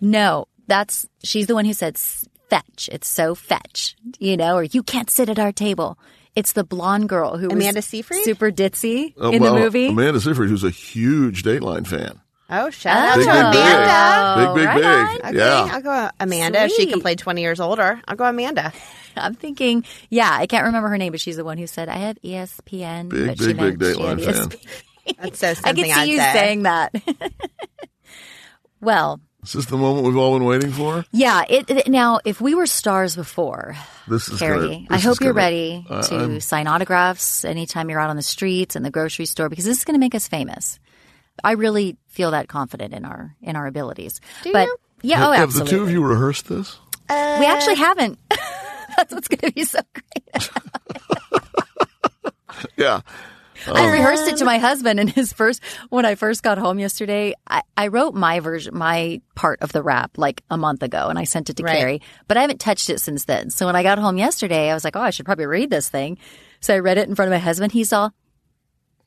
no, 0.00 0.46
that's, 0.72 1.06
she's 1.22 1.46
the 1.46 1.54
one 1.54 1.66
who 1.66 1.74
said 1.74 1.98
fetch. 1.98 2.88
It's 2.90 3.06
so 3.08 3.34
fetch, 3.34 3.94
you 4.18 4.38
know, 4.38 4.56
or 4.56 4.62
you 4.62 4.82
can't 4.82 5.10
sit 5.10 5.28
at 5.28 5.38
our 5.38 5.52
table. 5.52 5.98
It's 6.34 6.52
the 6.54 6.64
blonde 6.64 7.10
girl 7.10 7.36
who 7.36 7.50
Amanda 7.50 7.78
was 7.78 7.84
Seyfried? 7.86 8.24
super 8.24 8.50
ditzy 8.50 9.12
Uh, 9.20 9.28
in 9.32 9.42
well, 9.42 9.52
the 9.54 9.60
movie. 9.60 9.88
Amanda 9.88 10.18
Seyfried, 10.18 10.48
who's 10.48 10.64
a 10.64 10.70
huge 10.70 11.42
Dateline 11.42 11.86
fan. 11.86 12.20
Oh, 12.48 12.70
shout 12.70 12.96
out 12.96 13.16
Big, 13.16 13.26
to 13.26 13.32
big, 13.32 13.40
Amanda. 13.44 14.34
big, 14.36 14.54
big, 14.54 14.74
big, 14.74 14.84
right 14.84 15.20
big. 15.22 15.26
Okay, 15.26 15.38
Yeah. 15.38 15.68
I'll 15.72 15.82
go 15.82 16.10
Amanda. 16.20 16.64
If 16.64 16.72
She 16.72 16.86
can 16.86 17.00
play 17.02 17.16
20 17.16 17.40
years 17.42 17.60
older. 17.60 18.00
I'll 18.08 18.16
go 18.16 18.24
Amanda. 18.24 18.72
I'm 19.16 19.34
thinking, 19.34 19.84
yeah, 20.08 20.30
I 20.32 20.46
can't 20.46 20.64
remember 20.64 20.88
her 20.88 20.96
name, 20.96 21.12
but 21.12 21.20
she's 21.20 21.36
the 21.36 21.44
one 21.44 21.58
who 21.58 21.66
said, 21.66 21.90
I 21.90 21.96
have 21.96 22.18
ESPN. 22.22 23.10
Big, 23.10 23.26
but 23.26 23.38
big, 23.38 23.56
meant 23.58 23.78
big 23.78 23.96
Dateline 23.96 24.24
fan. 24.24 24.34
ESPN. 24.48 25.16
That 25.20 25.36
says 25.36 25.60
I 25.64 25.72
can 25.74 25.84
see 25.84 25.90
I'd 25.92 26.08
you 26.08 26.16
say. 26.18 26.32
saying 26.32 26.62
that. 26.62 26.94
well, 28.80 29.20
This 29.42 29.56
is 29.56 29.64
this 29.64 29.70
the 29.70 29.76
moment 29.76 30.06
we've 30.06 30.16
all 30.16 30.38
been 30.38 30.46
waiting 30.46 30.70
for? 30.70 31.04
yeah. 31.10 31.42
It, 31.48 31.68
it- 31.68 31.88
now, 31.88 32.20
if 32.24 32.40
we 32.40 32.54
were 32.54 32.66
stars 32.66 33.16
before, 33.16 33.74
This 34.06 34.28
is 34.28 34.38
Kari, 34.38 34.60
gonna, 34.60 34.86
I 34.90 34.98
hope 34.98 35.12
is 35.14 35.20
you're 35.20 35.32
gonna- 35.32 35.44
ready 35.44 35.86
I- 35.90 36.00
to 36.02 36.14
I'm- 36.16 36.40
sign 36.40 36.66
autographs 36.68 37.44
anytime 37.44 37.90
you're 37.90 37.98
out 38.00 38.10
on 38.10 38.16
the 38.16 38.22
streets 38.22 38.76
and 38.76 38.84
the 38.84 38.90
grocery 38.90 39.26
store 39.26 39.48
because 39.48 39.64
this 39.64 39.78
is 39.78 39.84
going 39.84 39.94
to 39.96 40.00
make 40.00 40.14
us 40.14 40.28
famous. 40.28 40.78
I 41.42 41.52
really 41.52 41.96
feel 42.08 42.30
that 42.32 42.46
confident 42.48 42.94
in 42.94 43.04
our 43.04 43.34
in 43.42 43.56
our 43.56 43.66
abilities. 43.66 44.20
Do 44.44 44.52
but 44.52 44.66
you? 44.68 44.76
yeah, 45.02 45.26
oh, 45.28 45.32
have 45.32 45.48
absolutely. 45.48 45.70
the 45.72 45.76
two 45.78 45.82
of 45.82 45.90
you 45.90 46.04
rehearsed 46.04 46.46
this? 46.48 46.78
Uh, 47.08 47.36
we 47.40 47.46
actually 47.46 47.76
haven't. 47.76 48.18
That's 48.96 49.12
what's 49.12 49.26
going 49.28 49.40
to 49.40 49.52
be 49.52 49.64
so 49.64 49.80
great. 49.92 50.50
Yeah. 52.76 53.00
I 53.66 53.86
oh. 53.86 53.90
rehearsed 53.90 54.28
it 54.28 54.36
to 54.38 54.44
my 54.44 54.58
husband 54.58 55.00
and 55.00 55.10
his 55.10 55.32
first 55.32 55.62
when 55.90 56.04
I 56.04 56.14
first 56.14 56.42
got 56.42 56.58
home 56.58 56.78
yesterday. 56.78 57.34
I, 57.46 57.62
I 57.76 57.88
wrote 57.88 58.14
my 58.14 58.40
version, 58.40 58.76
my 58.76 59.20
part 59.34 59.60
of 59.62 59.72
the 59.72 59.82
rap 59.82 60.16
like 60.16 60.42
a 60.50 60.56
month 60.56 60.82
ago, 60.82 61.08
and 61.08 61.18
I 61.18 61.24
sent 61.24 61.50
it 61.50 61.56
to 61.56 61.62
Right. 61.62 61.78
Kari. 61.78 62.02
But 62.28 62.36
I 62.36 62.42
haven't 62.42 62.60
touched 62.60 62.90
it 62.90 63.00
since 63.00 63.24
then. 63.24 63.50
So 63.50 63.66
when 63.66 63.76
I 63.76 63.82
got 63.82 63.98
home 63.98 64.18
yesterday, 64.18 64.70
I 64.70 64.74
was 64.74 64.84
like, 64.84 64.96
"Oh, 64.96 65.00
I 65.00 65.10
should 65.10 65.26
probably 65.26 65.46
read 65.46 65.70
this 65.70 65.88
thing." 65.88 66.18
So 66.60 66.74
I 66.74 66.78
read 66.78 66.98
it 66.98 67.08
in 67.08 67.14
front 67.14 67.28
of 67.28 67.32
my 67.32 67.38
husband. 67.38 67.72
He's 67.72 67.92
all, 67.92 68.12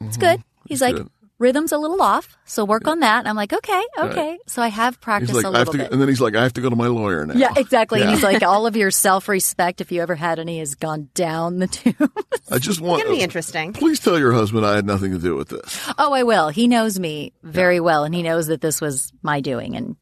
"It's 0.02 0.18
mm-hmm. 0.18 0.28
good." 0.28 0.44
He's 0.66 0.82
like, 0.82 0.96
good. 0.96 1.10
"Rhythm's 1.40 1.72
a 1.72 1.78
little 1.78 2.02
off, 2.02 2.38
so 2.46 2.64
work 2.66 2.88
on 2.88 3.00
that." 3.02 3.20
And 3.20 3.28
I'm 3.28 3.36
like, 3.36 3.52
"Okay, 3.54 3.84
okay." 4.00 4.38
So 4.48 4.62
I 4.62 4.68
have 4.70 4.96
He's 4.96 5.02
practiced 5.02 5.34
like, 5.34 5.46
a 5.46 5.48
I 5.50 5.58
have 5.60 5.68
little 5.68 5.74
to, 5.74 5.78
bit. 5.80 5.92
and 5.92 6.02
then 6.02 6.08
he's 6.08 6.22
like, 6.22 6.36
I 6.36 6.44
have 6.44 6.54
to 6.54 6.62
go 6.62 6.70
to 6.70 6.76
my 6.76 6.88
lawyer 6.88 7.26
now. 7.26 7.34
yeah, 7.36 7.54
exactly. 7.56 8.02
And 8.02 8.10
Yeah. 8.10 8.16
he's 8.16 8.24
like, 8.24 8.44
all 8.52 8.66
of 8.68 8.76
your 8.76 8.92
self 8.92 9.28
respect, 9.28 9.82
if 9.82 9.92
you 9.92 10.02
ever 10.02 10.16
had 10.16 10.40
any, 10.40 10.60
has 10.60 10.76
gone 10.76 11.10
down 11.14 11.60
the 11.60 11.68
tube. 11.78 12.12
I 12.52 12.58
just 12.60 12.80
want. 12.82 13.04
To 13.04 13.10
be 13.10 13.22
interesting. 13.22 13.74
Please 13.74 14.00
tell 14.00 14.18
your 14.20 14.34
husband 14.34 14.66
I 14.66 14.76
had 14.76 14.86
nothing 14.86 15.12
to 15.12 15.20
do 15.20 15.36
with 15.36 15.50
this. 15.50 15.90
Oh, 15.98 16.14
I 16.14 16.24
will. 16.24 16.50
He 16.50 16.68
knows 16.68 17.00
me 17.00 17.34
very 17.44 17.80
well, 17.80 18.04
and 18.04 18.14
he 18.16 18.24
knows 18.24 18.48
that 18.48 18.62
this 18.62 18.80
was 18.82 19.12
my 19.22 19.42
doing, 19.42 19.76
and 19.76 19.96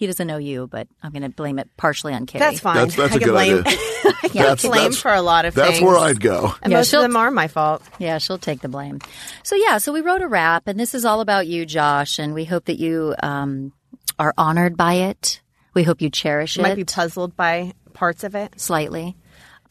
he 0.00 0.06
doesn't 0.06 0.26
know 0.26 0.38
you, 0.38 0.66
but 0.66 0.88
I'm 1.02 1.12
going 1.12 1.22
to 1.22 1.28
blame 1.28 1.58
it 1.58 1.68
partially 1.76 2.14
on 2.14 2.24
Kari. 2.24 2.40
That's 2.40 2.58
fine. 2.60 2.74
That's 2.76 2.96
that's 2.96 3.12
I 3.12 3.16
a 3.16 3.18
can 3.18 3.28
good 3.28 3.32
blame, 3.32 3.58
idea. 3.60 3.72
I 4.22 4.28
can 4.28 4.32
That's- 4.42 4.62
blame 4.62 4.74
that's- 4.76 4.96
for 4.96 5.12
a 5.12 5.20
lot 5.20 5.44
of 5.44 5.52
That's 5.54 5.68
things. 5.78 5.80
That's 5.80 5.86
where 5.86 5.98
I'd 6.00 6.20
go. 6.20 6.54
And 6.62 6.72
Yeah, 6.72 6.78
most 6.78 6.94
of 6.94 7.02
them 7.02 7.16
are 7.18 7.30
my 7.30 7.48
fault. 7.48 7.82
Yeah, 7.98 8.16
she'll 8.16 8.38
take 8.38 8.62
the 8.62 8.68
blame. 8.68 9.00
So 9.42 9.56
yeah, 9.56 9.76
so 9.76 9.92
we 9.92 10.00
wrote 10.00 10.22
a 10.22 10.26
rap, 10.26 10.62
and 10.66 10.80
this 10.80 10.94
is 10.94 11.04
all 11.04 11.20
about 11.20 11.46
you, 11.46 11.66
Josh, 11.66 12.18
and 12.18 12.32
we 12.32 12.46
hope 12.46 12.64
that 12.64 12.78
you 12.78 13.14
um, 13.22 13.72
are 14.18 14.32
honored 14.38 14.76
by 14.78 14.94
it. 14.94 15.42
We 15.74 15.82
hope 15.82 16.00
you 16.00 16.08
cherish 16.08 16.56
Might 16.56 16.64
it 16.64 16.68
Might 16.70 16.74
be 16.76 16.84
puzzled 16.84 17.36
by 17.36 17.74
parts 17.92 18.24
of 18.24 18.34
it. 18.34 18.58
slightly. 18.58 19.16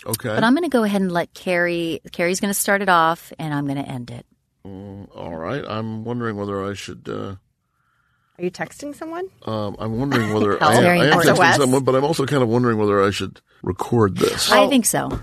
Okay. 0.05 0.30
But 0.30 0.43
I'm 0.43 0.53
going 0.53 0.63
to 0.63 0.69
go 0.69 0.84
ahead 0.84 1.01
and 1.01 1.11
let 1.11 1.34
Kari. 1.34 2.01
Kari's 2.11 2.39
going 2.39 2.53
to 2.53 2.59
start 2.59 2.82
it 2.84 2.88
off, 2.89 3.34
and 3.39 3.51
I'm 3.53 3.65
going 3.65 3.84
to 3.84 3.89
end 3.89 4.11
it. 4.11 4.25
All 4.63 5.36
right. 5.36 5.63
I'm 5.67 6.03
wondering 6.05 6.38
whether 6.38 6.64
I 6.64 6.73
should. 6.76 7.10
Uh, 7.10 7.35
Are 8.40 8.44
you 8.44 8.52
texting 8.52 8.95
someone? 8.95 9.28
um, 9.45 9.76
I'm 9.80 9.98
wondering 9.99 10.34
whether 10.34 10.64
I, 10.64 10.74
am- 10.76 10.86
I 10.86 11.06
am 11.07 11.20
texting 11.20 11.36
SOS? 11.36 11.56
someone, 11.57 11.84
but 11.84 11.94
I'm 11.95 12.06
also 12.06 12.26
kind 12.26 12.41
of 12.41 12.48
wondering 12.49 12.78
whether 12.78 13.03
I 13.03 13.11
should 13.11 13.41
record 13.61 14.16
this. 14.18 14.49
I 14.52 14.68
think 14.70 14.86
so. 14.86 15.20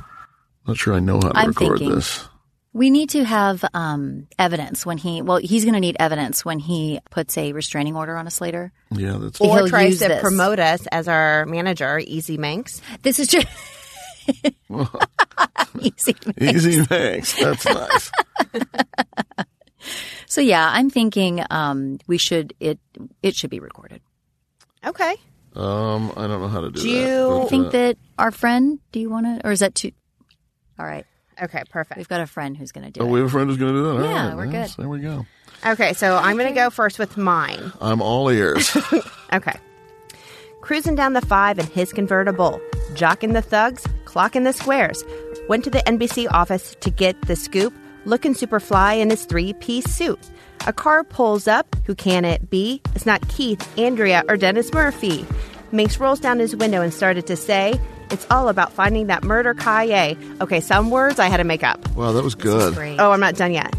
Not 0.66 0.76
sure 0.76 0.92
I 0.94 0.98
know 1.00 1.14
how 1.14 1.30
to 1.30 1.38
I'm 1.38 1.48
record 1.48 1.78
thinking. 1.78 1.94
this. 1.96 2.28
We 2.74 2.90
need 2.90 3.08
to 3.10 3.24
have 3.24 3.64
um, 3.72 4.26
evidence 4.38 4.84
when 4.84 4.98
he. 4.98 5.22
Well, 5.22 5.38
he's 5.38 5.64
going 5.64 5.72
to 5.72 5.80
need 5.80 5.96
evidence 5.98 6.44
when 6.44 6.58
he 6.58 7.00
puts 7.10 7.38
a 7.38 7.54
restraining 7.54 7.96
order 7.96 8.14
on 8.18 8.26
us 8.26 8.42
later. 8.42 8.70
Yeah, 8.90 9.16
that's. 9.18 9.38
He'll 9.38 9.64
Or 9.64 9.66
tries 9.68 10.00
to 10.00 10.08
this. 10.08 10.20
promote 10.20 10.58
us 10.58 10.86
as 10.92 11.08
our 11.08 11.46
manager, 11.46 11.98
Easy 11.98 12.36
Manks. 12.36 12.82
This 13.00 13.18
is 13.18 13.28
true. 13.28 13.40
Easy. 15.80 16.14
Easy 16.38 16.84
thanks. 16.84 17.38
That's 17.40 17.64
nice. 17.64 18.10
So 20.26 20.40
yeah, 20.40 20.70
I'm 20.72 20.90
thinking 20.90 21.42
um, 21.50 21.98
we 22.06 22.18
should 22.18 22.54
it 22.60 22.78
it 23.22 23.34
should 23.36 23.50
be 23.50 23.60
recorded. 23.60 24.00
Okay. 24.84 25.14
Um, 25.54 26.12
I 26.16 26.26
don't 26.26 26.40
know 26.42 26.48
how 26.48 26.60
to 26.60 26.70
do, 26.70 26.80
Do 26.82 26.92
that. 26.92 26.92
Do 26.92 27.42
you 27.42 27.48
think 27.48 27.72
that 27.72 27.96
our 28.18 28.30
friend. 28.30 28.78
Do 28.92 29.00
you 29.00 29.08
want 29.08 29.24
to, 29.26 29.46
or 29.48 29.52
is 29.52 29.60
that 29.60 29.74
too? 29.74 29.92
All 30.78 30.84
right, 30.84 31.06
Okay, 31.42 31.62
perfect. 31.70 31.96
we've 31.96 32.08
got 32.08 32.20
a 32.20 32.26
friend 32.26 32.54
who's 32.56 32.72
going 32.72 32.84
to 32.84 32.90
do 32.92 33.00
Oh, 33.00 33.06
it. 33.06 33.10
we 33.10 33.20
have 33.20 33.28
a 33.28 33.30
friend 33.30 33.48
who's 33.48 33.56
going 33.58 33.72
to 33.72 33.78
do 33.80 33.84
that. 33.84 34.04
All 34.04 34.10
Yeah, 34.12 34.26
right, 34.28 34.36
we're 34.36 34.46
yes, 34.52 34.74
good. 34.76 34.82
There 34.82 34.88
we 34.90 35.00
go. 35.00 35.24
Okay, 35.66 35.94
so 35.94 36.16
I'm 36.18 36.36
going 36.36 36.48
to 36.48 36.54
go 36.54 36.68
first 36.68 36.98
with 36.98 37.16
mine. 37.16 37.72
I'm 37.80 38.02
all 38.02 38.28
ears. 38.30 38.76
Okay. 39.32 39.54
Cruising 40.60 40.94
down 40.94 41.12
the 41.14 41.20
five 41.20 41.58
in 41.58 41.66
his 41.66 41.92
convertible, 41.92 42.60
jocking 42.94 43.32
the 43.32 43.42
thugs, 43.42 43.84
clocking 44.04 44.44
the 44.44 44.52
squares. 44.52 45.02
Went 45.48 45.64
to 45.64 45.70
the 45.70 45.78
NBC 45.78 46.26
office 46.30 46.76
to 46.80 46.90
get 46.90 47.20
the 47.22 47.36
scoop, 47.36 47.72
looking 48.06 48.34
super 48.34 48.60
fly 48.60 48.94
in 48.94 49.10
his 49.10 49.24
three 49.24 49.52
piece 49.54 49.84
suit. 49.86 50.18
A 50.66 50.72
car 50.72 51.04
pulls 51.04 51.46
up. 51.46 51.76
Who 51.84 51.94
can 51.94 52.24
it 52.24 52.50
be? 52.50 52.80
It's 52.94 53.06
not 53.06 53.26
Keith, 53.28 53.78
Andrea, 53.78 54.24
or 54.28 54.36
Dennis 54.36 54.72
Murphy. 54.72 55.26
Manks 55.72 55.98
rolls 56.00 56.20
down 56.20 56.38
his 56.38 56.56
window 56.56 56.80
and 56.80 56.92
started 56.94 57.26
to 57.26 57.36
say, 57.36 57.78
It's 58.10 58.26
all 58.30 58.48
about 58.48 58.72
finding 58.72 59.08
that 59.08 59.24
murder 59.24 59.54
Kaye. 59.54 60.16
Okay, 60.40 60.60
some 60.60 60.90
words 60.90 61.18
I 61.18 61.26
had 61.28 61.36
to 61.38 61.44
make 61.44 61.62
up. 61.62 61.86
Wow, 61.94 62.12
that 62.12 62.24
was 62.24 62.34
good. 62.34 62.76
Oh, 62.98 63.10
I'm 63.10 63.20
not 63.20 63.34
done 63.36 63.52
yet. 63.52 63.74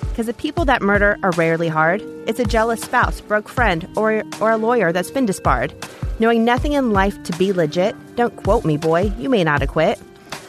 Because 0.00 0.26
the 0.26 0.34
people 0.34 0.64
that 0.64 0.82
murder 0.82 1.16
are 1.22 1.30
rarely 1.32 1.68
hard. 1.68 2.02
It's 2.26 2.40
a 2.40 2.44
jealous 2.44 2.80
spouse, 2.80 3.20
broke 3.20 3.48
friend, 3.48 3.88
or, 3.96 4.24
or 4.40 4.50
a 4.50 4.56
lawyer 4.56 4.90
that's 4.92 5.12
been 5.12 5.26
disbarred. 5.26 5.72
Knowing 6.18 6.44
nothing 6.44 6.72
in 6.72 6.90
life 6.90 7.20
to 7.22 7.32
be 7.38 7.52
legit, 7.52 7.94
don't 8.16 8.34
quote 8.34 8.64
me, 8.64 8.76
boy, 8.76 9.12
you 9.16 9.28
may 9.28 9.44
not 9.44 9.62
acquit. 9.62 10.00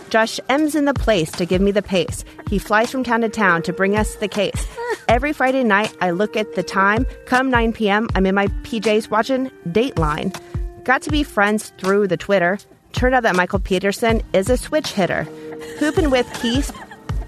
Josh 0.09 0.39
M's 0.49 0.75
in 0.75 0.85
the 0.85 0.93
place 0.93 1.31
to 1.31 1.45
give 1.45 1.61
me 1.61 1.71
the 1.71 1.81
pace. 1.81 2.25
He 2.49 2.59
flies 2.59 2.91
from 2.91 3.03
town 3.03 3.21
to 3.21 3.29
town 3.29 3.61
to 3.63 3.73
bring 3.73 3.95
us 3.95 4.15
the 4.15 4.27
case. 4.27 4.67
Every 5.07 5.33
Friday 5.33 5.63
night, 5.63 5.95
I 6.01 6.11
look 6.11 6.35
at 6.35 6.55
the 6.55 6.63
time. 6.63 7.05
Come 7.25 7.49
9 7.49 7.73
p.m., 7.73 8.07
I'm 8.15 8.25
in 8.25 8.35
my 8.35 8.47
PJs 8.47 9.09
watching 9.09 9.49
Dateline. 9.67 10.35
Got 10.83 11.01
to 11.03 11.11
be 11.11 11.23
friends 11.23 11.71
through 11.77 12.07
the 12.07 12.17
Twitter. 12.17 12.59
Turned 12.93 13.15
out 13.15 13.23
that 13.23 13.35
Michael 13.35 13.59
Peterson 13.59 14.21
is 14.33 14.49
a 14.49 14.57
switch 14.57 14.91
hitter. 14.91 15.23
Hooping 15.79 16.09
with 16.09 16.31
Keith 16.41 16.71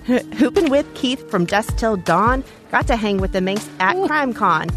Hooping 0.05 0.69
with 0.71 0.91
Keith 0.95 1.29
from 1.29 1.45
dusk 1.45 1.77
till 1.77 1.95
dawn. 1.95 2.43
Got 2.71 2.87
to 2.87 2.95
hang 2.95 3.17
with 3.17 3.33
the 3.33 3.41
Manks 3.41 3.69
at 3.79 3.95
CrimeCon. 3.95 4.71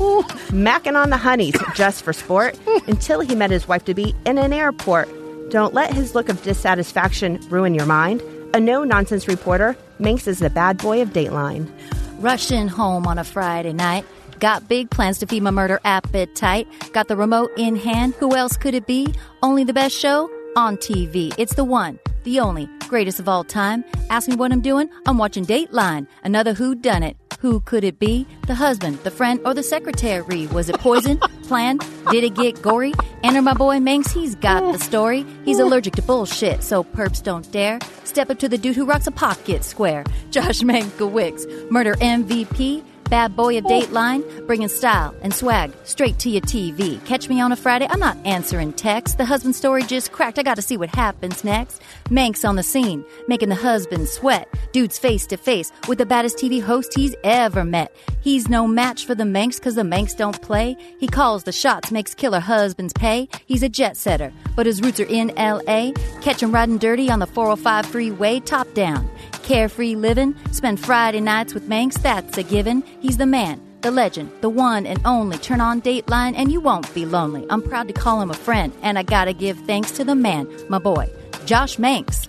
Macking 0.51 0.97
on 0.97 1.11
the 1.11 1.17
honeys 1.17 1.57
just 1.75 2.03
for 2.03 2.13
sport 2.13 2.59
until 2.87 3.21
he 3.21 3.35
met 3.35 3.51
his 3.51 3.67
wife 3.67 3.85
to 3.87 3.95
be 3.95 4.15
in 4.27 4.37
an 4.37 4.53
airport. 4.53 5.09
Don't 5.51 5.75
let 5.75 5.93
his 5.93 6.15
look 6.15 6.29
of 6.29 6.43
dissatisfaction 6.43 7.41
ruin 7.49 7.75
your 7.75 7.87
mind. 7.87 8.23
A 8.55 8.61
no 8.61 8.85
nonsense 8.85 9.29
reporter, 9.29 9.77
Manks 9.99 10.27
is 10.27 10.39
the 10.39 10.51
bad 10.51 10.79
boy 10.79 11.03
of 11.03 11.11
Dateline. 11.11 11.71
Rushing 12.19 12.69
home 12.69 13.07
on 13.07 13.19
a 13.19 13.25
Friday 13.25 13.73
night. 13.73 14.05
Got 14.41 14.69
big 14.69 14.91
plans 14.91 15.19
to 15.19 15.27
feed 15.27 15.43
my 15.43 15.51
murder 15.51 15.81
appetite. 15.85 16.67
Got 16.93 17.09
the 17.09 17.17
remote 17.17 17.51
in 17.57 17.77
hand. 17.77 18.15
Who 18.15 18.35
else 18.35 18.57
could 18.57 18.75
it 18.75 18.87
be? 18.87 19.15
Only 19.43 19.65
the 19.65 19.73
best 19.73 19.97
show 19.97 20.29
on 20.57 20.77
TV. 20.77 21.35
It's 21.39 21.55
the 21.55 21.65
one, 21.65 21.99
the 22.25 22.41
only, 22.41 22.69
greatest 22.89 23.21
of 23.21 23.29
all 23.29 23.45
time. 23.45 23.85
Ask 24.11 24.29
me 24.29 24.37
what 24.37 24.53
I'm 24.53 24.61
doing. 24.61 24.89
I'm 25.07 25.19
watching 25.19 25.45
Dateline. 25.45 26.07
Another 26.23 26.55
Who 26.55 26.75
Done 26.75 27.03
It. 27.03 27.17
Who 27.41 27.61
could 27.61 27.85
it 27.85 27.99
be? 27.99 28.27
The 28.47 28.55
husband, 28.55 28.99
the 29.05 29.11
friend, 29.11 29.39
or 29.45 29.53
the 29.53 29.63
secretary? 29.63 30.47
Was 30.47 30.71
it 30.71 30.79
poison? 30.81 31.19
Planned? 31.43 31.85
Did 32.11 32.25
it 32.25 32.35
get 32.35 32.63
gory? 32.63 32.95
Enter 33.23 33.43
my 33.43 33.53
boy 33.53 33.81
Manks, 33.81 34.13
he's 34.13 34.35
got 34.35 34.73
the 34.73 34.79
story. 34.79 35.27
He's 35.45 35.59
allergic 35.59 35.95
to 35.97 36.03
bullshit, 36.03 36.63
so 36.63 36.85
perps 36.85 37.23
don't 37.23 37.51
dare. 37.53 37.79
Step 38.05 38.31
up 38.31 38.39
to 38.39 38.49
the 38.49 38.57
dude 38.57 38.77
who 38.77 38.87
rocks 38.87 39.07
a 39.07 39.11
pocket 39.11 39.63
square. 39.65 40.05
Josh 40.31 40.61
Mankiewicz, 40.61 41.71
murder 41.71 41.95
MVP. 41.97 42.83
Bad 43.11 43.37
boy 43.37 43.59
of 43.59 43.65
Dateline, 43.65 44.47
bringing 44.47 44.69
style 44.69 45.15
and 45.23 45.33
swag 45.33 45.73
straight 45.85 46.19
to 46.21 46.31
your 46.31 46.41
TV. 46.43 47.05
Catch 47.05 47.29
me 47.29 47.41
on 47.41 47.53
a 47.53 47.57
Friday, 47.57 47.87
I'm 47.89 48.01
not 48.01 48.17
answering 48.25 48.73
texts. 48.73 49.17
The 49.17 49.25
husband 49.25 49.55
story 49.55 49.83
just 49.83 50.11
cracked, 50.11 50.39
I 50.39 50.43
gotta 50.43 50.63
see 50.63 50.77
what 50.77 50.89
happens 50.89 51.45
next. 51.45 51.83
Manks 52.11 52.45
on 52.45 52.57
the 52.57 52.63
scene, 52.63 53.05
making 53.29 53.51
the 53.51 53.55
husband 53.55 54.09
sweat. 54.09 54.49
Dude's 54.73 54.99
face 54.99 55.27
to 55.29 55.37
face 55.37 55.71
with 55.87 55.99
the 55.99 56.07
baddest 56.07 56.39
TV 56.39 56.63
host 56.63 56.95
he's 56.95 57.15
ever 57.25 57.63
met. 57.65 57.95
He's 58.23 58.49
no 58.49 58.67
match 58.67 59.05
for 59.05 59.15
the 59.15 59.25
Manks 59.27 59.61
cause 59.61 59.75
the 59.75 59.85
Manks 59.85 60.15
don't 60.15 60.41
play. 60.41 60.77
He 60.99 61.07
calls 61.07 61.45
the 61.45 61.53
shots, 61.53 61.93
makes 61.93 62.15
killer 62.15 62.41
husbands 62.41 62.95
pay. 62.95 63.29
He's 63.45 63.63
a 63.63 63.69
jet 63.69 63.97
setter, 63.97 64.33
but 64.57 64.67
his 64.67 64.81
roots 64.81 65.01
are 65.01 65.05
in 65.05 65.29
LA. 65.37 65.93
Catch 66.23 66.43
him 66.43 66.53
riding 66.53 66.79
dirty 66.79 67.11
on 67.11 67.19
the 67.19 67.27
405 67.27 67.87
freeway, 67.87 68.41
top 68.41 68.73
down. 68.75 69.09
Carefree 69.45 69.95
living, 69.95 70.35
spend 70.53 70.81
Friday 70.81 71.21
nights 71.21 71.53
with 71.53 71.69
Manks, 71.69 71.99
that's 71.99 72.39
a 72.39 72.43
given. 72.43 72.83
He's 73.01 73.19
the 73.19 73.27
man, 73.27 73.61
the 73.83 73.91
legend, 73.91 74.33
the 74.41 74.49
one 74.49 74.87
and 74.87 74.99
only. 75.05 75.37
Turn 75.37 75.61
on 75.61 75.83
Dateline 75.83 76.33
and 76.35 76.51
you 76.51 76.61
won't 76.61 76.93
be 76.95 77.05
lonely. 77.05 77.47
I'm 77.51 77.61
proud 77.61 77.87
to 77.89 77.93
call 77.93 78.23
him 78.23 78.31
a 78.31 78.35
friend, 78.35 78.73
and 78.81 78.99
I 78.99 79.03
gotta 79.03 79.35
give 79.35 79.59
thanks 79.67 79.91
to 79.93 80.05
the 80.05 80.15
man, 80.15 80.49
my 80.71 80.79
boy, 80.79 81.11
Josh 81.45 81.79
Manks. 81.79 82.27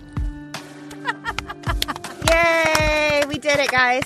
Yay! 2.29 3.23
We 3.29 3.37
did 3.37 3.59
it, 3.59 3.71
guys. 3.71 4.03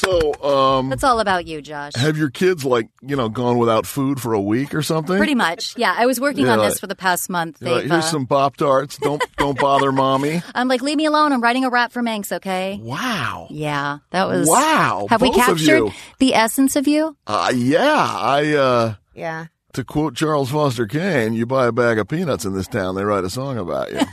So, 0.00 0.34
um, 0.42 0.88
That's 0.88 1.04
all 1.04 1.20
about 1.20 1.46
you, 1.46 1.60
Josh. 1.60 1.92
have 1.96 2.16
your 2.16 2.30
kids 2.30 2.64
like 2.64 2.88
you 3.02 3.16
know 3.16 3.28
gone 3.28 3.58
without 3.58 3.86
food 3.86 4.20
for 4.20 4.32
a 4.32 4.40
week 4.40 4.74
or 4.74 4.82
something? 4.82 5.16
Pretty 5.16 5.34
much. 5.34 5.76
Yeah, 5.76 5.94
I 5.96 6.06
was 6.06 6.18
working 6.20 6.46
Yeah, 6.46 6.52
on 6.52 6.58
like- 6.58 6.70
this 6.70 6.80
for 6.80 6.86
the 6.86 6.94
past 6.96 7.28
month. 7.28 7.58
You're 7.60 7.70
like, 7.72 7.80
Here's 7.82 7.92
uh, 7.92 8.00
some 8.02 8.26
pop 8.26 8.56
tarts. 8.56 8.96
Don't 8.98 9.22
don't 9.36 9.58
bother 9.58 9.92
mommy. 9.92 10.42
I'm 10.54 10.68
like, 10.68 10.80
leave 10.82 10.96
me 10.96 11.04
alone. 11.06 11.32
I'm 11.32 11.40
writing 11.42 11.64
a 11.64 11.70
rap 11.70 11.92
for 11.92 12.02
Manks, 12.02 12.32
okay? 12.32 12.78
Wow. 12.82 13.46
Yeah, 13.50 13.98
that 14.10 14.26
was. 14.28 14.48
Wow, 14.48 15.06
Have 15.10 15.20
we 15.22 15.28
both 15.30 15.38
of 15.40 15.44
captured 15.46 15.66
you. 15.66 15.92
the 16.18 16.34
essence 16.34 16.76
of 16.76 16.88
you? 16.88 17.16
Uh, 17.26 17.52
yeah, 17.54 18.06
I 18.18 18.54
uh, 18.54 18.94
Yeah. 19.14 19.46
to 19.74 19.84
quote 19.84 20.14
Charles 20.16 20.50
Foster 20.50 20.86
Kane, 20.86 21.34
you 21.34 21.46
buy 21.46 21.66
a 21.66 21.72
bag 21.72 21.98
of 21.98 22.08
peanuts 22.08 22.44
in 22.44 22.54
this 22.54 22.66
town, 22.68 22.94
they 22.94 23.04
write 23.04 23.24
a 23.24 23.30
song 23.30 23.58
about 23.58 23.92
you. 23.92 24.00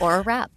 Or 0.00 0.16
a 0.16 0.22
rap, 0.22 0.50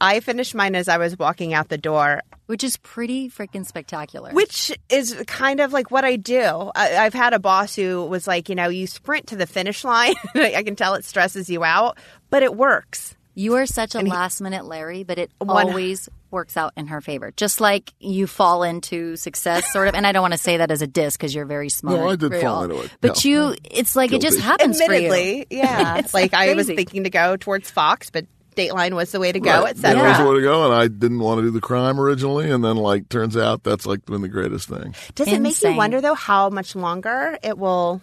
I 0.00 0.20
finished 0.20 0.54
mine 0.54 0.74
as 0.74 0.88
I 0.88 0.98
was 0.98 1.18
walking 1.18 1.54
out 1.54 1.68
the 1.68 1.78
door. 1.78 2.22
which 2.46 2.62
is 2.64 2.76
pretty 2.78 3.28
freaking 3.28 3.66
spectacular. 3.66 4.30
Which 4.32 4.72
is 4.88 5.14
kind 5.26 5.60
of 5.60 5.72
like 5.72 5.90
what 5.90 6.04
I 6.04 6.16
do. 6.16 6.70
I, 6.74 6.96
I've 6.96 7.14
had 7.14 7.32
a 7.34 7.38
boss 7.38 7.74
who 7.74 8.04
was 8.06 8.26
like, 8.26 8.48
you 8.48 8.54
know, 8.54 8.68
you 8.68 8.86
sprint 8.86 9.28
to 9.28 9.36
the 9.36 9.46
finish 9.46 9.84
line. 9.84 10.14
I 10.34 10.62
can 10.62 10.76
tell 10.76 10.94
it 10.94 11.04
stresses 11.04 11.50
you 11.50 11.64
out, 11.64 11.98
but 12.30 12.42
it 12.42 12.54
works. 12.56 13.14
You 13.34 13.54
are 13.54 13.66
such 13.66 13.94
a 13.94 14.00
last 14.00 14.40
minute 14.40 14.64
Larry, 14.64 15.04
but 15.04 15.18
it 15.18 15.30
One- 15.38 15.68
always 15.68 16.08
works 16.30 16.56
out 16.56 16.72
in 16.76 16.88
her 16.88 17.00
favor. 17.00 17.32
Just 17.36 17.60
like 17.60 17.92
you 18.00 18.26
fall 18.26 18.62
into 18.62 19.16
success, 19.16 19.72
sort 19.72 19.88
of. 19.88 19.94
And 19.94 20.06
I 20.06 20.12
don't 20.12 20.22
want 20.22 20.32
to 20.34 20.38
say 20.38 20.56
that 20.58 20.70
as 20.70 20.82
a 20.82 20.86
diss 20.88 21.16
because 21.16 21.34
you're 21.34 21.46
very 21.46 21.68
smart. 21.70 22.00
No, 22.00 22.08
I 22.08 22.16
did 22.16 22.30
very 22.30 22.42
fall 22.42 22.64
into 22.64 22.80
it. 22.80 22.90
But 23.00 23.24
Yeah. 23.24 23.30
you, 23.50 23.54
it's 23.64 23.94
like 23.96 24.12
it 24.12 24.20
just 24.20 24.36
Guilty. 24.38 24.46
happens 24.48 24.82
for 24.82 24.92
you. 24.92 25.06
Admittedly, 25.12 25.46
yeah. 25.50 25.96
It's 25.98 26.12
like 26.12 26.34
I 26.34 26.54
was 26.54 26.66
thinking 26.66 27.04
to 27.04 27.10
go 27.10 27.36
towards 27.36 27.70
Fox, 27.70 28.10
but 28.10 28.26
Dateline 28.58 28.94
was 28.94 29.12
the 29.12 29.20
way 29.20 29.30
to 29.32 29.40
go, 29.40 29.62
Right. 29.62 29.70
etc. 29.70 30.02
That 30.02 30.08
was 30.08 30.18
the 30.18 30.28
way 30.28 30.36
to 30.36 30.42
go, 30.42 30.64
and 30.64 30.74
I 30.74 30.88
didn't 30.88 31.20
want 31.20 31.38
to 31.38 31.42
do 31.42 31.50
the 31.50 31.60
crime 31.60 32.00
originally, 32.00 32.50
and 32.50 32.64
then 32.64 32.76
like 32.76 33.08
turns 33.08 33.36
out 33.36 33.62
that's 33.62 33.86
like 33.86 34.04
been 34.04 34.22
the 34.22 34.28
greatest 34.28 34.68
thing. 34.68 34.94
Does 35.14 35.28
it 35.28 35.40
make 35.40 35.62
you 35.62 35.74
wonder 35.74 36.00
though 36.00 36.14
how 36.14 36.50
much 36.50 36.74
longer 36.74 37.38
it 37.42 37.56
will, 37.56 38.02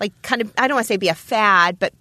like, 0.00 0.12
kind 0.22 0.42
of? 0.42 0.52
I 0.58 0.66
don't 0.68 0.74
want 0.76 0.86
to 0.86 0.88
say 0.88 0.96
be 0.96 1.08
a 1.08 1.14
fad, 1.14 1.78
but 1.78 1.92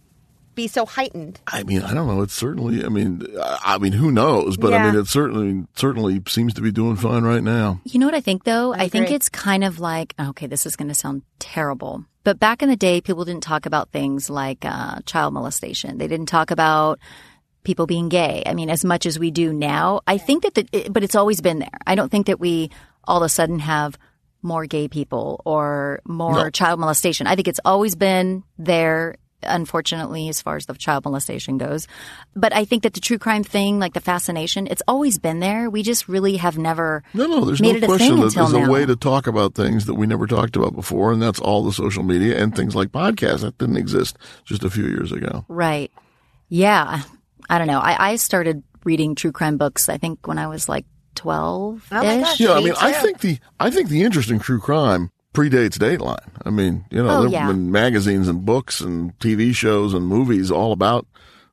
be 0.55 0.67
so 0.67 0.85
heightened. 0.85 1.39
I 1.47 1.63
mean, 1.63 1.81
I 1.81 1.93
don't 1.93 2.07
know. 2.07 2.21
It's 2.21 2.33
certainly. 2.33 2.83
I 2.83 2.87
mean, 2.87 3.21
I 3.41 3.75
I 3.75 3.77
mean, 3.77 3.91
who 3.91 4.09
knows? 4.11 4.55
But 4.57 4.73
I 4.73 4.85
mean, 4.89 4.99
it 4.99 5.07
certainly 5.07 5.65
certainly 5.75 6.21
seems 6.27 6.53
to 6.55 6.61
be 6.61 6.71
doing 6.71 6.95
fine 6.95 7.23
right 7.23 7.43
now. 7.43 7.81
You 7.83 7.99
know 7.99 8.05
what 8.07 8.15
I 8.15 8.21
think 8.21 8.45
though? 8.45 8.73
I, 8.73 8.87
think 8.87 9.11
it's 9.11 9.27
kind 9.29 9.63
of 9.65 9.79
like, 9.79 10.15
okay, 10.19 10.47
this 10.47 10.65
is 10.65 10.75
going 10.75 10.87
to 10.87 10.95
sound 10.95 11.23
terrible. 11.39 12.05
But 12.23 12.39
back 12.39 12.63
in 12.63 12.69
the 12.69 12.75
day, 12.77 13.01
people 13.01 13.25
didn't 13.25 13.43
talk 13.43 13.65
about 13.67 13.91
things 13.91 14.29
like 14.29 14.63
uh, 14.65 14.99
child 15.05 15.33
molestation. 15.33 15.97
They 15.99 16.07
didn't 16.07 16.25
talk 16.27 16.49
about 16.51 16.99
people 17.65 17.85
being 17.87 18.07
gay. 18.09 18.43
I 18.45 18.53
mean, 18.53 18.69
as 18.69 18.85
much 18.85 19.05
as 19.05 19.19
we 19.19 19.31
do 19.31 19.51
now, 19.51 20.01
I 20.07 20.17
think 20.17 20.43
that, 20.43 20.53
the, 20.55 20.87
but 20.89 21.03
it's 21.03 21.15
always 21.15 21.41
been 21.41 21.59
there. 21.59 21.77
I 21.85 21.95
don't 21.95 22.09
think 22.09 22.27
that 22.27 22.39
we 22.39 22.69
all 23.03 23.17
of 23.17 23.23
a 23.23 23.29
sudden 23.29 23.59
have 23.59 23.97
more 24.41 24.65
gay 24.65 24.87
people 24.87 25.41
or 25.43 25.99
more 26.05 26.45
No. 26.45 26.49
child 26.51 26.79
molestation. 26.79 27.27
I 27.27 27.35
think 27.35 27.47
it's 27.47 27.59
always 27.65 27.95
been 27.95 28.43
there. 28.57 29.15
Unfortunately, 29.47 30.27
as 30.27 30.41
far 30.41 30.55
as 30.55 30.65
the 30.65 30.73
child 30.73 31.03
molestation 31.05 31.59
goes. 31.59 31.87
But 32.35 32.51
I 32.55 32.65
think 32.65 32.81
that 32.81 32.95
the 32.95 32.99
true 32.99 33.19
crime 33.19 33.43
thing, 33.43 33.77
like 33.77 33.93
the 33.93 34.01
fascination, 34.01 34.65
it's 34.65 34.81
always 34.87 35.19
been 35.19 35.39
there. 35.39 35.69
We 35.69 35.83
just 35.83 36.07
really 36.07 36.37
have 36.37 36.57
never 36.57 37.03
No, 37.13 37.27
no, 37.27 37.45
there's 37.45 37.61
made 37.61 37.79
no 37.79 37.87
question 37.87 38.07
thing 38.15 38.21
that 38.25 38.33
there's 38.33 38.53
now. 38.53 38.65
a 38.65 38.69
way 38.71 38.87
to 38.87 38.95
talk 38.95 39.27
about 39.27 39.53
things 39.53 39.85
that 39.85 39.93
we 39.93 40.07
never 40.07 40.25
talked 40.25 40.55
about 40.55 40.73
before, 40.75 41.11
and 41.11 41.21
that's 41.21 41.39
all 41.39 41.63
the 41.63 41.73
social 41.73 42.01
media 42.01 42.41
and 42.41 42.55
things 42.55 42.75
like 42.75 42.89
podcasts 42.89 43.41
that 43.41 43.55
didn't 43.59 43.77
exist 43.77 44.17
just 44.45 44.63
a 44.63 44.69
few 44.71 44.85
years 44.87 45.11
ago. 45.11 45.45
Right. 45.47 45.91
Yeah. 46.49 47.03
I 47.49 47.57
don't 47.57 47.67
know. 47.67 47.79
I, 47.79 48.11
I 48.11 48.15
started 48.17 48.63
reading 48.83 49.15
true 49.15 49.31
crime 49.31 49.57
books, 49.57 49.89
I 49.89 49.97
think, 49.97 50.27
when 50.27 50.37
I 50.37 50.47
was 50.47 50.67
like 50.69 50.85
12 51.15 51.87
Oh 51.91 51.95
my 52.03 52.19
gosh. 52.19 52.33
ish. 52.33 52.39
Yeah, 52.41 52.53
I 52.53 52.57
Me 52.59 52.65
mean, 52.65 52.73
I 52.79 52.91
think 52.93 53.19
the 53.19 53.39
I 53.59 53.69
think 53.71 53.89
the 53.89 54.03
interest 54.03 54.29
in 54.29 54.39
true 54.39 54.59
crime 54.59 55.11
predates 55.33 55.77
Dateline. 55.77 56.29
I 56.45 56.49
mean, 56.49 56.85
you 56.91 57.03
know, 57.03 57.09
Oh, 57.09 57.21
there 57.23 57.31
yeah. 57.31 57.45
have 57.47 57.55
been 57.55 57.71
magazines 57.71 58.27
and 58.27 58.45
books 58.45 58.81
and 58.81 59.17
TV 59.19 59.53
shows 59.55 59.93
and 59.93 60.05
movies 60.05 60.51
all 60.51 60.71
about 60.71 61.07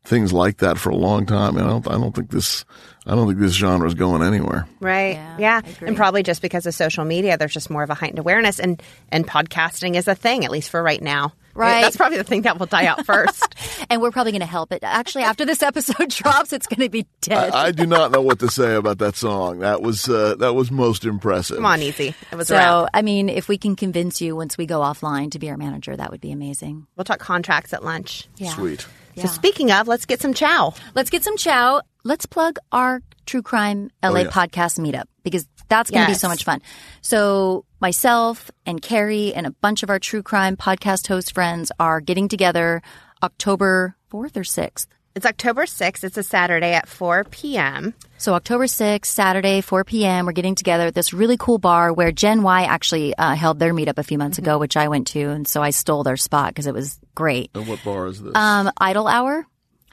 things 0.05 0.32
like 0.32 0.59
that 0.59 0.78
for 0.78 0.90
a 0.90 0.97
long 0.97 1.27
time. 1.27 1.56
And 1.56 1.66
I 1.66 1.70
don't 1.70 1.89
I 1.89 1.93
don't 1.93 2.14
think 2.14 2.31
this 2.31 2.64
I 3.06 3.14
don't 3.14 3.27
think 3.28 3.39
this 3.40 3.52
genre 3.52 3.86
is 3.86 3.94
going 3.94 4.23
anywhere. 4.23 4.66
Right. 4.81 5.14
Yeah, 5.14 5.36
Yeah. 5.39 5.60
And 5.81 5.97
probably 5.97 6.23
just 6.23 6.43
because 6.43 6.66
of 6.66 6.74
social 6.74 7.05
media, 7.05 7.36
there's 7.36 7.52
just 7.55 7.70
more 7.70 7.82
of 7.82 7.90
a 7.90 7.94
heightened 7.94 8.19
awareness 8.20 8.59
and, 8.60 8.81
and 9.10 9.27
podcasting 9.27 9.97
is 9.97 10.06
a 10.09 10.14
thing, 10.14 10.44
at 10.44 10.51
least 10.52 10.70
for 10.70 10.82
right 10.82 11.02
now. 11.02 11.32
Right. 11.55 11.83
That's 11.83 11.97
probably 11.97 12.19
the 12.19 12.24
thing 12.24 12.43
that 12.43 12.59
will 12.59 12.66
die 12.66 12.87
out 12.87 13.05
first. 13.07 13.55
And 13.91 14.01
we're 14.01 14.11
probably 14.11 14.33
going 14.33 14.41
to 14.41 14.47
help 14.47 14.73
it. 14.73 14.79
Actually, 14.83 15.24
after 15.24 15.45
this 15.45 15.62
episode 15.62 16.09
drops, 16.09 16.55
it's 16.55 16.66
going 16.66 16.81
to 16.81 16.89
be 16.89 17.07
dead. 17.20 17.53
I, 17.53 17.66
I 17.66 17.73
do 17.73 17.85
not 17.85 18.11
know 18.11 18.23
what 18.23 18.39
to 18.39 18.49
say 18.49 18.74
about 18.74 18.99
that 18.99 19.16
song. 19.16 19.59
That 19.59 19.83
was 19.83 20.09
uh, 20.09 20.37
that 20.37 20.55
was 20.55 20.70
most 20.70 21.05
impressive. 21.05 21.57
Come 21.57 21.66
on, 21.66 21.83
easy. 21.83 22.15
It 22.31 22.37
was 22.37 22.49
so, 22.49 22.57
around. 22.57 22.91
I 22.95 23.03
mean, 23.03 23.29
if 23.29 23.49
we 23.49 23.59
can 23.59 23.77
convince 23.77 24.23
you 24.23 24.35
once 24.35 24.57
we 24.57 24.65
go 24.65 24.81
offline 24.81 25.33
to 25.33 25.39
be 25.39 25.51
our 25.51 25.59
manager, 25.59 25.95
that 25.95 26.11
would 26.11 26.23
be 26.23 26.33
amazing. 26.33 26.87
We'll 26.97 27.05
talk 27.05 27.19
contracts 27.19 27.74
at 27.74 27.85
lunch. 27.85 28.29
Yeah. 28.37 28.55
Sweet. 28.55 28.87
So 29.16 29.27
speaking 29.27 29.70
of, 29.73 29.89
let's 29.89 30.07
get 30.07 30.20
some 30.20 30.33
chow. 30.33 30.74
Let's 30.95 31.11
get 31.11 31.23
some 31.23 31.37
chow. 31.37 31.83
Let's 32.05 32.24
plug 32.24 32.59
our 32.70 33.03
True 33.27 33.43
Crime 33.43 33.91
LA 34.03 34.20
yeah. 34.20 34.31
podcast 34.31 34.79
meetup 34.79 35.05
because 35.23 35.47
that's 35.69 35.91
going 35.91 36.05
to 36.05 36.11
be 36.11 36.16
so 36.16 36.29
much 36.29 36.45
fun. 36.45 36.62
So 37.01 37.65
myself 37.83 38.51
and 38.65 38.81
Kari 38.81 39.35
and 39.35 39.45
a 39.45 39.51
bunch 39.51 39.83
of 39.83 39.91
our 39.91 39.99
True 39.99 40.23
Crime 40.23 40.57
podcast 40.57 41.09
host 41.09 41.35
friends 41.35 41.73
are 41.81 42.01
getting 42.01 42.29
together 42.29 42.81
October 43.23 43.97
4th 44.11 44.37
or 44.37 44.45
6th. 44.45 44.87
It's 45.15 45.27
October 45.27 45.65
6th. 45.65 46.05
It's 46.05 46.17
a 46.17 46.23
Saturday 46.23 46.73
at 46.73 46.89
4 46.89 47.25
p.m. 47.25 47.93
So 48.17 48.35
October 48.35 48.65
6th, 48.65 49.05
Saturday, 49.05 49.61
4 49.61 49.85
p.m., 49.85 50.25
we're 50.25 50.33
getting 50.33 50.55
together 50.55 50.87
at 50.87 50.95
this 50.95 51.13
really 51.13 51.37
cool 51.37 51.59
bar 51.59 51.93
where 51.93 52.13
Gen 52.13 52.43
Y 52.45 52.63
actually 52.63 53.15
uh, 53.17 53.35
held 53.35 53.59
their 53.59 53.75
meetup 53.75 53.99
a 53.99 54.05
few 54.05 54.17
months 54.17 54.39
ago, 54.39 54.59
which 54.59 54.77
I 54.77 54.89
went 54.89 55.09
to. 55.09 55.21
And 55.21 55.47
so 55.47 55.61
I 55.61 55.71
stole 55.71 56.05
their 56.05 56.17
spot 56.17 56.51
because 56.51 56.67
it 56.67 56.73
was 56.73 56.99
great. 57.15 57.51
And 57.55 57.67
what 57.67 57.85
bar 57.85 58.07
is 58.07 58.23
this? 58.23 58.33
Um, 58.35 58.71
Idle 58.79 59.09
Hour. 59.09 59.47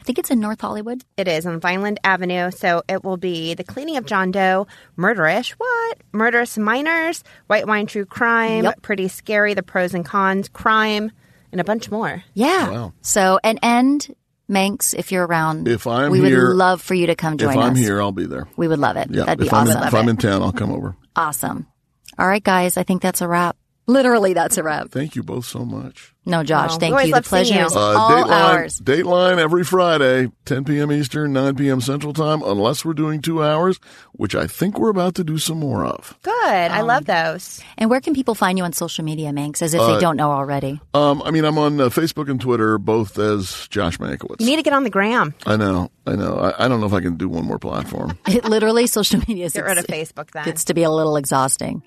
I 0.10 0.12
think 0.12 0.18
it's 0.18 0.32
in 0.32 0.40
North 0.40 0.60
Hollywood. 0.62 1.04
It 1.18 1.28
is 1.28 1.46
on 1.46 1.60
Vineland 1.60 2.00
Avenue. 2.04 2.50
So 2.50 2.82
it 2.90 3.04
will 3.04 3.18
be 3.18 3.54
the 3.54 3.64
cleaning 3.64 3.96
of 3.96 4.08
John 4.08 4.32
Doe, 4.32 4.66
murderish, 4.98 5.52
what? 5.52 5.98
Murderous 6.12 6.58
minors, 6.58 7.24
white 7.46 7.68
wine 7.68 7.86
true 7.86 8.06
crime, 8.06 8.64
Yep. 8.64 8.82
pretty 8.82 9.08
scary, 9.08 9.54
the 9.54 9.62
pros 9.62 9.94
and 9.94 10.04
cons, 10.04 10.50
crime, 10.50 11.12
and 11.52 11.62
a 11.62 11.64
bunch 11.64 11.92
more. 11.92 12.24
Yeah. 12.34 12.72
Wow. 12.72 12.94
So, 13.02 13.40
and 13.44 13.60
end, 13.62 14.08
Manks, 14.48 14.96
if 14.96 15.12
you're 15.12 15.28
around, 15.28 15.68
If 15.68 15.86
I'm 15.86 16.10
we 16.10 16.22
here- 16.22 16.48
would 16.48 16.58
love 16.58 16.82
for 16.82 16.96
you 16.96 17.06
to 17.06 17.16
come 17.16 17.38
join 17.38 17.52
if 17.52 17.58
I'm 17.60 17.74
us. 17.74 17.78
here, 17.78 18.02
I'll 18.02 18.12
be 18.12 18.26
there. 18.26 18.48
we 18.58 18.68
would 18.68 18.80
love 18.80 18.98
it. 18.98 19.10
Yeah, 19.12 19.26
That'd 19.26 19.38
be 19.42 19.46
if 19.46 19.54
I'm 19.54 19.68
awesome. 19.68 19.82
in, 19.84 19.88
if 19.90 19.94
I'm 19.94 20.10
in 20.10 20.18
town, 20.18 20.42
I'll 20.42 20.52
come 20.52 20.72
over. 20.72 20.96
awesome. 21.16 21.68
All 22.18 22.28
right, 22.28 22.44
guys. 22.44 22.78
I 22.78 22.82
think 22.84 23.04
that's 23.04 23.22
a 23.22 23.28
wrap. 23.28 23.58
Literally, 23.90 24.34
that's 24.34 24.58
a 24.58 24.64
wrap. 24.64 24.92
Thank 24.92 25.16
you 25.16 25.24
both 25.24 25.46
so 25.46 25.66
much. 25.66 26.14
No, 26.26 26.44
Josh, 26.44 26.74
Oh, 26.74 26.78
thank 26.78 26.92
always 26.94 27.08
you. 27.08 27.14
The 27.14 27.18
love 27.18 27.26
seeing 27.26 27.46
pleasure 27.46 27.60
you. 27.60 27.66
is 27.66 27.76
Uh, 27.76 27.80
all 27.80 28.10
Dateline, 28.12 28.30
ours. 28.54 28.80
Dateline 28.84 29.38
every 29.40 29.64
Friday, 29.64 30.32
10 30.46 30.64
p.m. 30.64 30.92
Eastern, 30.92 31.34
9 31.34 31.56
p.m. 31.56 31.82
Central 31.82 32.14
Time, 32.14 32.44
unless 32.44 32.86
we're 32.86 32.94
doing 32.94 33.20
two 33.20 33.44
hours, 33.44 33.80
which 34.12 34.36
I 34.36 34.46
think 34.46 34.78
we're 34.78 34.92
about 34.92 35.16
to 35.16 35.24
do 35.24 35.40
some 35.40 35.58
more 35.60 35.86
of. 35.86 36.16
Good. 36.22 36.32
I 36.46 36.82
love 36.82 37.06
those. 37.06 37.62
And 37.80 37.90
where 37.90 38.00
can 38.00 38.14
people 38.14 38.36
find 38.36 38.60
you 38.60 38.64
on 38.64 38.74
social 38.74 39.04
media, 39.04 39.34
Manks, 39.34 39.64
as 39.64 39.74
if 39.74 39.82
Uh, 39.82 39.96
they 39.96 40.00
don't 40.00 40.18
know 40.18 40.30
already? 40.30 40.80
Um, 40.94 41.24
I 41.26 41.32
mean, 41.32 41.44
I'm 41.46 41.58
on 41.58 41.82
uh, 41.82 41.86
Facebook 41.90 42.30
and 42.30 42.40
Twitter, 42.40 42.78
both 42.78 43.18
as 43.18 43.68
Josh 43.70 43.98
Mankiewicz. 43.98 44.40
You 44.40 44.46
need 44.46 44.58
to 44.58 44.62
get 44.64 44.74
on 44.74 44.84
the 44.84 44.92
gram. 44.92 45.34
I 45.48 45.56
know, 45.56 45.90
I 46.06 46.16
know. 46.16 46.36
I, 46.38 46.66
I 46.66 46.68
don't 46.68 46.80
know 46.80 46.86
if 46.86 46.94
I 46.94 47.02
can 47.02 47.16
do 47.18 47.28
one 47.28 47.46
more 47.46 47.58
platform. 47.58 48.20
It 48.28 48.46
literally, 48.46 48.86
social 48.86 49.20
media 49.28 49.46
is 49.46 49.54
Get 49.54 49.66
rid 49.66 49.80
of 49.80 49.88
Facebook 49.88 50.30
then. 50.30 50.46
gets 50.46 50.66
to 50.66 50.76
be 50.76 50.84
a 50.84 50.92
little 50.92 51.16
exhausting. 51.16 51.82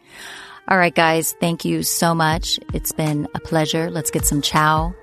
All 0.69 0.79
right, 0.79 0.95
guys, 0.95 1.33
thank 1.33 1.65
you 1.65 1.83
so 1.83 2.15
much. 2.15 2.59
It's 2.73 2.93
been 2.93 3.27
a 3.35 3.41
pleasure. 3.41 3.91
Let's 3.91 4.11
get 4.11 4.25
some 4.25 4.43
chow. 4.43 4.95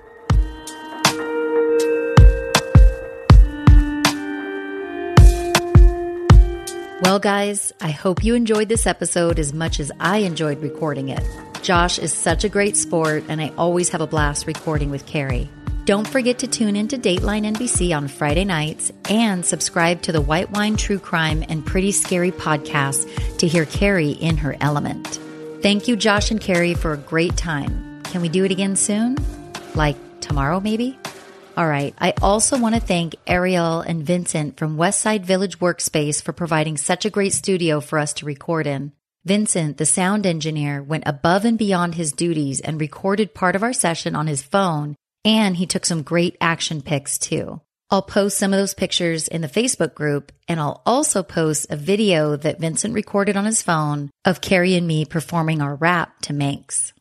Well, 7.02 7.18
guys, 7.18 7.72
I 7.80 7.90
hope 7.90 8.22
you 8.24 8.34
enjoyed 8.34 8.68
this 8.68 8.86
episode 8.86 9.38
as 9.38 9.52
much 9.52 9.80
as 9.80 9.90
I 9.98 10.18
enjoyed 10.18 10.60
recording 10.60 11.08
it. 11.08 11.24
Josh 11.62 11.98
is 11.98 12.12
such 12.12 12.44
a 12.44 12.48
great 12.48 12.76
sport, 12.76 13.24
and 13.28 13.40
I 13.40 13.52
always 13.58 13.88
have 13.90 14.00
a 14.00 14.06
blast 14.06 14.46
recording 14.46 14.90
with 14.90 15.06
Kari. 15.06 15.48
Don't 15.84 16.06
forget 16.06 16.38
to 16.40 16.46
tune 16.46 16.76
into 16.76 16.98
Dateline 16.98 17.52
NBC 17.52 17.96
on 17.96 18.06
Friday 18.06 18.44
nights 18.44 18.92
and 19.08 19.44
subscribe 19.44 20.02
to 20.02 20.12
the 20.12 20.20
White 20.20 20.50
Wine 20.50 20.76
True 20.76 20.98
Crime 20.98 21.44
and 21.48 21.64
Pretty 21.66 21.92
Scary 21.92 22.32
podcast 22.32 23.38
to 23.38 23.48
hear 23.48 23.66
Kari 23.66 24.10
in 24.10 24.36
her 24.36 24.56
element. 24.60 25.18
Thank 25.62 25.88
you, 25.88 25.96
Josh 25.96 26.30
and 26.30 26.40
Kari, 26.40 26.72
for 26.72 26.94
a 26.94 26.96
great 26.96 27.36
time. 27.36 28.02
Can 28.04 28.22
we 28.22 28.30
do 28.30 28.46
it 28.46 28.50
again 28.50 28.76
soon? 28.76 29.18
Like 29.74 29.96
tomorrow, 30.20 30.58
maybe? 30.58 30.98
All 31.54 31.66
right. 31.66 31.94
I 31.98 32.14
also 32.22 32.58
want 32.58 32.76
to 32.76 32.80
thank 32.80 33.14
Ariel 33.26 33.82
and 33.82 34.02
Vincent 34.02 34.56
from 34.56 34.78
Westside 34.78 35.22
Village 35.22 35.58
Workspace 35.58 36.22
for 36.22 36.32
providing 36.32 36.78
such 36.78 37.04
a 37.04 37.10
great 37.10 37.34
studio 37.34 37.80
for 37.80 37.98
us 37.98 38.14
to 38.14 38.24
record 38.24 38.66
in. 38.66 38.92
Vincent, 39.26 39.76
the 39.76 39.84
sound 39.84 40.24
engineer, 40.24 40.82
went 40.82 41.04
above 41.06 41.44
and 41.44 41.58
beyond 41.58 41.94
his 41.94 42.12
duties 42.12 42.60
and 42.60 42.80
recorded 42.80 43.34
part 43.34 43.54
of 43.54 43.62
our 43.62 43.74
session 43.74 44.16
on 44.16 44.26
his 44.26 44.42
phone, 44.42 44.96
and 45.26 45.56
he 45.56 45.66
took 45.66 45.84
some 45.84 46.00
great 46.00 46.38
action 46.40 46.80
pics 46.80 47.18
too. 47.18 47.60
I'll 47.92 48.02
post 48.02 48.38
some 48.38 48.52
of 48.52 48.58
those 48.58 48.74
pictures 48.74 49.26
in 49.26 49.40
the 49.40 49.48
Facebook 49.48 49.94
group, 49.94 50.30
and 50.46 50.60
I'll 50.60 50.80
also 50.86 51.24
post 51.24 51.66
a 51.70 51.76
video 51.76 52.36
that 52.36 52.60
Vincent 52.60 52.94
recorded 52.94 53.36
on 53.36 53.46
his 53.46 53.62
phone 53.62 54.10
of 54.24 54.40
Kari 54.40 54.76
and 54.76 54.86
me 54.86 55.04
performing 55.04 55.60
our 55.60 55.74
rap 55.74 56.20
to 56.22 56.32
Manks. 56.32 56.92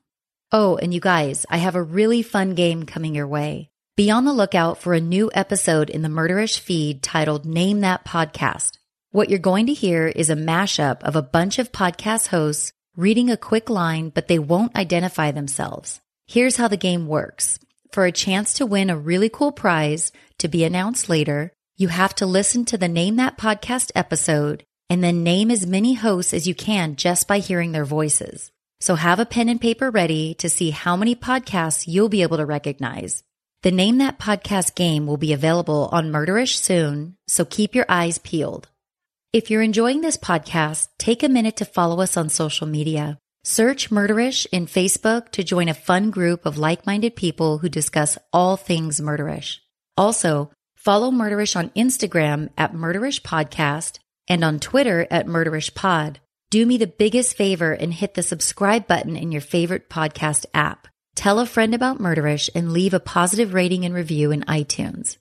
Oh, 0.52 0.78
and 0.78 0.91
you 0.91 0.99
guys, 0.99 1.45
I 1.48 1.57
have 1.57 1.76
a 1.76 1.84
really 1.84 2.24
fun 2.24 2.56
game 2.56 2.88
coming 2.88 3.14
your 3.14 3.28
way. 3.28 3.70
Be 3.98 4.10
on 4.10 4.26
the 4.26 4.34
lookout 4.34 4.80
for 4.80 4.95
a 4.95 4.99
new 4.99 5.30
episode 5.36 5.91
in 5.91 6.02
the 6.02 6.10
Murderish 6.10 6.57
feed 6.57 7.03
titled 7.03 7.45
Name 7.45 7.82
That 7.82 8.03
Podcast. 8.03 8.80
What 9.11 9.30
you're 9.30 9.38
going 9.38 9.68
to 9.68 9.74
hear 9.74 10.07
is 10.07 10.32
a 10.32 10.36
mashup 10.36 11.03
of 11.03 11.16
a 11.16 11.22
bunch 11.22 11.60
of 11.60 11.72
podcast 11.72 12.30
hosts 12.30 12.72
reading 12.95 13.30
a 13.30 13.38
quick 13.38 13.70
line, 13.70 14.10
but 14.10 14.28
they 14.28 14.40
won't 14.40 14.76
identify 14.76 15.30
themselves. 15.30 16.02
Here's 16.26 16.57
how 16.57 16.68
the 16.68 16.78
game 16.78 17.06
works. 17.06 17.60
For 17.91 18.06
a 18.06 18.11
chance 18.11 18.53
to 18.53 18.68
win 18.68 18.91
a 18.91 18.98
really 18.98 19.30
cool 19.30 19.52
prize 19.52 20.11
to 20.38 20.48
be 20.48 20.64
announced 20.64 21.10
later, 21.10 21.52
you 21.76 21.88
have 21.88 22.14
to 22.16 22.28
listen 22.28 22.64
to 22.66 22.78
the 22.78 22.88
Name 22.88 23.16
That 23.16 23.38
Podcast 23.38 23.91
episode 23.95 24.64
and 24.91 25.03
then 25.03 25.24
name 25.24 25.49
as 25.49 25.66
many 25.66 25.95
hosts 25.95 26.34
as 26.34 26.48
you 26.48 26.53
can 26.53 26.95
just 26.95 27.28
by 27.28 27.40
hearing 27.40 27.72
their 27.72 27.86
voices. 27.86 28.52
So 28.80 28.94
have 28.94 29.20
a 29.20 29.26
pen 29.26 29.49
and 29.49 29.60
paper 29.60 29.90
ready 29.90 30.36
to 30.36 30.49
see 30.49 30.70
how 30.70 30.95
many 30.95 31.16
podcasts 31.16 31.88
you'll 31.88 32.10
be 32.10 32.22
able 32.22 32.38
to 32.38 32.45
recognize. 32.45 33.24
The 33.64 33.72
Name 33.72 33.98
That 33.98 34.20
Podcast 34.20 34.76
game 34.76 35.07
will 35.07 35.18
be 35.18 35.34
available 35.34 35.90
on 35.91 36.11
Murderish 36.11 36.57
soon, 36.57 37.16
so 37.28 37.44
keep 37.44 37.74
your 37.74 37.86
eyes 37.90 38.20
peeled. 38.20 38.70
If 39.34 39.49
you're 39.49 39.64
enjoying 39.64 40.02
this 40.02 40.16
podcast, 40.16 40.90
take 40.99 41.24
a 41.24 41.30
minute 41.30 41.57
to 41.57 41.66
follow 41.66 42.02
us 42.02 42.18
on 42.18 42.30
social 42.30 42.68
media. 42.68 43.18
Search 43.44 43.90
Murderish 43.90 44.45
in 44.52 44.66
Facebook 44.66 45.30
to 45.30 45.44
join 45.44 45.70
a 45.70 45.74
fun 45.74 46.11
group 46.11 46.45
of 46.45 46.57
like 46.57 46.86
minded 46.86 47.16
people 47.16 47.60
who 47.60 47.70
discuss 47.70 48.18
all 48.34 48.57
things 48.57 48.99
Murderish. 48.99 49.60
Also, 49.95 50.52
follow 50.76 51.10
Murderish 51.10 51.56
on 51.56 51.70
Instagram 51.70 52.49
at 52.57 52.74
Murderish 52.74 53.22
Podcast 53.22 53.99
and 54.28 54.44
on 54.44 54.60
Twitter 54.60 55.07
at 55.10 55.26
Murderish 55.26 55.74
Pod. 55.74 56.20
Do 56.49 56.66
me 56.66 56.78
the 56.78 56.88
biggest 56.88 57.38
favor 57.38 57.72
and 57.72 57.94
hit 57.94 58.14
the 58.14 58.24
subscribe 58.24 58.88
button 58.88 59.16
in 59.16 59.32
your 59.32 59.41
favorite 59.41 59.90
podcast 59.90 60.45
app. 60.53 60.88
Tell 61.16 61.40
a 61.40 61.45
friend 61.45 61.74
about 61.74 61.99
Murderish 61.99 62.49
and 62.53 62.74
leave 62.74 62.94
a 62.94 62.99
positive 62.99 63.53
rating 63.53 63.86
and 63.86 63.95
review 63.95 64.32
in 64.32 64.41
iTunes. 64.44 65.18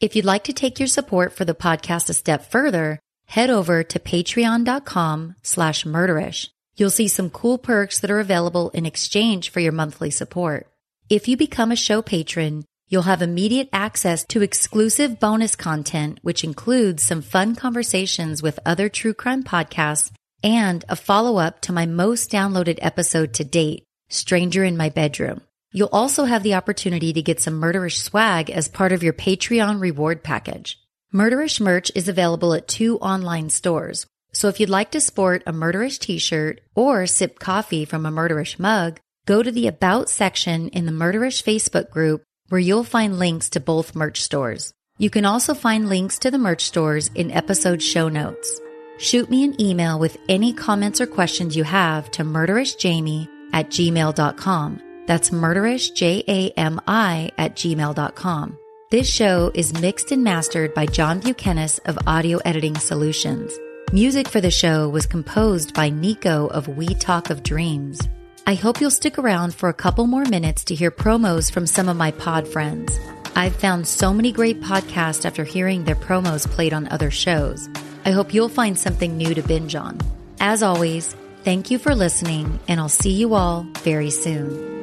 If 0.00 0.16
you'd 0.16 0.24
like 0.24 0.44
to 0.44 0.52
take 0.52 0.80
your 0.80 0.88
support 0.88 1.34
for 1.34 1.44
the 1.44 1.54
podcast 1.54 2.08
a 2.08 2.14
step 2.14 2.50
further, 2.50 2.98
head 3.26 3.50
over 3.50 3.84
to 3.84 3.98
patreon.com 3.98 5.36
slash 5.42 5.84
murderish. 5.84 6.48
You'll 6.80 6.88
see 6.88 7.08
some 7.08 7.28
cool 7.28 7.58
perks 7.58 8.00
that 8.00 8.10
are 8.10 8.20
available 8.20 8.70
in 8.70 8.86
exchange 8.86 9.50
for 9.50 9.60
your 9.60 9.70
monthly 9.70 10.10
support. 10.10 10.66
If 11.10 11.28
you 11.28 11.36
become 11.36 11.70
a 11.70 11.76
show 11.76 12.00
patron, 12.00 12.64
you'll 12.88 13.02
have 13.02 13.20
immediate 13.20 13.68
access 13.70 14.24
to 14.28 14.40
exclusive 14.40 15.20
bonus 15.20 15.56
content, 15.56 16.20
which 16.22 16.42
includes 16.42 17.02
some 17.02 17.20
fun 17.20 17.54
conversations 17.54 18.42
with 18.42 18.58
other 18.64 18.88
true 18.88 19.12
crime 19.12 19.44
podcasts 19.44 20.10
and 20.42 20.82
a 20.88 20.96
follow 20.96 21.36
up 21.36 21.60
to 21.62 21.72
my 21.74 21.84
most 21.84 22.30
downloaded 22.30 22.78
episode 22.80 23.34
to 23.34 23.44
date, 23.44 23.84
Stranger 24.08 24.64
in 24.64 24.78
My 24.78 24.88
Bedroom. 24.88 25.42
You'll 25.72 25.90
also 25.92 26.24
have 26.24 26.42
the 26.42 26.54
opportunity 26.54 27.12
to 27.12 27.20
get 27.20 27.42
some 27.42 27.60
Murderish 27.60 27.98
swag 27.98 28.48
as 28.48 28.68
part 28.68 28.92
of 28.92 29.02
your 29.02 29.12
Patreon 29.12 29.82
reward 29.82 30.22
package. 30.24 30.78
Murderish 31.12 31.60
merch 31.60 31.92
is 31.94 32.08
available 32.08 32.54
at 32.54 32.68
two 32.68 32.96
online 33.00 33.50
stores. 33.50 34.06
So 34.32 34.48
if 34.48 34.60
you'd 34.60 34.70
like 34.70 34.92
to 34.92 35.00
sport 35.00 35.42
a 35.46 35.52
Murderish 35.52 35.98
t-shirt 35.98 36.60
or 36.74 37.06
sip 37.06 37.38
coffee 37.38 37.84
from 37.84 38.06
a 38.06 38.10
Murderish 38.10 38.58
mug, 38.58 39.00
go 39.26 39.42
to 39.42 39.50
the 39.50 39.66
About 39.66 40.08
section 40.08 40.68
in 40.68 40.86
the 40.86 40.92
Murderish 40.92 41.42
Facebook 41.42 41.90
group 41.90 42.22
where 42.48 42.60
you'll 42.60 42.84
find 42.84 43.18
links 43.18 43.50
to 43.50 43.60
both 43.60 43.94
merch 43.94 44.20
stores. 44.20 44.72
You 44.98 45.08
can 45.08 45.24
also 45.24 45.54
find 45.54 45.88
links 45.88 46.18
to 46.20 46.30
the 46.30 46.38
merch 46.38 46.64
stores 46.64 47.10
in 47.14 47.30
episode 47.30 47.82
show 47.82 48.08
notes. 48.08 48.60
Shoot 48.98 49.30
me 49.30 49.44
an 49.44 49.58
email 49.60 49.98
with 49.98 50.18
any 50.28 50.52
comments 50.52 51.00
or 51.00 51.06
questions 51.06 51.56
you 51.56 51.64
have 51.64 52.10
to 52.12 52.22
murderishjami 52.22 53.28
at 53.52 53.70
gmail.com. 53.70 54.80
That's 55.06 55.30
murderish, 55.30 55.94
J-A-M-I 55.94 57.30
at 57.38 57.56
gmail.com. 57.56 58.58
This 58.90 59.08
show 59.08 59.50
is 59.54 59.80
mixed 59.80 60.12
and 60.12 60.22
mastered 60.22 60.74
by 60.74 60.86
John 60.86 61.20
Bukenas 61.20 61.80
of 61.86 61.98
Audio 62.06 62.38
Editing 62.44 62.76
Solutions. 62.76 63.58
Music 63.92 64.28
for 64.28 64.40
the 64.40 64.52
show 64.52 64.88
was 64.88 65.04
composed 65.04 65.74
by 65.74 65.90
Nico 65.90 66.46
of 66.46 66.68
We 66.68 66.94
Talk 66.94 67.28
of 67.28 67.42
Dreams. 67.42 68.00
I 68.46 68.54
hope 68.54 68.80
you'll 68.80 68.88
stick 68.88 69.18
around 69.18 69.52
for 69.52 69.68
a 69.68 69.74
couple 69.74 70.06
more 70.06 70.24
minutes 70.26 70.62
to 70.66 70.76
hear 70.76 70.92
promos 70.92 71.50
from 71.50 71.66
some 71.66 71.88
of 71.88 71.96
my 71.96 72.12
pod 72.12 72.46
friends. 72.46 72.96
I've 73.34 73.56
found 73.56 73.88
so 73.88 74.14
many 74.14 74.30
great 74.30 74.60
podcasts 74.60 75.24
after 75.24 75.42
hearing 75.42 75.82
their 75.82 75.96
promos 75.96 76.48
played 76.48 76.72
on 76.72 76.86
other 76.86 77.10
shows. 77.10 77.68
I 78.04 78.12
hope 78.12 78.32
you'll 78.32 78.48
find 78.48 78.78
something 78.78 79.16
new 79.16 79.34
to 79.34 79.42
binge 79.42 79.74
on. 79.74 79.98
As 80.38 80.62
always, 80.62 81.16
thank 81.42 81.72
you 81.72 81.78
for 81.80 81.92
listening, 81.96 82.60
and 82.68 82.78
I'll 82.78 82.88
see 82.88 83.10
you 83.10 83.34
all 83.34 83.66
very 83.78 84.10
soon. 84.10 84.79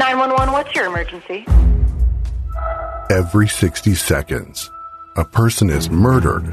911, 0.00 0.52
what's 0.54 0.74
your 0.74 0.86
emergency? 0.86 1.44
Every 3.10 3.46
60 3.46 3.94
seconds, 3.94 4.70
a 5.16 5.26
person 5.26 5.68
is 5.68 5.90
murdered 5.90 6.46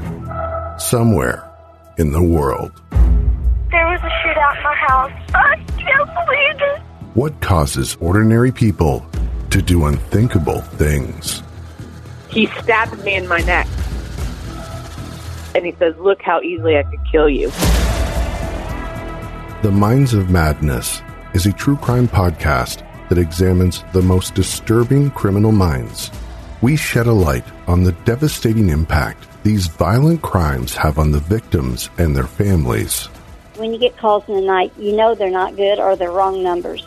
somewhere 0.78 1.50
in 1.96 2.12
the 2.12 2.22
world. 2.22 2.72
There 2.90 3.86
was 3.86 4.00
a 4.00 4.10
shootout 4.20 4.54
in 4.54 4.62
my 4.62 4.74
house. 4.74 5.12
I 5.34 5.56
can't 5.78 6.10
believe 6.26 6.60
it. 6.60 6.82
What 7.14 7.40
causes 7.40 7.96
ordinary 8.00 8.52
people 8.52 9.06
to 9.48 9.62
do 9.62 9.86
unthinkable 9.86 10.60
things? 10.60 11.42
He 12.28 12.48
stabbed 12.60 13.02
me 13.02 13.14
in 13.14 13.26
my 13.28 13.40
neck. 13.40 13.66
And 15.54 15.64
he 15.64 15.72
says, 15.78 15.94
Look 15.96 16.20
how 16.20 16.42
easily 16.42 16.76
I 16.76 16.82
could 16.82 17.00
kill 17.10 17.30
you. 17.30 17.48
The 19.62 19.72
Minds 19.72 20.12
of 20.12 20.28
Madness 20.28 21.00
is 21.32 21.46
a 21.46 21.52
true 21.54 21.76
crime 21.78 22.08
podcast 22.08 22.84
that 23.08 23.18
examines 23.18 23.84
the 23.92 24.02
most 24.02 24.34
disturbing 24.34 25.10
criminal 25.10 25.52
minds. 25.52 26.10
We 26.60 26.76
shed 26.76 27.06
a 27.06 27.12
light 27.12 27.44
on 27.66 27.84
the 27.84 27.92
devastating 28.04 28.68
impact 28.68 29.28
these 29.44 29.66
violent 29.68 30.20
crimes 30.22 30.74
have 30.74 30.98
on 30.98 31.12
the 31.12 31.20
victims 31.20 31.88
and 31.96 32.14
their 32.14 32.26
families. 32.26 33.06
When 33.56 33.72
you 33.72 33.78
get 33.78 33.96
calls 33.96 34.24
in 34.28 34.34
the 34.34 34.42
night, 34.42 34.72
you 34.76 34.94
know 34.94 35.14
they're 35.14 35.30
not 35.30 35.56
good 35.56 35.78
or 35.78 35.96
they're 35.96 36.10
wrong 36.10 36.42
numbers. 36.42 36.84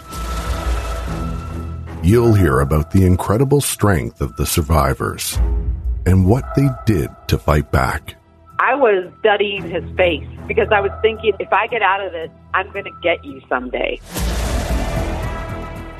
You'll 2.03 2.33
hear 2.33 2.59
about 2.59 2.91
the 2.91 3.05
incredible 3.05 3.61
strength 3.61 4.21
of 4.21 4.35
the 4.35 4.45
survivors 4.45 5.37
and 6.05 6.27
what 6.27 6.43
they 6.55 6.67
did 6.85 7.09
to 7.27 7.37
fight 7.37 7.71
back. 7.71 8.15
I 8.59 8.75
was 8.75 9.11
studying 9.19 9.69
his 9.69 9.83
face 9.95 10.27
because 10.47 10.67
I 10.71 10.81
was 10.81 10.91
thinking, 11.01 11.33
if 11.39 11.51
I 11.51 11.67
get 11.67 11.81
out 11.81 12.05
of 12.05 12.11
this, 12.11 12.29
I'm 12.53 12.71
going 12.71 12.85
to 12.85 12.91
get 13.01 13.23
you 13.25 13.41
someday. 13.49 13.99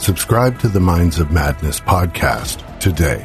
Subscribe 0.02 0.58
to 0.62 0.68
the 0.68 0.80
Minds 0.80 1.20
of 1.20 1.30
Madness 1.30 1.80
podcast 1.80 2.80
today 2.80 3.24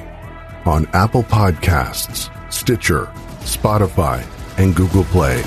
on 0.66 0.86
Apple 0.92 1.22
Podcasts, 1.22 2.30
Stitcher, 2.52 3.06
Spotify, 3.40 4.22
and 4.58 4.76
Google 4.76 5.04
Play. 5.04 5.42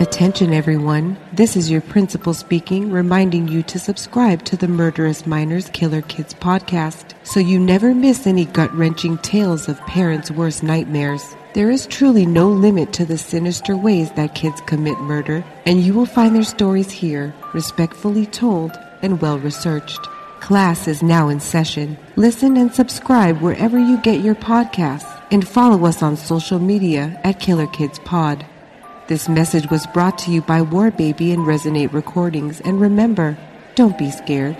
Attention, 0.00 0.54
everyone. 0.54 1.18
This 1.30 1.56
is 1.56 1.70
your 1.70 1.82
principal 1.82 2.32
speaking, 2.32 2.90
reminding 2.90 3.48
you 3.48 3.62
to 3.64 3.78
subscribe 3.78 4.42
to 4.46 4.56
the 4.56 4.66
Murderous 4.66 5.26
Minors 5.26 5.68
Killer 5.74 6.00
Kids 6.00 6.32
podcast 6.32 7.12
so 7.22 7.38
you 7.38 7.58
never 7.58 7.94
miss 7.94 8.26
any 8.26 8.46
gut 8.46 8.74
wrenching 8.74 9.18
tales 9.18 9.68
of 9.68 9.78
parents' 9.80 10.30
worst 10.30 10.62
nightmares. 10.62 11.36
There 11.52 11.70
is 11.70 11.86
truly 11.86 12.24
no 12.24 12.48
limit 12.48 12.94
to 12.94 13.04
the 13.04 13.18
sinister 13.18 13.76
ways 13.76 14.10
that 14.12 14.34
kids 14.34 14.62
commit 14.62 14.98
murder, 15.00 15.44
and 15.66 15.82
you 15.82 15.92
will 15.92 16.06
find 16.06 16.34
their 16.34 16.44
stories 16.44 16.90
here, 16.90 17.34
respectfully 17.52 18.24
told 18.24 18.72
and 19.02 19.20
well 19.20 19.38
researched. 19.38 20.00
Class 20.40 20.88
is 20.88 21.02
now 21.02 21.28
in 21.28 21.40
session. 21.40 21.98
Listen 22.16 22.56
and 22.56 22.72
subscribe 22.72 23.42
wherever 23.42 23.78
you 23.78 24.00
get 24.00 24.24
your 24.24 24.34
podcasts, 24.34 25.22
and 25.30 25.46
follow 25.46 25.84
us 25.84 26.02
on 26.02 26.16
social 26.16 26.58
media 26.58 27.20
at 27.22 27.38
Killer 27.38 27.66
Kids 27.66 27.98
Pod. 27.98 28.46
This 29.10 29.28
message 29.28 29.68
was 29.72 29.88
brought 29.88 30.18
to 30.18 30.30
you 30.30 30.40
by 30.40 30.62
War 30.62 30.92
Baby 30.92 31.32
and 31.32 31.44
Resonate 31.44 31.92
Recordings, 31.92 32.60
and 32.60 32.80
remember, 32.80 33.36
don't 33.74 33.98
be 33.98 34.08
scared. 34.08 34.56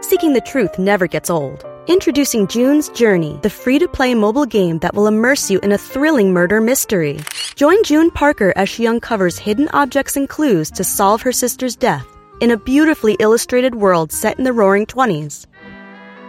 Seeking 0.00 0.32
the 0.32 0.40
truth 0.46 0.78
never 0.78 1.06
gets 1.06 1.28
old. 1.28 1.62
Introducing 1.86 2.46
June's 2.46 2.88
Journey, 2.88 3.38
the 3.42 3.50
free 3.50 3.78
to 3.78 3.86
play 3.86 4.14
mobile 4.14 4.46
game 4.46 4.78
that 4.78 4.94
will 4.94 5.06
immerse 5.06 5.50
you 5.50 5.58
in 5.58 5.70
a 5.70 5.76
thrilling 5.76 6.32
murder 6.32 6.62
mystery. 6.62 7.20
Join 7.54 7.84
June 7.84 8.10
Parker 8.10 8.54
as 8.56 8.70
she 8.70 8.86
uncovers 8.86 9.36
hidden 9.36 9.68
objects 9.74 10.16
and 10.16 10.26
clues 10.26 10.70
to 10.70 10.84
solve 10.84 11.20
her 11.20 11.32
sister's 11.32 11.76
death 11.76 12.06
in 12.40 12.50
a 12.50 12.56
beautifully 12.56 13.14
illustrated 13.20 13.74
world 13.74 14.10
set 14.10 14.38
in 14.38 14.44
the 14.44 14.54
roaring 14.54 14.86
20s. 14.86 15.44